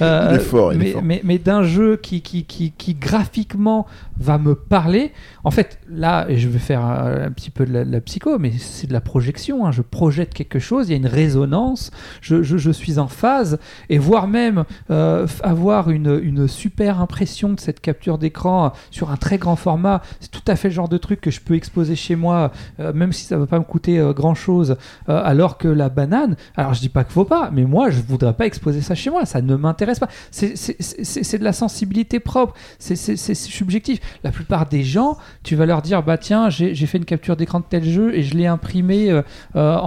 Il 0.00 0.04
est 0.06 0.38
fort, 0.38 0.72
il 0.72 0.82
est 0.82 0.94
mais, 0.94 1.02
mais, 1.02 1.20
mais 1.24 1.38
d'un 1.38 1.62
jeu 1.64 1.96
qui, 1.96 2.22
qui, 2.22 2.44
qui, 2.44 2.70
qui 2.72 2.94
graphiquement 2.94 3.86
va 4.18 4.38
me 4.38 4.54
parler. 4.54 5.12
En 5.44 5.50
fait, 5.50 5.78
là, 5.88 6.26
et 6.28 6.38
je 6.38 6.48
vais 6.48 6.58
faire 6.58 6.84
un, 6.84 7.30
petit 7.30 7.50
peu 7.50 7.64
de 7.66 7.72
la, 7.72 8.00
psycho, 8.00 8.38
mais 8.38 8.52
c'est 8.58 8.86
de 8.86 8.92
la 8.92 9.00
projection. 9.00 9.66
hein. 9.66 9.72
Je 9.72 9.82
projette 9.82 10.34
quelque 10.34 10.58
chose, 10.58 10.88
il 10.88 10.92
y 10.92 10.94
a 10.94 10.96
une 10.96 11.06
résonance, 11.06 11.90
je, 12.20 12.70
suis 12.70 12.98
en 12.98 13.08
phase, 13.08 13.58
et 13.88 13.98
voire 13.98 14.28
même 14.28 14.64
euh, 14.90 15.26
avoir 15.42 15.90
une, 15.90 16.48
super 16.48 17.00
impression 17.00 17.52
de 17.52 17.60
cette 17.60 17.80
capture 17.80 18.18
d'écran 18.18 18.72
sur 18.90 19.10
un 19.10 19.16
très 19.16 19.38
grand 19.38 19.56
format, 19.56 20.02
c'est 20.20 20.30
tout 20.30 20.42
à 20.46 20.56
fait 20.56 20.68
le 20.68 20.74
genre 20.74 20.88
de 20.88 20.98
truc 20.98 21.20
que 21.20 21.30
je 21.30 21.40
peux 21.40 21.54
exposer 21.54 21.96
chez 21.96 22.16
moi, 22.16 22.52
euh, 22.80 22.92
même 22.92 23.12
si 23.12 23.24
ça 23.24 23.36
ne 23.36 23.40
va 23.40 23.46
pas 23.46 23.58
me 23.58 23.64
coûter 23.64 23.98
grand 24.14 24.34
chose, 24.34 24.76
alors 25.06 25.58
que 25.58 25.68
la 25.68 25.88
banane, 25.88 26.36
alors 26.56 26.74
je 26.74 26.80
dis 26.80 26.88
pas 26.88 27.04
qu'il 27.04 27.12
faut 27.12 27.24
pas, 27.24 27.50
mais 27.52 27.64
moi 27.64 27.90
je 27.90 28.00
voudrais 28.00 28.32
pas 28.32 28.46
exposer 28.46 28.80
ça 28.80 28.94
chez 28.94 29.10
moi, 29.10 29.24
ça 29.26 29.42
ne 29.42 29.56
m'intéresse 29.56 29.98
pas. 29.98 30.08
C'est- 30.30 31.38
de 31.38 31.44
la 31.44 31.52
sensibilité 31.52 32.20
propre, 32.20 32.54
c'est 32.78 32.96
subjectif. 33.34 34.00
La 34.24 34.30
plupart 34.32 34.66
des 34.68 34.82
gens, 34.84 35.16
tu 35.42 35.56
vas 35.56 35.66
leur 35.66 35.82
dire, 35.82 36.02
bah 36.02 36.18
tiens, 36.18 36.50
j'ai 36.50 36.74
fait 36.86 36.98
une 36.98 37.04
capture 37.04 37.36
d'écran 37.36 37.60
de 37.60 37.64
tel 37.68 37.84
jeu 37.84 38.14
et 38.14 38.22
je 38.22 38.36
l'ai 38.36 38.46
imprimé 38.46 39.10
euh, 39.10 39.22
euh, 39.56 39.76
en, 39.76 39.80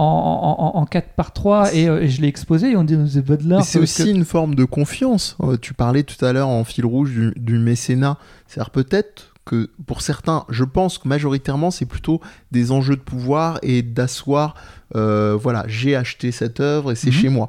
en, 0.74 0.78
en 0.80 0.86
4 0.86 1.08
par 1.16 1.32
3 1.32 1.74
et, 1.74 1.88
euh, 1.88 2.02
et 2.02 2.08
je 2.08 2.20
l'ai 2.22 2.28
exposé 2.28 2.70
et 2.72 2.76
on 2.76 2.84
dit, 2.84 2.96
c'est 3.08 3.24
pas 3.24 3.36
de 3.36 3.48
l'art. 3.48 3.60
Mais 3.60 3.64
c'est 3.64 3.78
parce 3.78 3.96
que- 3.96 4.02
aussi 4.02 4.10
une 4.12 4.24
forme 4.24 4.54
de 4.54 4.64
confiance. 4.64 5.36
Tu 5.60 5.74
parlais 5.74 6.02
tout 6.02 6.22
à 6.24 6.32
l'heure 6.32 6.48
en 6.48 6.64
fil 6.64 6.84
rouge 6.86 7.10
du, 7.10 7.32
du 7.36 7.58
mécénat. 7.58 8.18
C'est-à-dire 8.46 8.70
peut-être 8.70 9.28
que 9.44 9.70
pour 9.86 10.02
certains, 10.02 10.44
je 10.50 10.62
pense 10.62 10.98
que 10.98 11.08
majoritairement, 11.08 11.72
c'est 11.72 11.84
plutôt 11.86 12.20
des 12.52 12.70
enjeux 12.70 12.94
de 12.94 13.00
pouvoir 13.00 13.58
et 13.62 13.82
d'asseoir, 13.82 14.54
euh, 14.94 15.36
voilà, 15.40 15.64
j'ai 15.66 15.96
acheté 15.96 16.30
cette 16.30 16.60
œuvre 16.60 16.92
et 16.92 16.94
c'est 16.94 17.08
Mhm. 17.08 17.12
chez 17.12 17.28
moi. 17.28 17.48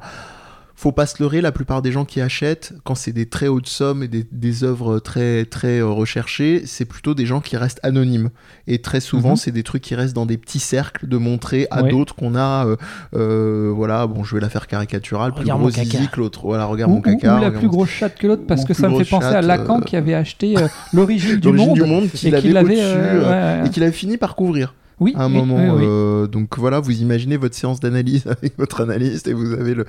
Faut 0.84 0.92
pas 0.92 1.06
se 1.06 1.22
leurrer, 1.22 1.40
la 1.40 1.50
plupart 1.50 1.80
des 1.80 1.92
gens 1.92 2.04
qui 2.04 2.20
achètent, 2.20 2.74
quand 2.84 2.94
c'est 2.94 3.12
des 3.14 3.24
très 3.24 3.48
hautes 3.48 3.68
sommes 3.68 4.02
et 4.02 4.08
des, 4.08 4.26
des 4.30 4.64
œuvres 4.64 4.98
très, 4.98 5.46
très 5.46 5.78
euh, 5.78 5.86
recherchées, 5.86 6.64
c'est 6.66 6.84
plutôt 6.84 7.14
des 7.14 7.24
gens 7.24 7.40
qui 7.40 7.56
restent 7.56 7.80
anonymes. 7.82 8.28
Et 8.66 8.82
très 8.82 9.00
souvent, 9.00 9.30
Mhm. 9.30 9.36
c'est 9.36 9.50
des 9.50 9.62
trucs 9.62 9.80
qui 9.80 9.94
restent 9.94 10.12
dans 10.14 10.26
des 10.26 10.36
petits 10.36 10.58
cercles 10.58 11.08
de 11.08 11.16
montrer 11.16 11.66
à 11.70 11.84
Ouais. 11.84 11.88
d'autres 11.88 12.14
qu'on 12.14 12.34
a, 12.34 12.66
euh, 12.66 12.76
euh, 13.16 13.72
voilà, 13.74 14.06
bon, 14.06 14.24
je 14.24 14.34
vais 14.34 14.42
la 14.42 14.50
faire 14.50 14.66
caricaturale, 14.66 15.32
plus 15.32 15.44
Regarde 15.44 15.60
gros 15.62 15.70
zizi 15.70 16.06
que 16.12 16.20
l'autre. 16.20 16.42
Voilà, 16.44 16.66
regarde 16.66 16.92
ou, 16.92 16.96
mon 16.96 17.00
caca. 17.00 17.34
ou- 17.34 17.38
ou 17.38 17.40
la 17.40 17.50
plus 17.50 17.68
grosse 17.68 17.88
chatte 17.88 18.16
que 18.18 18.26
l'autre 18.26 18.42
parce 18.46 18.66
que 18.66 18.74
ça 18.74 18.90
me 18.90 18.98
fait 19.02 19.08
penser 19.08 19.26
à 19.28 19.40
Lacan 19.40 19.78
euh, 19.78 19.84
qui 19.84 19.96
avait 19.96 20.12
acheté 20.12 20.54
l'origine 20.92 21.36
du 21.36 21.50
du 21.50 21.52
monde 21.82 22.04
et 22.04 22.08
qu'il 22.10 22.18
qu'il 22.18 22.34
avait 22.34 22.50
l'avait 22.52 22.74
au-dessus 22.74 23.24
ouais, 23.24 23.26
ouais. 23.26 23.62
et 23.64 23.70
qu'il 23.70 23.82
avait 23.84 23.90
fini 23.92 24.18
par 24.18 24.34
couvrir 24.36 24.74
oui, 25.00 25.12
à 25.16 25.24
un 25.24 25.28
oui, 25.28 25.34
moment. 25.38 25.56
oui, 25.56 25.70
oui. 25.80 25.84
euh, 25.86 26.26
donc 26.26 26.58
voilà, 26.58 26.80
vous 26.80 27.00
imaginez 27.00 27.36
votre 27.36 27.54
séance 27.54 27.80
d'analyse 27.80 28.26
avec 28.28 28.56
votre 28.58 28.80
analyste 28.80 29.26
et 29.28 29.32
vous 29.32 29.52
avez 29.52 29.74
le, 29.74 29.84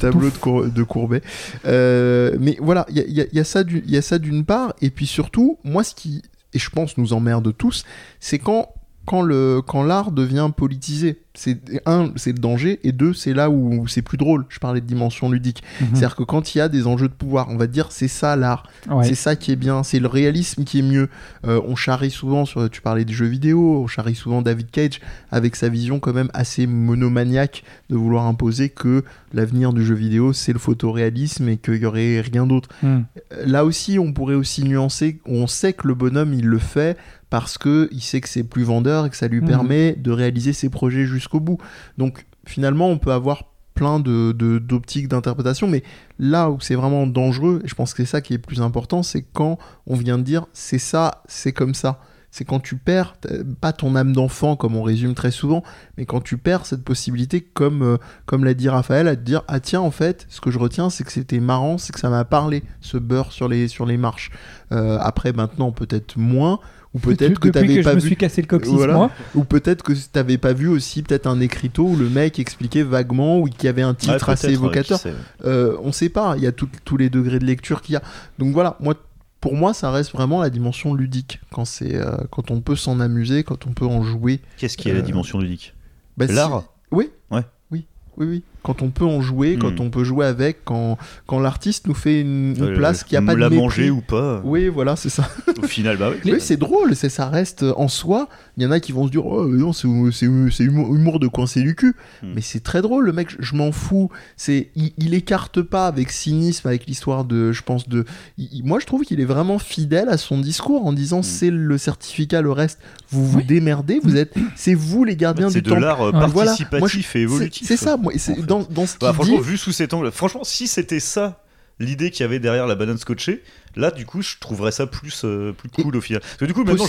tableau 0.00 0.26
de, 0.26 0.30
touffe. 0.30 0.38
Cour- 0.40 0.66
de 0.66 0.82
Courbet. 0.82 1.22
Euh, 1.66 2.36
mais 2.40 2.56
voilà, 2.60 2.86
il 2.90 2.96
y 2.96 3.00
a, 3.00 3.04
il 3.06 3.12
y 3.14 3.20
a- 3.20 3.26
il 3.30 3.36
y 3.36 3.40
a 3.40 3.44
ça 3.44 3.64
du- 3.64 3.82
il 3.86 3.92
y 3.92 3.96
a 3.96 4.02
ça 4.02 4.18
d'une 4.18 4.44
part. 4.44 4.74
Et 4.82 4.90
puis 4.90 5.06
surtout, 5.06 5.58
moi, 5.64 5.84
ce 5.84 5.94
qui, 5.94 6.22
et 6.54 6.58
je 6.58 6.70
pense 6.70 6.96
nous 6.98 7.12
emmerde 7.12 7.54
tous, 7.56 7.84
c'est 8.20 8.38
quand, 8.38 8.68
quand 9.06 9.22
le 9.22 9.62
quand 9.66 9.82
l'art 9.82 10.10
devient 10.10 10.50
politisé. 10.54 11.20
C'est 11.38 11.58
un, 11.84 12.12
c'est 12.16 12.32
le 12.32 12.38
danger, 12.38 12.80
et 12.82 12.92
deux, 12.92 13.12
c'est 13.12 13.34
là 13.34 13.50
où 13.50 13.86
c'est 13.88 14.00
plus 14.00 14.16
drôle. 14.16 14.46
Je 14.48 14.58
parlais 14.58 14.80
de 14.80 14.86
dimension 14.86 15.30
ludique. 15.30 15.62
Mhm. 15.82 15.88
C'est-à-dire 15.90 16.16
que 16.16 16.22
quand 16.22 16.54
il 16.54 16.58
y 16.58 16.60
a 16.62 16.70
des 16.70 16.86
enjeux 16.86 17.08
de 17.08 17.12
pouvoir, 17.12 17.48
on 17.50 17.58
va 17.58 17.66
dire 17.66 17.92
c'est 17.92 18.08
ça 18.08 18.36
l'art. 18.36 18.62
Ouais. 18.88 19.04
C'est 19.04 19.14
ça 19.14 19.36
qui 19.36 19.52
est 19.52 19.56
bien, 19.56 19.82
c'est 19.82 19.98
le 19.98 20.08
réalisme 20.08 20.64
qui 20.64 20.78
est 20.78 20.82
mieux. 20.82 21.10
Euh, 21.46 21.60
on 21.66 21.76
charrie 21.76 22.10
souvent, 22.10 22.46
sur, 22.46 22.70
tu 22.70 22.80
parlais 22.80 23.04
des 23.04 23.12
jeux 23.12 23.26
vidéo, 23.26 23.82
on 23.82 23.86
charrie 23.86 24.14
souvent 24.14 24.40
David 24.40 24.70
Cage 24.70 25.00
avec 25.30 25.56
sa 25.56 25.68
vision 25.68 26.00
quand 26.00 26.14
même 26.14 26.30
assez 26.32 26.66
monomaniaque 26.66 27.64
de 27.90 27.96
vouloir 27.96 28.24
imposer 28.24 28.70
que 28.70 29.04
l'avenir 29.34 29.74
du 29.74 29.84
jeu 29.84 29.94
vidéo 29.94 30.32
c'est 30.32 30.54
le 30.54 30.58
photoréalisme 30.58 31.50
et 31.50 31.58
qu'il 31.58 31.76
y 31.76 31.84
aurait 31.84 32.22
rien 32.22 32.46
d'autre. 32.46 32.70
Euh, 32.82 33.00
Là 33.44 33.66
aussi, 33.66 33.98
on 33.98 34.14
pourrait 34.14 34.34
aussi 34.34 34.64
nuancer, 34.64 35.20
on 35.26 35.46
sait 35.46 35.74
que 35.74 35.86
le 35.86 35.94
bonhomme 35.94 36.32
il 36.32 36.46
le 36.46 36.58
fait 36.58 36.96
parce 37.30 37.58
que 37.58 37.88
il 37.92 38.00
sait 38.00 38.20
que 38.20 38.28
c'est 38.28 38.44
plus 38.44 38.62
vendeur 38.64 39.06
et 39.06 39.10
que 39.10 39.16
ça 39.16 39.28
lui 39.28 39.40
Mhm. 39.40 39.48
permet 39.48 39.92
de 39.94 40.10
réaliser 40.10 40.52
ses 40.52 40.68
projets 40.68 41.06
jusqu'au 41.06 41.40
bout. 41.40 41.58
Donc 41.98 42.26
finalement, 42.46 42.88
on 42.88 42.98
peut 42.98 43.12
avoir 43.12 43.44
plein 43.74 44.00
de 44.00 44.32
d'optiques 44.32 45.08
d'interprétation, 45.08 45.66
mais 45.68 45.82
là 46.18 46.50
où 46.50 46.60
c'est 46.60 46.76
vraiment 46.76 47.06
dangereux, 47.06 47.60
et 47.64 47.68
je 47.68 47.74
pense 47.74 47.92
que 47.92 48.02
c'est 48.04 48.10
ça 48.10 48.20
qui 48.22 48.32
est 48.32 48.38
plus 48.38 48.62
important, 48.62 49.02
c'est 49.02 49.22
quand 49.34 49.58
on 49.86 49.96
vient 49.96 50.16
de 50.16 50.22
dire 50.22 50.46
c'est 50.54 50.78
ça, 50.78 51.22
c'est 51.26 51.52
comme 51.52 51.74
ça. 51.74 52.00
C'est 52.30 52.44
quand 52.44 52.60
tu 52.60 52.76
perds, 52.76 53.16
pas 53.62 53.72
ton 53.72 53.94
âme 53.96 54.12
d'enfant 54.12 54.56
comme 54.56 54.76
on 54.76 54.82
résume 54.82 55.14
très 55.14 55.30
souvent, 55.30 55.62
mais 55.96 56.04
quand 56.04 56.20
tu 56.22 56.36
perds 56.36 56.66
cette 56.66 56.84
possibilité, 56.84 57.40
comme, 57.40 57.82
euh, 57.82 57.96
comme 58.26 58.44
l'a 58.44 58.52
dit 58.52 58.68
Raphaël, 58.68 59.08
à 59.08 59.16
te 59.16 59.22
dire 59.22 59.42
ah 59.48 59.58
tiens 59.60 59.80
en 59.80 59.90
fait, 59.90 60.26
ce 60.28 60.40
que 60.42 60.50
je 60.50 60.58
retiens 60.58 60.90
c'est 60.90 61.04
que 61.04 61.12
c'était 61.12 61.40
marrant, 61.40 61.78
c'est 61.78 61.92
que 61.94 62.00
ça 62.00 62.10
m'a 62.10 62.24
parlé 62.24 62.62
ce 62.80 62.98
beurre 62.98 63.32
sur 63.32 63.48
les, 63.48 63.68
sur 63.68 63.86
les 63.86 63.96
marches. 63.96 64.30
Euh, 64.72 64.98
après 65.00 65.32
maintenant 65.32 65.70
peut-être 65.72 66.18
moins, 66.18 66.60
ou 66.96 66.98
peut-être 66.98 67.38
que 67.38 67.48
t'avais 67.48 67.82
pas 67.82 67.90
je 67.90 67.96
me 67.96 68.00
vu 68.00 68.06
suis 68.08 68.16
cassé 68.16 68.40
le 68.42 68.46
coccyx, 68.48 68.74
Voilà. 68.74 68.94
moi. 68.94 69.10
ou 69.34 69.44
peut-être 69.44 69.82
que 69.82 69.92
t'avais 70.12 70.38
pas 70.38 70.52
vu 70.52 70.68
aussi 70.68 71.02
peut-être 71.02 71.26
un 71.26 71.40
écriteau 71.40 71.84
où 71.88 71.96
le 71.96 72.08
mec 72.08 72.38
expliquait 72.38 72.82
vaguement 72.82 73.38
ou 73.38 73.44
qu'il 73.44 73.64
y 73.64 73.68
avait 73.68 73.82
un 73.82 73.94
titre 73.94 74.26
Ouais, 74.26 74.32
assez 74.32 74.46
ouais, 74.48 74.52
évocateur. 74.54 74.98
qui 74.98 75.02
sait. 75.10 75.14
Euh, 75.44 75.76
on 75.82 75.92
sait 75.92 76.08
pas, 76.08 76.34
il 76.36 76.42
y 76.42 76.46
a 76.46 76.52
tout- 76.52 76.68
tous 76.84 76.96
les 76.96 77.10
degrés 77.10 77.38
de 77.38 77.44
lecture 77.44 77.82
qu'il 77.82 77.92
y 77.92 77.96
a. 77.96 78.02
Donc 78.38 78.52
voilà, 78.52 78.76
moi, 78.80 78.94
pour 79.40 79.54
moi, 79.54 79.74
ça 79.74 79.90
reste 79.90 80.12
vraiment 80.12 80.40
la 80.40 80.50
dimension 80.50 80.94
ludique 80.94 81.40
quand 81.52 81.64
c'est 81.64 81.94
euh, 81.94 82.16
quand 82.30 82.50
on 82.50 82.60
peut 82.60 82.76
s'en 82.76 82.98
amuser, 83.00 83.44
quand 83.44 83.66
on 83.66 83.72
peut 83.72 83.86
en 83.86 84.02
jouer. 84.02 84.40
Qu'est-ce 84.56 84.76
qui 84.76 84.88
est 84.88 84.92
Euh, 84.92 84.96
la 84.96 85.02
dimension 85.02 85.38
ludique? 85.38 85.74
Bah, 86.16 86.26
L'art? 86.28 86.64
Oui. 86.90 87.10
Ouais. 87.30 87.42
Oui. 87.70 87.84
Oui, 88.16 88.26
oui. 88.26 88.42
Quand 88.66 88.82
on 88.82 88.90
peut 88.90 89.04
en 89.04 89.20
jouer, 89.20 89.56
quand 89.60 89.78
Mm. 89.78 89.82
on 89.84 89.90
peut 89.90 90.02
jouer 90.02 90.26
avec, 90.26 90.64
quand, 90.64 90.98
quand 91.26 91.38
l'artiste 91.38 91.86
nous 91.86 91.94
fait 91.94 92.20
une, 92.20 92.56
une 92.56 92.62
Euh, 92.64 92.74
place 92.76 93.04
qui 93.04 93.16
a 93.16 93.22
pas 93.22 93.34
de 93.36 93.38
la 93.40 93.48
mépris. 93.48 93.62
manger 93.62 93.90
ou 93.90 94.00
pas. 94.00 94.40
Oui, 94.44 94.66
voilà, 94.68 94.96
c'est 94.96 95.08
ça. 95.08 95.28
Au 95.62 95.66
final, 95.68 95.96
bah 95.96 96.10
oui. 96.10 96.32
Oui, 96.32 96.40
c'est 96.40 96.56
drôle, 96.56 96.96
c'est 96.96 97.08
ça 97.08 97.28
reste 97.28 97.64
en 97.76 97.86
soi. 97.86 98.28
Il 98.56 98.64
y 98.64 98.66
en 98.66 98.72
a 98.72 98.80
qui 98.80 98.90
vont 98.90 99.06
se 99.06 99.12
dire, 99.12 99.24
oh 99.24 99.46
mais 99.46 99.58
non, 99.60 99.72
c'est 99.72 99.86
c'est- 100.10 100.26
c'est 100.50 100.64
humour, 100.64 100.92
humour 100.94 101.20
de 101.20 101.28
coincer 101.28 101.62
du 101.62 101.76
cul. 101.76 101.94
Hmm. 102.22 102.32
Mais 102.34 102.40
c'est 102.40 102.60
très 102.60 102.82
drôle, 102.82 103.04
le 103.06 103.12
mec, 103.12 103.30
je, 103.30 103.36
je 103.40 103.54
m'en 103.54 103.70
fous. 103.70 104.10
C'est, 104.36 104.70
il, 104.74 104.92
il 104.98 105.14
écarte 105.14 105.62
pas 105.62 105.86
avec 105.86 106.10
cynisme, 106.10 106.66
avec 106.66 106.86
l'histoire 106.86 107.24
de, 107.24 107.52
je 107.52 107.62
pense 107.62 107.88
de. 107.88 108.04
il- 108.36 108.64
moi, 108.64 108.80
je 108.80 108.86
trouve 108.86 109.02
qu'il 109.04 109.20
est 109.20 109.24
vraiment 109.26 109.58
fidèle 109.60 110.08
à 110.08 110.16
son 110.18 110.38
discours 110.40 110.84
en 110.86 110.92
disant, 110.92 111.22
c'est 111.22 111.50
le 111.50 111.78
certificat, 111.78 112.40
le 112.42 112.50
reste, 112.50 112.80
vous 113.10 113.24
vous 113.24 113.38
Oui. 113.38 113.44
démerdez, 113.44 114.00
vous 114.02 114.16
êtes, 114.16 114.34
c'est 114.56 114.74
vous 114.74 115.04
les 115.04 115.14
gardiens 115.16 115.50
C'est 115.50 115.60
du 115.60 115.62
de 115.62 115.68
temple. 115.70 115.82
l'art 115.82 116.00
euh, 116.02 116.10
Ouais. 116.12 116.26
Voilà. 116.28 116.50
participatif 116.50 116.80
Moi, 116.80 116.88
je- 116.88 116.98
et 116.98 117.02
C'est 117.02 117.20
évolutif. 117.20 117.66
c'est 117.68 117.76
ça, 117.76 117.96
moi, 117.96 118.12
et 118.14 118.18
c'est 118.18 118.32
en 118.32 118.34
fait. 118.36 118.42
Dans, 118.58 118.66
dans 118.70 118.86
ce 118.86 118.98
Bah, 118.98 119.12
franchement, 119.12 119.40
vu 119.40 119.56
sous 119.56 119.72
cet 119.72 119.94
angle, 119.94 120.10
franchement, 120.10 120.44
si 120.44 120.66
c'était 120.66 121.00
ça 121.00 121.42
l'idée 121.78 122.10
qu'il 122.10 122.22
y 122.22 122.24
avait 122.24 122.38
derrière 122.38 122.66
la 122.66 122.74
banane 122.74 122.98
scotchée, 122.98 123.42
là, 123.76 123.90
du 123.90 124.06
coup, 124.06 124.22
je 124.22 124.34
trouverais 124.40 124.72
ça 124.72 124.86
plus, 124.86 125.22
euh, 125.24 125.52
plus 125.52 125.68
cool 125.68 125.96
au 125.96 126.00
final. 126.00 126.20
Parce 126.22 126.36
que 126.38 126.44
du 126.46 126.54
coup, 126.54 126.64
maintenant, 126.64 126.84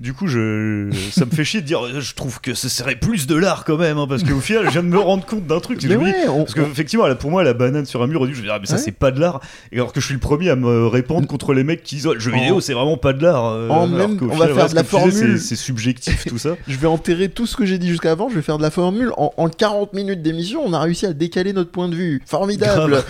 du 0.00 0.12
coup, 0.12 0.26
je, 0.26 0.90
ça 1.12 1.24
me 1.24 1.30
fait 1.30 1.44
chier 1.44 1.60
de 1.60 1.66
dire, 1.66 1.84
euh, 1.84 2.00
je 2.00 2.14
trouve 2.14 2.40
que 2.40 2.54
ce 2.54 2.68
serait 2.68 2.96
plus 2.96 3.26
de 3.26 3.34
l'art 3.36 3.64
quand 3.64 3.76
même, 3.76 3.98
hein, 3.98 4.06
parce 4.08 4.22
qu'au 4.24 4.40
final, 4.40 4.64
je 4.66 4.70
viens 4.70 4.82
de 4.82 4.88
me 4.88 4.98
rendre 4.98 5.24
compte 5.24 5.46
d'un 5.46 5.60
truc. 5.60 5.82
Mais 5.84 5.96
ouais, 5.96 6.14
on- 6.28 6.40
parce 6.44 6.54
que 6.54 6.60
effectivement, 6.60 7.06
là, 7.06 7.14
pour 7.14 7.30
moi, 7.30 7.42
la 7.44 7.54
banane 7.54 7.86
sur 7.86 8.02
un 8.02 8.06
mur, 8.06 8.24
je 8.24 8.30
me 8.30 8.42
dis, 8.42 8.48
ah, 8.50 8.58
mais 8.60 8.66
ça, 8.66 8.74
Ouais. 8.74 8.80
c'est 8.80 8.92
pas 8.92 9.10
de 9.10 9.20
l'art. 9.20 9.40
Et 9.70 9.76
alors 9.76 9.92
que 9.92 10.00
je 10.00 10.06
suis 10.06 10.14
le 10.14 10.20
premier 10.20 10.50
à 10.50 10.56
me 10.56 10.86
répandre 10.86 11.26
contre 11.26 11.54
les 11.54 11.64
mecs 11.64 11.82
qui 11.82 11.96
disent, 11.96 12.06
oh, 12.06 12.14
le 12.14 12.20
jeu 12.20 12.32
vidéo, 12.32 12.60
c'est 12.60 12.74
vraiment 12.74 12.96
pas 12.96 13.12
de 13.12 13.22
l'art. 13.22 13.44
euh, 13.46 13.68
on 13.70 13.86
va 13.86 14.06
final, 14.06 14.18
faire 14.18 14.28
voilà, 14.54 14.68
de 14.68 14.74
la 14.74 14.84
formule. 14.84 15.38
C'est, 15.40 15.56
subjectif, 15.56 16.24
tout 16.26 16.38
ça. 16.38 16.56
Je 16.68 16.76
vais 16.76 16.86
enterrer 16.86 17.28
tout 17.28 17.46
ce 17.46 17.56
que 17.56 17.64
j'ai 17.64 17.78
dit 17.78 17.88
jusqu'à 17.88 18.12
avant, 18.12 18.28
je 18.28 18.34
vais 18.34 18.42
faire 18.42 18.58
de 18.58 18.62
la 18.62 18.70
formule. 18.70 19.10
En, 19.16 19.32
en 19.36 19.48
40 19.48 19.92
minutes 19.94 20.22
d'émission, 20.22 20.62
on 20.64 20.72
a 20.72 20.80
réussi 20.80 21.06
à 21.06 21.12
décaler 21.12 21.52
notre 21.52 21.70
point 21.70 21.88
de 21.88 21.94
vue. 21.94 22.22
Formidable. 22.26 23.02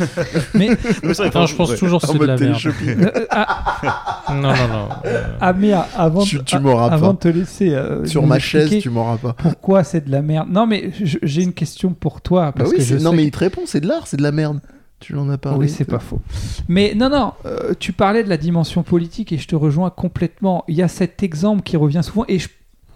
Mais 0.55 0.69
Mais 1.03 1.15
c'est 1.15 1.23
vrai, 1.23 1.29
Enfin, 1.29 1.47
je 1.47 1.55
pense 1.55 1.71
ouais. 1.71 1.77
toujours 1.77 2.03
c'est 2.05 2.19
de 2.19 2.25
la 2.25 2.37
merde. 2.37 2.59
Euh, 2.89 3.27
ah, 3.31 4.23
Non, 4.31 4.43
non, 4.43 4.69
non. 4.69 4.89
euh, 5.07 5.25
Amir, 5.41 5.85
avant, 5.97 6.23
Tu- 6.23 6.39
m'auras 6.61 6.91
pas. 6.99 7.13
de 7.13 7.17
te 7.19 7.29
laisser 7.29 7.71
euh, 7.75 8.05
Sur 8.07 8.27
ma 8.27 8.39
chaise, 8.39 8.79
tu 8.81 8.91
m'auras 8.91 9.17
pas. 9.17 9.33
pourquoi 9.35 9.85
c'est 9.85 10.05
de 10.07 10.11
la 10.11 10.23
merde. 10.23 10.49
Non, 10.51 10.67
mais 10.67 10.91
j'ai 11.01 11.43
une 11.43 11.53
question 11.53 11.93
pour 11.93 12.21
toi 12.21 12.47
Bah 12.47 12.53
parce 12.59 12.71
oui, 12.71 12.77
que 12.79 12.83
je 12.83 12.97
c'est- 12.99 13.03
non 13.05 13.11
sais 13.11 13.17
mais 13.17 13.25
il 13.25 13.31
te 13.31 13.39
répond, 13.39 13.63
c'est 13.67 13.81
de 13.81 13.89
l'art, 13.89 14.07
c'est 14.07 14.17
de 14.17 14.23
la 14.23 14.33
merde. 14.33 14.61
Tu 15.01 15.17
en 15.17 15.29
as 15.31 15.39
parlé. 15.39 15.59
Oui, 15.59 15.69
c'est 15.69 15.85
pas 15.85 15.99
faux. 15.99 16.21
Mais 16.69 16.95
non, 16.95 17.09
non, 17.11 17.33
euh, 17.45 17.73
tu 17.79 17.93
parlais 17.93 18.23
de 18.23 18.29
la 18.29 18.37
dimension 18.37 18.85
politique 18.85 19.33
et 19.33 19.39
je 19.39 19.49
te 19.49 19.57
rejoins 19.57 19.91
complètement. 19.91 20.63
Il 20.69 20.77
y 20.77 20.83
a 20.83 20.87
cet 20.89 21.25
exemple 21.25 21.63
qui 21.63 21.77
revient 21.77 22.03
souvent 22.05 22.25
et 22.29 22.39
je- 22.39 22.49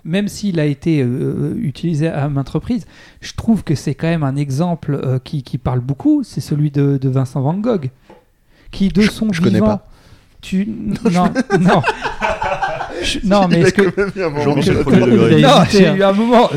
même 0.05 0.29
s'il 0.29 0.61
a 0.61 0.67
été 0.67 1.03
euh, 1.03 1.57
utilisé 1.61 2.07
à 2.07 2.29
maintes 2.29 2.49
reprises, 2.51 2.87
je 3.21 3.33
trouve 3.35 3.65
que 3.65 3.75
c'est 3.75 3.97
quand 3.97 4.07
même 4.07 4.23
un 4.23 4.37
exemple 4.37 5.01
euh, 5.03 5.19
qui, 5.19 5.43
qui 5.43 5.59
parle 5.59 5.81
beaucoup. 5.81 6.23
C'est 6.23 6.41
celui 6.41 6.71
de, 6.71 6.97
de 6.97 7.09
Vincent 7.09 7.41
Van 7.41 7.55
Gogh, 7.55 7.91
qui 8.71 8.89
de 8.89 9.03
Je- 9.03 9.11
son 9.11 9.33
je 9.33 9.41
connais 9.41 9.55
vivant. 9.55 9.67
pas. 9.79 9.89
Tu 10.43 10.67
non 11.05 11.33
non 11.61 11.83
non 13.25 13.47
mais 13.51 13.61
est-ce 13.61 13.73
que 13.75 13.83
non 15.41 15.65
j'ai 15.71 15.87
hein. 15.87 15.95
eu 15.97 16.03
un 16.03 16.13
moment 16.13 16.49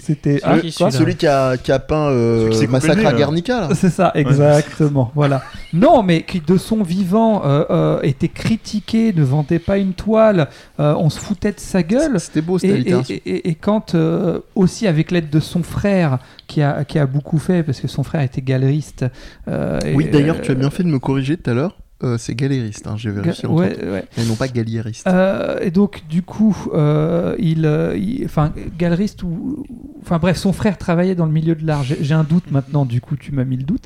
c'était 0.00 0.38
C'est 0.38 0.40
ah, 0.44 0.56
celui-là 0.60 0.90
Celui 0.90 1.16
qui 1.16 1.26
a, 1.26 1.56
qui 1.56 1.72
a 1.72 1.78
peint 1.78 2.08
euh, 2.10 2.50
Massacre 2.68 3.06
à. 3.06 3.12
Guernica, 3.12 3.60
là. 3.62 3.68
C'est 3.74 3.90
ça, 3.90 4.12
exactement. 4.14 5.10
voilà. 5.14 5.42
Non, 5.72 6.02
mais 6.02 6.22
qui 6.22 6.40
de 6.40 6.56
son 6.56 6.82
vivant 6.82 7.42
euh, 7.44 7.64
euh, 7.70 8.00
était 8.02 8.28
critiqué, 8.28 9.12
ne 9.14 9.22
vendait 9.22 9.58
pas 9.58 9.78
une 9.78 9.92
toile, 9.92 10.48
euh, 10.80 10.94
on 10.98 11.10
se 11.10 11.18
foutait 11.18 11.52
de 11.52 11.60
sa 11.60 11.82
gueule. 11.82 12.18
C'était 12.20 12.40
beau 12.40 12.56
Et, 12.56 12.60
cette 12.60 12.70
et- 12.70 12.74
allitération. 12.74 13.14
et- 13.14 13.30
et- 13.30 13.48
et 13.50 13.54
quand 13.54 13.94
euh, 13.94 14.40
aussi 14.54 14.86
avec 14.86 15.10
l'aide 15.10 15.30
de 15.30 15.40
son 15.40 15.62
frère 15.62 16.18
qui 16.46 16.62
a, 16.62 16.84
qui 16.84 16.98
a 16.98 17.06
beaucoup 17.06 17.38
fait 17.38 17.62
parce 17.62 17.80
que 17.80 17.88
son 17.88 18.02
frère 18.02 18.22
était 18.22 18.42
galeriste. 18.42 19.04
euh, 19.48 19.78
Oui, 19.94 20.08
d'ailleurs, 20.10 20.40
tu 20.40 20.50
as 20.50 20.54
bien 20.54 20.68
euh, 20.68 20.70
fait 20.70 20.82
de 20.82 20.88
me 20.88 20.98
corriger 20.98 21.36
tout 21.36 21.50
à 21.50 21.54
l'heure? 21.54 21.76
Euh, 22.04 22.16
c'est 22.16 22.36
galériste, 22.36 22.86
hein, 22.86 22.94
j'ai 22.96 23.08
ga- 23.10 23.22
vérifié. 23.22 23.48
en 23.48 23.54
ouais, 23.56 23.76
ouais. 23.84 24.04
Et 24.16 24.24
non 24.24 24.36
pas 24.36 24.46
galliériste. 24.46 25.06
Euh, 25.08 25.58
et 25.60 25.72
donc, 25.72 26.04
du 26.08 26.22
coup, 26.22 26.56
euh, 26.72 27.34
il, 27.40 27.68
il- 27.96 28.24
enfin, 28.24 28.52
galeriste 28.78 29.24
ou, 29.24 29.64
enfin 30.00 30.18
bref, 30.18 30.36
son 30.36 30.52
frère 30.52 30.78
travaillait 30.78 31.16
dans 31.16 31.26
le 31.26 31.32
milieu 31.32 31.56
de 31.56 31.66
l'art. 31.66 31.82
J'ai 31.82 32.14
un 32.14 32.22
doute 32.22 32.52
maintenant. 32.52 32.84
Du 32.84 33.00
coup, 33.00 33.16
tu 33.16 33.32
m'as 33.32 33.42
mis 33.44 33.56
le 33.56 33.64
doute. 33.64 33.82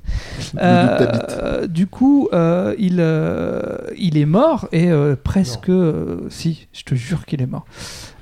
Le 0.53 0.61
Euh, 0.63 0.83
doute 0.83 0.99
t'habite. 0.99 1.39
euh, 1.43 1.67
du 1.67 1.87
coup, 1.87 2.29
euh, 2.35 2.75
il, 2.79 2.97
euh, 2.99 3.79
il 3.97 4.19
est 4.19 4.27
mort 4.27 4.69
et 4.73 4.91
euh, 4.91 5.17
presque, 5.17 5.71
euh, 5.71 6.29
si, 6.29 6.69
je 6.75 6.83
te 6.83 6.95
jure 6.95 7.25
qu'il 7.25 7.41
est 7.41 7.47
mort. 7.47 7.65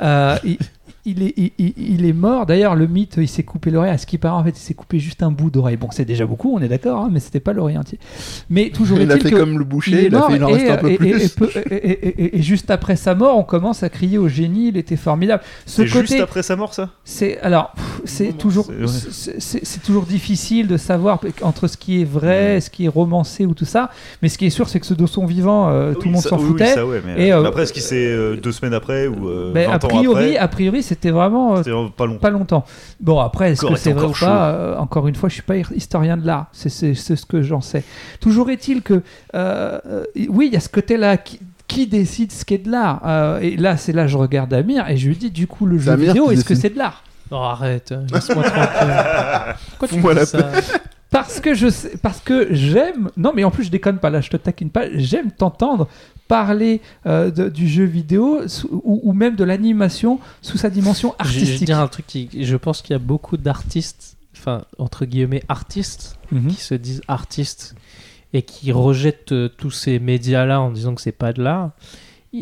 Euh, 0.03 0.36
il, 0.45 0.57
il 1.05 1.22
est, 1.22 1.34
il, 1.36 1.51
il- 1.59 1.74
il 1.76 2.05
est 2.07 2.12
mort. 2.12 2.46
D'ailleurs, 2.46 2.74
le 2.74 2.86
mythe, 2.86 3.14
il 3.18 3.28
s'est 3.28 3.42
coupé 3.42 3.70
l'oreille. 3.70 3.90
À 3.92 3.98
ce 3.98 4.07
qui 4.07 4.18
paraît, 4.18 4.34
en 4.40 4.44
fait, 4.44 4.51
il 4.51 4.61
s'est 4.61 4.74
coupé 4.74 4.98
juste 4.98 5.22
un 5.22 5.30
bout 5.30 5.51
d'oreille. 5.51 5.76
Bon, 5.76 5.88
c'est 5.90 6.05
déjà 6.05 6.26
beaucoup, 6.26 6.55
on 6.55 6.61
est 6.61 6.68
d'accord, 6.68 7.01
hein, 7.03 7.09
mais 7.12 7.20
c'était 7.20 7.40
pas 7.40 7.53
l'oreille 7.53 7.78
entier. 7.78 7.98
Mais 8.51 8.70
toujours 8.70 8.98
Il 8.98 9.11
a 9.11 9.16
fait 9.18 9.30
que 9.30 9.36
comme 9.36 9.59
le 9.59 9.64
il 9.64 9.68
boucher, 9.68 10.07
il, 10.07 10.14
a 10.14 10.18
mort 10.18 10.30
fait 10.30 10.36
il 10.36 10.44
en 10.44 10.48
et, 10.48 10.53
reste 10.55 10.70
un 10.70 10.76
peu 10.76 10.90
et- 10.90 10.96
plus. 10.96 11.09
et- 11.09 11.24
et 11.24 11.28
peu- 11.28 11.51
et- 11.70 11.74
et- 11.90 12.09
et- 12.24 12.38
et 12.38 12.42
juste 12.42 12.70
après 12.70 12.96
sa 12.96 13.14
mort, 13.14 13.36
on 13.38 13.42
commence 13.44 13.82
à 13.82 13.88
crier 13.88 14.18
au 14.18 14.28
génie. 14.28 14.68
Il 14.68 14.76
était 14.76 14.96
formidable. 14.96 15.42
Ce 15.66 15.82
C'est 15.82 15.86
juste 15.86 16.20
après 16.20 16.42
sa 16.42 16.57
mort, 16.57 16.74
ça? 16.74 16.90
C'est 17.05 17.38
alors, 17.40 17.72
c'est 18.05 18.36
toujours, 18.36 18.66
c'est- 18.66 18.72
ouais. 18.72 18.86
c'est- 18.88 19.40
c'est 19.40 19.64
c'est 19.64 19.82
toujours 19.82 20.05
difficile 20.07 20.66
de 20.66 20.76
savoir 20.76 21.20
entre 21.42 21.66
ce 21.68 21.76
qui 21.76 22.01
est 22.03 22.05
vrai, 22.05 22.61
ce 22.61 22.68
qui 22.70 22.84
est 22.84 22.88
romancé 22.88 23.46
ou 23.46 23.55
tout 23.55 23.64
ça. 23.64 23.90
Mais 24.22 24.28
ce 24.28 24.36
qui 24.38 24.46
est 24.46 24.51
sûr, 24.51 24.68
c'est 24.68 24.80
que 24.80 24.86
ce 24.86 24.94
de 24.94 25.07
son 25.07 25.24
vivant, 25.26 25.68
euh, 25.70 25.94
tout 25.94 26.09
le 26.09 26.12
monde 26.12 26.22
s'en 26.22 26.36
oui, 26.36 26.42
oui, 26.42 26.48
foutait. 26.51 26.66
ça, 26.74 26.86
ouais, 26.86 27.01
mais, 27.05 27.26
Et, 27.28 27.32
euh, 27.32 27.44
après, 27.44 27.62
est-ce 27.62 27.72
qu'il 27.72 27.82
s'est 27.82 28.07
euh, 28.07 28.36
deux 28.36 28.53
semaines 28.53 28.74
après 28.74 29.07
ou 29.07 29.28
euh, 29.28 29.51
Mais 29.55 29.66
20 29.66 29.72
a 29.72 29.76
ans 29.76 29.88
priori, 29.88 30.36
a 30.36 30.48
priori, 30.48 30.82
c'était 30.91 31.11
vraiment 31.11 31.57
euh, 31.57 31.88
pas 31.97 32.07
longtemps. 32.07 32.18
pas 32.20 32.30
longtemps. 32.30 32.64
Bon, 33.01 33.18
après, 33.20 33.53
est-ce 33.53 33.64
que 33.64 33.76
c'est 33.76 33.91
est 33.91 33.93
vrai 33.95 34.03
ou 34.03 34.07
encore 34.07 34.16
chaud. 34.16 34.26
pas 34.26 34.51
euh, 34.51 34.76
Encore 34.76 35.09
une 35.09 35.14
fois, 35.14 35.28
je 35.28 35.34
suis 35.34 35.43
pas 35.43 35.57
hi- 35.57 35.64
historien 35.74 36.16
de 36.16 36.26
l'art. 36.26 36.47
C'est- 36.53 36.68
C'est 36.68 36.95
c'est 36.95 37.16
ce 37.16 37.24
que 37.26 37.43
j'en 37.43 37.61
sais. 37.61 37.82
Toujours 38.20 38.51
est-il 38.51 38.82
que, 38.82 39.03
euh, 39.34 39.78
oui, 40.28 40.47
il 40.49 40.53
y 40.53 40.57
a 40.57 40.61
ce 40.61 40.68
côté-là 40.68 41.16
qui, 41.16 41.41
qui 41.68 41.86
décide 41.86 42.32
ce 42.32 42.45
qu'est 42.45 42.59
de 42.59 42.70
l'art. 42.70 43.01
Euh, 43.07 43.38
et 43.41 43.57
là, 43.57 43.76
c'est 43.76 43.93
là, 43.93 44.07
je 44.07 44.16
regarde 44.16 44.53
Amir 44.53 44.88
et 44.88 44.97
je 44.97 45.09
lui 45.09 45.16
dis, 45.16 45.30
du 45.30 45.47
coup, 45.47 45.66
le 45.66 45.78
jeu 45.78 45.93
Amir 45.93 46.09
vidéo, 46.09 46.30
est-ce 46.30 46.45
que 46.45 46.55
c'est 46.55 46.70
de 46.70 46.78
l'art? 46.78 47.03
Oh, 47.30 47.36
arrête, 47.36 47.95
laisse-moi 48.12 48.43
tranquille. 48.43 48.95
Pourquoi 49.70 49.88
tu 49.88 49.95
Fous-moi 49.95 50.12
dis 50.14 50.18
la 50.20 50.26
ça? 50.26 50.38
Parce 51.11 51.40
que 51.40 51.54
je 51.54 51.68
sais, 51.68 51.92
parce 52.02 52.20
que 52.20 52.54
j'aime. 52.54 53.11
Non, 53.16 53.32
mais 53.34 53.42
en 53.44 53.50
plus, 53.50 53.64
je 53.64 53.70
déconne 53.70 53.98
pas. 53.98 54.11
Là, 54.11 54.20
je 54.20 54.30
te 54.30 54.36
taquine 54.36 54.70
pas. 54.70 54.84
J'aime 54.94 55.32
t'entendre 55.32 55.88
parler 56.28 56.80
euh, 57.06 57.30
de- 57.32 57.48
du 57.48 57.68
jeu 57.68 57.84
vidéo 57.84 58.46
sous- 58.46 58.68
ou, 58.84 59.00
ou 59.02 59.12
même 59.12 59.34
de 59.34 59.42
l'animation 59.42 60.20
sous 60.42 60.56
sa 60.58 60.70
dimension 60.70 61.14
Je 61.20 61.24
je 61.28 61.38
artistique. 61.40 61.66
dire 61.66 61.80
un 61.80 61.88
truc 61.88 62.06
qui. 62.06 62.28
Je 62.44 62.56
pense 62.56 62.82
qu'il 62.82 62.92
y 62.92 62.96
a 62.96 63.00
beaucoup 63.00 63.36
d'artistes, 63.36 64.16
enfin, 64.36 64.62
entre 64.78 65.04
guillemets, 65.04 65.42
artistes, 65.48 66.16
Mhm. 66.30 66.46
qui 66.48 66.61
se 66.61 66.74
disent 66.74 67.02
artistes 67.08 67.74
et 68.32 68.42
qui 68.42 68.70
rejettent 68.70 69.32
euh, 69.32 69.48
tous 69.48 69.72
ces 69.72 69.98
médias-là 69.98 70.61
en 70.61 70.70
disant 70.70 70.94
que 70.94 71.00
c'est 71.00 71.11
pas 71.11 71.32
de 71.32 71.42
l'art. 71.42 71.72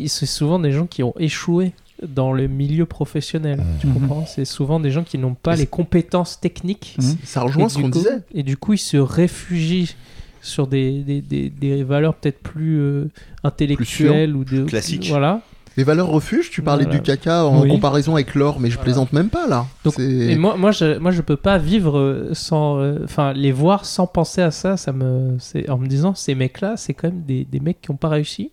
C'est 0.05 0.27
souvent 0.27 0.59
des 0.59 0.71
gens 0.71 0.85
qui 0.85 1.01
ont 1.01 1.15
échoué 1.17 1.73
dans 2.07 2.31
le 2.33 2.47
milieu 2.47 2.85
professionnel. 2.85 3.63
Tu 3.79 3.87
Mhm. 3.87 3.93
comprends? 3.93 4.25
C'est 4.25 4.45
souvent 4.45 4.79
des 4.79 4.91
gens 4.91 5.03
qui 5.03 5.17
n'ont 5.17 5.33
pas 5.35 5.55
les 5.55 5.67
compétences 5.67 6.39
techniques. 6.39 6.95
Mhm. 6.99 7.17
Ça 7.23 7.41
rejoint 7.41 7.69
ce 7.69 7.77
qu'on 7.79 7.89
disait. 7.89 8.19
Et 8.33 8.43
du 8.43 8.57
coup, 8.57 8.73
ils 8.73 8.77
se 8.77 8.97
réfugient 8.97 9.95
sur 10.41 10.67
des, 10.67 10.99
des, 11.03 11.21
des, 11.21 11.49
des 11.49 11.83
valeurs 11.83 12.15
peut-être 12.15 12.39
plus 12.39 12.79
euh, 12.79 13.09
intellectuelles 13.43 14.35
ou 14.35 14.43
de 14.45 14.63
Classiques. 14.63 15.07
Voilà. 15.09 15.41
Les 15.77 15.83
valeurs 15.83 16.07
refuges, 16.09 16.49
tu 16.49 16.61
parlais 16.61 16.83
Voilà. 16.85 16.99
du 16.99 17.03
caca 17.05 17.45
en 17.45 17.61
Oui. 17.61 17.69
comparaison 17.69 18.15
avec 18.15 18.35
l'or, 18.35 18.59
mais 18.59 18.69
je 18.69 18.75
Voilà. 18.75 18.83
plaisante 18.85 19.13
même 19.13 19.29
pas 19.29 19.47
là. 19.47 19.65
Donc, 19.85 19.97
Et 19.99 20.35
moi, 20.35 20.57
moi, 20.57 20.71
je, 20.71 20.97
moi, 20.97 21.11
je 21.11 21.21
peux 21.21 21.37
pas 21.37 21.57
vivre 21.57 21.97
euh, 21.97 22.29
sans, 22.33 22.79
euh, 22.79 22.99
enfin, 23.03 23.33
les 23.33 23.51
voir 23.51 23.85
sans 23.85 24.07
penser 24.07 24.41
à 24.41 24.51
ça. 24.51 24.75
Ça 24.77 24.91
me, 24.91 25.37
en 25.69 25.77
me 25.77 25.87
disant, 25.87 26.15
ces 26.15 26.35
mecs-là, 26.35 26.75
c'est 26.75 26.93
quand 26.93 27.09
même 27.09 27.21
des, 27.25 27.45
des 27.45 27.59
mecs 27.59 27.81
qui 27.81 27.91
ont 27.91 27.95
pas 27.97 28.09
réussi. 28.09 28.51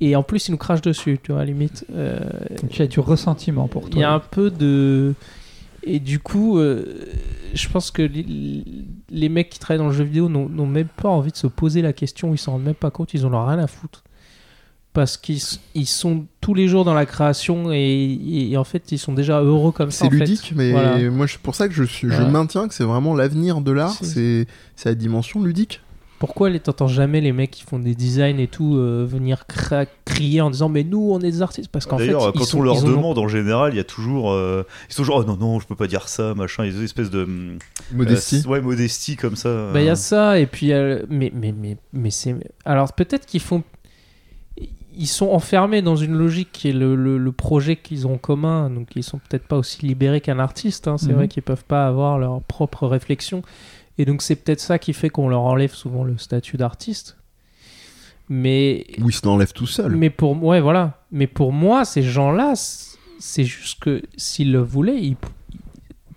Et 0.00 0.14
en 0.16 0.22
plus, 0.22 0.48
ils 0.48 0.50
nous 0.52 0.58
crachent 0.58 0.82
dessus, 0.82 1.18
tu 1.22 1.32
vois, 1.32 1.40
à 1.40 1.44
la 1.44 1.50
limite. 1.52 1.86
Euh, 1.94 2.20
Tu 2.70 2.82
as 2.82 2.86
du 2.86 3.00
ressentiment 3.00 3.66
pour 3.68 3.84
Il 3.86 3.90
toi. 3.90 4.00
y 4.00 4.04
a 4.04 4.12
un 4.12 4.18
peu 4.20 4.50
de. 4.50 5.14
Et 5.88 6.00
du 6.00 6.18
coup, 6.18 6.58
euh, 6.58 6.84
je 7.54 7.68
pense 7.68 7.90
que 7.90 8.02
les, 8.02 8.64
les 9.08 9.28
mecs 9.28 9.48
qui 9.50 9.58
travaillent 9.58 9.78
dans 9.78 9.86
le 9.88 9.94
jeu 9.94 10.04
vidéo 10.04 10.28
n'ont 10.28 10.48
n'ont 10.48 10.66
même 10.66 10.88
pas 10.88 11.08
envie 11.08 11.30
de 11.30 11.36
se 11.36 11.46
poser 11.46 11.80
la 11.80 11.92
question, 11.92 12.34
ils 12.34 12.38
s'en 12.38 12.52
rendent 12.52 12.64
même 12.64 12.74
pas 12.74 12.90
compte, 12.90 13.14
ils 13.14 13.24
en 13.24 13.32
ont 13.32 13.46
rien 13.46 13.58
à 13.60 13.66
foutre. 13.68 14.02
Parce 14.92 15.16
qu'ils 15.18 15.40
ils 15.74 15.86
sont 15.86 16.24
tous 16.40 16.54
les 16.54 16.68
jours 16.68 16.84
dans 16.86 16.94
la 16.94 17.04
création 17.06 17.70
et, 17.70 18.18
et 18.50 18.56
en 18.56 18.64
fait, 18.64 18.90
ils 18.92 18.98
sont 18.98 19.12
déjà 19.12 19.40
heureux 19.42 19.70
comme 19.70 19.90
ça. 19.90 20.06
C'est 20.06 20.10
fait. 20.10 20.16
ludique, 20.24 20.52
mais 20.56 20.72
Voilà. 20.72 21.10
moi 21.10 21.26
c'est 21.28 21.38
pour 21.40 21.54
ça 21.54 21.68
que 21.68 21.74
je, 21.74 21.84
je 21.84 22.06
Voilà. 22.08 22.28
maintiens 22.30 22.66
que 22.66 22.72
c'est 22.74 22.82
vraiment 22.84 23.14
l'avenir 23.14 23.60
de 23.60 23.72
l'art, 23.72 23.92
C'est- 23.92 24.04
c'est 24.06 24.46
c'est 24.74 24.88
la 24.88 24.94
dimension 24.94 25.42
ludique. 25.42 25.82
Pourquoi 26.18 26.48
les 26.50 26.60
t'entends 26.60 26.86
jamais 26.88 27.20
les 27.20 27.32
mecs 27.32 27.50
qui 27.50 27.62
font 27.62 27.78
des 27.78 27.94
designs 27.94 28.38
et 28.38 28.46
tout 28.48 28.76
euh, 28.76 29.04
venir 29.06 29.44
cra- 29.48 29.86
crier 30.04 30.40
en 30.40 30.50
disant 30.50 30.68
mais 30.70 30.82
nous 30.82 31.10
on 31.12 31.18
est 31.20 31.30
des 31.30 31.42
artistes? 31.42 31.70
Parce 31.70 31.84
qu'en 31.86 31.98
fait 31.98 32.06
ils 32.06 32.12
quand 32.12 32.44
sont- 32.44 32.58
on 32.58 32.62
leur 32.62 32.74
ils 32.76 32.84
en 32.84 32.86
ont- 32.86 32.90
demande, 32.90 33.18
en 33.18 33.28
général, 33.28 33.74
il 33.74 33.76
y 33.76 33.80
a 33.80 33.84
toujours. 33.84 34.32
euh, 34.32 34.64
ils 34.88 34.94
sont 34.94 35.02
toujours, 35.02 35.16
oh 35.16 35.24
non, 35.24 35.36
non, 35.36 35.60
je 35.60 35.66
peux 35.66 35.74
pas 35.76 35.86
dire 35.86 36.08
ça, 36.08 36.34
machin. 36.34 36.64
Ils 36.64 36.74
ont 36.74 36.78
des 36.78 36.84
espèces 36.84 37.10
de. 37.10 37.24
hum, 37.24 37.58
Modestie. 37.92 38.42
euh, 38.46 38.48
ouais, 38.50 38.60
modestie 38.60 39.16
comme 39.16 39.36
ça. 39.36 39.70
Bah, 39.72 39.80
il 39.80 39.86
y 39.86 39.88
euh. 39.88 39.92
a 39.92 39.96
ça, 39.96 40.38
et 40.38 40.46
puis. 40.46 40.72
euh, 40.72 41.02
mais 41.10 41.30
mais, 41.34 41.52
mais, 41.52 41.76
mais 41.92 42.10
c'est. 42.10 42.34
Alors, 42.64 42.92
peut-être 42.94 43.26
qu'ils 43.26 43.40
font. 43.40 43.62
ils 44.98 45.06
sont 45.06 45.28
enfermés 45.28 45.82
dans 45.82 45.96
une 45.96 46.14
logique 46.16 46.48
qui 46.52 46.70
est 46.70 46.72
le, 46.72 46.96
le- 46.96 47.18
le 47.18 47.32
projet 47.32 47.76
qu'ils 47.76 48.06
ont 48.06 48.14
en 48.14 48.18
commun, 48.18 48.70
donc 48.70 48.88
ils 48.96 49.02
sont 49.02 49.18
peut-être 49.18 49.46
pas 49.46 49.56
aussi 49.58 49.84
libérés 49.84 50.22
qu'un 50.22 50.38
artiste. 50.38 50.88
hein. 50.88 50.96
C'est 50.96 51.08
Mhm. 51.08 51.14
vrai 51.16 51.28
qu'ils 51.28 51.42
peuvent 51.42 51.66
pas 51.66 51.86
avoir 51.86 52.18
leur 52.18 52.40
propre 52.40 52.86
réflexion, 52.86 53.42
et 53.98 54.04
donc 54.04 54.22
c'est 54.22 54.36
peut-être 54.36 54.60
ça 54.60 54.78
qui 54.78 54.92
fait 54.92 55.08
qu'on 55.10 55.28
leur 55.28 55.42
enlève 55.42 55.72
souvent 55.74 56.04
le 56.04 56.18
statut 56.18 56.56
d'artiste. 56.56 57.16
Mais 58.28 58.86
Ou 59.00 59.08
il 59.10 59.12
se 59.12 59.24
l'enlève 59.24 59.52
tout 59.52 59.66
seul. 59.66 59.94
mais 59.94 60.10
pour 60.10 60.42
ouais 60.42 60.60
voilà. 60.60 61.02
Mais 61.12 61.26
pour 61.26 61.52
moi, 61.52 61.84
ces 61.84 62.02
gens-là, 62.02 62.54
c'est 63.18 63.44
juste 63.44 63.80
que 63.80 64.02
s'ils 64.16 64.50
le 64.52 64.58
voulaient, 64.60 65.00
ils- 65.00 65.16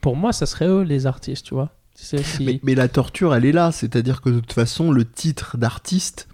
pour 0.02 0.16
moi, 0.16 0.34
ça 0.34 0.46
serait 0.46 0.68
eux 0.68 0.82
les 0.82 1.06
artistes, 1.06 1.46
tu 1.46 1.54
vois. 1.54 1.70
C'est 1.94 2.24
si- 2.24 2.46
Mais, 2.46 2.60
mais 2.64 2.76
la 2.76 2.88
torture, 2.88 3.36
elle 3.36 3.46
est 3.46 3.52
là. 3.52 3.72
C'est-à-dire 3.72 4.22
que 4.22 4.30
de 4.30 4.40
toute 4.40 4.54
façon, 4.54 4.92
le 4.92 5.06
titre 5.06 5.58
d'artiste, 5.58 6.28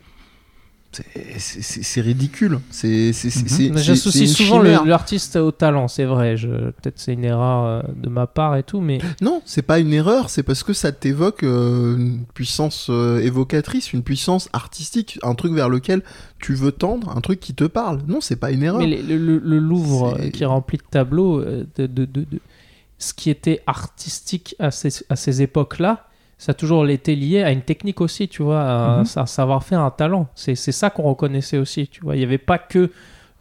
c'est- 1.83 2.01
ridicule. 2.01 2.59
C'est 2.69 3.13
c'est- 3.13 3.29
c'est- 3.29 3.69
Mhm. 3.69 3.77
J'associe 3.77 4.29
souvent 4.29 4.59
l'artiste 4.85 5.35
au 5.35 5.51
talent, 5.51 5.87
c'est 5.87 6.05
vrai. 6.05 6.37
Je... 6.37 6.47
Peut-être 6.47 6.99
c'est 6.99 7.13
une 7.13 7.23
erreur 7.25 7.65
euh, 7.65 7.81
de 7.95 8.09
ma 8.09 8.27
part 8.27 8.55
et 8.55 8.63
tout, 8.63 8.81
mais 8.81 8.99
Non, 9.21 9.41
c'est 9.45 9.61
pas 9.61 9.79
une 9.79 9.93
erreur, 9.93 10.29
c'est 10.29 10.43
parce 10.43 10.63
que 10.63 10.73
ça 10.73 10.91
t'évoque 10.91 11.43
euh, 11.43 11.97
une 11.97 12.25
puissance 12.33 12.87
euh, 12.89 13.19
évocatrice, 13.21 13.93
une 13.93 14.03
puissance 14.03 14.49
artistique, 14.53 15.19
un 15.23 15.35
truc 15.35 15.53
vers 15.53 15.69
lequel 15.69 16.01
tu 16.39 16.53
veux 16.53 16.71
tendre, 16.71 17.15
un 17.15 17.21
truc 17.21 17.39
qui 17.39 17.53
te 17.53 17.63
parle. 17.63 18.01
Non, 18.07 18.21
c'est 18.21 18.35
pas 18.35 18.51
une 18.51 18.63
erreur. 18.63 18.79
Mais 18.81 19.01
le, 19.01 19.17
le- 19.17 19.39
le 19.39 19.59
Louvre 19.59 20.17
qui 20.33 20.43
est 20.43 20.45
rempli 20.47 20.77
de 20.77 20.83
tableaux, 20.89 21.41
de, 21.41 21.65
de- 21.77 21.87
de- 21.87 22.05
de- 22.05 22.25
ce 22.97 23.13
qui 23.13 23.29
était 23.29 23.61
artistique 23.67 24.55
à 24.59 24.71
ces, 24.71 24.89
à 25.09 25.15
ces 25.15 25.41
époques-là, 25.41 26.07
ça 26.37 26.51
a 26.51 26.53
toujours 26.55 26.87
été 26.87 27.15
lié 27.15 27.43
à 27.43 27.51
une 27.51 27.61
technique 27.61 28.01
aussi, 28.01 28.27
tu 28.27 28.43
vois, 28.43 28.61
à 28.61 28.73
un, 28.73 29.01
Mhm. 29.01 29.07
un 29.15 29.25
savoir-faire, 29.25 29.79
un 29.81 29.91
talent. 29.91 30.27
C'est 30.35 30.55
ça 30.55 30.89
qu'on 30.89 31.03
reconnaissait 31.03 31.57
aussi, 31.57 31.87
tu 31.87 32.01
vois. 32.01 32.15
Il 32.15 32.19
n'y 32.19 32.25
avait 32.25 32.37
pas 32.37 32.57
que 32.57 32.91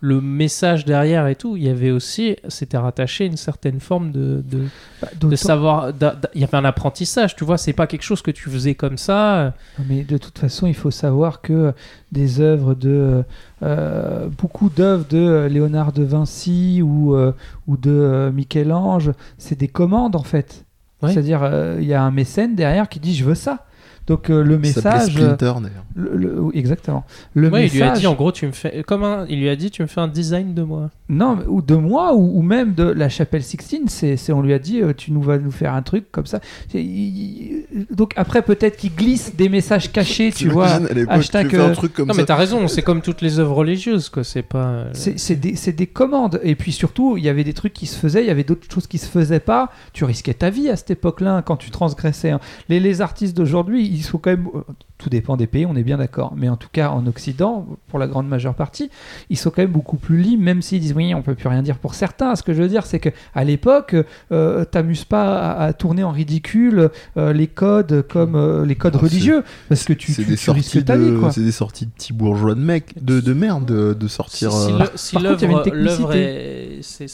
le 0.00 0.20
message 0.20 0.84
derrière 0.84 1.26
et 1.28 1.34
tout, 1.34 1.56
il 1.56 1.62
y 1.64 1.68
avait 1.70 1.90
aussi, 1.90 2.36
c'était 2.48 2.76
rattaché 2.76 3.24
une 3.24 3.38
certaine 3.38 3.80
forme 3.80 4.10
de, 4.12 4.42
de, 4.46 4.64
Bah, 5.00 5.08
de 5.18 5.34
savoir. 5.34 5.92
Il 6.34 6.42
y 6.42 6.44
avait 6.44 6.56
un 6.58 6.64
apprentissage, 6.66 7.34
tu 7.36 7.44
vois, 7.44 7.56
c'est 7.56 7.72
pas 7.72 7.86
quelque 7.86 8.02
chose 8.02 8.20
que 8.20 8.30
tu 8.30 8.50
faisais 8.50 8.74
comme 8.74 8.98
ça. 8.98 9.54
Mais 9.88 10.04
de 10.04 10.18
toute 10.18 10.38
façon, 10.38 10.66
il 10.66 10.74
faut 10.74 10.90
savoir 10.90 11.40
que 11.40 11.72
des 12.12 12.40
œuvres 12.40 12.74
de 12.74 13.24
euh, 13.62 14.28
beaucoup 14.28 14.68
d'œuvres 14.68 15.06
de 15.08 15.46
Léonard 15.50 15.92
de 15.92 16.02
Vinci 16.04 16.82
ou 16.82 17.14
euh, 17.14 17.32
ou 17.66 17.78
de 17.78 17.90
euh, 17.90 18.30
Michel-Ange, 18.30 19.12
c'est 19.38 19.58
des 19.58 19.68
commandes 19.68 20.16
en 20.16 20.22
fait. 20.22 20.63
C'est-à-dire, 21.08 21.42
euh, 21.42 21.78
il 21.80 21.86
y 21.86 21.94
a 21.94 22.02
un 22.02 22.10
mécène 22.10 22.54
derrière 22.54 22.88
qui 22.88 23.00
dit 23.00 23.14
je 23.14 23.24
veux 23.24 23.34
ça. 23.34 23.66
Donc 24.06 24.28
euh, 24.30 24.42
le 24.44 24.58
message, 24.58 25.12
Splinter 25.12 25.54
le- 25.96 26.16
le- 26.16 26.40
oui, 26.40 26.52
exactement. 26.56 27.04
Le 27.34 27.48
Ouais, 27.48 27.66
il 27.66 27.72
lui 27.72 27.80
a 27.82 27.86
message, 27.86 28.00
dit 28.00 28.06
en 28.06 28.14
gros, 28.14 28.32
tu 28.32 28.46
me 28.46 28.52
fais. 28.52 28.82
Comme 28.82 29.02
un- 29.04 29.24
il 29.28 29.40
lui 29.40 29.48
a 29.48 29.56
dit, 29.56 29.70
tu 29.70 29.80
me 29.80 29.86
fais 29.86 30.00
un 30.00 30.08
design 30.08 30.52
de 30.54 30.62
moi. 30.62 30.90
non, 31.08 31.36
mais- 31.36 31.44
ou 31.46 31.62
de 31.62 31.74
moi 31.74 32.14
ou, 32.14 32.38
ou 32.38 32.42
même 32.42 32.74
de 32.74 32.84
la 32.84 33.08
chapelle 33.08 33.42
Sixtine, 33.42 33.88
c'est, 33.88 34.16
c'est- 34.16 34.32
on 34.32 34.42
lui 34.42 34.52
a 34.52 34.58
dit 34.58 34.80
euh, 34.82 34.92
tu 34.96 35.12
nous 35.12 35.22
vas 35.22 35.38
nous 35.38 35.50
faire 35.50 35.72
un 35.74 35.82
truc 35.82 36.10
comme 36.12 36.26
ça. 36.26 36.40
C'est- 36.70 36.82
il- 36.82 37.64
il- 37.72 37.86
donc 37.94 38.12
après 38.16 38.42
peut-être 38.42 38.76
qu'il 38.76 38.94
glisse 38.94 39.36
des 39.36 39.48
messages 39.48 39.90
cachés, 39.92 40.32
tu 40.32 40.48
vois. 40.48 40.68
Hashtag, 41.08 41.48
tu 41.48 41.56
fais 41.56 41.62
un 41.62 41.70
euh, 41.70 41.74
truc 41.74 41.94
comme 41.94 42.08
Non, 42.08 42.14
ça. 42.14 42.20
mais 42.20 42.26
t'as 42.26 42.36
raison, 42.36 42.68
c'est 42.68 42.82
comme 42.82 43.00
toutes 43.00 43.22
les 43.22 43.38
œuvres 43.38 43.54
religieuses, 43.54 44.08
quoi. 44.10 44.24
C'est 44.24 44.42
pas. 44.42 44.84
C'est 44.92 45.18
c'est 45.18 45.36
des, 45.36 45.56
c'est 45.56 45.72
des 45.72 45.86
commandes. 45.86 46.40
Et 46.42 46.56
puis 46.56 46.72
surtout, 46.72 47.16
il 47.16 47.24
y 47.24 47.28
avait 47.28 47.44
des 47.44 47.54
trucs 47.54 47.72
qui 47.72 47.86
se 47.86 47.96
faisaient, 47.98 48.22
il 48.22 48.26
y 48.26 48.30
avait 48.30 48.44
d'autres 48.44 48.66
choses 48.72 48.86
qui 48.86 48.98
se 48.98 49.06
faisaient 49.06 49.40
pas. 49.40 49.70
Tu 49.92 50.04
risquais 50.04 50.34
ta 50.34 50.50
vie 50.50 50.68
à 50.68 50.76
cette 50.76 50.90
époque-là 50.90 51.36
hein, 51.36 51.42
quand 51.42 51.56
tu 51.56 51.70
transgressais. 51.70 52.30
hein. 52.30 52.40
Les, 52.68 52.80
les 52.80 53.00
artistes 53.00 53.36
d'aujourd'hui, 53.36 53.93
ils 53.94 54.02
sont 54.02 54.18
quand 54.18 54.30
même. 54.30 54.48
euh, 54.54 54.60
Tout 54.98 55.10
dépend 55.10 55.36
des 55.36 55.46
pays, 55.46 55.66
on 55.66 55.74
est 55.76 55.82
bien 55.82 55.98
d'accord. 55.98 56.32
Mais 56.36 56.48
en 56.48 56.56
tout 56.56 56.68
cas, 56.72 56.90
en 56.90 57.06
Occident, 57.06 57.66
pour 57.88 57.98
la 57.98 58.06
grande 58.06 58.28
majeure 58.28 58.54
partie, 58.54 58.90
ils 59.28 59.36
sont 59.36 59.50
quand 59.50 59.60
même 59.62 59.72
beaucoup 59.72 59.96
plus 59.96 60.16
libres, 60.18 60.42
même 60.42 60.62
s'ils 60.62 60.80
disent 60.80 60.94
oui, 60.94 61.14
on 61.14 61.22
peut 61.22 61.34
plus 61.34 61.48
rien 61.48 61.62
dire 61.62 61.78
pour 61.78 61.94
certains. 61.94 62.36
Ce 62.36 62.42
que 62.42 62.54
je 62.54 62.62
veux 62.62 62.68
dire, 62.68 62.86
c'est 62.86 63.00
que 63.00 63.10
à 63.34 63.44
l'époque, 63.44 63.96
euh, 64.32 64.64
t'amuses 64.64 65.04
pas 65.04 65.38
à, 65.52 65.64
à 65.64 65.72
tourner 65.72 66.04
en 66.04 66.10
ridicule 66.12 66.90
euh, 67.16 67.32
les 67.32 67.48
codes 67.48 68.06
comme 68.08 68.34
euh, 68.36 68.64
les 68.64 68.76
codes 68.76 68.94
Ah, 68.96 69.02
religieux, 69.02 69.42
parce 69.68 69.84
que 69.84 69.92
tu, 69.92 70.12
c'est 70.12 70.22
tu, 70.22 70.28
des 70.30 70.36
tu 70.36 70.44
sorties 70.44 70.60
risques 70.60 70.84
ta 70.86 70.96
vie, 70.96 71.12
c'est 71.32 71.42
des 71.44 71.52
sorties 71.52 71.86
de 71.86 71.90
petits 71.90 72.12
bourgeois 72.12 72.54
de 72.54 72.60
mecs, 72.60 73.02
de, 73.04 73.20
de 73.20 73.32
merde, 73.34 73.66
de, 73.66 73.94
de 73.94 74.08
Si, 74.08 74.14
sortir. 74.14 74.52
si 74.52 74.72
euh, 74.72 74.86
si 74.94 75.14
par 75.16 75.22
contre, 75.24 75.42
il 75.42 75.50
y 75.50 75.52
avait 75.52 75.68
une 75.70 75.84
l'œuvre 75.84 76.14
est, 76.14 76.78
c'est, 76.82 77.06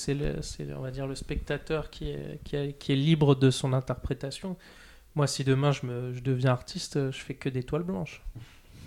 on 0.79 0.83
va 0.83 0.91
dire 0.91 1.07
le 1.07 1.15
spectateur 1.15 1.91
qui 1.91 2.11
est, 2.11 2.41
qui, 2.45 2.57
est, 2.57 2.77
qui 2.79 2.93
est 2.93 2.97
libre 2.97 3.35
de 3.35 3.51
son 3.51 3.73
interprétation. 3.73 4.57
Moi, 5.17 5.27
si 5.27 5.45
demain 5.45 5.73
je, 5.73 5.87
me, 5.87 6.13
je 6.15 6.21
deviens 6.21 6.51
artiste, 6.53 7.11
je 7.11 7.19
fais 7.19 7.35
que 7.35 7.49
des 7.49 7.63
toiles 7.63 7.83
blanches. 7.83 8.23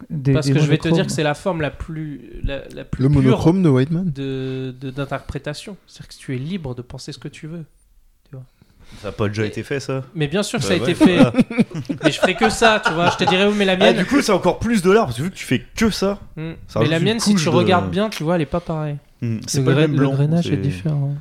Des- 0.09 0.33
Parce 0.33 0.47
des 0.47 0.53
que 0.53 0.59
je 0.59 0.65
vais 0.65 0.77
te 0.77 0.87
dire 0.89 1.05
que 1.05 1.11
c'est 1.11 1.23
la 1.23 1.33
forme 1.35 1.61
la 1.61 1.69
plus, 1.69 2.21
la, 2.43 2.67
la 2.73 2.83
plus 2.83 3.03
Le 3.03 3.09
pure 3.09 3.21
monochrome 3.21 3.61
de 3.63 3.69
Whiteman. 3.69 4.11
de, 4.11 4.73
de- 4.79 4.89
d'interprétation. 4.89 5.77
C'est-à-dire 5.87 6.07
que 6.09 6.15
tu 6.15 6.35
es 6.35 6.37
libre 6.39 6.75
de 6.75 6.81
penser 6.81 7.11
ce 7.11 7.19
que 7.19 7.27
tu 7.27 7.47
veux. 7.47 7.63
Ça 9.01 9.07
n'a 9.07 9.11
pas 9.11 9.27
déjà 9.27 9.45
été 9.45 9.63
fait, 9.63 9.79
ça? 9.79 10.03
Mais 10.13 10.27
bien 10.27 10.43
sûr, 10.43 10.59
Bah 10.59 10.65
ça 10.67 10.73
a 10.73 10.77
ouais, 10.77 10.83
été 10.83 10.93
fait. 10.93 11.15
voilà. 11.15 11.33
Mais 12.03 12.11
je 12.11 12.19
ferai 12.19 12.35
que 12.35 12.49
ça, 12.49 12.79
tu 12.85 12.93
vois. 12.93 13.09
Je 13.09 13.17
te 13.17 13.23
dirais, 13.27 13.47
oui, 13.47 13.55
mais 13.57 13.65
la 13.65 13.71
Ah, 13.73 13.77
mienne. 13.77 13.97
du 13.97 14.05
coup, 14.05 14.21
c'est 14.21 14.31
encore 14.33 14.59
plus 14.59 14.83
de 14.83 14.91
l'art, 14.91 15.05
parce 15.05 15.17
que 15.17 15.23
vu 15.23 15.31
que 15.31 15.35
tu 15.35 15.45
fais 15.45 15.63
que 15.75 15.89
ça, 15.89 16.19
Hmm. 16.35 16.51
Ça 16.67 16.79
Mais 16.79 16.87
la 16.87 16.99
mienne, 16.99 17.19
si 17.19 17.33
tu 17.33 17.45
de- 17.45 17.49
regardes 17.49 17.89
bien, 17.89 18.09
tu 18.09 18.21
vois, 18.23 18.35
elle 18.35 18.41
est 18.41 18.45
pas 18.45 18.59
pareille. 18.59 18.97
hmm, 19.21 19.39
c'est 19.47 19.59
le, 19.59 19.65
pas 19.65 19.71
le 19.71 19.77
même 19.77 19.95
blanc. 19.95 20.11
le 20.11 20.15
grainage 20.17 20.47
est 20.51 20.57
différent. 20.57 21.15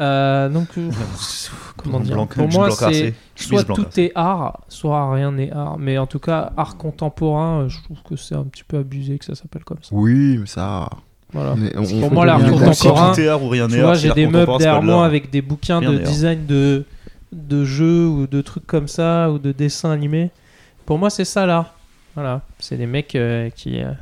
Euh, 0.00 0.48
donc, 0.48 0.68
euh, 0.78 0.90
comment 1.76 2.00
dire 2.00 2.14
blanc- 2.14 2.26
Pour 2.26 2.48
moi, 2.48 2.70
c'est 2.70 3.14
soit 3.36 3.64
tout 3.64 3.86
est 4.00 4.12
art, 4.14 4.60
soit 4.68 5.12
rien 5.14 5.32
n'est 5.32 5.52
art. 5.52 5.78
Mais 5.78 5.98
en 5.98 6.06
tout 6.06 6.18
cas, 6.18 6.52
art 6.56 6.76
contemporain, 6.76 7.68
je 7.68 7.82
trouve 7.82 7.98
que 8.08 8.16
c'est 8.16 8.34
un 8.34 8.44
petit 8.44 8.64
peu 8.64 8.78
abusé 8.78 9.18
que 9.18 9.24
ça 9.24 9.34
s'appelle 9.34 9.64
comme 9.64 9.82
ça. 9.82 9.90
Oui, 9.92 10.38
mais 10.38 10.46
ça. 10.46 10.88
Voilà. 11.32 11.54
on 11.76 11.84
Pour 11.84 12.04
on 12.04 12.14
moi, 12.14 12.26
l'art 12.26 12.40
contemporain. 12.44 12.72
Si 13.14 13.20
tout 13.20 13.20
est 13.20 13.28
art 13.28 13.42
ou 13.42 13.48
rien 13.48 13.68
Tu 13.68 13.78
vois, 13.78 13.90
art, 13.90 13.94
j'ai 13.94 14.12
des 14.12 14.26
meubles 14.26 14.58
derrière 14.58 14.80
de 14.80 14.86
moi 14.86 15.04
avec 15.04 15.30
des 15.30 15.42
bouquins 15.42 15.78
Rien 15.80 15.92
de 15.92 15.98
design 15.98 16.46
de, 16.46 16.84
de 17.32 17.64
jeux 17.64 18.06
ou 18.08 18.26
de 18.26 18.40
trucs 18.40 18.66
comme 18.66 18.88
ça, 18.88 19.30
ou 19.30 19.38
de 19.38 19.52
dessins 19.52 19.90
animés. 19.92 20.30
Pour 20.86 20.98
moi, 20.98 21.10
c'est 21.10 21.24
ça 21.24 21.46
l'art. 21.46 21.74
Voilà. 22.14 22.40
C'est 22.58 22.76
des 22.76 22.86
mecs 22.86 23.14
euh, 23.14 23.48
qui, 23.50 23.80
euh, 23.80 23.92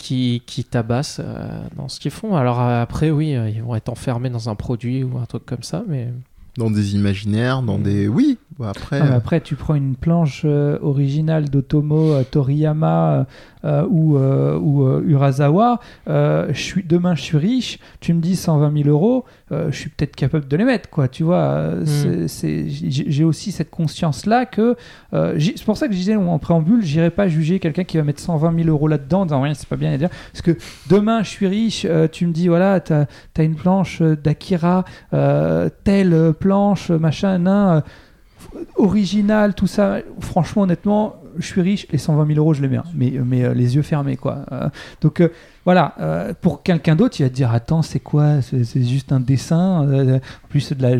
qui, 0.00 0.42
qui 0.46 0.64
tabassent 0.64 1.20
euh, 1.22 1.60
dans 1.76 1.88
ce 1.88 2.00
qu'ils 2.00 2.10
font. 2.10 2.34
Alors 2.34 2.60
euh, 2.60 2.82
après, 2.82 3.10
oui, 3.10 3.36
euh, 3.36 3.50
ils 3.50 3.62
vont 3.62 3.74
être 3.74 3.90
enfermés 3.90 4.30
dans 4.30 4.48
un 4.48 4.54
produit 4.54 5.04
ou 5.04 5.18
un 5.18 5.26
truc 5.26 5.44
comme 5.44 5.62
ça, 5.62 5.84
mais. 5.86 6.08
Dans 6.56 6.70
des 6.70 6.94
imaginaires, 6.96 7.62
dans 7.62 7.78
des. 7.78 8.08
Oui, 8.08 8.38
après. 8.64 9.00
Ah, 9.00 9.14
après, 9.14 9.40
tu 9.40 9.54
prends 9.56 9.74
une 9.74 9.96
planche 9.96 10.42
euh, 10.44 10.78
originale 10.82 11.48
d'Otomo 11.48 12.12
euh, 12.12 12.22
Toriyama 12.24 13.26
euh, 13.64 13.86
ou, 13.88 14.16
euh, 14.16 14.58
ou 14.58 14.84
euh, 14.86 15.02
Urasawa. 15.06 15.80
euh, 16.08 16.48
je 16.52 16.60
suis, 16.60 16.82
demain, 16.84 17.14
je 17.14 17.22
suis 17.22 17.36
riche. 17.38 17.78
Tu 18.00 18.12
me 18.14 18.20
dis 18.20 18.36
120 18.36 18.72
000 18.84 18.88
euros. 18.88 19.24
euh, 19.52 19.70
je 19.72 19.76
suis 19.76 19.90
peut-être 19.90 20.14
capable 20.14 20.46
de 20.46 20.56
les 20.56 20.64
mettre, 20.64 20.88
quoi. 20.90 21.08
Tu 21.08 21.24
vois, 21.24 21.70
c'est- 21.84 22.28
c'est- 22.28 22.68
j'ai 22.68 23.24
aussi 23.24 23.50
cette 23.52 23.70
conscience-là 23.70 24.46
que. 24.46 24.76
euh, 25.12 25.36
c'est 25.40 25.64
pour 25.64 25.76
ça 25.76 25.86
que 25.88 25.92
je 25.92 25.98
disais 25.98 26.14
en 26.16 26.38
préambule, 26.38 26.82
j'irai 26.84 27.10
pas 27.10 27.26
juger 27.28 27.58
quelqu'un 27.58 27.82
qui 27.84 27.96
va 27.96 28.04
mettre 28.04 28.20
120 28.20 28.54
000 28.54 28.68
euros 28.68 28.86
là-dedans 28.88 29.22
en 29.22 29.24
disant 29.26 29.40
rien, 29.42 29.54
c'est 29.54 29.68
pas 29.68 29.76
bien 29.76 29.92
à 29.92 29.96
dire. 29.98 30.08
Parce 30.32 30.42
que 30.42 30.56
demain, 30.88 31.22
je 31.24 31.28
suis 31.28 31.46
riche. 31.48 31.84
euh, 31.88 32.06
tu 32.10 32.26
me 32.26 32.32
dis, 32.32 32.46
voilà, 32.48 32.78
t'as 32.80 33.06
as 33.38 33.42
une 33.42 33.54
planche 33.56 34.02
d'Akira, 34.02 34.84
euh, 35.14 35.68
telle 35.84 36.32
planche, 36.38 36.90
machin, 36.90 37.38
nain. 37.38 37.76
euh, 37.76 37.80
original, 38.76 39.54
tout 39.54 39.66
ça. 39.66 39.98
Franchement, 40.20 40.62
honnêtement, 40.62 41.16
je 41.38 41.46
suis 41.46 41.60
riche, 41.60 41.86
les 41.90 41.98
120 41.98 42.26
000 42.26 42.38
euros, 42.38 42.54
je 42.54 42.62
les 42.62 42.68
mets, 42.68 42.76
hein. 42.78 42.84
mais, 42.94 43.12
mais 43.24 43.44
euh, 43.44 43.54
les 43.54 43.76
yeux 43.76 43.82
fermés, 43.82 44.16
quoi. 44.16 44.44
Euh, 44.52 44.68
donc 45.00 45.20
euh, 45.20 45.28
voilà, 45.66 45.94
euh, 46.00 46.32
pour 46.40 46.62
quelqu'un 46.62 46.96
d'autre, 46.96 47.16
il 47.20 47.24
va 47.24 47.28
te 47.28 47.34
dire 47.34 47.52
Attends, 47.52 47.82
c'est 47.82 48.00
quoi? 48.00 48.40
C'est 48.42 48.82
juste 48.82 49.12
un 49.12 49.20
dessin, 49.20 49.86
euh, 49.86 50.16
en 50.16 50.48
plus 50.48 50.72
de 50.72 50.82
la 50.82 50.96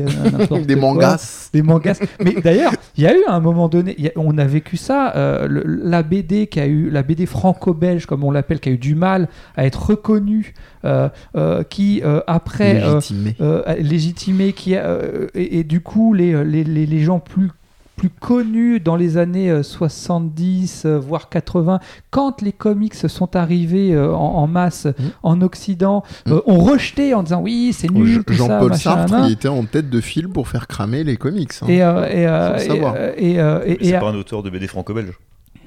euh, 0.00 0.30
n'importe 0.30 0.62
des 0.66 0.76
mangas. 0.76 1.48
Des 1.52 1.62
mangas. 1.62 1.98
Mais 2.22 2.34
d'ailleurs, 2.42 2.72
il 2.96 3.04
y 3.04 3.06
a 3.06 3.14
eu 3.16 3.22
à 3.26 3.34
un 3.34 3.40
moment 3.40 3.68
donné, 3.68 3.94
a- 4.08 4.12
on 4.16 4.36
a 4.36 4.44
vécu 4.44 4.76
ça, 4.76 5.14
euh, 5.16 5.48
le- 5.48 5.64
la 5.64 6.02
BD 6.02 6.46
qui 6.46 6.60
a 6.60 6.66
eu, 6.66 6.90
la 6.90 7.02
BD 7.02 7.24
franco-belge, 7.26 8.04
comme 8.06 8.22
on 8.22 8.30
l'appelle, 8.30 8.60
qui 8.60 8.68
a 8.68 8.72
eu 8.72 8.78
du 8.78 8.94
mal 8.94 9.28
à 9.56 9.64
être 9.64 9.82
reconnue, 9.90 10.52
euh, 10.84 11.08
euh, 11.36 11.62
qui 11.62 12.02
euh, 12.04 12.20
après. 12.26 12.82
euh, 12.82 12.94
Légitimé. 12.96 13.36
euh, 13.40 13.62
légitimé 13.78 14.52
qui 14.52 14.74
euh, 14.76 15.26
et, 15.34 15.60
et 15.60 15.64
du 15.64 15.80
coup 15.80 16.12
les, 16.12 16.44
les, 16.44 16.64
les, 16.64 16.84
les 16.86 17.00
gens 17.00 17.18
plus 17.18 17.50
plus 17.96 18.10
connus 18.10 18.80
dans 18.80 18.96
les 18.96 19.16
années 19.16 19.50
euh, 19.50 19.62
70 19.62 20.82
euh, 20.86 20.98
voire 20.98 21.28
80 21.28 21.80
quand 22.10 22.42
les 22.42 22.52
comics 22.52 22.94
sont 22.94 23.36
arrivés 23.36 23.92
euh, 23.94 24.12
en, 24.14 24.34
en 24.36 24.46
masse 24.46 24.86
Mhm. 24.86 25.10
en 25.22 25.40
Occident 25.42 26.02
euh, 26.28 26.40
ont 26.46 26.58
rejeté 26.58 27.14
en 27.14 27.22
disant 27.22 27.40
oui 27.42 27.72
c'est 27.72 27.90
nul 27.90 28.22
Jean-Paul 28.28 28.74
Sartre, 28.76 29.14
il 29.26 29.32
était 29.32 29.48
en 29.48 29.64
tête 29.64 29.90
de 29.90 30.00
file 30.00 30.28
pour 30.28 30.48
faire 30.48 30.66
cramer 30.66 31.04
les 31.04 31.16
comics. 31.16 31.50
hein. 31.62 31.66
et, 31.68 31.82
euh, 31.82 31.94
euh, 31.96 32.58
euh, 32.70 33.12
euh, 33.18 33.62
et- 33.66 33.78
C'est 33.84 33.98
pas 34.00 34.10
un 34.10 34.14
auteur 34.16 34.42
de 34.42 34.50
BD 34.50 34.66
franco-belge. 34.66 35.12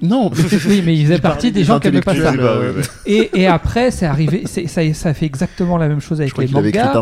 Non, 0.02 0.30
mais 0.30 0.44
Oui, 0.68 0.84
mais 0.86 0.96
il 0.96 1.06
faisait 1.06 1.20
partie 1.20 1.52
des 1.52 1.64
gens 1.64 1.80
qui 1.80 1.88
n'aimaient 1.88 2.02
pas 2.02 2.16
ça. 2.16 2.32
Bah, 2.32 2.60
ouais, 2.60 2.68
ouais. 2.70 2.82
Et, 3.06 3.42
et 3.42 3.48
après, 3.48 3.90
c'est 3.92 4.06
arrivé, 4.06 4.44
c'est- 4.46 4.68
ça, 4.68 4.82
ça 4.94 5.14
fait 5.14 5.26
exactement 5.26 5.78
la 5.78 5.88
même 5.88 6.00
chose 6.02 6.18
Je 6.18 6.24
avec 6.24 6.34
crois 6.34 6.44
les 6.46 6.52
mangas. 6.52 6.94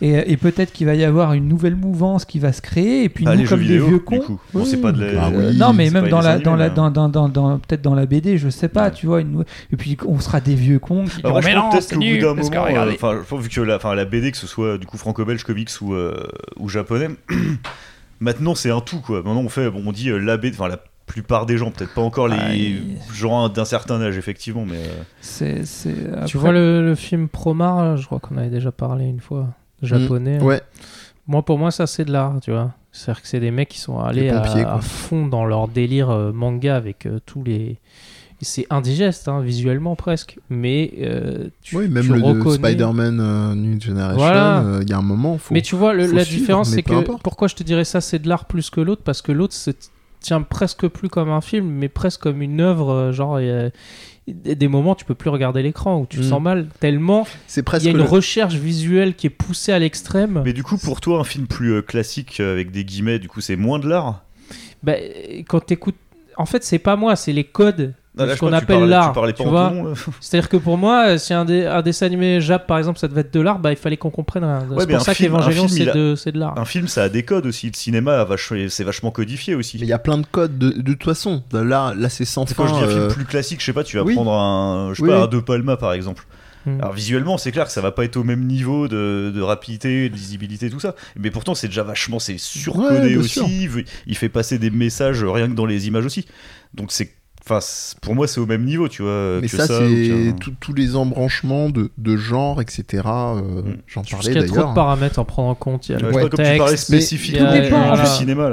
Et, 0.00 0.32
et 0.32 0.36
peut-être 0.36 0.72
qu'il 0.72 0.86
va 0.86 0.94
y 0.94 1.04
avoir 1.04 1.32
une 1.34 1.48
nouvelle 1.48 1.76
mouvance 1.76 2.24
qui 2.24 2.38
va 2.38 2.52
se 2.52 2.60
créer. 2.62 3.04
Et 3.04 3.08
puis 3.08 3.24
Ah, 3.28 3.36
nous, 3.36 3.46
comme 3.46 3.60
des 3.64 3.78
vieux 3.78 3.98
cons. 4.00 4.18
coup. 4.18 4.40
Bon, 4.52 4.64
c'est 4.64 4.78
pas 4.78 4.92
de 4.92 5.04
la- 5.04 5.24
Ah 5.24 5.30
oui, 5.32 5.44
Euh, 5.44 5.52
non, 5.52 5.72
mais 5.72 5.90
même 5.90 6.08
dans 6.08 6.20
la, 6.20 6.30
animés, 6.30 6.44
dans 6.44 6.56
la, 6.56 6.68
mais- 6.68 6.74
dans, 6.74 6.90
dans, 6.90 7.08
dans, 7.08 7.28
dans- 7.28 7.58
peut-être 7.58 7.82
dans 7.82 7.94
la 7.94 8.06
BD, 8.06 8.38
je 8.38 8.48
sais 8.48 8.68
pas, 8.68 8.90
tu 8.90 9.06
vois. 9.06 9.20
Une... 9.20 9.44
Et 9.72 9.76
puis 9.76 9.96
on 10.06 10.18
sera 10.20 10.40
des 10.40 10.54
vieux 10.54 10.78
cons 10.78 11.04
qui 11.04 11.22
Bah, 11.22 11.28
diront, 11.28 11.30
moi, 11.32 11.40
je 11.42 11.46
mais 11.46 11.54
non, 11.54 11.70
peut-être 11.70 11.82
c'est 11.82 11.94
qu'au 11.94 12.00
bout 12.00 12.06
nul, 12.06 12.20
d'un 12.22 12.34
parce 12.34 12.50
que 12.50 12.56
euh, 12.56 12.92
enfin, 12.94 13.36
vu 13.38 13.48
que 13.48 13.60
la, 13.60 13.76
enfin, 13.76 13.94
la 13.94 14.04
BD, 14.04 14.30
que 14.32 14.36
ce 14.38 14.46
soit 14.46 14.78
du 14.78 14.86
coup 14.86 14.96
franco-belge, 14.98 15.44
comics 15.44 15.70
ou, 15.82 15.94
ou 16.58 16.68
japonais, 16.68 17.08
maintenant 18.20 18.54
c'est 18.54 18.70
un 18.70 18.80
tout 18.80 19.00
quoi. 19.00 19.18
Maintenant 19.18 19.40
on 19.42 19.48
fait, 19.48 19.70
bon, 19.70 19.82
on 19.86 19.92
dit 19.92 20.10
euh, 20.10 20.18
la 20.18 20.36
BD, 20.36 20.56
enfin 20.58 20.68
la 20.68 20.78
plupart 21.12 21.46
des 21.46 21.56
gens, 21.58 21.70
peut-être 21.70 21.92
pas 21.94 22.02
encore 22.02 22.28
les 22.28 22.36
Ah, 22.38 22.54
il- 22.54 22.96
gens 23.12 23.48
d'un 23.48 23.64
certain 23.64 24.00
âge 24.00 24.16
effectivement, 24.16 24.64
mais 24.64 24.76
euh, 24.78 25.02
C'est, 25.20 25.64
c'est, 25.64 25.94
après- 26.12 26.24
Tu 26.26 26.38
vois 26.38 26.52
le, 26.52 26.82
le 26.84 26.94
film 26.94 27.28
Promar, 27.28 27.96
je 27.96 28.06
crois 28.06 28.20
qu'on 28.20 28.36
avait 28.36 28.48
déjà 28.50 28.70
parlé 28.72 29.06
une 29.06 29.20
fois, 29.20 29.48
japonais. 29.82 30.38
Mm. 30.38 30.42
Ouais, 30.44 30.60
Moi, 31.26 31.44
pour 31.44 31.58
moi, 31.58 31.70
ça, 31.70 31.86
c'est 31.86 32.04
de 32.04 32.12
l'art, 32.12 32.38
tu 32.40 32.50
vois. 32.52 32.72
C'est-à-dire 32.92 33.22
que 33.22 33.28
c'est 33.28 33.40
des 33.40 33.50
mecs 33.50 33.68
qui 33.68 33.78
sont 33.78 33.98
allés 34.00 34.28
à, 34.30 34.40
pompiers, 34.40 34.62
quoi. 34.62 34.72
à 34.74 34.80
fond 34.80 35.26
dans 35.26 35.44
leur 35.44 35.68
délire 35.68 36.10
euh, 36.10 36.32
manga 36.32 36.74
avec 36.76 37.06
euh, 37.06 37.18
tous 37.26 37.42
les. 37.44 37.78
C'est 38.42 38.66
indigeste, 38.70 39.28
hein, 39.28 39.40
visuellement 39.42 39.96
presque, 39.96 40.38
mais 40.48 40.92
euh, 41.02 41.48
tu, 41.60 41.76
oui, 41.76 41.88
même 41.88 42.04
tu 42.06 42.14
le 42.14 42.22
reconnais. 42.22 42.54
Spider-Man 42.56 43.20
euh, 43.20 43.54
New 43.54 43.78
Generation, 43.78 44.16
Voilà. 44.16 44.60
euh, 44.62 44.78
il 44.82 44.88
y 44.88 44.94
a 44.94 44.96
un 44.98 45.02
moment, 45.02 45.36
faut... 45.36 45.52
Mais 45.52 45.60
tu 45.60 45.76
vois, 45.76 45.92
le- 45.92 46.06
faut 46.08 46.16
la 46.16 46.24
suivre, 46.24 46.40
différence, 46.40 46.70
c'est 46.70 46.82
que 46.82 46.94
importe. 46.94 47.22
pourquoi 47.22 47.48
je 47.48 47.54
te 47.54 47.62
dirais 47.62 47.84
ça, 47.84 48.00
c'est 48.00 48.18
de 48.18 48.28
l'art 48.30 48.46
plus 48.46 48.70
que 48.70 48.80
l'autre, 48.80 49.02
parce 49.04 49.20
que 49.20 49.30
l'autre 49.30 49.52
se 49.52 49.70
t- 49.72 49.88
tient 50.20 50.42
presque 50.42 50.86
plus 50.88 51.08
comme 51.08 51.30
un 51.30 51.40
film, 51.40 51.66
mais 51.68 51.88
presque 51.88 52.20
comme 52.22 52.42
une 52.42 52.60
œuvre. 52.60 52.90
euh, 52.92 53.12
Genre, 53.12 53.40
il 53.40 53.46
y 53.46 54.50
a 54.50 54.54
des 54.54 54.68
moments, 54.68 54.94
tu 54.94 55.04
peux 55.04 55.14
plus 55.14 55.30
regarder 55.30 55.62
l'écran 55.62 55.98
où 56.00 56.06
tu 56.06 56.18
te 56.18 56.22
Mm. 56.22 56.28
sens 56.28 56.42
mal, 56.42 56.68
tellement 56.78 57.26
c'est 57.46 57.62
il 57.62 57.64
presque 57.64 57.84
y 57.86 57.88
a 57.88 57.90
une 57.92 57.96
le- 57.98 58.02
recherche 58.04 58.54
visuelle 58.54 59.14
qui 59.14 59.26
est 59.26 59.30
poussée 59.30 59.72
à 59.72 59.78
l'extrême. 59.78 60.42
mais 60.44 60.52
du 60.52 60.62
coup 60.62 60.78
pour 60.78 61.00
toi 61.00 61.18
un 61.20 61.24
film 61.24 61.46
plus 61.46 61.72
euh, 61.72 61.82
classique 61.82 62.38
euh, 62.40 62.52
avec 62.52 62.70
des 62.70 62.84
guillemets, 62.84 63.18
du 63.18 63.28
coup 63.28 63.40
c'est 63.40 63.56
moins 63.56 63.78
de 63.78 63.88
l'art? 63.88 64.22
Bah, 64.82 64.94
quand 65.48 65.60
t'écoutes. 65.60 65.96
En 66.36 66.46
fait, 66.46 66.64
c'est 66.64 66.78
pas 66.78 66.96
moi, 66.96 67.16
c'est 67.16 67.32
les 67.32 67.44
codes 67.44 67.92
Là, 68.16 68.34
ce 68.34 68.40
qu'on 68.40 68.52
appelle 68.52 68.84
l'art. 68.86 69.14
Tu 69.26 69.34
Tu 69.34 69.42
vois 69.44 69.70
là. 69.72 69.82
C'est-à-dire 70.20 70.48
que 70.48 70.56
pour 70.56 70.76
moi, 70.76 71.10
euh, 71.10 71.18
si 71.18 71.32
un, 71.32 71.44
dé- 71.44 71.66
un 71.66 71.80
dessin 71.80 72.06
animé 72.06 72.40
Jap, 72.40 72.66
par 72.66 72.78
exemple, 72.78 72.98
ça 72.98 73.06
devait 73.06 73.20
être 73.20 73.32
de 73.32 73.40
l'art, 73.40 73.60
bah, 73.60 73.70
il 73.70 73.76
fallait 73.76 73.96
qu'on 73.96 74.10
comprenne. 74.10 74.44
Ouais, 74.44 74.80
c'est 74.80 74.86
pour 74.88 75.00
ça 75.00 75.14
qu'Evangelion, 75.14 75.68
c'est 75.68 75.88
a- 75.88 75.94
de, 75.94 76.38
l'art. 76.38 76.58
Un 76.58 76.64
film 76.64 76.88
ça 76.88 77.04
a 77.04 77.08
des 77.08 77.22
codes 77.22 77.46
aussi, 77.46 77.68
le 77.68 77.76
cinéma 77.76 78.26
c'est 78.68 78.84
vachement 78.84 79.10
codifié 79.10 79.54
aussi. 79.54 79.78
Mais 79.78 79.86
il 79.86 79.88
y 79.88 79.92
a 79.92 79.98
plein 79.98 80.18
de 80.18 80.26
codes 80.26 80.58
de, 80.58 80.70
de 80.70 80.92
toute 80.92 81.04
façon. 81.04 81.42
Là, 81.52 81.94
là 81.96 82.08
c'est 82.08 82.24
sans 82.24 82.46
fin. 82.46 82.54
quand 82.56 82.66
je 82.66 82.74
dis 82.74 82.80
un 82.80 82.88
euh, 82.88 83.08
film 83.08 83.14
plus 83.14 83.24
classique, 83.24 83.60
je 83.60 83.66
sais 83.66 83.72
pas, 83.72 83.84
tu 83.84 83.96
vas 83.96 84.02
oui. 84.02 84.14
prendre 84.14 84.32
un, 84.32 84.90
je 84.92 84.96
sais 84.96 85.02
Oui, 85.02 85.08
pas, 85.10 85.22
un 85.24 85.26
De 85.26 85.38
Palma 85.40 85.76
par 85.76 85.92
exemple. 85.92 86.26
Mm. 86.66 86.80
Alors 86.80 86.92
visuellement, 86.92 87.38
c'est 87.38 87.52
clair 87.52 87.66
que 87.66 87.72
ça 87.72 87.80
va 87.80 87.92
pas 87.92 88.04
être 88.04 88.16
au 88.16 88.24
même 88.24 88.44
niveau 88.44 88.88
de, 88.88 89.32
de 89.34 89.40
rapidité, 89.40 90.08
de 90.08 90.14
lisibilité, 90.14 90.68
tout 90.68 90.80
ça. 90.80 90.94
Mais 91.16 91.30
pourtant, 91.30 91.54
c'est 91.54 91.68
déjà 91.68 91.82
vachement, 91.82 92.18
c'est 92.18 92.38
surcodé 92.38 93.16
aussi. 93.16 93.68
sûr. 93.68 93.82
Il 94.06 94.16
fait 94.16 94.28
passer 94.28 94.58
des 94.58 94.70
messages 94.70 95.24
rien 95.24 95.48
que 95.48 95.54
dans 95.54 95.66
les 95.66 95.86
images 95.86 96.04
aussi. 96.06 96.26
Donc 96.74 96.92
c'est, 96.92 97.12
enfin, 97.50 97.94
pour 98.00 98.14
moi, 98.14 98.26
c'est 98.26 98.40
au 98.40 98.46
même 98.46 98.64
niveau, 98.64 98.88
tu 98.88 99.02
vois. 99.02 99.38
Mais 99.40 99.48
que 99.48 99.56
ça, 99.56 99.66
c'est 99.66 100.34
tous 100.60 100.72
les 100.74 100.96
embranchements 100.96 101.68
de, 101.70 101.90
de 101.98 102.16
genre, 102.16 102.60
etc. 102.60 102.84
euh, 103.06 103.40
Mm. 103.40 103.76
J'en 103.86 104.00
Parce 104.02 104.10
parlais 104.12 104.32
qu'il 104.32 104.40
y 104.40 104.44
a 104.44 104.46
trop 104.46 104.54
de 104.54 104.60
d'ailleurs. 104.60 104.74
paramètres 104.74 105.18
à 105.18 105.24
prendre 105.24 105.48
en 105.48 105.54
compte. 105.54 105.88
Il 105.88 105.92
y 105.92 105.94
a 105.94 105.98
Ouais, 105.98 106.04
le 106.06 106.12
pas, 106.12 106.20
comme 106.20 106.30
tu 106.30 106.36
parlais 106.36 106.58
contexte. 106.58 106.84
spécifiquement 106.86 107.52
il 107.54 107.62
du, 107.62 107.68
fait. 107.68 108.06
cinéma 108.06 108.48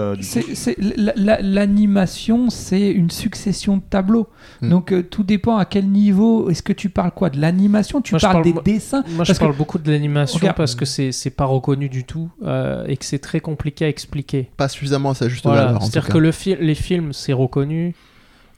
l'animation, 1.42 2.50
c'est 2.50 2.90
une 2.90 3.10
succession 3.10 3.78
de 3.78 3.82
tableaux. 3.90 4.28
Mm. 4.62 4.70
Donc 4.70 4.92
euh, 4.92 5.04
tout 5.04 5.24
dépend 5.24 5.58
à 5.58 5.66
quel 5.66 5.88
niveau. 5.90 6.50
Est-ce 6.50 6.64
que 6.64 6.74
tu 6.74 6.90
parles 6.90 7.12
quoi 7.12 7.30
De 7.30 7.40
l'animation? 7.40 8.02
Tu 8.02 8.14
Moi, 8.14 8.20
parles 8.20 8.34
parle- 8.34 8.44
des 8.46 8.54
moi- 8.54 8.64
dessins? 8.64 9.04
Moi, 9.16 9.24
je 9.26 9.34
que- 9.34 9.40
parle 9.40 9.56
beaucoup 9.56 9.78
de 9.80 9.92
l'animation 9.92 10.40
parce 10.56 10.76
que 10.76 10.86
c'est 10.86 11.30
pas 11.36 11.46
reconnu 11.46 11.90
du 11.90 12.04
tout 12.04 12.30
euh, 12.44 12.86
et 12.88 12.98
que 12.98 13.06
c'est 13.06 13.20
très 13.20 13.40
compliqué 13.40 13.86
à 13.86 13.90
expliquer. 13.90 14.50
Pas 14.58 14.68
suffisamment 14.70 15.12
à 15.12 15.16
sa 15.16 15.30
juste 15.30 15.44
Voilà, 15.46 15.78
c'est-à-dire 15.82 16.08
que 16.10 16.18
le 16.18 16.32
fi- 16.32 16.58
les 16.60 16.76
films, 16.76 17.14
c'est 17.14 17.34
reconnu. 17.34 17.96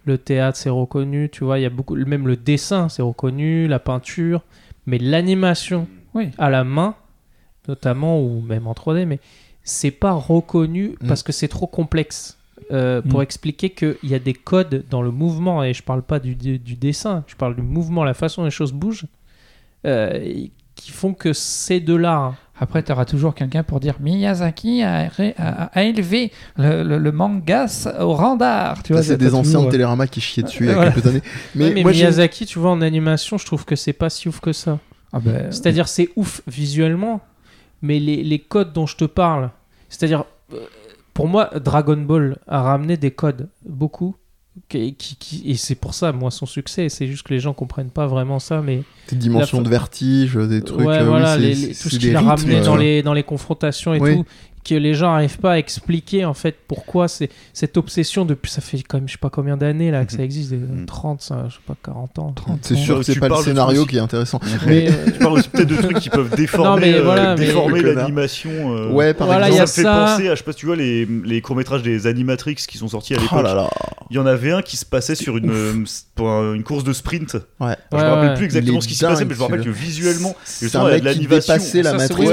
Le 0.10 0.18
théâtre, 0.18 0.58
c'est 0.58 0.70
reconnu. 0.72 1.30
Tu 1.32 1.44
vois, 1.44 1.60
il 1.60 1.62
y 1.62 1.66
a 1.66 1.70
beaucoup. 1.70 1.96
Même 1.96 2.28
le 2.28 2.36
dessin, 2.36 2.90
c'est 2.90 3.04
reconnu. 3.04 3.68
La 3.68 3.78
peinture. 3.80 4.42
Mais 4.88 4.98
l'animation 4.98 5.88
Oui. 6.16 6.30
à 6.40 6.50
la 6.50 6.64
main, 6.64 6.96
notamment, 7.68 8.20
ou 8.20 8.42
même 8.42 8.66
en 8.66 8.74
3D, 8.74 9.06
mais 9.06 9.20
c'est 9.64 9.92
pas 9.92 10.14
reconnu 10.14 10.96
Mm. 11.02 11.08
parce 11.08 11.22
que 11.24 11.32
c'est 11.32 11.48
trop 11.48 11.68
complexe. 11.68 12.36
euh, 12.72 13.02
pour 13.02 13.20
Mm. 13.20 13.24
expliquer 13.24 13.70
qu'il 13.72 13.96
y 14.04 14.14
a 14.14 14.20
des 14.20 14.34
codes 14.34 14.84
dans 14.92 15.02
le 15.02 15.10
mouvement, 15.12 15.64
et 15.64 15.74
je 15.74 15.82
parle 15.82 16.04
pas 16.04 16.20
du, 16.20 16.36
du- 16.36 16.60
du 16.60 16.76
dessin, 16.76 17.24
je 17.26 17.36
parle 17.36 17.56
du 17.56 17.62
mouvement, 17.64 18.04
la 18.04 18.14
façon 18.14 18.42
dont 18.42 18.46
les 18.46 18.52
choses 18.52 18.74
bougent, 18.74 19.06
euh, 19.86 20.46
qui 20.76 20.92
font 20.92 21.14
que 21.16 21.34
c'est 21.34 21.80
de 21.80 21.96
l'art. 21.96 22.36
Après, 22.60 22.84
tu 22.84 22.92
auras 22.92 23.06
toujours 23.06 23.34
quelqu'un 23.36 23.64
pour 23.64 23.80
dire 23.80 23.96
Miyazaki 24.02 24.84
a, 24.84 25.08
ré- 25.08 25.34
a- 25.38 25.66
a 25.74 25.84
élevé 25.84 26.32
le, 26.58 26.84
le- 26.84 26.98
le 26.98 27.12
mangas 27.12 27.88
au 28.00 28.14
rang 28.14 28.36
d'art. 28.36 28.84
Tu 28.84 28.92
vois, 28.94 29.02
Ça, 29.02 29.10
c'est 29.10 29.18
des 29.18 29.34
anciens 29.34 29.64
de 29.64 29.70
Télérama 29.70 30.08
qui 30.08 30.20
chiaient 30.22 30.44
dessus 30.44 30.64
il 30.66 30.68
y 30.68 30.72
a 30.72 30.74
Voilà. 30.76 30.92
quelques 30.92 31.08
années. 31.08 31.22
Mais, 31.56 31.82
moi, 31.84 31.92
Miyazaki, 31.92 32.46
tu 32.46 32.60
vois, 32.60 32.72
en 32.72 32.82
animation, 32.82 33.38
je 33.38 33.46
trouve 33.46 33.64
que 33.66 33.76
c'est 33.76 33.94
pas 33.94 34.10
si 34.10 34.28
ouf 34.28 34.40
que 34.42 34.52
ça. 34.52 34.80
ah 35.14 35.20
ben, 35.22 35.52
C'est-à-dire, 35.52 35.88
c'est 35.88 36.10
ouf 36.18 36.42
visuellement, 36.48 37.22
mais 37.82 38.00
les, 38.00 38.24
les 38.24 38.40
codes 38.40 38.74
dont 38.74 38.86
je 38.88 38.98
te 38.98 39.06
parle, 39.06 39.52
c'est-à-dire, 39.88 40.26
euh, 40.54 40.58
pour 41.14 41.28
moi, 41.30 41.50
Dragon 41.64 41.98
Ball 41.98 42.38
a 42.48 42.62
ramené 42.62 42.98
des 42.98 43.12
codes, 43.12 43.48
beaucoup. 43.66 44.16
Qui- 44.68 44.94
qui- 44.96 45.16
qui- 45.16 45.44
et 45.52 45.56
c'est 45.56 45.76
pour 45.76 45.94
ça, 45.94 46.12
moi, 46.12 46.32
son 46.32 46.46
succès, 46.46 46.90
c'est 46.90 47.08
juste 47.08 47.24
que 47.24 47.34
les 47.34 47.40
gens 47.40 47.54
comprennent 47.54 47.90
pas 47.90 48.08
vraiment 48.08 48.40
ça, 48.40 48.62
mais 48.62 48.84
des 49.10 49.16
dimensions 49.16 49.60
la- 49.60 49.64
de 49.64 49.70
vertige, 49.70 50.36
des 50.36 50.62
trucs. 50.62 50.80
ouais, 50.86 50.98
euh, 50.98 51.02
oui, 51.02 51.08
voilà, 51.08 51.36
c'est- 51.36 51.40
les- 51.40 51.68
tout 51.76 51.90
ce 51.90 51.98
qu'il 51.98 52.16
a 52.16 52.22
ramené 52.22 52.58
euh, 52.58 52.64
dans, 52.64 52.76
les, 52.76 53.02
dans 53.04 53.14
les 53.14 53.24
confrontations 53.24 53.94
et 53.94 54.00
Oui. 54.00 54.16
tout, 54.18 54.26
que 54.68 54.76
les 54.76 54.94
gens 54.94 55.12
n'arrivent 55.14 55.40
pas 55.40 55.54
à 55.54 55.58
expliquer 55.58 56.26
en 56.26 56.34
fait 56.34 56.56
pourquoi 56.68 57.08
c'est 57.08 57.30
cette 57.54 57.78
obsession 57.78 58.26
depuis 58.26 58.52
ça 58.52 58.62
fait 58.62 58.82
quand 58.88 58.98
même 58.98 59.08
je 59.08 59.14
sais 59.14 59.18
pas 59.18 59.30
combien 59.30 59.58
d'années 59.58 59.90
là 59.92 60.06
que 60.06 60.12
ça 60.12 60.22
existe, 60.24 60.50
des- 60.52 60.58
Mhm. 60.58 60.86
30, 60.86 61.22
ça, 61.22 61.46
je 61.48 61.54
sais 61.56 61.60
pas 61.66 61.76
40 61.84 62.20
ans. 62.20 62.32
30 62.36 62.60
C'est 62.62 62.76
sûr 62.76 62.98
que 62.98 63.04
c'est 63.04 63.20
pas 63.20 63.30
le 63.30 63.36
scénario 63.38 63.86
qui 63.86 63.98
est 63.98 64.00
intéressant. 64.02 64.40
Mais, 64.68 64.88
euh, 64.92 65.06
Tu 65.06 65.12
parles 65.20 65.34
aussi 65.34 65.50
peut-être 65.50 65.68
de 65.70 65.76
trucs 65.78 66.00
qui 66.00 66.10
peuvent 66.10 66.36
déformer, 66.36 66.96
euh, 66.96 67.04
voilà, 67.04 67.36
déformer 67.36 67.82
l'animation. 67.82 68.50
euh, 68.76 68.92
Ouais, 68.92 69.14
par 69.14 69.28
Voilà, 69.28 69.46
ça 69.52 69.62
me 69.62 69.68
fait 69.68 69.84
ça. 69.84 70.06
penser 70.16 70.28
à, 70.30 70.36
je 70.36 70.40
sais 70.40 70.44
pas 70.44 70.52
si 70.52 70.58
tu 70.60 70.66
vois, 70.66 70.76
les, 70.76 71.06
les 71.06 71.42
courts-métrages 71.42 71.82
des 71.84 72.08
Animatrix 72.08 72.56
qui 72.56 72.78
sont 72.78 72.88
sortis 72.90 73.14
à 73.16 73.18
l'époque. 73.18 73.40
Oh 73.40 73.44
là. 73.44 73.70
Il 74.12 74.16
y 74.16 74.20
en 74.20 74.26
avait 74.26 74.52
un 74.52 74.62
qui 74.64 74.76
se 74.76 74.86
passait 74.86 75.14
sur 75.16 75.38
une, 75.38 75.52
euh, 75.52 76.54
une 76.56 76.64
course 76.64 76.84
de 76.84 76.94
sprint. 76.94 77.36
Ouais. 77.60 77.68
Alors, 77.70 77.78
je 77.92 77.96
me 77.98 78.02
rappelle 78.02 78.30
ouais. 78.30 78.36
plus 78.36 78.46
exactement 78.46 78.82
ce 78.82 78.88
qui 78.88 78.96
s'est 78.96 79.06
passé, 79.06 79.20
dingue, 79.20 79.30
mais 79.30 79.36
je 79.36 79.40
me 79.40 79.44
rappelle 79.46 79.64
que 79.64 79.70
visuellement, 79.70 80.36
C'est 80.44 80.76
un 80.76 80.82
il 80.82 80.84
y 80.84 80.88
a 80.88 80.90
mec 80.96 81.04
de 81.04 81.10
qui 81.10 81.16
l'animation. 81.16 81.54
dépassait 81.54 81.82
la 81.84 81.94
matrice, 81.94 82.28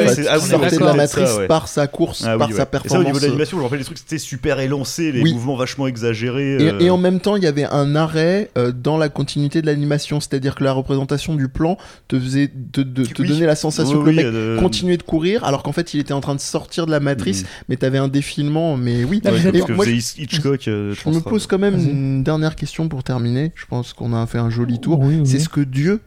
sortait 0.49 0.77
de 0.79 0.85
la 0.85 0.95
matrice 0.95 1.31
par 1.49 1.68
sa 1.68 1.87
course, 1.87 2.16
Ah 2.25 2.39
par 2.39 2.49
oui, 2.49 2.55
sa 2.55 2.55
ouais. 2.55 2.55
Et 2.55 2.57
ça, 2.59 2.62
au 2.62 2.67
performance. 2.71 3.07
niveau 3.07 3.19
de 3.19 3.25
l'animation, 3.25 3.57
je 3.57 3.61
me 3.61 3.64
rappelle 3.64 3.79
les 3.81 3.85
trucs, 3.85 3.99
c'était 3.99 4.19
super 4.19 4.61
élancé, 4.61 5.12
les 5.12 5.23
Oui. 5.23 5.33
mouvements 5.35 5.57
vachement 5.57 5.87
exagérés. 5.87 6.55
Et, 6.62 6.69
euh, 6.71 6.79
et 6.81 6.91
en 6.91 6.99
même 6.99 7.21
temps, 7.21 7.37
il 7.37 7.43
y 7.43 7.47
avait 7.47 7.64
un 7.64 7.95
arrêt 7.97 8.51
euh, 8.57 8.73
dans 8.73 8.97
la 8.99 9.09
continuité 9.09 9.61
de 9.62 9.67
l'animation, 9.67 10.21
c'est-à-dire 10.21 10.55
que 10.55 10.64
la 10.64 10.73
représentation 10.73 11.35
du 11.35 11.49
plan 11.49 11.77
te 12.09 12.19
faisait 12.19 12.51
te, 12.73 12.81
te- 12.81 13.03
te 13.03 13.23
Oui. 13.23 13.29
donnait 13.29 13.47
la 13.47 13.57
sensation 13.57 13.99
Oui, 13.99 14.05
que 14.05 14.11
le 14.11 14.17
mec 14.17 14.25
euh, 14.27 14.61
continuait 14.61 14.97
de 14.97 15.03
courir, 15.03 15.45
alors 15.45 15.62
qu'en 15.62 15.73
fait, 15.73 15.95
il 15.95 16.01
était 16.01 16.12
en 16.14 16.21
train 16.21 16.35
de 16.35 16.41
sortir 16.41 16.87
de 16.87 16.91
la 16.91 17.01
matrice, 17.01 17.43
Mhm. 17.43 17.49
mais 17.69 17.77
t'avais 17.77 17.99
un 17.99 18.09
défilement. 18.09 18.77
Mais 18.77 19.05
oui. 19.05 19.21
Là, 19.25 19.33
ouais, 19.33 19.41
ce 19.41 19.49
que 19.64 19.73
moi, 19.73 19.85
faisait 19.85 20.23
Hitchcock. 20.23 20.69
euh, 20.69 20.95
Je 20.95 21.09
me 21.11 21.21
pose 21.21 21.47
quand 21.47 21.59
même 21.59 21.75
une 21.79 22.23
dernière 22.23 22.57
question 22.57 22.89
pour 22.89 23.03
terminer. 23.03 23.53
Je 23.55 23.67
pense 23.67 23.93
qu'on 23.93 24.12
a 24.14 24.27
fait 24.27 24.39
un 24.39 24.51
joli 24.51 24.81
tour. 24.81 25.01
Oui, 25.01 25.17
oui. 25.21 25.27
C'est 25.27 25.39
ce 25.41 25.49
que 25.49 25.61
Dieu 25.61 26.01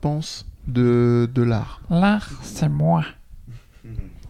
pense 0.00 0.46
de, 0.66 1.28
de 1.34 1.42
l'art. 1.42 1.80
L'art, 1.90 2.28
c'est 2.42 2.68
moi. 2.68 3.04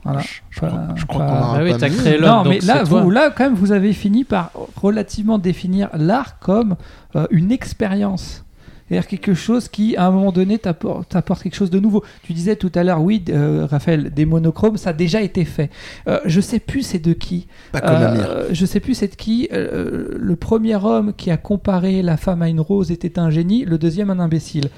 Voilà. 0.09 0.23
Je 0.51 0.61
Pas- 0.61 0.67
crois, 0.69 0.81
je 0.97 1.05
crois 1.07 1.27
pas- 1.27 1.33
qu'on 1.33 1.39
aura 1.39 1.57
Ah 1.59 1.63
oui, 1.63 1.71
pas 1.73 1.79
t'as 1.79 1.89
mieux. 1.89 1.97
créé 1.97 2.19
l'homme. 2.19 2.31
Non, 2.31 2.45
mais 2.45 2.59
donc 2.59 2.67
là, 2.69 2.83
vous, 2.85 3.11
là, 3.11 3.31
quand 3.31 3.45
même, 3.45 3.55
vous 3.55 3.73
avez 3.73 3.93
fini 3.93 4.25
par 4.25 4.51
relativement 4.77 5.39
définir 5.39 5.89
l'art 5.95 6.39
comme 6.39 6.77
euh, 7.17 7.27
une 7.31 7.53
expérience. 7.53 8.45
C'est-à-dire 8.89 9.09
quelque 9.09 9.34
chose 9.34 9.68
qui, 9.68 9.97
à 9.97 10.07
un 10.07 10.11
moment 10.11 10.32
donné, 10.32 10.59
t'apporte 10.59 11.09
t'apporte 11.09 11.43
quelque 11.43 11.55
chose 11.55 11.70
de 11.70 11.80
nouveau. 11.80 12.05
Tu 12.22 12.32
disais 12.32 12.57
tout 12.57 12.72
à 12.74 12.84
l'heure, 12.84 13.03
oui, 13.03 13.22
euh, 13.28 13.66
Raphaël, 13.66 14.11
des 14.11 14.24
monochromes, 14.24 14.76
ça 14.76 14.91
a 14.91 14.93
déjà 14.93 15.20
été 15.20 15.45
fait. 15.45 15.70
Euh, 16.07 16.20
je 16.24 16.41
sais 16.41 16.59
plus 16.59 16.82
c'est 16.82 16.99
de 16.99 17.12
qui. 17.12 17.47
Pas. 17.72 17.80
Euh, 17.84 18.49
je 18.53 18.66
sais 18.66 18.80
plus 18.80 18.95
c'est 18.95 19.09
de 19.09 19.14
qui. 19.14 19.49
Euh, 19.53 20.14
le 20.16 20.36
premier 20.36 20.76
homme 20.76 21.12
qui 21.14 21.30
a 21.30 21.36
comparé 21.36 22.03
la 22.03 22.16
femme 22.16 22.43
à 22.43 22.49
une 22.49 22.61
rose 22.61 22.91
était 22.91 23.18
un 23.18 23.30
génie, 23.30 23.64
le 23.64 23.78
deuxième 23.78 24.11
un 24.11 24.18
imbécile. 24.18 24.70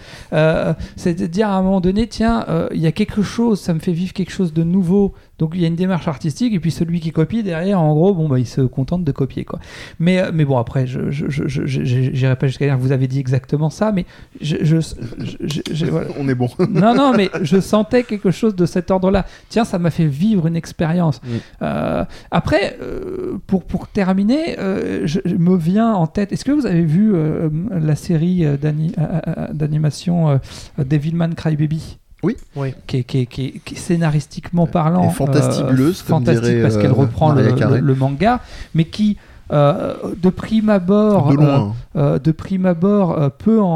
C'est 0.97 1.15
de 1.15 1.27
dire 1.27 1.49
à 1.49 1.57
un 1.57 1.63
moment 1.63 1.81
donné, 1.81 2.07
tiens, 2.07 2.47
il 2.73 2.81
y 2.81 2.87
a 2.87 2.93
quelque 2.93 3.23
chose, 3.23 3.61
ça 3.61 3.75
me 3.75 3.81
fait 3.81 3.93
vivre 3.93 4.13
quelque 4.13 4.33
chose 4.33 4.53
de 4.53 4.63
nouveau 4.63 5.15
Donc 5.41 5.53
il 5.57 5.61
y 5.61 5.65
a 5.65 5.67
une 5.69 5.75
démarche 5.75 6.07
artistique 6.07 6.53
et 6.55 6.61
puis 6.61 6.71
celui 6.71 7.01
qui 7.01 7.11
copie 7.11 7.43
derrière, 7.43 7.81
en 7.81 7.93
gros, 7.95 8.15
bon 8.15 8.29
bah 8.29 8.39
il 8.39 8.47
se 8.47 8.61
contente 8.61 9.03
de 9.03 9.11
copier 9.11 9.45
quoi. 9.45 9.59
Mais 9.99 10.21
euh, 10.21 10.31
mais 10.33 10.45
bon 10.45 10.57
après, 10.59 10.87
je 10.87 11.11
j'irai 11.11 12.37
pas 12.37 12.47
jusqu'à 12.47 12.67
dire 12.67 12.77
que 12.77 12.81
vous 12.83 12.93
avez 12.93 13.09
dit 13.09 13.19
exactement 13.19 13.71
ça, 13.71 13.91
mais 13.91 14.05
je 14.41 14.57
je, 14.61 14.77
je- 14.81 15.37
je- 15.41 15.75
je- 15.75 15.87
voilà. 15.87 16.09
On 16.21 16.29
est 16.29 16.35
bon. 16.37 16.49
non 16.71 16.95
non 16.95 17.13
mais 17.17 17.31
je 17.43 17.59
sentais 17.59 18.05
quelque 18.05 18.31
chose 18.31 18.55
de 18.55 18.67
cet 18.67 18.91
ordre-là. 18.93 19.27
Tiens, 19.49 19.65
ça 19.65 19.79
m'a 19.81 19.91
fait 19.91 20.07
vivre 20.07 20.47
une 20.47 20.57
expérience. 20.57 21.21
Mm. 21.23 21.27
Euh, 21.63 22.05
après, 22.31 22.77
euh, 22.83 23.39
pour 23.47 23.65
pour 23.65 23.89
terminer, 23.89 24.59
euh, 24.59 25.07
je, 25.07 25.21
je 25.25 25.35
me 25.37 25.57
vient 25.57 25.93
en 25.95 26.07
tête. 26.07 26.33
Est-ce 26.33 26.45
que 26.45 26.53
vous 26.53 26.67
avez 26.67 26.85
vu 26.85 27.15
euh, 27.15 27.49
la 27.71 27.97
série 27.97 28.45
euh, 28.45 28.57
d'ani- 28.59 28.93
d'animation 29.53 30.39
Devilman 30.79 31.35
Crybaby? 31.35 31.99
Oui. 32.23 32.37
qui 32.87 32.99
est, 32.99 33.05
qui 33.05 33.19
est- 33.21 33.27
qui 33.27 33.47
est- 33.47 33.61
qui 33.65 33.75
est 33.75 33.79
scénaristiquement 33.79 34.67
parlant 34.67 35.09
Et 35.09 35.13
fantastibuleuse, 35.13 36.01
euh, 36.01 36.07
comme 36.07 36.19
fantastique 36.25 36.45
dirait, 36.45 36.63
parce 36.63 36.77
qu'elle 36.77 36.87
euh, 36.91 36.93
reprend 36.93 37.33
le 37.33 37.95
manga, 37.95 38.41
mais 38.75 38.85
qui 38.85 39.17
euh, 39.53 39.95
de 40.17 40.29
prime 40.31 40.69
abord, 40.69 41.29
De 41.31 41.35
loin. 41.37 41.75
euh, 41.97 42.15
euh, 42.15 42.19
de 42.19 42.33
prime 42.33 42.67
abord, 42.67 43.19
euh, 43.19 43.29
peut 43.31 43.61
en, 43.61 43.67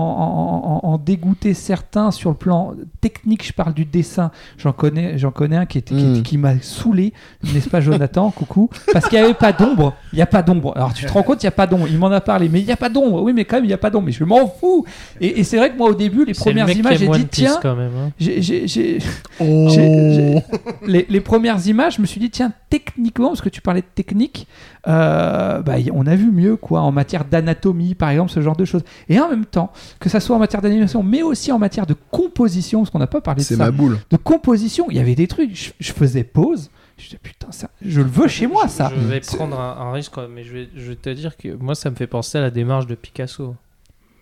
en- 0.83 0.99
dégoûter 0.99 1.55
certains 1.55 2.11
sur 2.13 2.31
le 2.31 2.37
plan 2.37 2.73
technique. 3.01 3.45
Je 3.47 3.53
parle 3.53 3.75
du 3.75 3.85
dessin. 3.85 4.31
J'en 4.57 4.73
connais, 4.73 5.19
j'en 5.19 5.31
connais 5.33 5.57
un 5.57 5.67
qui 5.67 5.79
était, 5.79 5.95
qui, 5.95 6.05
Mm. 6.05 6.23
qui 6.23 6.39
m'a 6.39 6.61
saoulé, 6.61 7.13
n'est-ce 7.53 7.69
pas, 7.69 7.81
Jonathan 7.81 8.31
Coucou, 8.37 8.71
parce 8.93 9.09
qu'il 9.09 9.19
n'y 9.19 9.25
avait 9.25 9.35
pas 9.35 9.53
d'ombre. 9.53 9.95
Il 10.13 10.17
n'y 10.17 10.23
a 10.23 10.27
pas 10.27 10.43
d'ombre. 10.43 10.73
Alors 10.77 10.95
tu 10.95 11.05
te 11.05 11.13
rends 11.13 11.23
compte, 11.25 11.43
il 11.43 11.47
n'y 11.47 11.49
a 11.49 11.53
pas 11.53 11.67
d'ombre. 11.67 11.87
Il 11.91 11.99
m'en 11.99 12.11
a 12.13 12.21
parlé, 12.21 12.49
mais 12.49 12.61
il 12.61 12.67
n'y 12.67 12.73
a 12.73 12.77
pas 12.77 12.89
d'ombre. 12.89 13.23
Oui, 13.23 13.33
mais 13.33 13.45
quand 13.45 13.57
même, 13.57 13.65
il 13.65 13.69
n'y 13.69 13.75
a 13.75 13.79
pas 13.79 13.91
d'ombre. 13.91 14.07
Mais 14.07 14.13
je 14.13 14.25
m'en 14.25 14.47
fous. 14.47 14.85
Et, 15.21 15.41
et 15.41 15.45
c'est 15.45 15.57
vrai 15.59 15.71
que 15.73 15.77
moi, 15.77 15.91
au 15.91 15.95
début, 15.95 16.25
les 16.25 16.33
le 16.33 16.39
premières 16.39 16.71
images, 16.71 16.99
j'ai 16.99 17.09
dit 17.09 17.27
tiens. 17.27 17.59
quand 17.61 17.75
même. 17.75 17.91
hein. 17.99 18.11
j'ai- 18.19 18.41
j'ai- 18.41 18.69
j'ai- 18.69 18.99
Oh. 19.41 19.67
j'ai- 19.71 20.43
les, 20.87 21.07
les 21.09 21.21
premières 21.21 21.67
images, 21.67 21.97
je 21.97 22.01
me 22.01 22.07
suis 22.07 22.21
dit, 22.21 22.31
tiens, 22.31 22.53
techniquement, 22.71 23.29
parce 23.29 23.41
que 23.41 23.49
tu 23.49 23.61
parlais 23.61 23.81
de 23.81 23.87
technique, 23.95 24.47
euh, 24.87 25.61
bah, 25.65 25.75
on 25.93 26.07
a 26.07 26.15
vu 26.15 26.31
mieux, 26.31 26.57
quoi, 26.57 26.81
en 26.83 26.93
matière 26.93 27.25
d'anatomie, 27.25 27.95
par 27.95 28.11
exemple, 28.11 28.31
ce 28.31 28.41
genre 28.41 28.57
de 28.57 28.65
choses. 28.65 28.83
Et 29.09 29.19
en 29.19 29.29
même 29.29 29.47
temps, 29.47 29.73
que 29.99 30.09
ça 30.09 30.21
soit 30.21 30.37
en 30.37 30.39
matière 30.39 30.63
d'animation, 30.63 31.03
mais 31.03 31.23
aussi 31.23 31.51
en 31.51 31.59
matière 31.59 31.87
de 31.87 31.95
composition, 32.11 32.81
parce 32.81 32.91
qu'on 32.91 32.99
n'a 32.99 33.07
pas 33.07 33.21
parlé 33.21 33.43
de 33.43 33.47
C'est 33.47 33.57
ça, 33.57 33.65
ma 33.65 33.71
boule. 33.71 33.99
de 34.11 34.17
composition, 34.17 34.87
il 34.91 34.97
y 34.97 35.01
avait 35.01 35.15
des 35.15 35.27
trucs, 35.27 35.55
je, 35.57 35.71
je 35.81 35.93
faisais 35.93 36.23
pause, 36.25 36.71
je 36.99 37.05
disais, 37.07 37.19
putain, 37.23 37.49
ça, 37.51 37.71
je 37.85 38.01
le 38.01 38.09
veux 38.09 38.29
chez 38.29 38.47
moi, 38.47 38.69
ça. 38.69 38.93
Je 38.95 39.01
vais 39.09 39.21
C'est- 39.23 39.37
prendre 39.37 39.59
un, 39.59 39.77
un 39.89 39.93
risque, 39.93 40.13
quoi, 40.13 40.29
mais 40.33 40.45
je 40.45 40.53
vais, 40.53 40.69
je 40.77 40.91
vais 40.91 40.97
te 40.97 41.11
dire 41.11 41.37
que 41.37 41.55
moi, 41.55 41.75
ça 41.75 41.91
me 41.91 41.97
fait 41.97 42.07
penser 42.07 42.39
à 42.39 42.41
la 42.41 42.51
démarche 42.51 42.87
de 42.87 42.95
Picasso. 42.95 43.57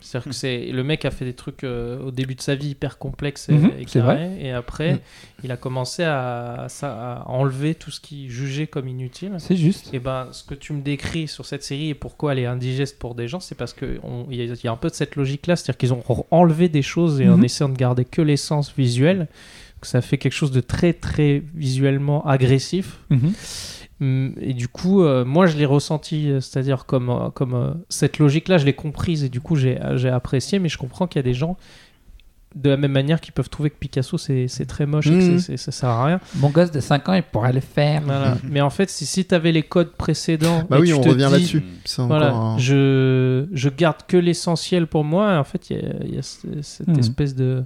C'est-à-dire 0.03 0.31
que 0.31 0.35
c'est 0.37 0.67
le 0.67 0.83
mec 0.85 1.05
a 1.05 1.11
fait 1.11 1.25
des 1.25 1.33
trucs 1.35 1.65
euh, 1.65 2.01
au 2.03 2.11
début 2.11 2.35
de 2.35 2.41
sa 2.43 2.55
vie 2.55 2.69
hyper 2.71 2.99
complexes 2.99 3.49
et, 3.49 3.53
Mhm, 3.55 3.71
et 3.79 3.85
carrés, 3.85 4.31
et 4.41 4.51
après 4.53 4.93
Mhm. 4.95 4.99
il 5.45 5.53
a 5.53 5.57
commencé 5.57 6.03
à, 6.03 6.67
à 6.83 7.25
enlever 7.29 7.75
tout 7.75 7.91
ce 7.91 8.01
qu'il 8.01 8.29
jugeait 8.31 8.67
comme 8.67 8.89
inutile. 8.89 9.33
C'est 9.39 9.57
juste. 9.57 9.93
Et 9.95 9.99
ben, 9.99 10.29
ce 10.33 10.45
que 10.45 10.55
tu 10.55 10.73
me 10.73 10.83
décris 10.83 11.29
sur 11.29 11.47
cette 11.47 11.63
série 11.63 11.91
et 11.91 11.95
pourquoi 11.95 12.33
elle 12.33 12.41
est 12.41 12.47
indigeste 12.47 12.99
pour 12.99 13.15
des 13.15 13.29
gens, 13.29 13.41
c'est 13.41 13.55
parce 13.55 13.73
qu'il 13.73 14.01
y, 14.31 14.41
a- 14.41 14.45
il 14.45 14.65
y 14.65 14.69
a 14.69 14.73
un 14.73 14.77
peu 14.77 14.89
de 14.91 14.95
cette 14.95 15.17
logique-là, 15.17 15.57
c'est-à-dire 15.57 15.79
qu'ils 15.79 15.93
ont 15.95 16.03
enlevé 16.31 16.69
des 16.69 16.83
choses 16.83 17.21
et 17.21 17.29
en 17.29 17.41
essayant 17.43 17.69
de 17.69 17.77
garder 17.77 18.05
que 18.05 18.21
l'essence 18.23 18.73
visuelle, 18.77 19.29
que 19.81 19.87
ça 19.89 20.01
fait 20.01 20.19
quelque 20.19 20.33
chose 20.35 20.53
de 20.53 20.61
très 20.61 20.93
très 20.93 21.43
visuellement 21.55 22.25
agressif. 22.27 22.99
Hum, 24.03 24.35
Et 24.41 24.53
du 24.53 24.69
coup, 24.69 25.03
euh, 25.03 25.25
moi, 25.25 25.47
je 25.47 25.57
l'ai 25.57 25.65
ressenti, 25.67 26.29
euh, 26.31 26.41
c'est-à-dire 26.41 26.85
comme, 26.87 27.09
euh, 27.09 27.31
comme 27.31 27.55
euh, 27.55 27.71
cette 27.89 28.19
logique-là, 28.19 28.59
je 28.59 28.67
l'ai 28.67 28.75
comprise 28.75 29.23
et 29.25 29.29
du 29.29 29.41
coup, 29.41 29.55
j'ai 29.57 29.79
j'ai 29.95 30.09
apprécié, 30.11 30.59
mais 30.59 30.69
je 30.69 30.77
comprends 30.77 31.07
qu'il 31.07 31.19
y 31.19 31.21
a 31.21 31.23
des 31.23 31.35
gens, 31.35 31.57
de 32.55 32.69
la 32.69 32.77
même 32.77 32.93
manière, 32.93 33.21
qui 33.23 33.31
peuvent 33.31 33.49
trouver 33.49 33.71
que 33.71 33.77
Picasso, 33.79 34.19
c'est 34.19 34.47
c'est 34.49 34.67
très 34.67 34.85
moche 34.85 35.07
et 35.07 35.11
que 35.11 35.33
Mhm. 35.33 35.39
c'est- 35.39 35.57
ça 35.57 35.73
sert 35.73 35.89
à 35.89 36.05
rien. 36.05 36.21
Mon 36.35 36.51
gosse 36.51 36.71
de 36.71 36.81
5 36.81 37.09
ans, 37.09 37.15
il 37.15 37.23
pourrait 37.23 37.53
le 37.55 37.61
faire. 37.61 38.03
Voilà. 38.03 38.37
mais 38.45 38.61
en 38.61 38.69
fait, 38.71 38.91
si, 38.91 39.07
si 39.07 39.25
tu 39.25 39.35
avais 39.35 39.53
les 39.53 39.63
codes 39.63 39.93
précédents, 39.93 40.65
Bah 40.69 40.77
et 40.77 40.81
oui, 40.83 40.89
tu 40.89 40.95
on 40.95 41.01
te 41.01 41.09
revient 41.09 41.29
là-dessus. 41.33 41.63
Voilà, 41.99 42.33
un- 42.35 42.59
je, 42.59 43.47
je 43.53 43.69
garde 43.71 43.99
que 44.07 44.19
l'essentiel 44.19 44.87
pour 44.87 45.05
moi. 45.05 45.39
En 45.39 45.45
fait, 45.45 45.71
il 45.71 45.77
y 45.77 46.17
a, 46.17 46.19
y 46.19 46.23
cette 46.23 46.89
Mhm. 46.89 46.99
espèce 46.99 47.35
de. 47.35 47.63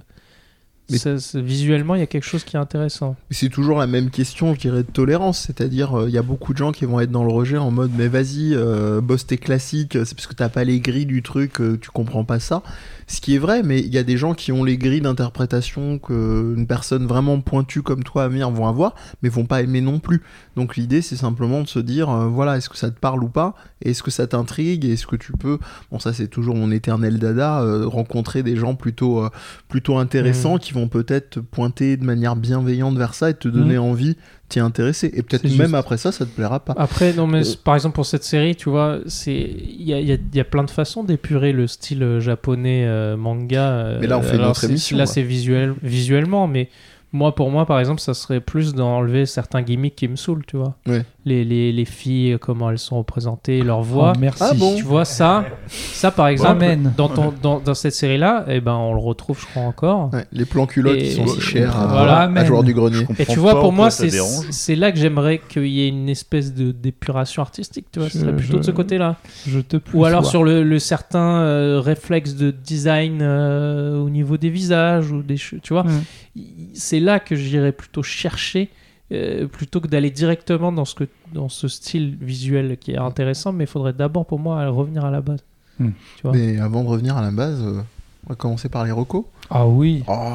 Mais- 0.89 0.97
ça- 0.97 1.39
visuellement, 1.39 1.95
il 1.95 1.99
y 1.99 2.03
a 2.03 2.07
quelque 2.07 2.23
chose 2.23 2.43
qui 2.43 2.55
est 2.55 2.59
intéressant. 2.59 3.15
C'est 3.31 3.49
toujours 3.49 3.79
la 3.79 3.87
même 3.87 4.09
question, 4.09 4.53
je 4.53 4.59
dirais, 4.59 4.83
de 4.83 4.91
tolérance. 4.91 5.39
C'est-à-dire, 5.39 5.99
euh, 5.99 6.07
il 6.07 6.13
y 6.13 6.17
a 6.17 6.21
beaucoup 6.21 6.53
de 6.53 6.57
gens 6.57 6.71
qui 6.71 6.85
vont 6.85 6.99
être 6.99 7.11
dans 7.11 7.23
le 7.25 7.31
rejet 7.31 7.57
en 7.57 7.71
mode, 7.71 7.91
mais 7.97 8.07
vas-y, 8.07 8.53
euh, 8.53 9.01
bosse 9.01 9.25
tes 9.27 9.37
classiques, 9.37 9.97
c'est 10.05 10.15
parce 10.15 10.27
que 10.27 10.33
t'as 10.33 10.49
pas 10.49 10.63
les 10.63 10.79
grilles 10.79 11.05
du 11.05 11.21
truc, 11.23 11.59
euh, 11.59 11.77
tu 11.81 11.89
comprends 11.89 12.23
pas 12.23 12.39
ça. 12.39 12.63
Ce 13.09 13.21
qui 13.21 13.35
est 13.35 13.37
vrai, 13.37 13.63
mais 13.63 13.79
il 13.79 13.93
y 13.93 13.97
a 13.97 14.03
des 14.03 14.17
gens 14.17 14.33
qui 14.33 14.51
ont 14.51 14.65
les 14.65 14.77
grilles 14.77 14.99
d'interprétation 14.99 15.97
qu'une 15.97 16.67
personne 16.67 17.07
vraiment 17.07 17.39
pointue 17.39 17.81
comme 17.81 18.03
toi, 18.03 18.25
Amir, 18.25 18.51
vont 18.51 18.67
avoir, 18.67 18.95
mais 19.21 19.29
vont 19.29 19.45
pas 19.45 19.61
aimer 19.61 19.79
non 19.79 19.99
plus. 19.99 20.21
Donc 20.57 20.75
l'idée, 20.75 21.01
c'est 21.01 21.15
simplement 21.15 21.61
de 21.61 21.67
se 21.67 21.79
dire, 21.79 22.09
euh, 22.09 22.27
voilà, 22.27 22.57
est-ce 22.57 22.67
que 22.67 22.75
ça 22.75 22.91
te 22.91 22.99
parle 22.99 23.23
ou 23.23 23.29
pas? 23.29 23.55
Est-ce 23.81 24.03
que 24.03 24.11
ça 24.11 24.27
t'intrigue? 24.27 24.83
Est-ce 24.83 25.07
que 25.07 25.15
tu 25.15 25.31
peux, 25.31 25.57
bon 25.89 25.99
ça 25.99 26.11
c'est 26.11 26.27
toujours 26.27 26.55
mon 26.55 26.69
éternel 26.69 27.17
dada, 27.17 27.61
euh, 27.61 27.87
rencontrer 27.87 28.43
des 28.43 28.57
gens 28.57 28.75
plutôt, 28.75 29.23
euh, 29.23 29.29
plutôt 29.69 29.97
intéressants 29.97 30.57
qui 30.57 30.73
vont 30.73 30.89
peut-être 30.89 31.29
te 31.29 31.39
pointer 31.39 31.95
de 31.95 32.03
manière 32.03 32.35
bienveillante 32.35 32.97
vers 32.97 33.13
ça 33.13 33.29
et 33.29 33.35
te 33.35 33.47
donner 33.47 33.77
envie 33.77 34.17
t'y 34.49 34.59
intéresser. 34.59 35.11
Et 35.13 35.23
peut-être 35.23 35.43
même 35.57 35.75
après 35.75 35.97
ça, 35.97 36.11
ça 36.11 36.25
te 36.25 36.29
plaira 36.31 36.59
pas. 36.59 36.73
Après, 36.77 37.13
non, 37.13 37.27
mais 37.27 37.45
Euh. 37.47 37.53
par 37.63 37.75
exemple, 37.75 37.95
pour 37.95 38.05
cette 38.05 38.23
série, 38.23 38.55
tu 38.55 38.69
vois, 38.69 38.99
c'est 39.07 39.33
il 39.35 39.83
y 39.83 39.93
a, 39.93 39.99
y 39.99 40.11
a- 40.13 40.17
y 40.33 40.39
a 40.39 40.43
plein 40.45 40.63
de 40.63 40.69
façons 40.71 41.03
d'épurer 41.03 41.51
le 41.51 41.67
style 41.67 42.01
euh, 42.03 42.19
japonais 42.19 42.85
euh, 42.85 43.17
manga. 43.17 43.97
Mais 43.99 44.07
là, 44.07 44.17
on 44.19 44.21
fait 44.21 44.37
c'est- 44.55 44.67
émission, 44.67 44.97
Là, 44.97 45.03
là. 45.03 45.05
c'est 45.07 45.21
visuel, 45.21 45.73
visuellement, 45.83 46.47
mais 46.47 46.69
moi, 47.13 47.33
pour 47.35 47.49
moi, 47.51 47.65
par 47.65 47.79
exemple, 47.79 48.01
ça 48.01 48.13
serait 48.13 48.41
plus 48.41 48.73
d'enlever 48.73 49.25
certains 49.25 49.61
gimmicks 49.61 49.95
qui 49.95 50.07
me 50.07 50.15
saoulent, 50.17 50.45
tu 50.45 50.57
vois. 50.57 50.75
Ouais. 50.87 51.03
Les, 51.27 51.43
les, 51.43 51.73
les 51.73 51.83
filles, 51.85 52.37
comment 52.39 52.69
elles 52.71 52.77
sont 52.79 52.97
représentées, 52.99 53.61
leur 53.61 53.81
voix. 53.81 54.13
Oh, 54.15 54.19
merci. 54.19 54.43
Ah 54.45 54.53
bon 54.53 54.75
Tu 54.77 54.83
vois 54.83 55.03
ça, 55.03 55.43
ça 55.67 56.09
par 56.09 56.27
exemple, 56.29 56.65
dans, 56.95 57.09
ton, 57.09 57.33
dans, 57.41 57.59
dans 57.59 57.73
cette 57.73 57.93
série-là, 57.93 58.45
eh 58.47 58.61
ben, 58.61 58.75
on 58.75 58.93
le 58.93 59.01
retrouve, 59.01 59.37
je 59.41 59.45
crois 59.45 59.63
encore. 59.63 60.09
Ouais, 60.13 60.25
les 60.31 60.45
plans 60.45 60.65
culottes 60.67 60.95
Et- 60.95 60.99
qui 61.03 61.11
sont 61.15 61.27
si 61.27 61.41
chers 61.41 61.75
à, 61.77 61.87
Voilà. 61.87 62.21
à 62.33 62.45
joueur 62.45 62.63
du 62.63 62.73
grenier. 62.73 63.05
Je 63.17 63.21
Et 63.23 63.25
tu 63.25 63.39
vois, 63.39 63.59
pour 63.59 63.73
moi, 63.73 63.89
c'est 63.91 64.75
là 64.75 64.91
que 64.93 64.97
j'aimerais 64.97 65.41
qu'il 65.49 65.67
y 65.67 65.81
ait 65.81 65.89
une 65.89 66.07
espèce 66.07 66.53
de 66.53 66.71
d'épuration 66.71 67.41
artistique, 67.41 67.87
tu 67.91 67.99
vois. 67.99 68.07
Je- 68.07 68.19
plutôt 68.31 68.59
de 68.59 68.63
ce 68.63 68.71
côté-là. 68.71 69.17
Je 69.47 69.59
te 69.59 69.77
Ou 69.93 70.05
alors 70.05 70.25
sur 70.25 70.43
le, 70.45 70.63
le 70.63 70.79
certain 70.79 71.41
euh, 71.41 71.81
réflexe 71.83 72.35
de 72.35 72.51
design 72.51 73.19
euh, 73.21 73.97
au 73.99 74.09
niveau 74.09 74.37
des 74.37 74.49
visages 74.49 75.11
ou 75.11 75.23
des 75.23 75.35
cheveux, 75.37 75.61
tu 75.61 75.73
vois. 75.73 75.83
Mm. 75.83 76.01
Il- 76.37 76.43
C'est 76.73 76.99
là 76.99 77.19
que 77.19 77.35
j'irais 77.35 77.71
plutôt 77.73 78.03
chercher 78.03 78.69
euh, 79.11 79.47
plutôt 79.47 79.79
que 79.81 79.87
d'aller 79.87 80.11
directement 80.11 80.71
dans 80.71 80.85
ce, 80.85 80.95
que, 80.95 81.03
dans 81.33 81.49
ce 81.49 81.67
style 81.67 82.17
visuel 82.19 82.77
qui 82.77 82.91
est 82.91 82.97
intéressant, 82.97 83.51
mais 83.53 83.63
il 83.63 83.67
faudrait 83.67 83.93
d'abord 83.93 84.25
pour 84.25 84.39
moi 84.39 84.67
revenir 84.67 85.05
à 85.05 85.11
la 85.11 85.21
base. 85.21 85.43
Tu 85.79 85.93
vois. 86.23 86.31
Mais 86.33 86.59
avant 86.59 86.83
de 86.83 86.89
revenir 86.89 87.15
à 87.17 87.21
la 87.21 87.31
base, 87.31 87.61
euh, 87.63 87.81
on 88.25 88.29
va 88.29 88.35
commencer 88.35 88.67
par 88.69 88.83
les 88.83 88.91
recos. 88.91 89.25
Ah 89.49 89.67
oui, 89.67 90.03
Oh, 90.07 90.33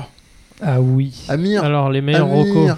ah 0.62 0.80
oui. 0.80 1.24
Amir, 1.28 1.64
Alors 1.64 1.90
les 1.90 2.00
meilleurs 2.00 2.28
Amir, 2.30 2.46
recos. 2.46 2.76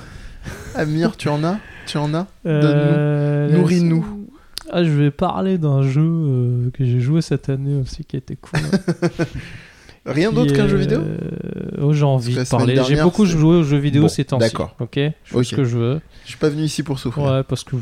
Amir, 0.75 1.17
tu 1.17 1.29
en 1.29 1.45
as? 1.45 1.59
Tu 1.87 1.99
en 1.99 2.15
as? 2.15 2.27
Euh, 2.47 3.49
Donne-nous. 3.49 3.59
Nourris-nous. 3.61 4.07
Ah, 4.73 4.83
je 4.83 4.91
vais 4.91 5.11
parler 5.11 5.59
d'un 5.59 5.83
jeu 5.83 6.03
euh, 6.03 6.71
que 6.71 6.85
j'ai 6.87 7.01
joué 7.01 7.21
cette 7.21 7.51
année 7.51 7.77
aussi 7.77 8.05
qui 8.05 8.17
était 8.17 8.37
cool. 8.37 8.61
Rien 10.07 10.33
d'autre 10.33 10.53
qu'un 10.55 10.69
jeu 10.69 10.77
vidéo 10.77 11.01
euh, 11.01 11.71
oh, 11.81 11.93
J'ai 11.95 12.05
envie 12.05 12.35
la 12.35 12.45
de 12.45 12.49
parler. 12.49 12.81
J'ai 12.87 13.01
beaucoup 13.03 13.25
joué 13.25 13.57
aux 13.57 13.63
jeux 13.63 13.79
vidéo 13.79 14.03
Bon, 14.03 14.09
ces 14.09 14.25
temps-ci. 14.25 14.47
d'accord. 14.47 14.75
Ok? 14.81 14.97
Je 14.97 15.13
fais 15.25 15.45
ce 15.45 15.55
que 15.57 15.65
je 15.65 15.79
veux. 15.79 16.01
Je 16.25 16.29
suis 16.31 16.39
pas 16.39 16.49
venu 16.51 16.63
ici 16.63 16.83
pour 16.83 16.99
souffrir. 16.99 17.25
Ouais, 17.25 17.43
parce 17.43 17.65
que. 17.65 17.77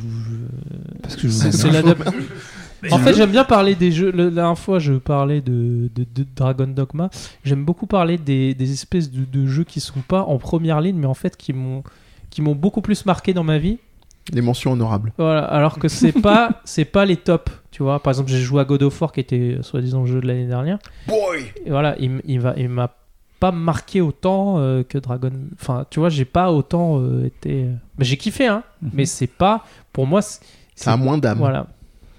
Parce 1.03 1.17
que 1.17 1.23
je 1.23 1.29
C'est 1.29 1.51
vous 1.51 1.57
c'est 1.57 1.71
l'adap- 1.71 2.15
En 2.91 2.99
fait, 2.99 3.15
j'aime 3.15 3.31
bien 3.31 3.45
parler 3.45 3.77
des 3.77 3.93
jeux. 3.93 4.11
La 4.11 4.29
dernière 4.31 4.59
fois, 4.59 4.81
je 4.81 4.95
parlais 4.95 5.41
de, 5.41 5.89
de, 5.95 6.05
de 6.15 6.27
Dragon 6.35 6.67
Dogma. 6.67 7.11
J'aime 7.45 7.65
beaucoup 7.65 7.87
parler 7.87 8.19
des, 8.19 8.55
des 8.55 8.73
espèces 8.73 9.09
de, 9.11 9.25
de 9.25 9.47
jeux 9.47 9.63
qui 9.65 9.79
sont 9.79 10.01
pas 10.01 10.23
en 10.23 10.39
première 10.39 10.81
ligne, 10.81 10.97
mais 10.97 11.07
en 11.07 11.15
fait 11.15 11.37
qui 11.37 11.53
m'ont 11.53 11.85
qui 12.31 12.41
m'ont 12.43 12.55
beaucoup 12.57 12.81
plus 12.81 13.05
marqué 13.07 13.35
dans 13.35 13.45
ma 13.45 13.59
vie. 13.59 13.79
Les 14.33 14.41
mentions 14.43 14.73
honorables. 14.73 15.13
Voilà, 15.19 15.45
alors 15.45 15.79
que 15.79 15.89
c'est 15.89 16.13
pas 16.13 16.61
c'est 16.65 16.85
pas 16.85 17.05
les 17.05 17.17
tops, 17.17 17.51
tu 17.71 17.83
vois. 17.83 18.01
Par 18.01 18.13
exemple, 18.13 18.31
j'ai 18.31 18.39
joué 18.41 18.61
à 18.61 18.65
God 18.65 18.83
of 18.85 19.01
War 19.01 19.11
qui 19.13 19.21
était 19.21 19.59
soi-disant 19.63 20.03
le 20.03 20.07
jeu 20.07 20.21
de 20.21 20.27
l'année 20.27 20.47
dernière. 20.47 20.79
Boy 21.09 21.53
Et 21.67 21.71
voilà, 21.71 21.97
il, 21.99 22.21
il 22.25 22.39
va 22.41 22.55
il 22.57 22.69
m'a 22.69 22.95
pas 23.41 23.51
marqué 23.51 24.01
autant 24.01 24.59
euh, 24.59 24.85
que 24.85 24.99
Dragon. 24.99 25.33
Enfin, 25.61 25.85
tu 25.91 25.99
vois, 25.99 26.09
j'ai 26.09 26.25
pas 26.25 26.53
autant 26.53 27.01
euh, 27.01 27.25
été. 27.27 27.67
Mais 27.99 28.05
j'ai 28.05 28.17
kiffé, 28.17 28.47
hein. 28.47 28.63
Mhm. 28.83 28.91
Mais 28.95 29.05
c'est 29.07 29.27
pas 29.27 29.65
pour 29.93 30.07
moi. 30.07 30.23
c'est- 30.23 30.41
Ça 30.77 30.93
a 30.93 30.97
moins 30.97 31.19
d'âme. 31.19 31.39
Voilà. 31.39 31.67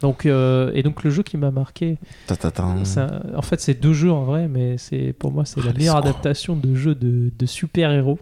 Donc 0.01 0.26
euh, 0.26 0.70
et 0.74 0.84
donc 0.84 1.01
le 1.06 1.10
jeu 1.10 1.24
qui 1.24 1.38
m'a 1.38 1.49
marqué, 1.51 1.97
Ta, 2.28 2.36
ta, 2.36 2.51
ta. 2.51 2.66
ça- 2.84 3.22
en 3.38 3.41
fait 3.41 3.62
c'est 3.62 3.74
deux 3.76 3.93
jeux 3.93 4.12
en 4.12 4.26
vrai, 4.26 4.49
mais 4.49 4.78
c'est 4.78 5.14
pour 5.18 5.32
moi 5.32 5.45
c'est 5.45 5.62
Ah, 5.64 5.68
la 5.68 5.74
meilleure 5.74 5.95
adaptation 5.95 6.58
de 6.58 6.76
jeu 6.76 6.93
de, 6.93 7.32
de 7.39 7.45
super 7.45 7.89
héros. 7.91 8.20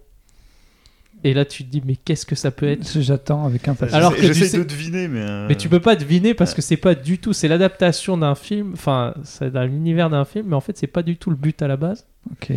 Et 1.24 1.34
là 1.36 1.46
tu 1.46 1.64
te 1.64 1.70
dis 1.70 1.82
mais 1.86 1.96
qu'est-ce 1.96 2.26
que 2.26 2.36
ça 2.36 2.50
peut 2.52 2.68
être 2.68 3.00
J'attends 3.02 3.46
avec 3.46 3.68
impatience. 3.68 3.96
Alors 3.96 4.12
J'essaie- 4.14 4.22
que 4.28 4.34
tu 4.34 4.40
j'essaie 4.40 4.50
sais- 4.52 4.58
de 4.58 4.64
deviner, 4.64 5.08
mais. 5.08 5.22
euh, 5.22 5.48
Mais 5.48 5.56
tu 5.56 5.70
peux 5.70 5.80
pas 5.80 5.96
deviner 5.96 6.34
parce 6.34 6.54
que 6.54 6.62
c'est 6.62 6.78
pas 6.78 6.96
du 6.96 7.20
tout. 7.20 7.34
C'est 7.34 7.48
l'adaptation 7.48 8.18
d'un 8.18 8.36
film. 8.36 8.72
Enfin, 8.74 9.14
c'est 9.24 9.52
dans 9.52 9.64
l'univers 9.64 10.10
d'un 10.10 10.26
film, 10.26 10.48
mais 10.50 10.56
en 10.56 10.62
fait, 10.62 10.78
c'est 10.78 10.88
pas 10.88 11.04
du 11.04 11.18
tout 11.18 11.30
le 11.30 11.36
but 11.36 11.62
à 11.62 11.68
la 11.68 11.78
base. 11.78 12.06
Ok. 12.32 12.52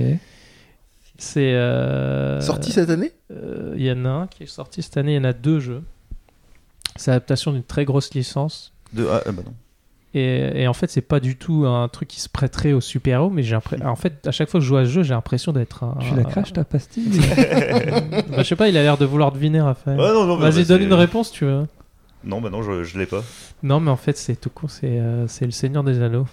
C'est. 1.19 1.55
euh, 1.55 2.41
Sorti 2.41 2.73
cette 2.73 2.91
année? 2.91 3.13
euh, 3.31 3.75
Il 3.77 3.83
y 3.85 3.93
en 3.93 4.05
a 4.05 4.09
un 4.09 4.27
qui 4.27 4.43
est 4.45 4.47
sorti 4.47 4.83
cette 4.83 4.97
année, 4.97 5.13
il 5.13 5.17
y 5.17 5.21
en 5.21 5.25
a 5.25 5.33
deux 5.33 5.61
jeux. 5.61 5.83
C'est 6.97 7.11
l'adaptation 7.11 7.53
d'une 7.53 7.63
très 7.63 7.85
grosse 7.85 8.15
licence. 8.15 8.73
De... 8.93 9.07
Ah, 9.11 9.23
ah, 9.27 9.33
bah 9.33 9.43
non. 9.45 9.55
Et, 10.17 10.63
et 10.63 10.69
en 10.69 10.73
fait, 10.75 10.89
c'est 10.91 11.01
pas 11.01 11.19
du 11.19 11.35
tout 11.37 11.65
un 11.67 11.89
truc 11.89 12.07
qui 12.09 12.21
se 12.21 12.29
prêterait 12.29 12.73
aux 12.73 12.81
super-héros, 12.81 13.31
mais 13.31 13.43
j'ai 13.43 13.55
l'impression. 13.57 13.87
En 13.87 13.97
fait, 13.97 14.27
à 14.27 14.31
chaque 14.31 14.49
fois 14.49 14.61
que 14.61 14.65
je 14.65 14.69
joue 14.69 14.77
à 14.77 14.85
ce 14.85 14.91
jeu, 14.91 15.03
j'ai 15.03 15.13
l'impression 15.15 15.51
d'être 15.53 15.83
un. 15.83 15.97
Tu 16.01 16.15
la 16.15 16.23
craches 16.23 16.53
ta 16.53 16.63
pastille 16.65 17.21
Bah, 18.31 18.39
je 18.39 18.43
sais 18.45 18.55
pas, 18.57 18.69
il 18.69 18.77
a 18.77 18.83
l'air 18.83 18.97
de 18.97 19.05
vouloir 19.05 19.33
deviner, 19.33 19.61
Raphaël. 19.61 19.99
Ouais, 19.99 20.13
non, 20.13 20.25
non, 20.25 20.37
Vas-y, 20.37 20.61
bah, 20.61 20.65
donne 20.69 20.83
une 20.83 20.93
réponse, 20.95 21.33
tu 21.33 21.45
veux. 21.45 21.65
Non, 22.25 22.41
bah 22.41 22.49
non, 22.51 22.63
je, 22.63 22.85
je 22.85 22.99
l'ai 22.99 23.07
pas. 23.07 23.23
Non, 23.63 23.81
mais 23.81 23.91
en 23.91 23.97
fait, 23.97 24.17
c'est 24.17 24.37
tout 24.41 24.51
con, 24.51 24.67
c'est 24.69 24.87
euh, 24.99 25.27
c'est 25.27 25.45
le 25.45 25.51
Seigneur 25.51 25.83
des 25.85 26.01
Anneaux. 26.01 26.27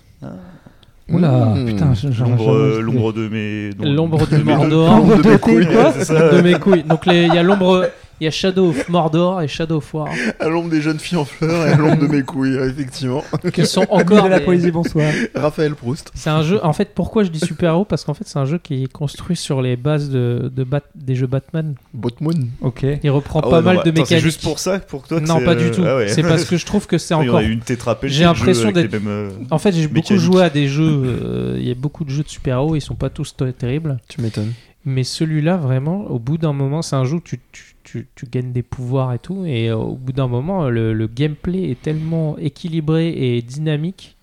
Oula, 1.10 1.32
Mmh. 1.56 1.66
putain, 1.66 1.92
L'ombre, 2.20 2.54
euh, 2.54 2.82
l'ombre 2.82 3.12
de 3.12 3.28
mes. 3.28 3.72
L'ombre 3.84 4.26
du 4.28 4.32
de 4.38 4.44
mes- 4.44 4.56
Mordor. 4.56 4.96
L'ombre 4.96 5.18
de 5.18 5.24
de 5.24 5.30
tes 5.34 5.40
couilles. 5.40 5.66
quoi 5.68 5.92
de 5.92 6.42
mes 6.42 6.54
couilles. 6.54 6.84
Donc 6.84 7.06
les- 7.06 7.24
il 7.26 7.34
y 7.34 7.38
a 7.38 7.44
l'ombre, 7.44 7.88
il 8.22 8.26
y 8.26 8.28
a 8.28 8.32
Shadow 8.32 8.70
of 8.70 8.88
Mordor 8.88 9.42
et 9.42 9.48
Shadow 9.48 9.78
of 9.78 9.94
War, 9.96 10.08
À 10.40 10.48
l'ombre 10.48 10.70
des 10.70 10.80
jeunes 10.80 11.00
filles 11.00 11.18
en 11.18 11.26
fleurs 11.26 11.66
et 11.66 11.72
à 11.72 11.76
l'ombre 11.76 11.98
de 11.98 12.06
mes 12.06 12.22
couilles, 12.22 12.56
effectivement. 12.70 13.24
qui 13.52 13.66
sont 13.66 13.82
Encore 13.90 14.26
de 14.26 14.30
la 14.30 14.40
poésie, 14.40 14.70
bonsoir. 14.70 15.12
Raphaël 15.34 15.74
Proust. 15.74 16.12
C'est 16.14 16.30
un 16.30 16.44
jeu. 16.44 16.64
En 16.64 16.72
fait, 16.72 16.92
pourquoi 16.94 17.24
je 17.24 17.30
dis 17.32 17.40
super-héros? 17.40 17.84
Parce 17.84 18.04
qu'en 18.06 18.14
fait, 18.14 18.26
c'est 18.28 18.38
un 18.38 18.46
jeu 18.46 18.60
qui 18.62 18.84
est 18.84 18.92
construit 18.92 19.36
sur 19.36 19.64
les 19.64 19.76
bases 19.76 20.12
de, 20.12 20.52
de 20.56 20.64
Bat- 20.64 20.84
des 20.94 21.16
jeux 21.16 21.26
Batman. 21.26 21.74
Botmoon. 21.96 22.48
Ok. 22.62 22.86
Il 23.04 23.10
reprend 23.10 23.40
Ah 23.40 23.48
ouais, 23.48 23.52
pas 23.54 23.58
non, 23.62 23.66
mal 23.66 23.76
bah, 23.78 23.84
de 23.86 23.90
attends, 23.90 23.96
C'est 23.96 24.02
mécaniques. 24.16 24.24
juste 24.24 24.44
pour 24.44 24.60
ça 24.60 24.78
pour 24.80 25.08
toi 25.08 25.20
que 25.20 25.26
non, 25.26 25.44
pas 25.44 25.54
euh, 25.54 25.56
du 25.56 25.72
tout. 25.72 25.84
ah 25.84 25.96
ouais. 25.96 26.08
C'est 26.10 26.22
parce 26.22 26.46
que 26.46 26.58
je 26.58 26.66
trouve 26.68 26.86
que 26.86 27.00
c'est 27.00 27.16
Il 27.16 27.18
y 27.18 27.20
en 27.22 27.24
encore. 27.24 27.38
a 27.38 27.42
une. 27.44 27.62
J'ai 28.04 28.24
l'impression 28.26 28.72
d'être- 28.72 28.94
euh, 29.04 29.32
En 29.50 29.58
fait, 29.58 29.72
j'ai 29.72 29.88
beaucoup 29.88 30.18
joué 30.18 30.44
à 30.44 30.52
des 30.52 30.68
jeux. 30.68 30.84
euh, 31.06 31.56
Il 31.60 31.68
y 31.68 31.72
a 31.72 31.76
beaucoup 31.76 32.04
de 32.06 32.12
jeux 32.12 32.22
de 32.24 32.30
super-héros. 32.30 32.76
Ils 32.76 32.82
sont 32.82 32.94
pas 32.94 33.10
tous 33.10 33.36
terribles. 33.58 33.98
Tu 34.08 34.22
m'étonnes. 34.22 34.54
Mais 34.86 35.04
celui-là, 35.04 35.58
vraiment, 35.58 36.06
au 36.06 36.18
bout 36.18 36.38
d'un 36.40 36.54
moment, 36.54 36.82
c'est 36.82 36.96
un 36.96 37.04
jeu 37.04 37.16
où 37.18 37.22
tu, 37.22 37.40
tu, 37.52 37.71
tu, 37.92 38.08
tu 38.16 38.26
gagnes 38.26 38.54
des 38.54 38.64
pouvoirs 38.64 39.14
et 39.14 39.20
tout. 39.20 39.46
Et 39.46 39.70
euh, 39.70 39.76
au 39.76 39.96
bout 39.96 40.14
d'un 40.14 40.28
moment, 40.28 40.70
le, 40.70 40.94
le 40.94 41.08
gameplay 41.08 41.70
est 41.72 41.82
tellement 41.82 42.38
équilibré 42.38 43.10
et 43.10 43.42
dynamique. 43.42 44.16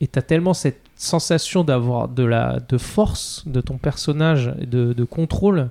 Et 0.00 0.08
tu 0.08 0.18
as 0.18 0.22
tellement 0.22 0.54
cette 0.54 0.80
sensation 0.96 1.62
d'avoir 1.64 2.08
de 2.08 2.24
la 2.24 2.58
de 2.68 2.76
force 2.78 3.44
de 3.46 3.60
ton 3.60 3.78
personnage, 3.78 4.52
de, 4.60 4.92
de 4.92 5.04
contrôle, 5.04 5.70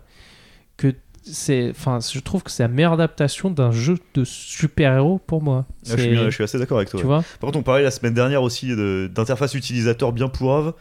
que 0.77 0.93
c'est. 1.23 1.69
Enfin, 1.69 1.99
je 1.99 2.19
trouve 2.19 2.43
que 2.43 2.51
c'est 2.51 2.63
la 2.63 2.69
meilleure 2.69 2.93
adaptation 2.93 3.49
d'un 3.49 3.71
jeu 3.71 3.97
de 4.13 4.23
super-héros 4.23 5.19
pour 5.27 5.41
moi. 5.41 5.65
ah, 5.89 5.95
je, 5.97 6.01
suis, 6.01 6.31
je 6.31 6.43
assez 6.43 6.59
d'accord 6.59 6.77
avec 6.77 6.89
toi. 6.89 6.99
tu 6.99 7.05
ouais. 7.05 7.13
vois 7.13 7.23
Par 7.39 7.47
contre, 7.47 7.59
on 7.59 7.63
parlait 7.63 7.83
la 7.83 7.91
semaine 7.91 8.13
dernière 8.13 8.41
aussi 8.41 8.73
d'interface 9.09 9.53
utilisateur 9.53 10.13
bien 10.13 10.29
pourrave. 10.29 10.73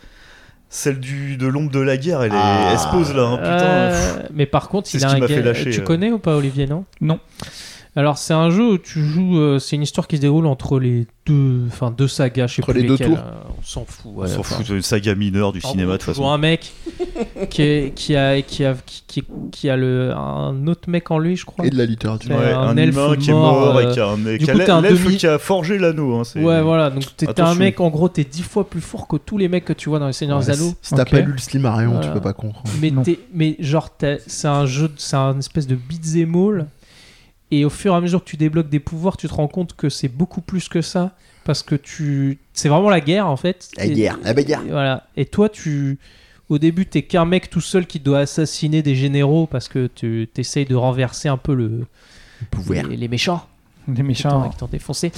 Celle 0.68 0.98
du, 0.98 1.36
de 1.36 1.46
l'ombre 1.46 1.70
de 1.70 1.78
la 1.80 1.96
guerre, 1.96 2.22
elle, 2.22 2.32
est, 2.32 2.36
Ah. 2.36 2.70
elle 2.72 2.78
se 2.78 2.88
pose 2.88 3.14
là, 3.14 3.22
hein, 3.22 3.36
putain. 3.36 3.64
Euh, 3.64 4.22
mais 4.34 4.46
par 4.46 4.68
contre, 4.68 4.88
C'est 4.88 4.98
il 4.98 5.00
ce 5.00 5.06
a 5.06 5.10
qui 5.10 5.16
un 5.16 5.18
m'a 5.20 5.28
fait 5.28 5.42
lâcher, 5.42 5.70
Tu 5.70 5.80
euh. 5.80 5.84
connais 5.84 6.10
ou 6.10 6.18
pas 6.18 6.36
Olivier, 6.36 6.66
non? 6.66 6.84
Non. 7.00 7.20
Alors 7.98 8.18
c'est 8.18 8.34
un 8.34 8.50
jeu 8.50 8.72
où 8.72 8.78
tu 8.78 9.02
joues, 9.02 9.38
euh, 9.38 9.58
c'est 9.58 9.74
une 9.76 9.82
histoire 9.82 10.06
qui 10.06 10.16
se 10.16 10.20
déroule 10.20 10.44
entre 10.46 10.78
les 10.78 11.06
deux, 11.24 11.62
enfin 11.68 11.90
deux 11.90 12.06
sagas, 12.08 12.46
je 12.46 12.56
sais 12.56 12.62
Entre 12.62 12.72
plus 12.72 12.82
les 12.82 12.88
deux 12.88 12.98
tours. 12.98 13.16
euh, 13.16 13.32
on 13.58 13.62
s'en 13.62 13.86
fout. 13.86 14.12
On 14.14 14.20
ouais, 14.20 14.28
s'en 14.28 14.40
enfin. 14.40 14.56
fout, 14.56 14.66
c'est 14.68 14.74
une 14.74 14.82
saga 14.82 15.14
mineure 15.14 15.52
du 15.52 15.60
En 15.64 15.70
cinéma 15.70 15.86
gros, 15.86 15.92
de 15.96 15.98
tu 16.00 16.04
toute 16.04 16.14
joues 16.16 16.22
façon. 16.22 16.30
un 16.30 16.36
mec 16.38 16.72
qui, 17.48 17.62
est- 17.62 17.94
qui 17.94 18.14
a 18.14 18.42
qui 18.42 18.64
a 18.66 18.74
qui, 18.84 19.02
qui- 19.06 19.24
qui 19.50 19.70
a 19.70 19.78
le 19.78 20.12
un 20.14 20.66
autre 20.66 20.90
mec 20.90 21.10
en 21.10 21.18
lui, 21.18 21.36
je 21.36 21.46
crois. 21.46 21.64
Et 21.66 21.70
de 21.70 21.78
la 21.78 21.86
littérature. 21.86 22.36
Ouais, 22.36 22.52
un 22.52 22.60
un, 22.60 22.76
elfe 22.76 22.94
humain 22.94 23.16
qui 23.16 23.30
est 23.30 23.32
mort, 23.32 23.54
mort 23.60 23.76
euh, 23.78 23.88
et 23.90 23.92
qui 23.94 23.98
a, 24.00 24.08
un, 24.08 24.16
du 24.18 24.38
qui 24.38 24.50
a 24.50 24.52
coup, 24.52 24.58
t'es 24.60 24.70
un 24.70 24.80
l'elfe 24.82 25.02
demi- 25.04 25.16
qui 25.16 25.26
a 25.26 25.38
forgé 25.38 25.78
l'anneau. 25.78 26.16
Hein, 26.16 26.24
c'est- 26.24 26.42
Ouais, 26.42 26.60
voilà. 26.60 26.90
Donc 26.90 27.02
t'es 27.16 27.24
t'es 27.24 27.26
un 27.26 27.30
Attention. 27.30 27.58
mec, 27.60 27.80
en 27.80 27.88
gros, 27.88 28.10
t'es 28.10 28.24
dix 28.24 28.42
fois 28.42 28.68
plus 28.68 28.82
fort 28.82 29.08
que 29.08 29.16
tous 29.16 29.38
les 29.38 29.48
mecs 29.48 29.64
que 29.64 29.72
tu 29.72 29.88
vois 29.88 29.98
dans 30.00 30.06
les 30.08 30.12
Seigneurs 30.12 30.40
des 30.40 30.48
Ouais, 30.48 30.52
Anneaux. 30.52 30.74
Si 30.82 30.94
t'as 30.94 31.02
Ok. 31.02 31.10
pas 31.12 31.20
lu 31.20 31.32
le 31.32 31.38
Slimarion, 31.38 31.92
Voilà. 31.92 32.06
tu 32.06 32.12
peux 32.12 32.20
pas 32.20 32.34
comprendre. 32.34 32.68
Mais, 32.82 32.90
Non. 32.90 33.02
t'es- 33.02 33.20
mais 33.32 33.56
genre, 33.58 33.88
t'as- 33.96 34.18
c'est 34.26 34.48
un 34.48 34.66
jeu, 34.66 34.90
c'est 34.98 35.16
un 35.16 35.38
espèce 35.38 35.66
de 35.66 35.76
beat'em 35.76 36.34
all. 36.36 36.66
Et 37.50 37.64
au 37.64 37.70
fur 37.70 37.92
et 37.94 37.96
à 37.96 38.00
mesure 38.00 38.24
que 38.24 38.28
tu 38.28 38.36
débloques 38.36 38.68
des 38.68 38.80
pouvoirs, 38.80 39.16
tu 39.16 39.28
te 39.28 39.34
rends 39.34 39.46
compte 39.48 39.74
que 39.76 39.88
c'est 39.88 40.08
beaucoup 40.08 40.40
plus 40.40 40.68
que 40.68 40.82
ça. 40.82 41.14
Parce 41.44 41.62
que 41.62 41.76
tu. 41.76 42.38
C'est 42.52 42.68
vraiment 42.68 42.90
la 42.90 43.00
guerre 43.00 43.28
en 43.28 43.36
fait. 43.36 43.68
La 43.76 43.86
Et- 43.86 43.92
guerre, 43.92 44.18
la 44.24 44.34
bagarre. 44.34 44.64
et 44.66 44.70
Voilà. 44.70 45.06
Et 45.16 45.26
toi, 45.26 45.48
tu. 45.48 45.98
Au 46.48 46.58
début, 46.58 46.86
t'es 46.86 47.02
qu'un 47.02 47.24
mec 47.24 47.50
tout 47.50 47.60
seul 47.60 47.86
qui 47.86 47.98
doit 48.00 48.20
assassiner 48.20 48.82
des 48.82 48.94
généraux 48.96 49.46
parce 49.46 49.68
que 49.68 49.88
tu 49.92 50.28
essayes 50.36 50.64
de 50.64 50.74
renverser 50.76 51.28
un 51.28 51.36
peu 51.36 51.54
le, 51.54 51.86
Pouvoir. 52.50 52.84
les, 52.86 52.96
les 52.96 53.08
méchants 53.08 53.44
t'ont- 53.94 54.02
méchants. 54.04 54.48
qui 54.50 54.56
t'ont 54.56 54.66
défoncé. 54.66 55.10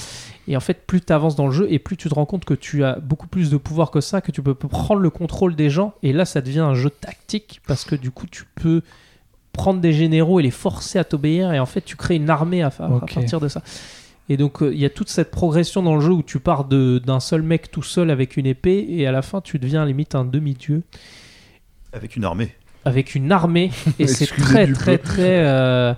Et 0.47 0.55
en 0.57 0.59
fait, 0.59 0.85
plus 0.87 1.01
tu 1.01 1.13
avances 1.13 1.35
dans 1.35 1.45
le 1.47 1.51
jeu 1.53 1.67
et 1.71 1.77
plus 1.79 1.97
tu 1.97 2.09
te 2.09 2.13
rends 2.15 2.25
compte 2.25 2.45
que 2.45 2.53
tu 2.55 2.83
as 2.83 2.99
beaucoup 2.99 3.27
plus 3.27 3.49
de 3.51 3.57
pouvoir 3.57 3.89
que 3.91 4.01
ça, 4.01 4.21
que 4.21 4.31
tu 4.31 4.41
peux 4.41 4.53
prendre 4.55 5.01
le 5.01 5.09
contrôle 5.11 5.55
des 5.55 5.69
gens. 5.69 5.93
Et 6.03 6.13
là, 6.13 6.25
ça 6.25 6.41
devient 6.41 6.59
un 6.59 6.73
jeu 6.75 6.89
tactique 6.89 7.61
parce 7.67 7.85
que 7.85 7.95
du 7.95 8.09
coup, 8.11 8.25
tu 8.29 8.43
peux 8.55 8.81
prendre 9.59 9.81
des 9.81 9.93
généraux 9.93 10.39
et 10.39 10.43
les 10.43 10.51
forcer 10.51 10.99
à 10.99 11.03
t'obéir. 11.03 11.51
Et 11.53 11.59
en 11.59 11.65
fait, 11.65 11.81
tu 11.81 11.95
crées 11.95 12.15
une 12.15 12.29
armée 12.29 12.61
à, 12.63 12.69
partir 12.69 13.39
de 13.39 13.47
ça. 13.47 13.61
Et 14.29 14.37
donc, 14.37 14.61
euh, 14.61 14.71
il 14.73 14.79
y 14.79 14.85
a 14.85 14.89
toute 14.89 15.09
cette 15.09 15.31
progression 15.31 15.81
dans 15.83 15.95
le 15.95 16.01
jeu 16.01 16.11
où 16.11 16.23
tu 16.23 16.39
pars 16.39 16.63
de- 16.65 16.99
d'un 17.03 17.19
seul 17.19 17.41
mec 17.41 17.71
tout 17.71 17.81
seul 17.83 18.09
avec 18.11 18.37
une 18.37 18.45
épée 18.45 18.85
et 18.89 19.07
à 19.07 19.11
la 19.11 19.21
fin, 19.21 19.41
tu 19.41 19.57
deviens 19.59 19.83
limite 19.85 20.13
un 20.15 20.23
demi-dieu 20.23 20.83
Avec 21.93 22.15
une 22.15 22.23
armée. 22.25 22.55
avec 22.85 23.15
une 23.15 23.31
armée. 23.31 23.71
Et 23.97 24.07
c'est 24.17 24.27
très, 24.27 24.71
très, 24.71 24.97
peu. 24.97 25.03
très. 25.09 25.39
euh. 25.45 25.93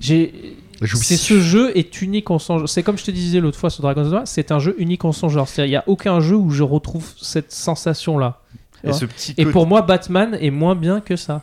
C'est 0.00 1.16
ce 1.16 1.40
jeu 1.40 1.76
est 1.76 2.00
unique 2.02 2.30
en 2.30 2.38
son 2.38 2.58
genre. 2.58 2.68
C'est 2.68 2.82
comme 2.82 2.96
je 2.98 3.04
te 3.04 3.10
disais 3.10 3.40
l'autre 3.40 3.58
fois 3.58 3.68
sur 3.70 3.82
Dragon's 3.82 4.06
Dogma, 4.08 4.26
c'est 4.26 4.52
un 4.52 4.58
jeu 4.60 4.74
unique 4.78 5.04
en 5.04 5.12
son 5.12 5.28
genre. 5.28 5.48
C'est-à-dire, 5.48 5.66
il 5.68 5.72
n'y 5.72 5.76
a 5.76 5.84
aucun 5.88 6.20
jeu 6.20 6.36
où 6.36 6.50
je 6.50 6.62
retrouve 6.62 7.12
cette 7.20 7.52
sensation-là. 7.52 8.40
Et 8.84 8.88
Ouais. 8.88 8.92
ce 8.92 9.04
petit 9.06 9.32
Et 9.32 9.42
côté- 9.44 9.52
pour 9.52 9.66
moi, 9.66 9.82
Batman 9.82 10.36
est 10.40 10.50
moins 10.50 10.76
bien 10.76 11.00
que 11.00 11.16
ça. 11.16 11.42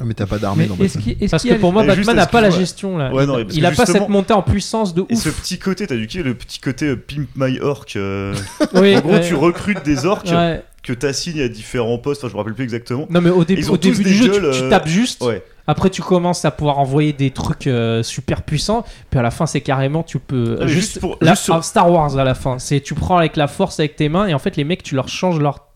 Ah, 0.00 0.04
mais 0.06 0.14
t'as 0.14 0.26
pas 0.26 0.38
d'armée 0.38 0.64
dans 0.66 0.76
Batman. 0.76 1.14
est-ce 1.20 1.30
Parce 1.30 1.42
que 1.42 1.54
pour 1.54 1.72
moi, 1.72 1.82
Et 1.84 1.86
Batman 1.88 2.04
juste, 2.04 2.16
n'a 2.16 2.26
pas 2.26 2.40
la 2.40 2.48
gestion 2.50 2.96
là. 2.96 3.12
Ouais, 3.12 3.26
non, 3.26 3.38
il 3.38 3.44
parce 3.44 3.56
il 3.56 3.60
que 3.62 3.66
a 3.66 3.70
pas 3.72 3.86
cette 3.86 4.08
montée 4.08 4.32
en 4.32 4.42
puissance 4.42 4.94
de 4.94 5.02
Et 5.10 5.14
ouf. 5.14 5.22
ce 5.22 5.28
petit 5.28 5.58
côté, 5.58 5.86
t'as 5.86 5.96
du 5.96 6.06
qui 6.06 6.22
le 6.22 6.34
petit 6.34 6.58
côté 6.60 6.86
euh, 6.86 6.96
Pimp 6.96 7.28
My 7.36 7.60
Orc. 7.60 7.86
euh, 7.96 8.34
Oui, 8.74 8.96
en 8.96 9.00
gros, 9.00 9.10
ouais. 9.12 9.20
tu 9.20 9.34
recrutes 9.34 9.84
des 9.84 10.06
orcs 10.06 10.24
Ouais. 10.30 10.62
que 10.82 10.92
t'assignes 10.94 11.42
à 11.42 11.48
différents 11.48 11.98
postes. 11.98 12.22
Enfin, 12.24 12.28
je 12.30 12.34
me 12.34 12.38
rappelle 12.38 12.54
plus 12.54 12.64
exactement. 12.64 13.06
Non, 13.10 13.20
mais 13.20 13.30
au, 13.30 13.44
début 13.44 13.66
au 13.68 13.76
du 13.76 13.92
jeu, 13.92 14.24
tu- 14.24 14.30
gueules, 14.40 14.50
tu, 14.54 14.62
euh, 14.62 14.70
tapes 14.70 14.88
juste. 14.88 15.22
Ouais. 15.22 15.42
Après, 15.66 15.90
tu 15.90 16.02
commences 16.02 16.44
à 16.44 16.50
pouvoir 16.50 16.78
envoyer 16.80 17.12
des 17.12 17.30
trucs 17.30 17.66
euh, 17.66 18.02
super 18.02 18.42
puissants. 18.42 18.84
Puis 19.10 19.20
à 19.20 19.22
la 19.22 19.30
fin, 19.30 19.46
c'est 19.46 19.60
carrément, 19.60 20.02
tu 20.02 20.18
peux. 20.18 20.56
Ah, 20.60 20.66
juste 20.66 20.80
juste 20.92 21.00
pour- 21.00 21.16
la- 21.20 21.32
juste 21.32 21.44
sur- 21.44 21.62
Star 21.62 21.92
Wars 21.92 22.16
à 22.18 22.24
la 22.24 22.34
fin. 22.34 22.58
C'est 22.58 22.80
tu 22.80 22.94
prends 22.94 23.18
avec 23.18 23.36
la 23.36 23.46
force 23.46 23.78
avec 23.78 23.94
tes 23.94 24.08
mains 24.08 24.26
et 24.26 24.34
en 24.34 24.38
fait, 24.40 24.56
les 24.56 24.64
mecs, 24.64 24.82
tu 24.82 24.94
leur 24.94 25.08
changes 25.08 25.38
leur. 25.38 25.66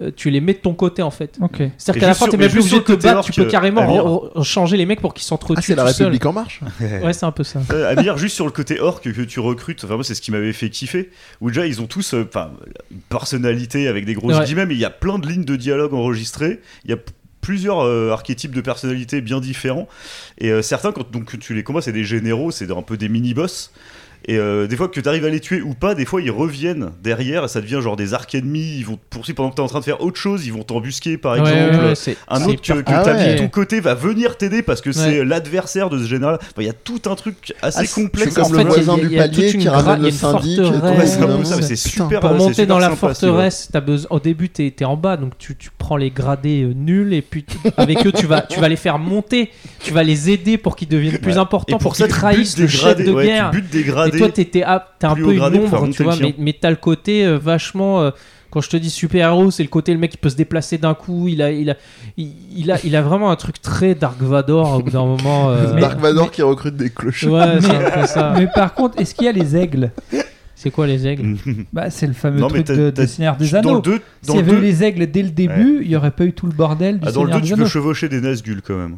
Euh, 0.00 0.10
tu 0.14 0.30
les 0.30 0.40
mets 0.40 0.52
de 0.52 0.58
ton 0.58 0.74
côté 0.74 1.02
en 1.02 1.10
fait. 1.10 1.38
C'est-à-dire 1.78 2.00
qu'à 2.00 2.06
la 2.08 2.14
fin, 2.14 2.28
t'es 2.28 2.36
même 2.36 2.50
plus 2.50 2.60
obligé 2.60 2.76
de 2.76 2.82
te 2.82 2.92
côté 2.92 3.08
battre, 3.08 3.24
tu 3.24 3.32
peux 3.32 3.46
carrément 3.46 4.30
changer 4.42 4.76
les 4.76 4.84
mecs 4.86 5.00
pour 5.00 5.14
qu'ils 5.14 5.24
Ah, 5.24 5.28
s'entretuent 5.28 5.62
c'est 5.62 5.74
la. 5.74 5.84
République 5.84 6.26
en 6.26 6.32
marche 6.32 6.60
Ouais, 6.80 7.12
c'est 7.12 7.24
un 7.26 7.32
peu 7.32 7.44
ça. 7.44 7.60
Euh, 7.72 7.90
à 7.90 7.96
dire 7.96 8.18
juste 8.18 8.34
sur 8.34 8.44
le 8.44 8.50
côté 8.52 8.80
orc 8.80 9.00
que 9.00 9.22
tu 9.22 9.40
recrutes, 9.40 9.84
enfin 9.84 9.94
moi 9.94 10.04
c'est 10.04 10.14
ce 10.14 10.20
qui 10.20 10.30
m'avait 10.32 10.52
fait 10.52 10.68
kiffer, 10.70 11.10
où 11.40 11.50
déjà 11.50 11.66
ils 11.66 11.80
ont 11.80 11.86
tous 11.86 12.14
euh, 12.14 12.26
enfin 12.28 12.50
une 12.90 13.00
personnalité 13.08 13.88
avec 13.88 14.04
des 14.04 14.14
grosses 14.14 14.36
Ouais. 14.36 14.44
guillemets, 14.44 14.66
mais 14.66 14.74
il 14.74 14.80
y 14.80 14.84
a 14.84 14.90
plein 14.90 15.18
de 15.18 15.26
lignes 15.26 15.44
de 15.44 15.56
dialogue 15.56 15.94
enregistrées, 15.94 16.60
il 16.84 16.90
y 16.90 16.94
a 16.94 16.98
plusieurs 17.40 17.80
euh, 17.84 18.10
archétypes 18.10 18.54
de 18.54 18.60
personnalités 18.60 19.20
bien 19.20 19.40
différents, 19.40 19.86
et 20.38 20.50
euh, 20.50 20.62
certains 20.62 20.92
quand 20.92 21.10
donc, 21.10 21.38
tu 21.38 21.54
les 21.54 21.62
combats 21.62 21.80
c'est 21.80 21.92
des 21.92 22.04
généraux, 22.04 22.50
c'est 22.50 22.70
un 22.70 22.82
peu 22.82 22.96
des 22.96 23.08
mini-boss, 23.08 23.70
et 24.28 24.36
euh, 24.38 24.66
des 24.66 24.76
fois 24.76 24.88
que 24.88 24.98
tu 25.00 25.08
arrives 25.08 25.24
à 25.24 25.28
les 25.28 25.40
tuer 25.40 25.60
ou 25.62 25.74
pas, 25.74 25.94
des 25.94 26.04
fois 26.04 26.20
ils 26.20 26.30
reviennent 26.30 26.90
derrière 27.02 27.44
et 27.44 27.48
ça 27.48 27.60
devient 27.60 27.78
genre 27.80 27.96
des 27.96 28.12
arcs 28.14 28.34
ennemis, 28.34 28.76
ils 28.78 28.84
vont 28.84 28.96
te 28.96 29.00
poursuivre 29.10 29.36
pendant 29.36 29.50
que 29.50 29.54
tu 29.56 29.60
es 29.60 29.64
en 29.64 29.68
train 29.68 29.78
de 29.80 29.84
faire 29.84 30.00
autre 30.00 30.18
chose, 30.18 30.46
ils 30.46 30.52
vont 30.52 30.62
t'embusquer 30.64 31.16
par 31.16 31.32
Ouais, 31.34 31.38
exemple. 31.40 31.76
ouais, 31.82 31.88
ouais, 31.90 31.94
c'est- 31.94 32.16
Un 32.28 32.44
autre 32.44 32.60
que, 32.60 32.72
Ah 32.86 33.02
t'as 33.04 33.14
mis 33.14 33.20
ouais. 33.20 33.34
de 33.34 33.38
ton 33.38 33.48
côté 33.48 33.80
va 33.80 33.94
venir 33.94 34.36
t'aider 34.36 34.62
parce 34.62 34.80
que 34.80 34.90
c'est 34.92 35.24
l'adversaire 35.24 35.90
de 35.90 35.98
ce 35.98 36.04
général. 36.08 36.38
Enfin, 36.40 36.50
Il 36.58 36.66
y 36.66 36.70
a 36.70 36.72
tout 36.72 37.00
un 37.06 37.14
truc 37.14 37.54
assez 37.62 37.78
Ah, 37.88 37.94
complexe. 37.94 38.34
c'est 38.34 38.40
comme 38.42 38.50
En 38.50 38.52
le 38.52 38.58
fait, 38.58 38.64
voisin 38.64 38.96
il 38.98 39.12
y 39.12 39.18
a- 39.18 39.28
du 39.28 39.36
palier 39.38 39.52
qui 39.56 39.68
ramène 39.68 40.02
le 40.02 40.10
syndic. 40.10 40.60
c'est 41.62 41.76
super. 41.76 42.20
Pour 42.20 42.34
monter 42.34 42.66
dans 42.66 42.78
la 42.78 42.90
forteresse, 42.90 43.68
t'as 43.72 43.80
besoin. 43.80 44.08
Au 44.10 44.20
début, 44.20 44.48
t'es 44.48 44.74
es 44.78 44.84
en 44.84 44.96
bas, 44.96 45.16
donc 45.16 45.38
tu, 45.38 45.56
tu 45.56 45.70
prends 45.76 45.96
les 45.96 46.10
gradés 46.10 46.62
euh, 46.64 46.72
nuls 46.74 47.12
et 47.14 47.22
puis 47.22 47.44
tu- 47.44 47.56
avec 47.76 48.04
eux, 48.06 48.12
tu 48.12 48.26
vas, 48.26 48.42
tu 48.42 48.60
vas 48.60 48.68
les 48.68 48.76
faire 48.76 48.98
monter. 48.98 49.50
Tu 49.82 49.92
vas 49.92 50.02
les 50.02 50.30
aider 50.30 50.58
pour 50.58 50.74
qu'ils 50.76 50.88
deviennent 50.88 51.18
plus 51.18 51.38
importants, 51.38 51.78
pour, 51.78 51.94
qu'ils 51.94 52.06
tu 52.06 52.10
trahissent 52.10 52.58
le 52.58 52.66
chef 52.66 52.80
gradés. 52.82 53.04
de 53.04 53.12
guerre. 53.22 53.50
Tu 53.52 53.60
butes 53.60 53.70
des 53.70 53.80
Et 53.80 54.15
toi, 54.18 54.28
t'es 54.30 54.62
ah, 54.64 54.88
un 55.02 55.14
peu 55.14 55.32
une 55.32 55.36
gradé 55.38 55.58
ombre, 55.58 55.88
tu 55.90 56.02
le 56.02 56.08
vois, 56.08 56.16
mais, 56.20 56.34
mais 56.38 56.54
t'as 56.58 56.70
le 56.70 56.76
côté 56.76 57.24
euh, 57.26 57.38
vachement. 57.38 58.00
euh, 58.02 58.10
quand 58.50 58.60
je 58.60 58.70
te 58.70 58.76
dis 58.76 58.90
super-héros, 58.90 59.50
c'est 59.50 59.64
le 59.64 59.68
côté 59.68 59.92
le 59.92 59.98
mec 59.98 60.12
qui 60.12 60.16
peut 60.16 60.30
se 60.30 60.36
déplacer 60.36 60.78
d'un 60.78 60.94
coup. 60.94 61.26
Il 61.28 61.42
a, 61.42 61.50
il, 61.50 61.68
a, 61.70 61.74
il, 62.16 62.30
il 62.56 62.70
a, 62.70 62.78
il 62.84 62.96
a 62.96 63.02
vraiment 63.02 63.30
un 63.30 63.36
truc 63.36 63.60
très 63.60 63.94
Dark 63.94 64.20
Vador 64.22 64.78
au 64.78 64.82
bout 64.82 64.90
d'un 64.90 65.04
moment. 65.04 65.50
euh, 65.50 65.72
Dark 65.80 65.98
Vador 65.98 66.30
qui 66.30 66.42
recrute 66.42 66.76
des 66.76 66.88
cloches. 66.90 67.24
Ouais, 67.24 67.58
c'est 67.60 67.70
un 67.70 67.90
peu 67.90 68.06
ça. 68.06 68.34
Mais 68.38 68.46
par 68.46 68.72
contre, 68.72 68.98
est-ce 69.00 69.14
qu'il 69.14 69.26
y 69.26 69.28
a 69.28 69.32
les 69.32 69.56
aigles? 69.56 69.90
C'est 70.54 70.70
quoi 70.70 70.86
les 70.86 71.06
aigles? 71.06 71.36
Bah, 71.72 71.90
c'est 71.90 72.06
le 72.06 72.14
fameux 72.14 72.40
Non, 72.40 72.48
mais 72.50 72.62
truc 72.62 72.78
de, 72.78 72.90
de 72.90 73.06
Seigneur 73.06 73.36
des 73.36 73.50
Dans 73.50 73.60
le 73.62 73.68
Anneaux. 73.68 73.80
2, 73.82 74.00
S'il 74.22 74.30
y 74.30 74.36
le 74.36 74.40
avait 74.40 74.52
eu 74.52 74.56
2, 74.56 74.60
les 74.62 74.84
aigles 74.84 75.06
dès 75.10 75.22
le 75.22 75.30
début, 75.30 75.80
il 75.82 75.88
n'y 75.88 75.96
aurait 75.96 76.10
pas 76.12 76.24
eu 76.24 76.32
tout 76.32 76.46
le 76.46 76.52
bordel 76.54 76.98
du 76.98 77.06
ah, 77.06 77.12
dans 77.12 77.24
le 77.24 77.32
Seigneur 77.32 77.40
2 77.42 77.46
des 77.48 77.54
tu 77.54 77.60
peux 77.62 77.68
chevaucher 77.68 78.08
des 78.08 78.20
Nazgûl 78.22 78.62
quand 78.66 78.76
même. 78.76 78.96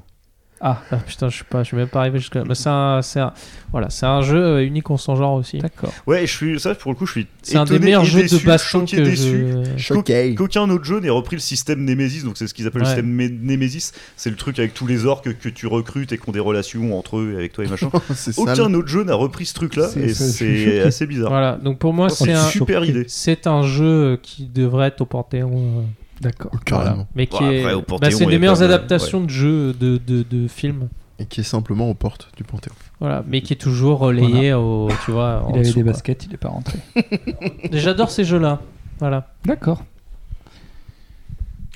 Ah, 0.60 0.82
Ah, 0.90 0.97
putain, 0.97 1.28
je 1.28 1.36
suis 1.36 1.44
pas, 1.44 1.62
je 1.62 1.68
suis 1.68 1.76
même 1.76 1.89
pas 1.89 2.01
arrivé 2.01 2.18
jusque 2.18 2.35
là. 2.35 2.43
Mais 2.47 2.55
c'est 2.55 2.68
un, 2.68 3.01
c'est 3.02 3.20
un, 3.20 3.32
voilà, 3.70 3.90
c'est 3.90 4.06
un 4.06 4.22
jeu 4.22 4.43
euh, 4.43 4.64
unique 4.64 4.90
en 4.90 4.97
son 4.97 5.14
genre 5.14 5.35
aussi. 5.35 5.59
d'accord. 5.59 5.93
Ouais, 6.06 6.26
je 6.26 6.35
suis 6.35 6.59
ça 6.60 6.74
pour 6.74 6.90
le 6.93 6.97
coup, 6.97 7.06
je 7.06 7.12
suis. 7.12 7.26
C'est 7.43 7.56
un 7.56 7.64
des 7.64 7.78
meilleurs 7.78 8.05
jeux 8.05 8.22
déçu, 8.22 8.40
de 8.40 8.44
baston 8.47 8.85
que 8.85 8.97
déçu. 8.97 9.47
je. 9.76 10.35
Qu'aucun 10.35 10.68
autre 10.70 10.85
jeu 10.85 10.98
n'ait 11.01 11.10
repris 11.10 11.36
le 11.36 11.40
système 11.40 11.85
Nemesis, 11.85 12.24
donc 12.24 12.36
c'est 12.39 12.47
ce 12.48 12.55
qu'ils 12.55 12.66
appellent 12.66 12.82
Ouais. 12.82 12.89
le 12.97 13.02
système 13.02 13.40
Nemesis. 13.47 13.93
C'est 14.16 14.30
le 14.30 14.36
truc 14.36 14.59
avec 14.59 14.74
tous 14.74 14.86
les 14.86 15.06
orques 15.06 15.32
que 15.39 15.48
tu 15.48 15.66
recrutes 15.66 16.12
et 16.12 16.18
qui 16.18 16.28
ont 16.28 16.32
des 16.32 16.40
relations 16.40 16.98
entre 16.98 17.18
eux 17.18 17.32
et 17.35 17.36
avec 17.36 17.52
toi 17.52 17.64
et 17.64 17.68
machin. 17.68 17.90
c'est 18.14 18.32
sale. 18.32 18.44
Aucun 18.48 18.74
autre 18.74 18.89
jeu 18.89 19.05
n'a 19.05 19.14
repris 19.14 19.47
ce 19.47 19.55
truc-là 19.55 19.89
C'est- 19.89 20.01
et 20.01 20.14
c'est- 20.14 20.80
assez 20.80 21.06
bizarre. 21.06 21.28
Voilà, 21.30 21.52
donc 21.56 21.78
pour 21.78 21.93
moi, 21.93 22.09
C'est 22.09 22.24
c'est 22.24 22.30
une 22.30 22.36
un, 22.36 22.48
super 22.48 22.85
idée. 22.85 23.05
c'est 23.09 23.47
un 23.47 23.62
jeu 23.62 24.18
qui 24.22 24.47
devrait 24.47 24.89
être 24.89 25.01
au 25.02 25.06
Panthéon. 25.06 25.85
D'accord. 26.20 26.51
Carrément. 26.65 27.07
Mais 27.15 27.27
qui 27.27 27.39
Bon, 27.39 27.51
est. 27.51 27.61
après, 27.61 27.74
au 27.74 27.78
bah, 27.81 27.85
Panthéon, 27.89 28.11
c'est 28.19 28.24
y 28.24 28.27
des 28.28 28.39
meilleures 28.39 28.59
pas 28.59 28.65
adaptations 28.65 29.20
de 29.23 29.31
jeux, 29.31 29.73
de, 29.73 29.99
de, 30.05 30.24
de 30.28 30.49
films. 30.49 30.89
Et 31.20 31.27
qui 31.27 31.40
est 31.40 31.45
simplement 31.45 31.89
aux 31.90 31.95
portes 31.95 32.28
du 32.36 32.45
Panthéon. 32.45 32.74
Voilà, 33.01 33.24
mais 33.27 33.40
qui 33.43 33.53
est 33.53 33.57
toujours 33.57 33.99
relayé 33.99 34.53
au. 34.53 34.89
Tu 35.05 35.11
vois, 35.11 35.43
en 35.45 35.51
Il 35.51 35.55
avait 35.57 35.62
dessous, 35.65 35.74
des 35.74 35.82
quoi. 35.82 35.93
baskets, 35.93 36.27
il 36.27 36.35
est 36.35 36.39
pas 36.39 36.49
rentré. 36.49 36.78
Et 36.97 37.78
J'adore 37.78 38.11
ces 38.11 38.24
jeux-là. 38.24 38.61
Voilà. 39.01 39.32
D'accord. 39.45 39.82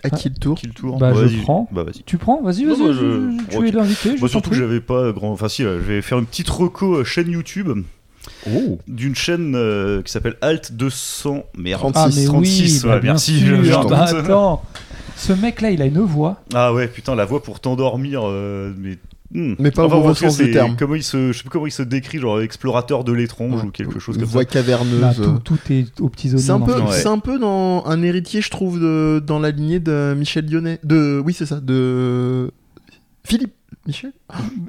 À 0.04 0.10
qui 0.10 0.28
le 0.28 0.34
tour 0.34 0.58
Qui 0.58 0.66
le 0.66 0.72
tour 0.72 0.98
Bah, 0.98 1.12
je 1.14 1.20
Vas-y. 1.20 1.36
prends. 1.42 1.68
Bah 1.70 1.84
vas-y. 1.84 2.02
Tu 2.02 2.18
prends 2.18 2.42
Vas-y, 2.42 2.64
Non, 2.64 2.70
vas-y. 2.74 2.82
moi, 2.82 2.92
je- 2.92 2.98
je- 2.98 3.38
je- 3.38 3.50
Tu 3.50 3.56
ok. 3.58 3.64
es 3.64 3.70
l'invité. 3.70 4.02
je 4.04 4.08
Moi 4.10 4.18
t'en 4.22 4.26
surtout 4.28 4.50
que 4.50 4.54
prie. 4.56 4.64
j'avais 4.64 4.80
pas 4.80 5.12
grand. 5.12 5.30
Enfin 5.30 5.48
si, 5.48 5.62
euh, 5.64 5.76
je 5.78 5.84
vais 5.84 6.02
faire 6.02 6.18
une 6.18 6.26
petite 6.26 6.48
reco 6.48 6.96
euh, 6.96 7.04
chaîne 7.04 7.30
YouTube 7.30 7.68
Oh 8.48 8.78
d'une 8.88 9.14
chaîne 9.14 9.54
euh, 9.56 10.02
qui 10.02 10.12
s'appelle 10.12 10.36
Alt 10.40 10.72
200. 10.72 11.44
Merde. 11.56 11.80
36. 11.80 11.98
Ah, 11.98 12.08
mais 12.20 12.24
36, 12.26 12.60
oui, 12.84 12.88
ouais, 12.88 12.94
bah, 12.94 13.00
bien 13.00 13.12
merci, 13.12 13.38
sûr. 13.40 13.64
je- 13.64 13.88
Bah, 13.88 14.04
attends. 14.04 14.62
Ce 15.16 15.32
mec-là, 15.32 15.70
il 15.70 15.82
a 15.82 15.86
une 15.86 16.00
voix. 16.00 16.40
Ah 16.54 16.72
ouais, 16.72 16.88
putain, 16.88 17.14
la 17.14 17.24
voix 17.24 17.42
pour 17.42 17.60
t'endormir, 17.60 18.22
euh, 18.24 18.72
mais. 18.78 18.98
hmm. 19.34 19.54
Mais 19.58 19.70
pas 19.70 19.84
au 19.84 19.92
Enfin, 19.92 20.14
tout 20.14 20.20
cas, 20.20 20.28
sens 20.30 20.38
du 20.38 20.44
c'est 20.46 20.50
terme. 20.50 20.74
Comment 20.76 20.94
il 20.96 21.02
se, 21.04 21.30
je 21.32 21.36
sais 21.36 21.42
plus 21.42 21.50
comment 21.50 21.66
il 21.66 21.70
se 21.72 21.82
décrit, 21.82 22.18
genre 22.18 22.40
explorateur 22.40 23.04
de 23.04 23.12
l'étrange 23.12 23.60
Ouais. 23.62 23.68
ou 23.68 23.70
quelque 23.70 23.98
chose 24.00 24.16
comme 24.18 24.24
voix 24.26 24.42
ça. 24.42 24.46
caverneuse. 24.46 25.00
Là, 25.00 25.12
euh. 25.18 25.38
tout, 25.38 25.56
tout 25.56 25.72
est 25.72 26.00
aux 26.00 26.08
petits 26.08 26.28
oignons. 26.28 26.38
C'est 26.38 26.50
un 26.50 26.60
peu, 26.60 26.72
ce- 26.72 26.80
Ouais. 26.80 26.92
c'est 26.92 27.08
un 27.08 27.18
peu 27.18 27.38
dans 27.38 27.84
un 27.86 28.02
héritier, 28.02 28.40
je 28.40 28.50
trouve, 28.50 28.80
de, 28.80 29.22
dans 29.24 29.38
la 29.38 29.50
lignée 29.50 29.78
de 29.80 30.14
Michel 30.16 30.46
Dionnet. 30.46 30.80
De, 30.82 31.22
oui, 31.24 31.34
c'est 31.34 31.46
ça, 31.46 31.60
de 31.60 32.50
Philippe 33.24 33.54
Michel? 33.86 34.12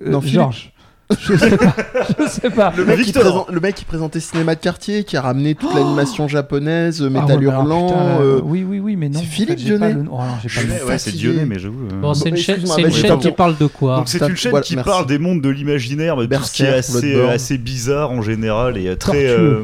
Euh, 0.06 0.12
Non, 0.12 0.22
Philippe. 0.22 0.36
Georges. 0.36 0.74
Je 1.20 1.36
sais 1.36 1.58
pas. 1.58 1.76
Je 2.20 2.28
sais 2.28 2.50
pas. 2.50 2.74
Le 2.76 2.86
mec, 2.86 2.98
qui 2.98 3.04
Victor. 3.06 3.22
présente- 3.24 3.52
le 3.52 3.60
mec 3.60 3.76
qui 3.76 3.86
présentait 3.86 4.20
Cinéma 4.20 4.56
de 4.56 4.60
quartier, 4.62 5.04
qui 5.04 5.16
a 5.18 5.22
ramené 5.22 5.54
toute 5.54 5.74
l'animation 5.76 6.28
japonaise, 6.28 7.00
Ah 7.02 7.04
ouais, 7.04 7.10
Métal 7.10 7.40
mais 7.40 7.48
alors, 7.50 7.62
Hurlant. 7.64 7.88
putain, 7.88 8.22
euh, 8.22 8.40
oui, 8.44 8.66
oui, 8.68 8.80
oui, 8.80 8.96
mais 8.96 9.10
non. 9.10 9.20
c'est 9.20 9.26
en 9.26 9.30
Philippe 9.30 9.60
fait, 9.60 9.66
j'ai 9.66 9.78
pas 9.78 9.88
Dionnet. 9.90 9.94
le- 9.94 10.10
Oh, 10.12 10.18
non, 10.18 10.24
j'ai 10.42 10.50
pas 10.50 10.62
le 10.62 10.68
nom. 10.68 10.74
Ouais, 10.74 10.80
c'est 10.98 11.10
fatigué. 11.12 11.18
Dionnet, 11.32 11.46
mais 11.46 11.60
j'avoue. 11.60 11.86
euh. 11.92 12.02
Bon, 12.02 12.14
c'est 12.14 12.30
une 12.30 12.38
chaîne, 12.38 12.56
excuse-moi, 12.56 12.76
c'est 12.76 12.82
une 12.84 12.92
chaîne 13.08 13.20
qui 13.20 13.32
parle 13.32 13.58
de 13.58 13.68
quoi 13.68 13.98
Donc 13.98 14.10
c'est 14.10 14.22
une 14.28 14.36
chaîne 14.36 14.52
voilà, 14.52 14.64
qui 14.64 14.76
merci. 14.76 14.90
parle 14.90 15.06
des 15.06 15.18
mondes 15.20 15.42
de 15.42 15.50
l'imaginaire, 15.50 16.16
mais 16.18 16.28
tout 16.28 16.44
ce 16.44 16.52
qui 16.54 16.64
est 16.64 16.72
Berserk, 16.72 16.96
assez, 16.98 17.12
Bloodborne. 17.12 17.34
assez 17.36 17.58
bizarre 17.58 18.12
en 18.12 18.22
général 18.22 18.78
et 18.78 18.88
euh, 18.88 18.96
très 18.96 19.12
Tortueux. 19.28 19.28
euh, 19.30 19.64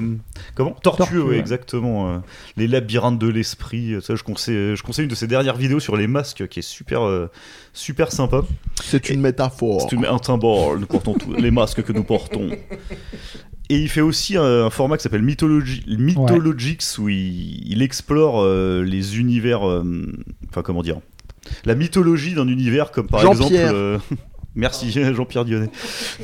comment 0.55 0.71
tortueux, 0.71 0.97
Tortueux, 0.97 1.23
ouais, 1.23 1.29
ouais. 1.31 1.37
exactement. 1.39 2.13
euh, 2.13 2.17
les 2.57 2.67
labyrinthes 2.67 3.19
de 3.19 3.27
l'esprit. 3.27 3.93
euh, 3.93 4.01
Ça, 4.01 4.15
je 4.15 4.23
conseille, 4.23 4.75
je 4.75 4.83
conseille 4.83 5.03
une 5.05 5.09
de 5.11 5.15
ses 5.15 5.27
dernières 5.27 5.55
vidéos 5.57 5.79
sur 5.79 5.95
les 5.97 6.07
masques 6.07 6.47
qui 6.47 6.59
est 6.59 6.63
super, 6.63 7.01
euh, 7.05 7.29
super 7.73 8.11
sympa. 8.11 8.41
C'est 8.83 9.09
une 9.09 9.21
métaphore. 9.21 9.81
C'est 9.89 9.95
une- 9.95 10.05
un 10.05 10.19
timbal, 10.19 10.79
nous 10.79 10.85
portons 10.87 11.13
tous 11.13 11.33
les 11.33 11.51
masques 11.51 11.83
que 11.83 11.93
nous 11.93 12.03
portons. 12.03 12.49
Et 13.71 13.77
il 13.77 13.87
fait 13.89 14.01
aussi 14.01 14.35
un, 14.35 14.65
un 14.65 14.69
format 14.71 14.97
qui 14.97 15.03
s'appelle 15.03 15.21
Mythologi- 15.23 15.83
Mythologix, 15.97 16.97
où 16.97 17.07
il, 17.09 17.71
il 17.71 17.81
explore 17.83 18.41
euh, 18.41 18.83
les 18.83 19.19
univers. 19.19 19.67
euh, 19.69 19.83
Enfin, 20.49 20.63
comment 20.63 20.81
dire 20.81 20.97
La 21.65 21.75
mythologie 21.75 22.33
d'un 22.33 22.47
univers, 22.47 22.89
comme 22.91 23.05
par 23.07 23.21
exemple. 23.31 23.53
Euh, 23.55 23.99
Merci 24.59 24.91
Jean-Pierre 25.15 25.45
Dionnet. 25.45 25.69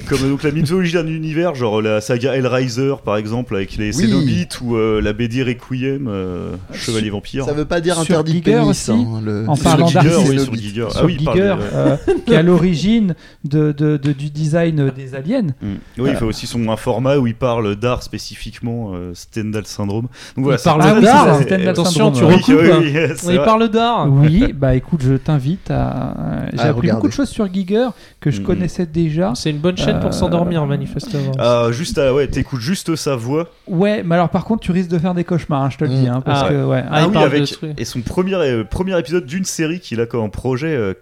Comme 0.07 0.19
donc 0.29 0.43
la 0.43 0.51
mythologie 0.51 0.93
d'un 0.93 1.07
univers, 1.07 1.55
genre 1.55 1.81
la 1.81 2.01
saga 2.01 2.35
Hellraiser 2.35 2.95
par 3.03 3.17
exemple 3.17 3.55
avec 3.55 3.77
les 3.77 3.87
Oui. 3.87 3.93
Cénobites 3.93 4.59
ou 4.61 4.75
euh, 4.75 5.01
la 5.01 5.13
BD 5.13 5.41
Requiem, 5.43 6.07
euh, 6.07 6.51
Chevalier 6.73 7.09
Vampire. 7.09 7.45
Ça 7.45 7.53
veut 7.53 7.65
pas 7.65 7.81
dire 7.81 7.97
interdit 7.99 8.41
de 8.41 8.45
Giger 8.45 8.51
pénis. 8.59 8.69
aussi, 8.69 8.91
hein, 8.91 9.21
le- 9.23 9.45
en 9.49 9.55
sur 9.55 9.63
parlant 9.63 9.87
Giger, 9.87 9.99
d'artistes. 10.09 10.29
oui, 10.29 10.35
c'est 10.39 10.43
sur 10.45 10.55
Giger. 10.55 10.87
Ah 10.95 11.05
oui, 11.05 11.17
Giger, 11.17 11.55
euh, 11.73 11.97
qui 12.25 12.33
est 12.33 12.37
à 12.37 12.41
l'origine 12.43 13.15
de, 13.43 13.71
de- 13.71 13.97
de- 13.97 14.11
du 14.11 14.29
design 14.29 14.91
des 14.95 15.15
aliens. 15.15 15.47
Mm. 15.61 15.73
Oui, 15.99 16.09
il 16.11 16.15
fait 16.15 16.25
aussi 16.25 16.47
son 16.47 16.69
un 16.69 16.77
format 16.77 17.17
où 17.17 17.27
il 17.27 17.35
parle 17.35 17.75
d'art 17.75 18.03
spécifiquement, 18.03 18.91
euh, 18.95 19.11
Stendhal 19.13 19.65
syndrome. 19.65 20.07
Donc 20.35 20.45
voilà, 20.45 20.57
Il 20.59 20.63
parle 20.63 20.81
Ah 20.83 20.99
d'art. 21.01 21.35
Stendhal 21.41 21.67
Attention, 21.69 22.11
tu 22.11 22.19
syndrome. 22.19 22.33
Oui, 22.35 22.41
recoupes. 22.55 22.81
oui, 22.83 22.91
oui, 22.95 23.13
c'est 23.17 23.27
Il 23.31 23.35
vrai. 23.37 23.45
parle 23.45 23.69
d'art. 23.69 24.07
Oui, 24.25 24.53
bah 24.53 24.75
écoute, 24.75 25.01
je 25.03 25.13
t'invite 25.15 25.69
à. 25.71 26.45
J'ai 26.53 26.59
À 26.59 26.63
appris 26.69 26.89
beaucoup 26.89 27.07
de 27.07 27.13
choses 27.13 27.29
sur 27.29 27.51
Giger 27.53 27.87
que 28.25 28.31
je 28.31 28.39
Mhm. 28.41 28.45
connaissais 28.47 28.85
déjà. 28.87 29.33
C'est 29.35 29.51
une 29.51 29.59
bonne 29.59 29.77
chaîne 29.77 29.97
Euh, 29.97 29.99
pour 30.01 30.13
s'endormir, 30.13 30.65
manifestement. 30.65 31.31
Ah, 31.37 31.67
juste 31.71 31.97
à, 31.99 32.11
ouais, 32.13 32.27
t'écoutes 32.27 32.59
juste 32.59 32.95
sa 32.95 33.15
voix. 33.15 33.49
Ouais, 33.67 34.01
mais 34.03 34.15
alors 34.15 34.29
par 34.29 34.43
contre, 34.45 34.63
tu 34.63 34.71
risques 34.71 34.89
de 34.89 34.97
faire 34.97 35.13
des 35.13 35.23
cauchemars, 35.23 35.61
hein, 35.63 35.69
je 35.69 35.77
te 35.77 35.83
le 35.83 35.91
dis. 35.91 36.07
hein, 36.07 36.21
parce 36.21 36.41
Ah. 36.45 36.49
que, 36.49 36.65
ouais. 36.65 36.83
Ah, 36.89 37.03
il 37.03 37.09
oui, 37.15 37.17
avec 37.23 37.53
et 37.77 37.85
son 37.85 38.01
premier 38.01 38.33
euh, 38.33 38.63
premier 38.63 38.97
épisode 38.99 39.25
d'une 39.27 39.45
série 39.45 39.79
qu'il 39.79 40.01
a 40.01 40.05
comme 40.07 40.29
projet. 40.31 40.75
euh, 40.75 40.93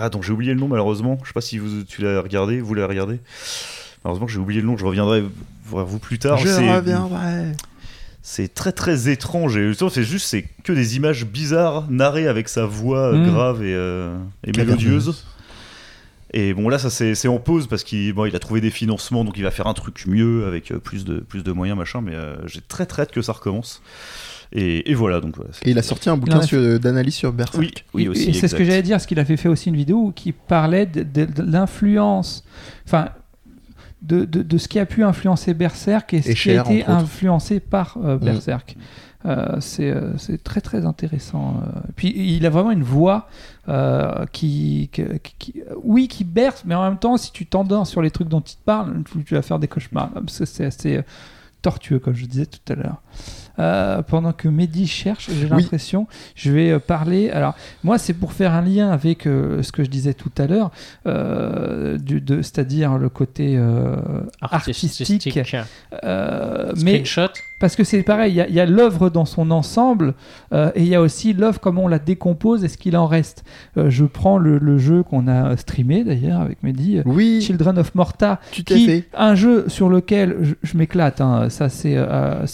Ah, 0.00 0.08
dont 0.10 0.22
j'ai 0.22 0.32
oublié 0.32 0.54
le 0.54 0.60
nom 0.60 0.68
malheureusement. 0.68 1.18
Je 1.22 1.28
sais 1.28 1.32
pas 1.34 1.40
si 1.40 1.58
vous 1.58 1.82
tu 1.82 2.02
l'as 2.02 2.20
regardé, 2.22 2.60
vous 2.60 2.72
l'avez 2.72 2.86
regardé. 2.88 3.20
Malheureusement, 4.04 4.28
j'ai 4.28 4.38
oublié 4.38 4.60
le 4.60 4.66
nom. 4.68 4.76
Je 4.76 4.84
reviendrai 4.86 5.24
voir 5.66 5.84
vous 5.84 5.98
plus 5.98 6.18
tard. 6.20 6.38
Je 6.38 6.46
C'est- 6.46 6.72
reviendrai. 6.74 7.52
C'est 8.22 8.52
très 8.54 8.72
très 8.72 9.08
étrange 9.08 9.56
et 9.56 9.72
c'est 9.90 10.02
juste 10.04 10.26
c'est 10.26 10.44
que 10.62 10.72
des 10.72 10.96
images 10.96 11.24
bizarres 11.26 11.84
narrées 11.90 12.28
avec 12.28 12.48
sa 12.48 12.64
voix 12.66 13.12
euh, 13.12 13.16
Mm. 13.24 13.30
grave 13.32 13.62
et, 13.64 13.74
euh, 13.74 14.14
et 14.46 14.52
mélodieuse. 14.56 15.24
Et 16.34 16.52
bon 16.52 16.68
là 16.68 16.78
ça 16.78 16.90
c'est 16.90 17.28
en 17.28 17.38
pause 17.38 17.66
parce 17.68 17.84
qu'il 17.84 18.12
bon, 18.12 18.26
il 18.26 18.36
a 18.36 18.38
trouvé 18.38 18.60
des 18.60 18.70
financements 18.70 19.24
donc 19.24 19.38
il 19.38 19.42
va 19.44 19.50
faire 19.50 19.66
un 19.66 19.72
truc 19.74 20.04
mieux 20.06 20.46
avec 20.46 20.70
euh, 20.72 20.78
plus 20.78 21.04
de 21.06 21.20
plus 21.20 21.42
de 21.42 21.52
moyens 21.52 21.78
machin 21.78 22.02
mais 22.02 22.14
euh, 22.14 22.36
j'ai 22.46 22.60
très 22.60 22.84
très 22.84 23.02
hâte 23.02 23.12
que 23.12 23.22
ça 23.22 23.32
recommence. 23.32 23.80
Et, 24.52 24.90
et 24.90 24.94
voilà 24.94 25.20
donc 25.20 25.36
voilà, 25.36 25.50
c'est- 25.52 25.66
Et 25.66 25.70
il 25.72 25.78
a 25.78 25.82
sorti 25.82 26.08
un 26.10 26.16
bouquin 26.16 26.40
sur- 26.42 26.78
d'analyse 26.80 27.14
sur 27.14 27.32
Berserk. 27.32 27.58
oui 27.62 27.72
oui 27.94 28.02
Et- 28.04 28.08
aussi 28.08 28.30
et 28.30 28.32
c'est 28.34 28.48
ce 28.48 28.54
que 28.54 28.64
j'allais 28.64 28.82
dire, 28.82 28.96
parce 28.96 29.06
qu'il 29.06 29.18
avait 29.18 29.36
fait 29.36 29.48
aussi 29.48 29.68
une 29.70 29.76
vidéo 29.76 30.12
qui 30.14 30.32
parlait 30.32 30.86
de, 30.86 31.02
de- 31.02 31.24
de 31.30 31.42
l'influence, 31.42 32.44
enfin, 32.86 33.10
de, 34.00 34.24
de- 34.24 34.42
de 34.42 34.58
ce 34.58 34.68
qui 34.68 34.78
a 34.78 34.86
pu 34.86 35.02
influencer 35.04 35.52
Berserk 35.54 36.14
et 36.14 36.22
ce 36.22 36.28
Et 36.30 36.32
qui 36.34 36.38
Cher, 36.40 36.66
a 36.66 36.72
été 36.72 36.86
influencé 36.86 37.60
par 37.60 37.98
euh, 38.02 38.16
Berserk. 38.16 38.74
Euh, 38.78 38.82
c'est 39.60 39.90
euh, 39.90 40.16
c'est 40.16 40.42
très 40.42 40.60
très 40.60 40.86
intéressant. 40.86 41.56
euh. 41.62 41.80
Puis 41.96 42.12
il 42.16 42.46
a 42.46 42.50
vraiment 42.50 42.70
une 42.70 42.84
voix 42.84 43.28
euh, 43.68 44.24
qui, 44.32 44.88
que- 44.92 45.16
qui- 45.18 45.34
qui- 45.38 45.62
oui, 45.82 46.06
qui 46.08 46.24
berce, 46.24 46.62
mais 46.64 46.74
en 46.74 46.84
même 46.84 46.98
temps, 46.98 47.16
si 47.16 47.32
tu 47.32 47.44
t'endors 47.46 47.86
sur 47.86 48.00
les 48.00 48.10
trucs 48.10 48.28
dont 48.28 48.40
il 48.40 48.54
te 48.56 48.62
parle, 48.64 49.02
tu, 49.26 49.34
vas 49.34 49.42
faire 49.42 49.58
des 49.58 49.68
cauchemars. 49.68 50.10
Parce 50.12 50.38
que 50.38 50.44
c'est 50.44 50.64
assez 50.66 50.96
euh, 50.98 51.02
tortueux, 51.62 51.98
comme 51.98 52.14
je 52.14 52.24
disais 52.26 52.46
tout 52.46 52.72
à 52.72 52.76
l'heure. 52.76 53.02
Euh, 53.58 54.02
pendant 54.02 54.32
que 54.32 54.46
Mehdi 54.46 54.86
cherche, 54.86 55.28
j'ai 55.32 55.46
Oui. 55.46 55.62
l'impression, 55.62 56.06
je 56.36 56.52
vais 56.52 56.70
euh, 56.70 56.78
parler. 56.78 57.28
Alors, 57.30 57.56
moi, 57.82 57.98
c'est 57.98 58.14
pour 58.14 58.32
faire 58.32 58.52
un 58.54 58.60
lien 58.62 58.90
avec 58.92 59.26
euh, 59.26 59.64
ce 59.64 59.72
que 59.72 59.82
je 59.82 59.90
disais 59.90 60.14
tout 60.14 60.30
à 60.38 60.46
l'heure, 60.46 60.70
euh, 61.08 61.98
c'est-à-dire 62.42 62.98
le 62.98 63.08
côté 63.08 63.56
euh, 63.56 63.96
artistique. 64.40 65.36
euh, 66.04 66.72
mais 66.84 67.04
Screenshot. 67.04 67.32
Parce 67.58 67.74
que 67.76 67.84
c'est 67.84 68.02
pareil, 68.02 68.42
il 68.48 68.54
y 68.54 68.60
a- 68.60 68.66
l'œuvre 68.66 69.10
dans 69.10 69.24
son 69.24 69.50
ensemble 69.50 70.14
euh, 70.52 70.70
et 70.74 70.82
il 70.82 70.88
y 70.88 70.94
a 70.94 71.00
aussi 71.00 71.32
l'œuvre 71.32 71.58
comment 71.60 71.84
on 71.84 71.88
la 71.88 71.98
décompose 71.98 72.64
et 72.64 72.68
ce 72.68 72.76
qu'il 72.78 72.96
en 72.96 73.06
reste. 73.06 73.44
Euh, 73.76 73.90
je 73.90 74.04
prends 74.04 74.38
le, 74.38 74.58
le 74.58 74.78
jeu 74.78 75.02
qu'on 75.02 75.26
a 75.28 75.56
streamé 75.56 76.04
d'ailleurs 76.04 76.40
avec 76.40 76.62
Mehdi, 76.62 76.98
euh, 76.98 77.02
Oui, 77.06 77.40
Children 77.42 77.78
of 77.78 77.94
Morta, 77.94 78.40
tu 78.52 78.62
qui 78.64 78.86
fait. 78.86 79.08
un 79.16 79.34
jeu 79.34 79.64
sur 79.68 79.88
lequel 79.88 80.36
je, 80.42 80.54
je 80.62 80.76
m'éclate. 80.76 81.20
hein. 81.20 81.48
Ça, 81.50 81.68
c'est, 81.68 81.94
euh, 81.96 82.44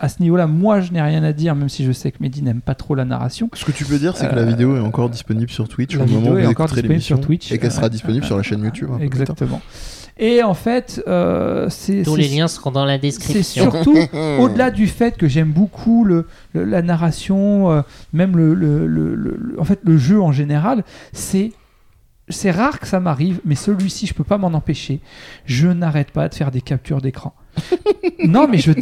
à 0.00 0.08
ce 0.08 0.22
niveau-là, 0.22 0.46
moi, 0.46 0.80
je 0.80 0.92
n'ai 0.92 1.02
rien 1.02 1.22
à 1.24 1.32
dire, 1.32 1.54
même 1.54 1.68
si 1.68 1.84
je 1.84 1.92
sais 1.92 2.10
que 2.12 2.18
Mehdi 2.20 2.42
n'aime 2.42 2.60
pas 2.60 2.74
trop 2.74 2.94
la 2.94 3.04
narration. 3.04 3.48
Ce 3.54 3.64
que 3.64 3.72
tu 3.72 3.84
peux 3.84 3.98
dire, 3.98 4.16
c'est 4.16 4.28
que 4.28 4.34
la 4.34 4.44
vidéo 4.44 4.76
est 4.76 4.80
encore 4.80 5.08
disponible 5.10 5.50
sur 5.50 5.68
Twitch 5.68 5.96
au 5.96 6.06
moment 6.06 6.30
où 6.30 6.34
vous 6.34 6.50
écouterez 6.50 6.82
l'émission 6.82 7.16
et 7.50 7.58
qu'elle 7.58 7.72
sera 7.72 7.88
disponible 7.88 8.24
sur 8.24 8.36
la 8.36 8.42
chaîne 8.42 8.62
YouTube. 8.62 8.88
plus 8.98 9.18
tard. 9.26 9.36
Et 10.18 10.42
en 10.42 10.54
fait, 10.54 11.00
euh, 11.06 11.68
c'est, 11.70 12.02
Tous 12.02 12.16
c'est- 12.16 12.22
les 12.22 12.28
liens 12.28 12.48
seront 12.48 12.72
dans 12.72 12.84
la 12.84 12.94
c'est 12.94 12.98
description. 12.98 13.70
surtout 13.70 13.96
au-delà 14.40 14.70
du 14.70 14.88
fait 14.88 15.16
que 15.16 15.28
j'aime 15.28 15.52
beaucoup 15.52 16.04
le, 16.04 16.26
le- 16.54 16.64
la 16.64 16.82
narration, 16.82 17.70
euh, 17.70 17.82
même 18.12 18.36
le, 18.36 18.52
le- 18.54 18.86
le- 18.86 19.14
le- 19.14 19.36
le- 19.38 19.60
en 19.60 19.64
fait 19.64 19.78
le 19.84 19.96
jeu 19.96 20.20
en 20.20 20.32
général, 20.32 20.82
c'est 21.12 21.52
c'est 22.30 22.50
rare 22.50 22.78
que 22.80 22.86
ça 22.86 23.00
m'arrive, 23.00 23.40
mais 23.46 23.54
celui-ci 23.54 24.06
je 24.06 24.12
peux 24.12 24.24
pas 24.24 24.36
m'en 24.38 24.48
empêcher. 24.48 25.00
Je 25.46 25.68
n'arrête 25.68 26.10
pas 26.10 26.28
de 26.28 26.34
faire 26.34 26.50
des 26.50 26.60
captures 26.60 27.00
d'écran. 27.00 27.32
non, 28.26 28.46
mais 28.48 28.58
je, 28.58 28.72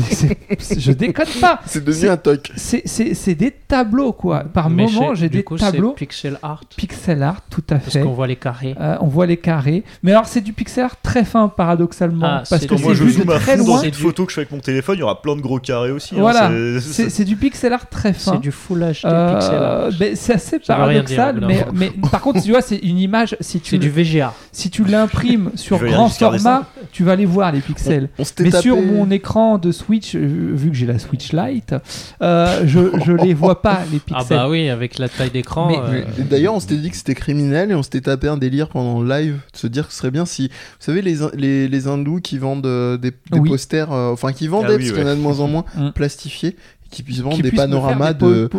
je 0.79 0.93
déconne 0.93 1.27
pas. 1.41 1.61
C'est 1.67 1.85
devenu 1.85 2.09
un 2.09 2.17
toc. 2.17 2.51
C'est- 2.57 2.83
C'est 2.85 3.15
c'est 3.15 3.35
des 3.35 3.51
tableaux, 3.51 4.13
quoi. 4.13 4.41
Par 4.45 4.69
Mais 4.71 4.85
moment, 4.85 5.15
j'ai 5.15 5.29
des 5.29 5.43
coup, 5.43 5.57
tableaux 5.57 5.93
pixel 5.93 6.39
art. 6.43 6.63
pixel 6.77 7.23
art, 7.23 7.41
tout 7.51 7.63
à 7.71 7.77
Parce 7.77 7.93
fait. 7.95 8.03
qu'on 8.03 8.13
voit 8.13 8.27
les 8.27 8.37
carrés. 8.37 8.75
Euh, 8.81 8.97
on 9.01 9.07
voit 9.07 9.27
les 9.27 9.37
carrés. 9.39 9.83
Mais 10.03 10.13
alors, 10.13 10.27
c'est 10.27 10.41
du 10.41 10.53
pixel 10.53 10.85
art 10.85 11.01
très 11.01 11.25
fin, 11.25 11.49
paradoxalement. 11.49 12.27
Ah, 12.27 12.43
parce 12.49 12.67
que 12.67 12.75
moi 12.75 12.95
je 12.95 13.07
zoome 13.09 13.31
à 13.31 13.39
très 13.39 13.57
fond 13.57 13.65
dans 13.65 13.75
loin. 13.77 13.83
une 13.83 13.93
photo 13.95 14.25
que 14.27 14.31
je 14.31 14.35
fais 14.37 14.41
avec 14.43 14.53
mon 14.53 14.59
téléphone, 14.61 14.97
il 14.97 15.01
y 15.01 15.03
aura 15.03 15.21
plein 15.23 15.37
de 15.37 15.41
gros 15.41 15.59
carrés 15.59 15.91
aussi. 15.91 16.15
hein, 16.15 16.19
Voilà. 16.21 16.51
c'est- 16.81 17.11
C'est 17.11 17.25
du 17.25 17.37
pixel 17.37 17.73
art 17.73 17.89
très 17.89 18.13
fin. 18.13 18.33
C'est 18.35 18.41
du 18.41 18.53
full 18.53 18.81
HD 18.81 19.05
Euh, 19.07 19.35
pixel 19.39 19.63
art. 19.63 19.89
c'est 20.17 20.33
assez 20.35 20.59
Ça 20.63 20.75
paradoxal, 20.77 21.47
dire, 21.47 21.69
mais, 21.75 21.91
par 22.11 22.21
contre, 22.21 22.43
tu 22.43 22.51
vois, 22.51 22.63
c'est 22.63 22.77
une 22.79 22.99
image. 22.99 23.37
Si 23.41 23.61
C'est 23.65 23.79
du 23.79 23.91
VGA. 23.91 24.33
si 24.53 24.71
tu 24.71 24.85
l'imprimes 24.85 25.51
sur 25.55 25.79
grand 25.79 26.07
aller 26.07 26.39
format, 26.39 26.65
tu 26.93 27.05
vas 27.05 27.17
les 27.17 27.27
voir 27.27 27.53
les 27.53 27.61
pixels. 27.61 28.11
On 28.19 28.25
s'était 28.25 28.45
Sur 28.61 28.81
mon 28.83 29.11
écran 29.11 29.59
de 29.59 29.73
Switch, 29.73 30.15
euh, 30.15 30.53
vu 30.55 30.71
que 30.71 30.77
j'ai 30.77 30.87
la 30.87 30.99
Switch 30.99 31.33
Lite, 31.33 31.75
euh, 32.23 32.63
je, 32.67 32.81
je 33.05 33.13
les 33.13 33.35
vois 33.35 33.63
pas 33.63 33.81
les 33.93 33.99
Ah 34.13 34.19
pixels. 34.21 34.37
bah 34.37 34.49
oui, 34.49 34.69
avec 34.69 34.99
la 34.99 35.09
taille 35.09 35.31
d'écran. 35.31 35.69
Mais- 35.69 35.79
euh, 36.01 36.05
D'ailleurs, 36.29 36.55
on 36.55 36.61
s'était 36.61 36.77
dit 36.77 36.91
que 36.91 36.97
c'était 36.97 37.15
criminel 37.15 37.71
et 37.71 37.75
on 37.75 37.83
s'était 37.83 38.01
tapé 38.03 38.29
un 38.29 38.37
délire 38.37 38.69
pendant 38.69 39.01
le 39.01 39.09
live 39.09 39.35
de 39.53 39.59
se 39.59 39.67
dire 39.67 39.87
que 39.87 39.93
ce 39.93 39.99
serait 39.99 40.11
bien 40.11 40.27
si. 40.27 40.49
Vous 40.49 40.53
savez, 40.81 41.03
les, 41.03 41.17
les, 41.35 41.69
les 41.69 41.89
hindous 41.89 42.21
qui 42.21 42.39
vendent 42.39 42.67
euh, 42.67 42.97
des, 42.97 43.13
des 43.31 43.39
Oui. 43.39 43.49
posters, 43.49 43.93
euh, 43.93 44.13
enfin 44.13 44.33
qui 44.33 44.49
vendaient, 44.49 44.67
Ah 44.69 44.71
oui, 44.73 44.77
parce 44.79 44.91
qu'il 44.93 45.01
y 45.03 45.05
en 45.05 45.09
a 45.11 45.15
de 45.15 45.21
moins 45.21 45.41
en 45.41 45.49
moins, 45.49 45.65
Mm. 45.77 45.91
plastifiés, 45.91 46.57
qui 46.91 47.03
puissent 47.03 47.21
vendre 47.21 47.37
Qui 47.37 47.43
des 47.43 47.49
puissent 47.51 47.61
panoramas 47.61 48.13
de. 48.13 48.27
de 48.27 48.51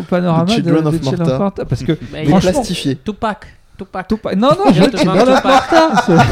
Children 0.53 0.83
de- 0.83 0.87
of 0.87 0.99
de 0.99 1.03
Children 1.05 1.41
of 1.41 1.53
parce 1.67 1.83
que 1.83 1.93
mais 2.11 2.23
Mais 2.23 2.25
franchement- 2.29 2.51
plastifiés. 2.51 2.95
Tupac. 3.03 3.47
Tupac. 3.77 4.07
Tupac- 4.07 4.35
non 4.35 4.49
non 4.49 4.71
je 4.73 4.81
Je 4.83 4.89
te 4.89 4.97
of 4.97 5.35
Tupac. 5.37 5.43
Morta 5.43 6.23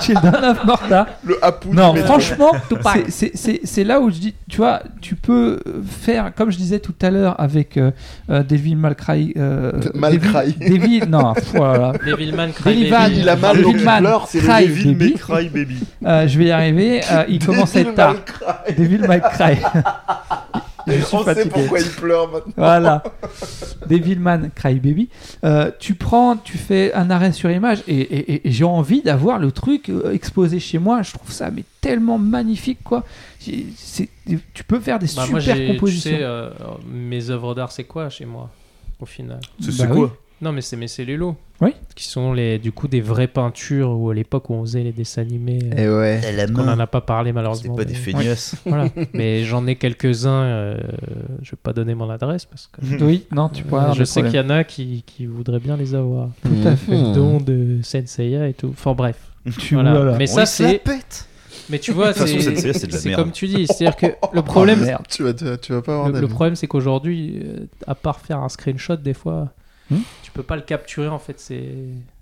Children 0.00 0.44
of 0.44 0.64
Morta 0.64 1.06
Le 1.24 1.44
Apu 1.44 1.68
non 1.68 1.94
franchement 1.96 2.52
c'est- 2.94 3.10
c'est- 3.10 3.30
c'est 3.34 3.60
c'est 3.64 3.84
là 3.84 4.00
où 4.00 4.10
je 4.10 4.16
dis 4.18 4.34
tu 4.48 4.56
vois 4.58 4.80
tu 5.00 5.14
peux 5.14 5.60
faire 5.86 6.32
comme 6.34 6.50
je 6.50 6.56
disais 6.56 6.80
tout 6.80 6.94
à 7.02 7.10
l'heure 7.10 7.40
avec 7.40 7.76
euh, 7.76 7.90
euh, 8.30 8.42
Devil 8.42 8.76
May 8.76 8.94
Cry 8.94 9.32
euh, 9.36 9.72
May 9.94 10.16
Devil-. 10.18 10.54
Devil 10.58 11.02
non 11.08 11.32
voilà. 11.54 11.92
Devilman 12.04 12.52
Cry 12.52 12.74
Devilman. 12.74 13.00
Baby. 13.08 13.16
Il 13.20 13.28
a 13.28 13.36
mal 13.36 13.56
donc 13.62 13.66
il 13.66 13.72
Devilman 13.74 13.98
pleure, 14.00 14.26
c'est 14.28 14.40
le 14.40 14.46
Devil 14.68 14.86
May 14.88 14.94
Baby. 14.94 15.12
Cry 15.14 15.48
Baby. 15.48 15.76
Euh, 16.04 16.26
je 16.28 16.38
vais 16.38 16.44
y 16.46 16.50
arriver 16.50 17.00
euh, 17.12 17.24
il 17.28 17.44
commence 17.44 17.76
à 17.76 17.80
être 17.80 17.94
tard 17.94 18.16
Devil 18.76 18.98
May 19.06 19.20
Cry 19.20 19.56
je 20.86 20.92
suis 21.04 21.16
On 21.16 21.18
sait 21.24 21.34
fatigué 21.34 21.50
pourquoi 21.52 21.80
il 21.80 21.88
pleure 21.90 22.30
maintenant. 22.30 22.52
Voilà. 22.56 23.02
Devilman 23.88 24.50
Crybaby. 24.54 25.08
Euh, 25.44 25.70
tu 25.78 25.94
prends, 25.94 26.36
tu 26.36 26.58
fais 26.58 26.92
un 26.94 27.10
arrêt 27.10 27.32
sur 27.32 27.50
image 27.50 27.82
et, 27.86 27.94
et- 28.00 28.32
et- 28.34 28.48
et 28.48 28.50
j'ai 28.50 28.64
envie 28.64 29.02
d'avoir 29.02 29.38
le 29.38 29.52
truc 29.52 29.88
euh, 29.88 30.12
exposé 30.12 30.58
chez 30.60 30.78
moi. 30.78 31.02
Je 31.02 31.12
trouve 31.12 31.30
ça 31.32 31.50
mais 31.50 31.64
tellement 31.80 32.18
magnifique 32.18 32.78
quoi. 32.84 33.04
C'est- 33.38 34.08
tu 34.54 34.64
peux 34.64 34.80
faire 34.80 34.98
des 34.98 35.06
Bah, 35.14 35.26
moi, 35.30 35.40
super 35.40 35.56
tu 35.56 35.66
compositions. 35.66 36.10
sais, 36.10 36.22
euh, 36.22 36.50
mes 36.90 37.30
œuvres 37.30 37.54
d'art, 37.54 37.72
c'est 37.72 37.84
quoi 37.84 38.08
chez 38.08 38.24
moi 38.24 38.50
Au 39.00 39.06
final? 39.06 39.40
C'est 39.60 39.66
Bah 39.66 39.72
c'est 39.78 39.90
oui. 39.90 40.08
Non, 40.42 40.52
mais 40.52 40.60
c'est 40.60 40.76
mes 40.76 40.88
cellulos. 40.88 41.36
Oui. 41.60 41.70
Qui 41.94 42.04
sont 42.04 42.32
les, 42.32 42.58
du 42.58 42.72
coup 42.72 42.88
des 42.88 43.00
vraies 43.00 43.28
peintures 43.28 43.90
où 43.90 44.10
à 44.10 44.14
l'époque 44.14 44.50
où 44.50 44.54
on 44.54 44.62
faisait 44.62 44.82
les 44.82 44.92
dessins 44.92 45.22
animés. 45.22 45.60
euh, 45.78 45.78
Et 46.16 46.20
ouais. 46.20 46.32
la 46.32 46.44
On 46.46 46.64
n'en 46.64 46.78
a 46.80 46.86
pas 46.88 47.00
parlé 47.00 47.28
C'était 47.30 47.34
malheureusement. 47.36 47.74
pas 47.76 47.84
des 47.84 47.94
feignasses. 47.94 48.56
Voilà. 48.66 48.88
mais 49.14 49.44
j'en 49.44 49.66
ai 49.66 49.76
quelques-uns. 49.76 50.42
euh, 50.42 50.76
je 51.42 51.52
vais 51.52 51.56
pas 51.62 51.72
donner 51.72 51.94
mon 51.94 52.10
adresse 52.10 52.44
parce 52.44 52.66
que 52.66 52.80
Oui, 53.04 53.26
non, 53.32 53.48
tu 53.48 53.62
pourras. 53.62 53.82
avoir 53.82 53.94
je 53.94 54.04
sais 54.04 54.22
qu'il 54.22 54.34
y 54.34 54.40
en 54.40 54.50
a 54.50 54.64
qui, 54.64 55.04
qui 55.06 55.26
voudraient 55.26 55.60
bien 55.60 55.76
les 55.76 55.94
avoir. 55.94 56.28
Tout 56.42 56.66
à 56.68 56.74
fait. 56.76 56.96
Mhm. 57.00 57.12
Dont 57.14 57.38
de 57.40 57.78
Senseiya 57.82 58.48
et 58.48 58.54
tout. 58.54 58.70
Enfin 58.72 58.92
bref. 58.92 59.16
Tu 59.58 59.74
Voilà. 59.74 59.94
voilà. 59.94 60.16
Mais 60.18 60.28
On 60.30 60.34
ça 60.34 60.46
c'est. 60.46 60.82
Mais 61.70 61.78
tu 61.78 61.92
vois, 61.92 62.08
De 62.08 62.12
toute 62.18 62.22
façon, 62.22 62.34
c'est 62.40 62.54
Senseiya, 62.56 62.72
c'est 62.74 62.86
de 62.88 62.92
la 62.92 62.98
c'est 62.98 63.08
merde. 63.10 63.22
comme 63.22 63.32
tu 63.32 63.46
dis. 63.46 63.66
C'est-à-dire 63.66 63.96
que 63.96 64.06
le 64.34 64.42
problème, 64.42 64.80
Oh, 64.82 64.84
merde. 64.86 65.04
Tu 65.08 65.22
vas, 65.22 65.32
tu 65.32 65.44
vas, 65.44 65.56
tu 65.56 65.72
vas 65.72 65.80
pas 65.82 65.92
avoir 65.94 66.08
Le, 66.10 66.20
le 66.20 66.28
problème, 66.28 66.56
c'est 66.56 66.66
qu'aujourd'hui, 66.66 67.40
euh, 67.42 67.66
à 67.86 67.94
part 67.94 68.18
faire 68.20 68.40
un 68.40 68.48
screenshot, 68.48 68.96
des 68.96 69.14
fois, 69.14 69.52
Hmm 69.90 69.96
peux 70.34 70.42
pas 70.42 70.56
le 70.56 70.62
capturer 70.62 71.08
en 71.08 71.18
fait. 71.18 71.40
C'est, 71.40 71.64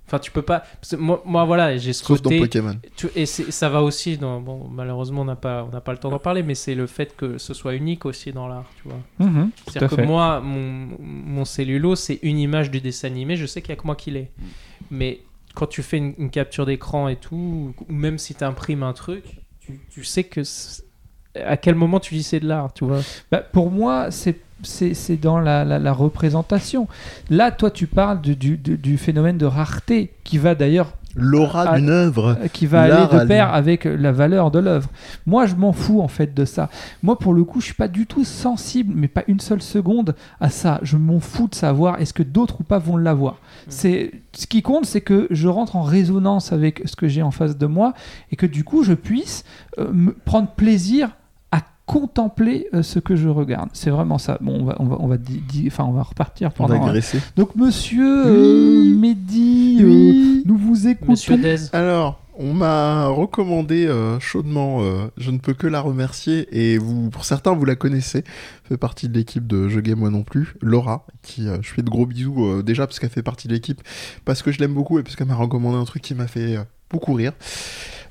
enfin, 0.07 0.19
tu 0.19 0.31
peux 0.31 0.43
pas. 0.43 0.61
parce 0.81 0.91
que 0.93 0.97
moi, 0.97 1.23
moi, 1.25 1.45
voilà, 1.45 1.77
j'ai 1.77 1.93
ce 1.93 2.05
Sauf 2.05 2.23
dans 2.23 2.31
côté. 2.31 2.39
Pokémon. 2.41 2.77
tu- 2.97 3.09
et 3.17 3.27
c'est- 3.27 3.51
ça 3.51 3.69
va 3.69 3.83
aussi. 3.83 4.19
Dans, 4.19 4.41
bon, 4.41 4.69
malheureusement, 4.71 5.23
on 5.23 5.25
n'a 5.25 5.37
pas, 5.37 5.65
on 5.65 5.73
n'a 5.73 5.81
pas 5.81 5.93
le 5.93 5.99
temps 5.99 6.11
d'en 6.11 6.19
parler, 6.19 6.43
mais 6.43 6.55
c'est 6.55 6.75
le 6.75 6.87
fait 6.87 7.17
que 7.17 7.39
ce 7.39 7.55
soit 7.55 7.75
unique 7.75 8.05
aussi 8.05 8.33
dans 8.33 8.47
l'art, 8.49 8.67
tu 8.77 8.89
vois. 8.89 8.99
Mhm, 9.27 9.51
C'est-à-dire 9.67 9.89
que 9.89 9.97
fait. 9.97 10.07
moi, 10.07 10.41
mon, 10.41 10.89
mon 11.01 11.45
cellulo, 11.45 11.97
c'est 11.97 12.19
une 12.23 12.39
image 12.39 12.71
du 12.71 12.81
dessin 12.81 13.09
animé. 13.09 13.37
Je 13.37 13.47
sais 13.47 13.61
qu'il 13.63 13.71
y 13.71 13.73
a 13.73 13.77
que 13.77 13.87
moi 13.87 13.97
qui 13.97 14.11
l'ai. 14.11 14.31
Mais 14.91 15.21
quand 15.55 15.67
tu 15.67 15.83
fais 15.83 15.99
une, 15.99 16.15
une 16.19 16.31
capture 16.31 16.67
d'écran 16.67 17.09
et 17.09 17.17
tout, 17.17 17.75
ou 17.89 17.93
même 17.93 18.19
si 18.19 18.35
tu 18.35 18.45
imprimes 18.45 18.83
un 18.83 18.93
truc, 18.93 19.25
tu, 19.61 19.81
tu 19.91 20.05
sais 20.05 20.25
que 20.25 20.45
c'est- 20.45 20.83
à 21.35 21.57
quel 21.57 21.75
moment 21.75 21.99
tu 22.01 22.15
dis 22.15 22.23
c'est 22.23 22.41
de 22.41 22.47
l'art, 22.49 22.73
tu 22.75 22.85
vois. 22.85 23.01
Bah, 23.31 23.39
pour 23.41 23.71
moi, 23.71 24.11
c'est 24.11 24.39
c'est 24.63 25.17
dans 25.17 25.39
la, 25.41 25.65
la- 25.65 25.79
la 25.79 25.93
représentation. 25.93 26.89
Là, 27.31 27.51
toi, 27.51 27.71
tu 27.71 27.87
parles 27.87 28.21
du, 28.21 28.37
du, 28.37 28.57
du- 28.57 28.79
du 28.79 28.99
phénomène 28.99 29.39
de 29.39 29.47
rareté 29.47 30.13
qui 30.25 30.39
va 30.39 30.55
d'ailleurs 30.55 30.93
L'aura 31.15 31.77
d'une 31.77 31.91
œuvre. 31.91 32.39
euh, 32.43 32.49
qui 32.49 32.65
va 32.65 32.81
aller 32.85 32.95
de 33.13 33.27
pair 33.29 33.53
avec 33.53 33.85
la 33.85 34.13
valeur 34.13 34.51
de 34.51 34.59
l'œuvre. 34.59 34.89
Moi, 35.27 35.45
je 35.45 35.55
m'en 35.57 35.73
fous 35.73 36.01
en 36.01 36.09
fait 36.09 36.33
de 36.33 36.47
ça. 36.47 36.71
Moi, 37.03 37.19
pour 37.19 37.35
le 37.35 37.45
coup, 37.45 37.61
je 37.61 37.67
suis 37.67 37.75
pas 37.75 37.89
du 37.89 38.07
tout 38.07 38.25
sensible, 38.25 38.95
mais 38.97 39.09
pas 39.09 39.23
une 39.29 39.39
seule 39.39 39.61
seconde 39.61 40.15
à 40.41 40.49
ça. 40.49 40.79
Je 40.83 40.97
m'en 40.97 41.21
fous 41.21 41.49
de 41.49 41.55
savoir 41.55 42.01
est-ce 42.01 42.15
que 42.15 42.23
d'autres 42.23 42.61
ou 42.61 42.65
pas 42.65 42.79
vont 42.79 42.97
l'avoir. 42.97 43.37
C'est 43.69 44.11
ce 44.33 44.47
qui 44.47 44.63
compte, 44.63 44.87
c'est 44.87 45.03
que 45.03 45.27
je 45.31 45.49
rentre 45.49 45.77
en 45.77 45.83
résonance 45.83 46.51
avec 46.51 46.81
ce 46.87 46.97
que 46.97 47.09
j'ai 47.09 47.21
en 47.23 47.31
face 47.31 47.59
de 47.59 47.67
moi 47.67 47.93
et 48.31 48.37
que 48.37 48.47
du 48.47 48.65
coup, 48.65 48.83
je 48.83 48.95
puisse 48.95 49.45
euh, 49.79 49.93
me 49.93 50.13
prendre 50.13 50.49
plaisir 50.49 51.09
à 51.09 51.11
contempler 51.87 52.69
euh, 52.75 52.83
ce 52.83 52.99
que 52.99 53.17
je 53.17 53.29
regarde. 53.29 53.69
C'est 53.73 53.91
vraiment 53.91 54.19
ça. 54.19 54.39
Bon, 54.41 54.61
on 54.61 54.65
va, 54.65 54.77
on 54.79 54.85
va, 54.87 54.97
on 55.01 55.07
va, 55.09 55.17
di- 55.19 55.41
di- 55.49 55.65
enfin, 55.67 55.85
on 55.85 55.93
va 55.93 56.03
repartir 56.03 56.49
On 56.59 56.67
pendant. 56.67 56.87
agressé. 56.87 57.21
Donc, 57.37 57.55
Monsieur 57.57 58.25
Oui. 58.25 58.93
euh, 58.95 58.99
Mehdi, 58.99 59.79
euh, 59.83 59.87
Oui. 59.87 60.43
nous 60.47 60.57
vous 60.57 60.87
écoutons. 60.89 61.13
Monsieur 61.13 61.37
Dez. 61.37 61.57
Alors, 61.75 62.21
on 62.39 62.55
m'a 62.55 63.09
recommandé 63.09 63.87
euh, 63.87 64.19
chaudement, 64.21 64.79
euh, 64.81 65.09
je 65.19 65.31
ne 65.31 65.39
peux 65.39 65.53
que 65.55 65.67
la 65.67 65.81
remercier, 65.81 66.49
et 66.53 66.79
vous, 66.79 67.11
pour 67.11 67.25
certains, 67.27 67.53
vous 67.53 67.65
la 67.67 67.75
connaissez, 67.75 68.25
fait 68.65 68.79
partie 68.79 69.09
de 69.09 69.15
l'équipe 69.19 69.47
de 69.47 69.69
Je 69.69 69.81
Game 69.81 69.99
Moi 69.99 70.09
Non 70.11 70.23
Plus, 70.23 70.55
Laura, 70.63 71.05
qui 71.23 71.47
euh, 71.49 71.59
je 71.63 71.69
fais 71.75 71.83
de 71.83 71.91
gros 71.91 72.07
bisous 72.07 72.43
euh, 72.47 72.63
déjà 72.63 72.87
parce 72.87 73.01
qu'elle 73.01 73.11
fait 73.11 73.23
partie 73.23 73.49
de 73.49 73.53
l'équipe, 73.53 73.83
parce 74.25 74.43
que 74.43 74.51
je 74.51 74.61
l'aime 74.61 74.73
beaucoup 74.73 74.99
et 74.99 75.03
parce 75.03 75.15
qu'elle 75.17 75.27
m'a 75.27 75.35
recommandé 75.35 75.77
un 75.77 75.85
truc 75.85 76.01
qui 76.03 76.15
m'a 76.15 76.27
fait 76.27 76.57
euh, 76.57 76.63
beaucoup 76.91 77.13
rire. 77.13 77.33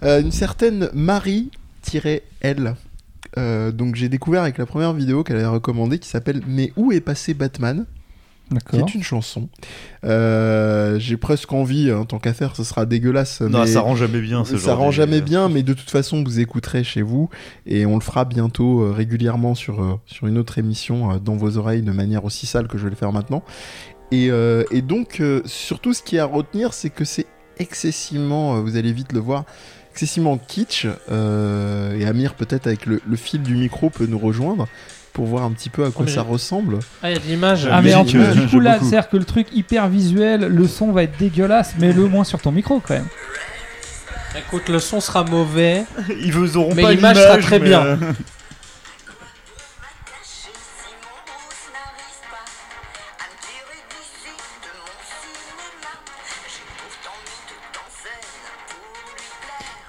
Euh, 0.03 0.21
une 0.21 0.31
certaine 0.31 0.89
Marie-L. 0.93 2.75
Euh, 3.37 3.71
donc 3.71 3.95
j'ai 3.95 4.09
découvert 4.09 4.41
avec 4.41 4.57
la 4.57 4.65
première 4.65 4.93
vidéo 4.93 5.23
qu'elle 5.23 5.37
avait 5.37 5.45
recommandée 5.45 5.99
qui 5.99 6.09
s'appelle 6.09 6.41
Mais 6.47 6.73
où 6.75 6.91
est 6.91 7.01
passé 7.01 7.33
Batman? 7.33 7.85
Qui 8.69 8.77
est 8.77 8.95
une 8.95 9.03
chanson. 9.03 9.47
Euh, 10.03 10.99
j'ai 10.99 11.15
presque 11.15 11.53
envie, 11.53 11.89
hein, 11.89 12.03
tant 12.03 12.19
qu'à 12.19 12.33
faire, 12.33 12.53
ce 12.55 12.65
sera 12.65 12.85
dégueulasse. 12.85 13.39
Non, 13.39 13.61
mais 13.61 13.67
ça 13.67 13.79
rend 13.79 13.95
jamais 13.95 14.19
bien 14.19 14.43
ce 14.43 14.57
ça 14.57 14.71
genre 14.71 14.79
rend 14.79 14.91
jamais 14.91 15.21
bien, 15.21 15.47
mais 15.47 15.63
de 15.63 15.73
toute 15.73 15.89
façon, 15.89 16.21
vous 16.21 16.39
écouterez 16.41 16.83
chez 16.83 17.01
vous 17.01 17.29
et 17.65 17.85
on 17.85 17.95
le 17.95 18.01
fera 18.01 18.25
bientôt 18.25 18.81
euh, 18.81 18.91
régulièrement 18.91 19.55
sur, 19.55 19.81
euh, 19.81 19.93
sur 20.05 20.27
une 20.27 20.37
autre 20.37 20.57
émission 20.57 21.13
euh, 21.13 21.19
dans 21.19 21.37
vos 21.37 21.55
oreilles 21.57 21.81
de 21.81 21.93
manière 21.93 22.25
aussi 22.25 22.45
sale 22.45 22.67
que 22.67 22.77
je 22.77 22.83
vais 22.83 22.89
le 22.89 22.97
faire 22.97 23.13
maintenant. 23.13 23.41
Et, 24.11 24.29
euh, 24.29 24.65
et 24.71 24.81
donc, 24.81 25.21
euh, 25.21 25.41
surtout, 25.45 25.93
ce 25.93 26.03
qui 26.03 26.17
est 26.17 26.19
à 26.19 26.25
retenir, 26.25 26.73
c'est 26.73 26.89
que 26.89 27.05
c'est 27.05 27.27
excessivement, 27.57 28.57
euh, 28.57 28.59
vous 28.59 28.75
allez 28.75 28.91
vite 28.91 29.13
le 29.13 29.19
voir, 29.19 29.45
excessivement 29.91 30.37
kitsch. 30.37 30.87
euh, 31.11 31.97
et 31.99 32.05
Amir, 32.05 32.33
peut-être 32.33 32.67
avec 32.67 32.85
le, 32.85 33.01
le 33.07 33.15
fil 33.15 33.41
du 33.41 33.55
micro, 33.55 33.89
peut 33.89 34.05
nous 34.07 34.19
rejoindre 34.19 34.67
pour 35.13 35.25
voir 35.25 35.43
un 35.43 35.51
petit 35.51 35.69
peu 35.69 35.83
à 35.85 35.91
quoi 35.91 36.07
ça 36.07 36.21
ressemble. 36.21 36.79
Ah, 37.03 37.09
il 37.11 37.13
y 37.13 37.17
a 37.17 37.19
de 37.19 37.25
l'image. 37.27 37.67
Ah 37.69 37.81
mais 37.81 37.93
en 37.93 38.05
plus 38.05 38.21
euh, 38.21 38.33
du 38.33 38.47
coup 38.47 38.59
là 38.59 38.73
beaucoup. 38.75 38.89
c'est 38.89 38.97
à 38.97 39.01
dire 39.01 39.09
que 39.09 39.17
le 39.17 39.25
truc 39.25 39.47
hyper 39.53 39.89
visuel, 39.89 40.41
le 40.47 40.67
son 40.67 40.91
va 40.93 41.03
être 41.03 41.17
dégueulasse, 41.19 41.73
mais 41.79 41.91
le 41.91 42.07
moins 42.07 42.23
sur 42.23 42.39
ton 42.39 42.51
micro 42.51 42.79
quand 42.79 42.93
même. 42.93 43.07
Écoute, 44.37 44.69
le 44.69 44.79
son 44.79 45.01
sera 45.01 45.25
mauvais. 45.25 45.83
Ils 46.23 46.31
vous 46.31 46.55
auront 46.55 46.73
Mais 46.73 46.83
pas 46.83 46.91
l'image 46.93 47.17
l'image 47.17 47.27
sera 47.27 47.37
très 47.39 47.59
mais, 47.59 47.65
bien. 47.67 47.99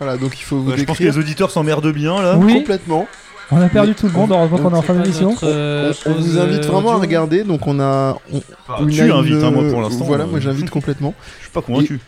Voilà, 0.02 0.16
donc 0.18 0.38
il 0.38 0.42
faut 0.42 0.58
vous 0.58 0.70
ouais, 0.70 0.76
je 0.78 0.84
pense 0.84 0.98
que 0.98 1.02
décrire 1.04 1.20
les 1.20 1.24
auditeurs 1.26 1.50
s'emmerdent 1.50 1.92
bien 1.92 2.20
là. 2.20 2.36
Oui, 2.38 2.54
complètement. 2.54 3.06
on 3.50 3.60
a 3.60 3.68
perdu 3.68 3.94
tout 3.94 4.06
le 4.06 4.12
monde, 4.12 4.30
heureusement 4.32 4.58
qu'on 4.58 4.74
est 4.74 4.78
en 4.78 4.82
fin 4.82 4.94
d'émission. 4.94 5.36
On, 5.42 5.92
on 6.06 6.12
vous 6.14 6.38
invite 6.38 6.64
vraiment 6.64 6.92
à 6.92 6.96
regarder, 6.96 7.44
donc 7.44 7.66
on 7.66 7.78
a... 7.80 8.18
on- 8.32 8.38
Enfin, 8.38 8.74
on 8.80 8.86
a 8.86 8.90
tu 8.90 9.04
une- 9.04 9.10
invites, 9.12 9.42
hein, 9.42 9.50
moi 9.50 9.64
pour 9.70 9.80
l'instant. 9.82 10.04
Voilà, 10.04 10.24
euh, 10.24 10.28
moi 10.28 10.40
j'invite 10.40 10.70
complètement. 10.70 11.14
Je 11.38 11.44
suis 11.44 11.52
pas 11.52 11.62
convaincu. 11.62 12.00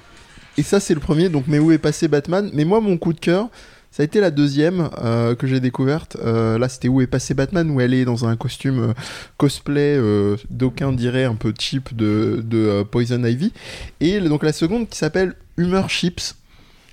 Et 0.57 0.63
ça, 0.63 0.79
c'est 0.81 0.95
le 0.95 1.01
premier, 1.01 1.29
donc 1.29 1.45
Mais 1.49 1.59
où 1.59 1.73
est 1.73 1.79
passé 1.79 2.07
Batman 2.09 2.49
Mais 2.55 2.65
moi, 2.65 2.81
mon 2.81 2.97
coup 2.97 3.13
de 3.13 3.19
cœur, 3.21 3.49
ça 3.91 4.03
a 4.03 4.05
été 4.07 4.21
la 4.21 4.31
deuxième 4.31 4.89
euh, 5.05 5.35
que 5.35 5.47
j'ai 5.47 5.61
découverte. 5.61 6.17
Euh, 6.25 6.59
là, 6.59 6.69
c'était 6.69 6.89
Où 6.89 7.01
est 7.01 7.07
passé 7.09 7.35
Batman, 7.35 7.71
où 7.71 7.81
elle 7.81 7.93
est 7.95 8.05
dans 8.05 8.25
un 8.25 8.37
costume 8.37 8.79
euh, 8.91 8.93
cosplay, 9.37 9.97
euh, 9.97 10.37
d'aucuns 10.51 10.93
diraient 10.93 11.25
un 11.25 11.35
peu 11.35 11.53
cheap 11.59 11.95
de, 11.95 12.43
de 12.45 12.59
euh, 12.59 12.85
Poison 12.85 13.23
Ivy. 13.25 13.53
Et 14.01 14.21
donc 14.21 14.43
la 14.45 14.53
seconde 14.53 14.89
qui 14.89 14.97
s'appelle 14.99 15.35
Humor 15.57 15.89
Chips, 15.91 16.35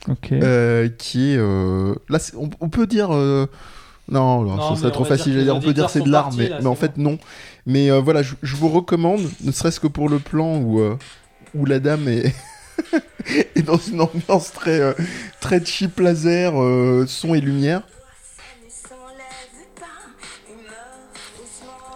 Ok. 0.09 0.31
euh, 0.31 0.89
qui 0.97 1.33
est... 1.33 1.37
euh, 1.37 1.93
là, 2.09 2.17
on, 2.37 2.49
on 2.59 2.69
peut 2.69 2.87
dire... 2.87 3.09
euh, 3.13 3.45
Non, 4.09 4.41
non, 4.41 4.55
Non, 4.55 4.67
ce 4.69 4.71
mais 4.73 4.79
serait 4.81 4.91
trop 4.91 5.05
facile. 5.05 5.43
dire, 5.43 5.55
on 5.55 5.59
peut 5.61 5.73
dire 5.73 5.89
c'est 5.89 6.01
de 6.01 6.09
l'art, 6.11 6.31
mais, 6.35 6.49
là, 6.49 6.57
mais 6.61 6.67
en 6.67 6.75
fait 6.75 6.97
non. 6.97 7.17
Mais 7.67 7.91
euh, 7.91 7.99
voilà, 7.99 8.23
je, 8.23 8.33
je 8.41 8.55
vous 8.55 8.69
recommande, 8.69 9.21
ne 9.43 9.51
serait-ce 9.51 9.79
que 9.79 9.87
pour 9.87 10.09
le 10.09 10.17
plan 10.19 10.57
où, 10.57 10.79
euh, 10.79 10.97
où 11.53 11.65
la 11.65 11.79
dame 11.79 12.07
est, 12.07 12.33
est 13.55 13.61
dans 13.61 13.77
une 13.77 14.01
ambiance 14.01 14.51
très, 14.51 14.79
euh, 14.79 14.93
très 15.39 15.63
cheap 15.63 15.99
laser, 15.99 16.59
euh, 16.59 17.05
son 17.07 17.35
et 17.35 17.41
lumière. 17.41 17.83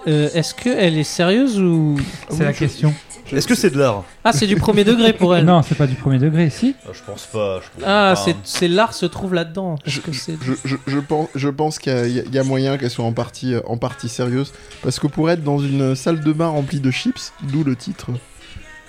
Euh, 0.07 0.29
Est-ce 0.35 0.53
qu'elle 0.53 0.97
est 0.99 1.03
sérieuse 1.03 1.59
ou. 1.59 1.97
C'est 2.29 2.43
la 2.43 2.53
question. 2.53 2.93
Est-ce 3.31 3.47
que 3.47 3.55
c'est 3.55 3.69
de 3.71 3.77
l'art 3.79 4.03
Ah, 4.23 4.31
c'est 4.33 4.47
du 4.47 4.55
premier 4.55 4.83
degré 4.83 5.11
pour 5.13 5.35
elle. 5.35 5.45
Non, 5.45 5.61
c'est 5.63 5.75
pas 5.75 5.87
du 5.87 5.95
premier 5.95 6.19
degré, 6.19 6.49
si. 6.49 6.75
Ah, 6.85 6.91
Je 6.93 6.99
pense 7.03 7.25
pas. 7.25 7.59
je 7.61 7.65
pense 7.79 7.83
Ah, 7.85 8.13
pas. 8.13 8.15
c'est 8.15 8.35
c'est 8.43 8.67
l'art 8.67 8.93
se 8.93 9.05
trouve 9.05 9.33
là-dedans. 9.33 9.75
Est-ce 9.85 9.99
que 9.99 10.11
c'est. 10.13 10.37
Je, 10.43 10.53
je, 10.63 10.75
je 10.87 10.99
pense, 10.99 11.27
je 11.35 11.49
pense 11.49 11.79
qu'il 11.79 11.91
y 11.91 11.95
a- 11.95 12.05
il 12.07 12.15
y, 12.15 12.19
a- 12.19 12.23
il 12.23 12.33
y 12.35 12.39
a 12.39 12.43
moyen 12.43 12.77
qu'elle 12.77 12.89
soit 12.89 13.05
en 13.05 13.13
partie, 13.13 13.55
en 13.65 13.77
partie 13.77 14.09
sérieuse. 14.09 14.53
Parce 14.83 14.99
que 14.99 15.07
pour 15.07 15.29
être 15.29 15.43
dans 15.43 15.59
une 15.59 15.95
salle 15.95 16.19
de 16.21 16.31
bain 16.33 16.47
remplie 16.47 16.79
de 16.79 16.91
chips, 16.91 17.31
d'où 17.43 17.63
le 17.63 17.75
titre 17.75 18.07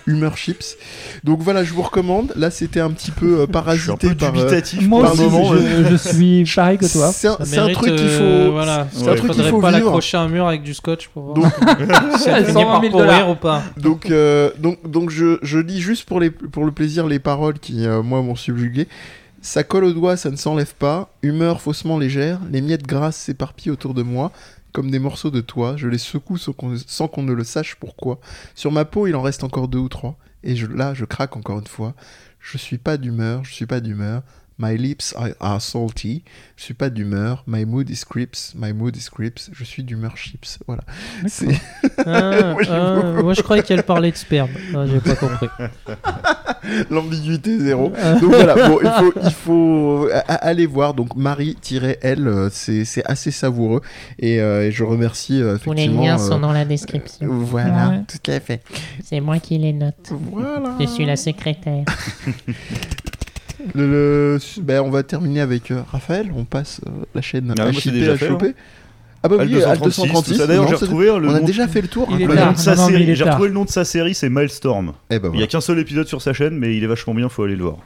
Humeur 0.07 0.37
Chips. 0.37 0.77
Donc 1.25 1.41
voilà, 1.41 1.65
je 1.65 1.73
vous 1.73 1.83
recommande. 1.83 2.33
Là, 2.37 2.51
c'était 2.51 2.81
un 2.81 2.91
petit 2.91 3.11
peu 3.11 3.41
euh, 3.41 3.47
Je 3.75 3.81
suis 3.83 3.91
un 3.91 3.97
parasité 3.97 4.09
peu 4.09 4.15
par. 4.15 4.33
dubitatif. 4.33 4.87
Moi 4.87 5.03
par 5.03 5.13
aussi, 5.15 5.23
moment, 5.23 5.55
je, 5.55 5.85
je 5.91 5.97
suis 5.97 6.45
pareil 6.57 6.79
que 6.79 6.91
toi. 6.93 7.11
C'est 7.13 7.29
un, 7.29 7.37
c'est 7.43 7.73
truc 7.73 7.97
qu'il 7.97 8.09
faut. 8.09 8.23
euh, 8.23 8.49
voilà. 8.53 8.87
c'est 8.93 9.09
un 9.09 9.15
truc 9.17 9.33
qu'il 9.33 9.43
faut 9.45 9.61
pas 9.61 9.71
vivre. 9.73 9.85
l'accrocher 9.87 10.17
à 10.17 10.21
un 10.21 10.29
mur 10.29 10.47
avec 10.47 10.63
du 10.63 10.75
scotch 10.75 11.09
pour 11.09 11.23
voir 11.23 11.35
Donc- 11.37 11.53
si 12.19 12.29
elle 12.29 12.45
finit 12.45 12.63
120 12.63 12.65
par 12.73 12.81
000 12.81 12.93
pourrir 12.93 13.07
dollars. 13.07 13.31
ou 13.31 13.35
pas. 13.35 13.63
Donc, 13.77 14.11
euh, 14.11 14.51
donc, 14.59 14.79
donc 14.89 15.11
je, 15.11 15.39
je 15.43 15.59
lis 15.59 15.81
juste 15.81 16.05
pour, 16.07 16.21
les, 16.21 16.31
pour 16.31 16.65
le 16.65 16.73
plaisir 16.73 17.07
les 17.07 17.19
paroles 17.19 17.59
qui, 17.59 17.87
euh, 17.87 18.03
moi, 18.03 18.23
m'ont 18.23 18.37
subjugué. 18.37 18.89
Ça 19.43 19.63
colle 19.63 19.85
au 19.85 19.93
doigt, 19.93 20.17
ça 20.17 20.31
ne 20.31 20.37
s'enlève 20.37 20.75
pas. 20.77 21.09
Humeur 21.23 21.61
faussement 21.61 21.99
légère. 21.99 22.41
Les 22.51 22.61
miettes 22.61 22.87
grasses 22.87 23.17
s'éparpillent 23.17 23.71
autour 23.71 23.95
de 23.95 24.03
moi. 24.03 24.33
Comme 24.77 24.91
des 24.91 24.99
morceaux 24.99 25.31
de 25.31 25.41
toit. 25.41 25.79
Je 25.79 25.89
les 25.89 25.97
secoue 25.97 26.37
sans 26.37 26.53
qu'on, 26.53 27.23
ne 27.23 27.33
le 27.33 27.45
sache 27.45 27.77
pourquoi. 27.77 28.21
Sur 28.55 28.73
ma 28.73 28.85
peau, 28.85 29.07
il 29.07 29.17
en 29.17 29.23
reste 29.23 29.43
encore 29.43 29.69
deux 29.69 29.79
ou 29.79 29.89
trois. 29.89 30.19
Et 30.45 30.55
là, 30.55 30.93
je 30.93 31.07
craque 31.07 31.35
encore 31.35 31.61
une 31.61 31.67
fois. 31.67 31.95
Je 32.41 32.59
suis 32.59 32.77
pas 32.77 32.99
d'humeur, 32.99 33.43
je 33.43 33.55
suis 33.55 33.65
pas 33.65 33.81
d'humeur. 33.81 34.23
My 34.59 34.75
lips 34.79 35.15
are, 35.41 35.61
salty. 35.61 36.25
Je 36.57 36.65
suis 36.65 36.73
pas 36.75 36.89
d'humeur. 36.89 37.45
My 37.47 37.67
mood 37.67 37.91
is 37.91 38.05
crips. 38.09 38.55
My 38.55 38.73
mood 38.73 38.97
is 38.97 39.09
crips. 39.13 39.51
Je 39.53 39.65
suis 39.65 39.83
d'humeur 39.85 40.17
chips. 40.17 40.59
Voilà. 40.67 40.83
Ah, 42.07 42.53
Moi, 42.55 42.63
ah, 42.71 43.03
moi, 43.23 43.35
je 43.35 43.43
croyais 43.43 43.63
qu'elle 43.63 43.83
parlait 43.83 44.11
de 44.11 44.17
sperme. 44.17 44.49
Ah, 44.75 44.87
J'ai 44.87 45.01
pas 45.01 45.15
compris. 45.15 45.49
L'ambiguïté 46.91 47.59
zéro. 47.61 47.91
Donc 48.21 48.31
voilà, 48.31 48.55
bon, 48.69 48.79
il 48.83 48.91
faut, 48.91 49.13
il 49.25 49.31
faut 49.33 50.09
a- 50.13 50.19
a- 50.21 50.47
aller 50.47 50.67
voir. 50.67 50.95
Donc 50.95 51.15
Marie-L, 51.17 52.27
euh, 52.27 52.49
c'est 52.51 52.85
c'est 52.85 53.05
assez 53.05 53.31
savoureux. 53.31 53.83
Et, 54.19 54.41
euh, 54.41 54.67
et 54.67 54.73
je 54.73 54.83
remercie 54.85 55.43
euh, 55.43 55.59
Tous 55.59 55.73
les 55.75 55.87
liens 55.87 56.15
euh, 56.17 56.19
sont 56.19 56.41
dans 56.41 56.53
la 56.53 56.65
description. 56.65 57.27
Voilà, 57.31 57.89
Ouais. 57.91 58.01
tout 58.09 58.31
à 58.31 58.41
fait. 58.41 58.63
C'est 59.05 59.21
moi 59.21 59.39
qui 59.39 59.59
les 59.59 59.73
note. 59.75 60.11
Voilà. 60.33 60.75
Je 60.81 60.87
suis 60.87 61.05
la 61.05 61.17
secrétaire. 61.17 61.85
Le, 63.75 63.87
le- 63.87 64.39
ben, 64.63 64.81
on 64.83 64.91
va 64.91 65.03
terminer 65.03 65.41
avec 65.41 65.71
euh, 65.71 65.81
Raphaël. 65.91 66.31
On 66.37 66.45
passe 66.45 66.81
euh, 66.87 66.91
la 67.15 67.23
chaîne 67.23 67.55
Ah, 67.59 67.71
HIP, 67.71 67.93
déjà 67.93 68.17
fait, 68.17 68.31
HOP. 68.31 68.45
Ah 69.23 69.29
bah 69.29 69.37
oui, 69.41 69.43
Al 69.45 69.79
236. 69.79 70.03
236. 70.03 70.33
tout 70.33 70.39
ça. 70.39 70.47
D'ailleurs, 70.47 70.69
j'ai 70.69 70.75
retrouvé 70.77 71.07
le 71.07 71.13
on 71.13 71.35
a 71.35 71.41
nom- 71.41 71.47
déjà 71.47 71.67
fait 71.67 71.81
le 71.81 71.89
tour. 71.89 72.07
Il 72.11 72.17
est 72.23 72.27
le 72.27 72.33
incroyable. 72.33 72.37
tard. 72.37 72.47
nom 72.47 72.53
de 72.53 72.59
sa 72.59 72.75
Non, 72.77 72.83
non, 72.83 72.87
mais 72.89 72.93
il 72.93 72.99
série. 73.01 73.11
est 73.11 73.15
J'ai 73.17 73.25
retrouvé 73.25 73.49
le 73.49 73.55
nom 73.55 73.65
de 73.65 73.71
sa 73.71 73.85
série, 73.85 74.15
c'est 74.15 74.29
Milestorm. 74.29 74.93
Eh 75.11 75.19
ben 75.19 75.23
Il 75.23 75.27
y 75.27 75.31
voilà, 75.31 75.45
a 75.45 75.47
qu'un 75.49 75.61
seul 75.61 75.79
épisode 75.79 76.07
sur 76.07 76.23
sa 76.23 76.33
chaîne, 76.33 76.57
mais 76.57 76.77
il 76.77 76.85
est 76.85 76.87
vachement 76.87 77.15
bien, 77.15 77.29
faut 77.29 77.43
aller 77.43 77.57
le 77.57 77.65
voir. 77.65 77.79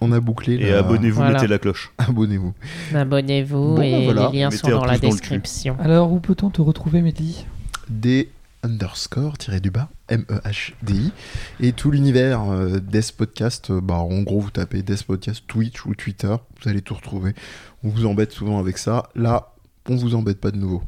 on 0.00 0.12
a 0.12 0.20
bouclé. 0.20 0.54
Et 0.54 0.70
la- 0.70 0.78
abonnez-vous, 0.80 1.16
Voilà. 1.16 1.34
mettez 1.34 1.46
la 1.48 1.58
cloche. 1.58 1.90
Abonnez-vous. 1.98 2.52
Abonnez-vous 2.94 3.74
Bon, 3.76 3.82
et 3.82 4.04
voilà. 4.04 4.28
les 4.32 4.38
liens 4.38 4.50
Mettez 4.50 4.58
sont 4.58 4.68
dans 4.70 4.84
la 4.84 4.98
dans 4.98 5.08
description. 5.08 5.76
Alors, 5.80 6.12
où 6.12 6.20
peut-on 6.20 6.50
te 6.50 6.60
retrouver, 6.60 7.00
Mehdi? 7.00 7.44
Des 7.88 8.28
underscore 8.64 9.36
tiré 9.38 9.60
du 9.60 9.70
bas 9.70 9.88
M-E-H-D-I 10.08 11.12
et 11.60 11.72
tout 11.72 11.90
l'univers 11.90 12.42
euh, 12.50 12.78
Death 12.80 13.12
Podcast 13.12 13.70
euh, 13.70 13.80
bah 13.80 13.94
en 13.96 14.22
gros 14.22 14.40
vous 14.40 14.50
tapez 14.50 14.82
Death 14.82 15.04
Podcast 15.04 15.44
Twitch 15.46 15.84
ou 15.86 15.94
Twitter 15.94 16.34
vous 16.62 16.68
allez 16.68 16.82
tout 16.82 16.94
retrouver. 16.94 17.34
On 17.82 17.88
vous 17.90 18.06
embête 18.06 18.32
souvent 18.32 18.58
avec 18.58 18.78
ça. 18.78 19.08
Là 19.14 19.52
on 19.88 19.96
vous 19.96 20.14
embête 20.14 20.40
pas 20.40 20.50
de 20.50 20.56
nouveau. 20.56 20.82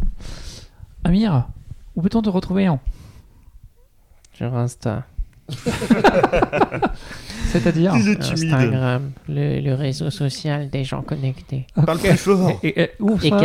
Amir, 1.04 1.46
où 1.94 2.02
peut-on 2.02 2.22
te 2.22 2.30
retrouver 2.30 2.66
hein 2.66 2.80
Sur 4.32 4.54
Insta, 4.56 5.04
C'est-à-dire? 7.52 7.94
Instagram, 7.94 9.12
le, 9.28 9.60
le 9.60 9.74
réseau 9.74 10.10
social 10.10 10.68
des 10.70 10.84
gens 10.84 11.02
connectés. 11.02 11.66
Parle 11.86 11.98
plus 11.98 12.16
fort. 12.16 12.58
Et, 12.62 12.80
et- 12.82 12.90
où 13.00 13.18
ça? 13.20 13.36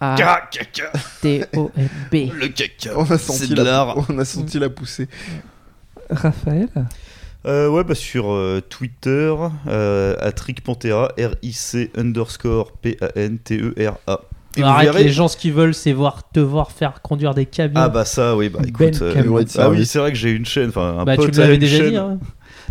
Hécatombe, 0.00 0.16
je 0.52 0.58
m'appelle. 0.58 0.94
Hécatombe. 1.22 1.70
H-E-K-K-A-T-O-M-B. 2.12 2.14
Le 2.34 2.48
caca. 2.48 2.90
on 2.96 3.10
a 3.10 3.18
senti 3.18 3.48
de 3.48 3.62
la 3.62 3.94
on 4.08 4.18
a 4.18 4.24
senti 4.24 4.58
la 4.58 4.68
poussée 4.70 5.08
Raphaël 6.10 6.68
Euh, 7.46 7.68
ouais, 7.68 7.84
bah 7.84 7.94
sur 7.94 8.32
euh, 8.32 8.60
Twitter, 8.60 9.34
euh, 9.68 10.14
à 10.20 10.30
Trick 10.32 10.62
Pantera, 10.62 11.08
R-I-C 11.18 11.90
underscore 11.96 12.72
P-A-N-T-E-R-A. 12.82 14.20
Et 14.56 14.60
vous 14.62 14.66
Arrête, 14.66 14.90
verrez- 14.90 15.04
les 15.04 15.10
gens, 15.10 15.28
ce 15.28 15.36
qu'ils 15.36 15.52
veulent, 15.54 15.72
c'est 15.74 15.92
voir, 15.92 16.28
te 16.32 16.40
voir 16.40 16.72
faire 16.72 17.00
conduire 17.02 17.32
des 17.34 17.46
camions. 17.46 17.74
Ah 17.76 17.88
bah 17.88 18.04
ça, 18.04 18.36
oui, 18.36 18.48
bah 18.48 18.58
Ben 18.60 18.68
écoute. 18.68 19.00
euh, 19.00 19.38
ah 19.58 19.70
oui, 19.70 19.86
c'est 19.86 19.98
vrai 20.00 20.10
que 20.10 20.18
j'ai 20.18 20.32
une 20.32 20.44
chaîne, 20.44 20.68
enfin 20.70 20.98
un 20.98 21.04
Bah, 21.04 21.16
tu 21.16 21.22
pote 21.22 21.36
me 21.36 21.42
a 21.42 21.46
l'avais 21.46 21.58
déjà 21.58 21.78
chaîne. 21.78 21.90
dit. 21.90 21.96
hein. 21.96 22.18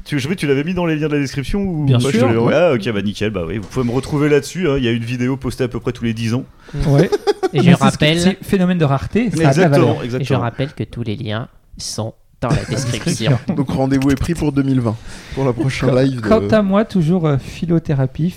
Tu, 0.05 0.19
je 0.19 0.27
sais, 0.27 0.35
tu 0.35 0.47
l'avais 0.47 0.63
mis 0.63 0.73
dans 0.73 0.85
les 0.85 0.95
liens 0.95 1.07
de 1.07 1.13
la 1.13 1.19
description 1.19 1.61
ou 1.61 1.85
Bien 1.85 1.99
pas, 1.99 2.09
je 2.11 2.17
sûr, 2.17 2.29
l'ai- 2.29 2.37
ouais. 2.37 2.53
Ah 2.55 2.73
ok, 2.73 2.91
bah 2.93 3.01
nickel, 3.01 3.29
bah 3.31 3.43
oui, 3.47 3.57
vous 3.57 3.67
pouvez 3.67 3.85
me 3.85 3.91
retrouver 3.91 4.29
là-dessus. 4.29 4.67
hein. 4.69 4.75
Il 4.77 4.83
y 4.83 4.87
a 4.87 4.91
une 4.91 5.03
vidéo 5.03 5.37
postée 5.37 5.63
à 5.63 5.67
peu 5.67 5.79
près 5.79 5.91
tous 5.91 6.03
les 6.03 6.13
10 6.13 6.33
ans. 6.35 6.43
Ouais. 6.87 7.09
Et 7.53 7.61
je 7.63 7.71
rappelle, 7.71 8.19
c'est 8.19 8.37
Phénomène 8.43 8.77
de 8.77 8.85
rareté, 8.85 9.25
Exactement, 9.25 9.69
valeur. 9.69 9.89
et 9.95 9.99
je 10.01 10.05
exactement. 10.05 10.39
rappelle 10.41 10.73
que 10.73 10.83
tous 10.83 11.01
les 11.01 11.15
liens 11.15 11.47
sont 11.77 12.13
dans 12.41 12.49
la 12.49 12.63
description. 12.69 13.37
donc 13.55 13.69
rendez-vous 13.71 14.11
est 14.11 14.15
pris 14.15 14.33
pour 14.35 14.51
2020 14.51 14.95
pour 15.33 15.45
la 15.45 15.51
prochaine 15.53 15.93
live 15.95 16.21
de... 16.21 16.27
Quant 16.27 16.47
à 16.49 16.61
moi, 16.61 16.85
toujours 16.85 17.25
euh, 17.25 17.37
philothérapie, 17.39 18.29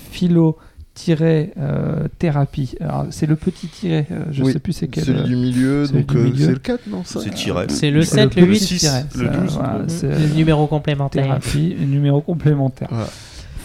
philo-thérapie. 0.95 2.75
Alors, 2.79 3.05
c'est 3.09 3.25
le 3.25 3.35
petit 3.35 3.67
tiret, 3.67 4.07
euh, 4.11 4.23
je 4.31 4.43
Oui, 4.43 4.53
sais 4.53 4.59
plus 4.59 4.73
c'est 4.73 4.87
quel. 4.87 5.03
celui 5.03 5.19
euh, 5.19 5.23
du 5.23 5.35
milieu 5.35 5.87
donc 5.87 6.13
euh, 6.15 6.23
milieu. 6.23 6.45
c'est 6.45 6.51
le 6.51 6.59
4 6.59 6.87
non 6.87 7.03
ça 7.03 7.19
C'est 7.21 7.31
tiré. 7.33 7.65
C'est 7.69 7.91
le 7.91 8.01
c'est 8.03 8.15
7, 8.15 8.23
le 8.23 8.29
petit 8.29 8.49
8, 8.49 8.59
six, 8.59 8.77
tiret, 8.79 9.05
le 9.15 9.25
ça, 9.25 9.31
12, 9.31 9.53
voilà, 9.55 9.79
c'est, 9.87 10.07
le 10.07 10.13
euh, 10.13 10.27
numéro 10.35 10.67
complémentaire. 10.67 11.23
thérapie, 11.23 11.75
numéro 11.79 12.21
complémentaire. 12.21 12.89
Voilà. 12.91 13.07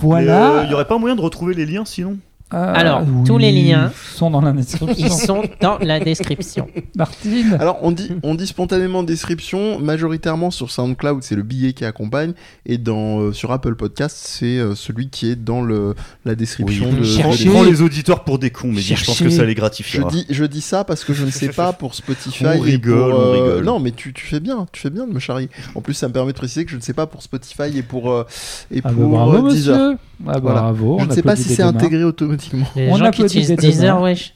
Voilà. 0.00 0.50
Euh, 0.60 0.64
Il 0.64 0.70
y 0.70 0.74
aurait 0.74 0.86
pas 0.86 0.98
moyen 0.98 1.16
de 1.16 1.20
retrouver 1.20 1.54
les 1.54 1.66
liens 1.66 1.84
sinon? 1.84 2.18
Euh, 2.54 2.72
Alors, 2.74 3.02
tous 3.26 3.36
les 3.36 3.52
liens 3.52 3.92
sont 4.14 4.30
dans 4.30 4.40
la 4.40 4.52
description. 4.52 4.94
Ils 4.98 5.10
sont 5.12 5.42
dans 5.60 5.78
la 5.78 6.00
description. 6.00 6.66
Martine. 6.96 7.56
Alors 7.60 7.78
on 7.82 7.90
dit, 7.90 8.10
on 8.22 8.34
dit 8.34 8.46
spontanément 8.46 9.02
description, 9.02 9.78
majoritairement 9.78 10.50
sur 10.50 10.70
SoundCloud 10.70 11.22
c'est 11.22 11.34
le 11.34 11.42
billet 11.42 11.72
qui 11.74 11.84
accompagne 11.84 12.32
et 12.64 12.78
dans, 12.78 13.20
euh, 13.20 13.32
sur 13.32 13.52
Apple 13.52 13.74
Podcast 13.74 14.16
c'est 14.18 14.58
euh, 14.58 14.74
celui 14.74 15.10
qui 15.10 15.30
est 15.30 15.36
dans 15.36 15.60
le, 15.62 15.94
la 16.24 16.34
description 16.34 16.90
de, 16.92 17.02
cherchez. 17.02 17.44
de 17.44 17.50
Prends, 17.50 17.62
les 17.64 17.82
auditeurs 17.82 18.24
pour 18.24 18.38
des 18.38 18.50
cons, 18.50 18.72
mais 18.72 18.80
je 18.80 19.04
pense 19.04 19.18
que 19.18 19.28
ça 19.28 19.44
les 19.44 19.50
Je 19.52 19.56
gratifiera. 19.56 20.08
dis, 20.10 20.24
je 20.30 20.44
dis 20.44 20.60
ça 20.62 20.84
parce 20.84 21.04
que 21.04 21.12
je 21.12 21.24
ne 21.26 21.30
sais 21.30 21.48
pas 21.50 21.72
pour 21.74 21.94
Spotify. 21.94 22.44
On 22.46 22.60
rigole, 22.60 23.10
pour, 23.12 23.20
on 23.20 23.32
rigole. 23.32 23.64
Non, 23.64 23.78
mais 23.78 23.90
tu, 23.90 24.12
tu 24.14 24.24
fais 24.24 24.40
bien, 24.40 24.66
tu 24.72 24.80
fais 24.80 24.90
bien 24.90 25.06
de 25.06 25.12
me 25.12 25.18
charrier. 25.18 25.50
En 25.74 25.80
plus, 25.82 25.94
ça 25.94 26.08
me 26.08 26.12
permet 26.14 26.32
de 26.32 26.38
préciser 26.38 26.64
que 26.64 26.70
je 26.70 26.76
ne 26.76 26.80
sais 26.80 26.94
pas 26.94 27.06
pour 27.06 27.22
Spotify 27.22 27.76
et 27.76 27.82
pour, 27.82 28.10
euh, 28.10 28.24
et 28.70 28.80
Ah 28.82 28.88
bah, 28.88 28.94
pour 28.94 29.08
bravo, 29.10 29.46
euh, 29.46 29.50
Deezer. 29.50 29.76
monsieur. 29.76 29.98
Ah 30.26 30.32
bah, 30.32 30.38
Voilà. 30.42 30.60
bravo. 30.62 30.98
Je 31.00 31.04
ne 31.06 31.12
sais 31.12 31.22
pas 31.22 31.36
si 31.36 31.44
c'est 31.44 31.62
intégré 31.62 32.04
automatiquement. 32.04 32.37
Les 32.76 32.90
On 32.90 32.96
gens 32.96 33.10
qui 33.10 33.22
utilisent 33.22 33.50
Deezer, 33.56 34.00
wesh. 34.00 34.34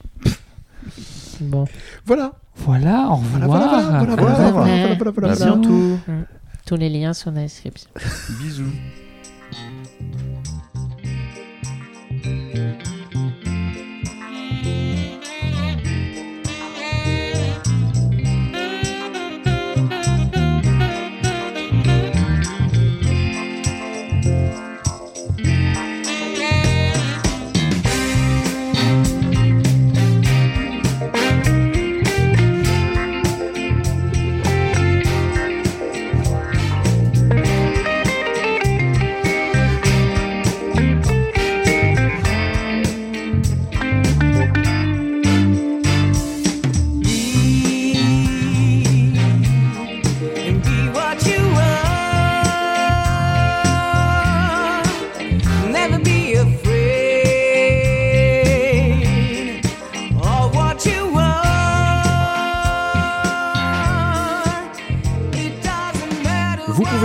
Bon, 1.41 1.67
Voilà. 2.07 2.33
Voilà, 2.57 3.09
au 3.11 3.17
Voilà, 3.17 3.47
revoir. 3.47 3.69
voilà, 3.69 3.83
voilà, 4.05 4.15
voilà, 4.15 4.35
À 4.47 4.51
voilà, 4.53 4.65
bientôt. 4.77 4.93
voilà, 4.93 4.93
voilà, 4.93 5.11
voilà, 5.11 5.31
À 5.31 5.35
voilà. 5.35 5.57
bientôt. 5.57 5.99
tous 6.67 6.77
les 6.77 6.89
liens 6.91 7.13
sont 7.15 7.31
dans 7.31 7.37
la 7.37 7.43
description. 7.45 7.89
Bisous. 8.41 8.65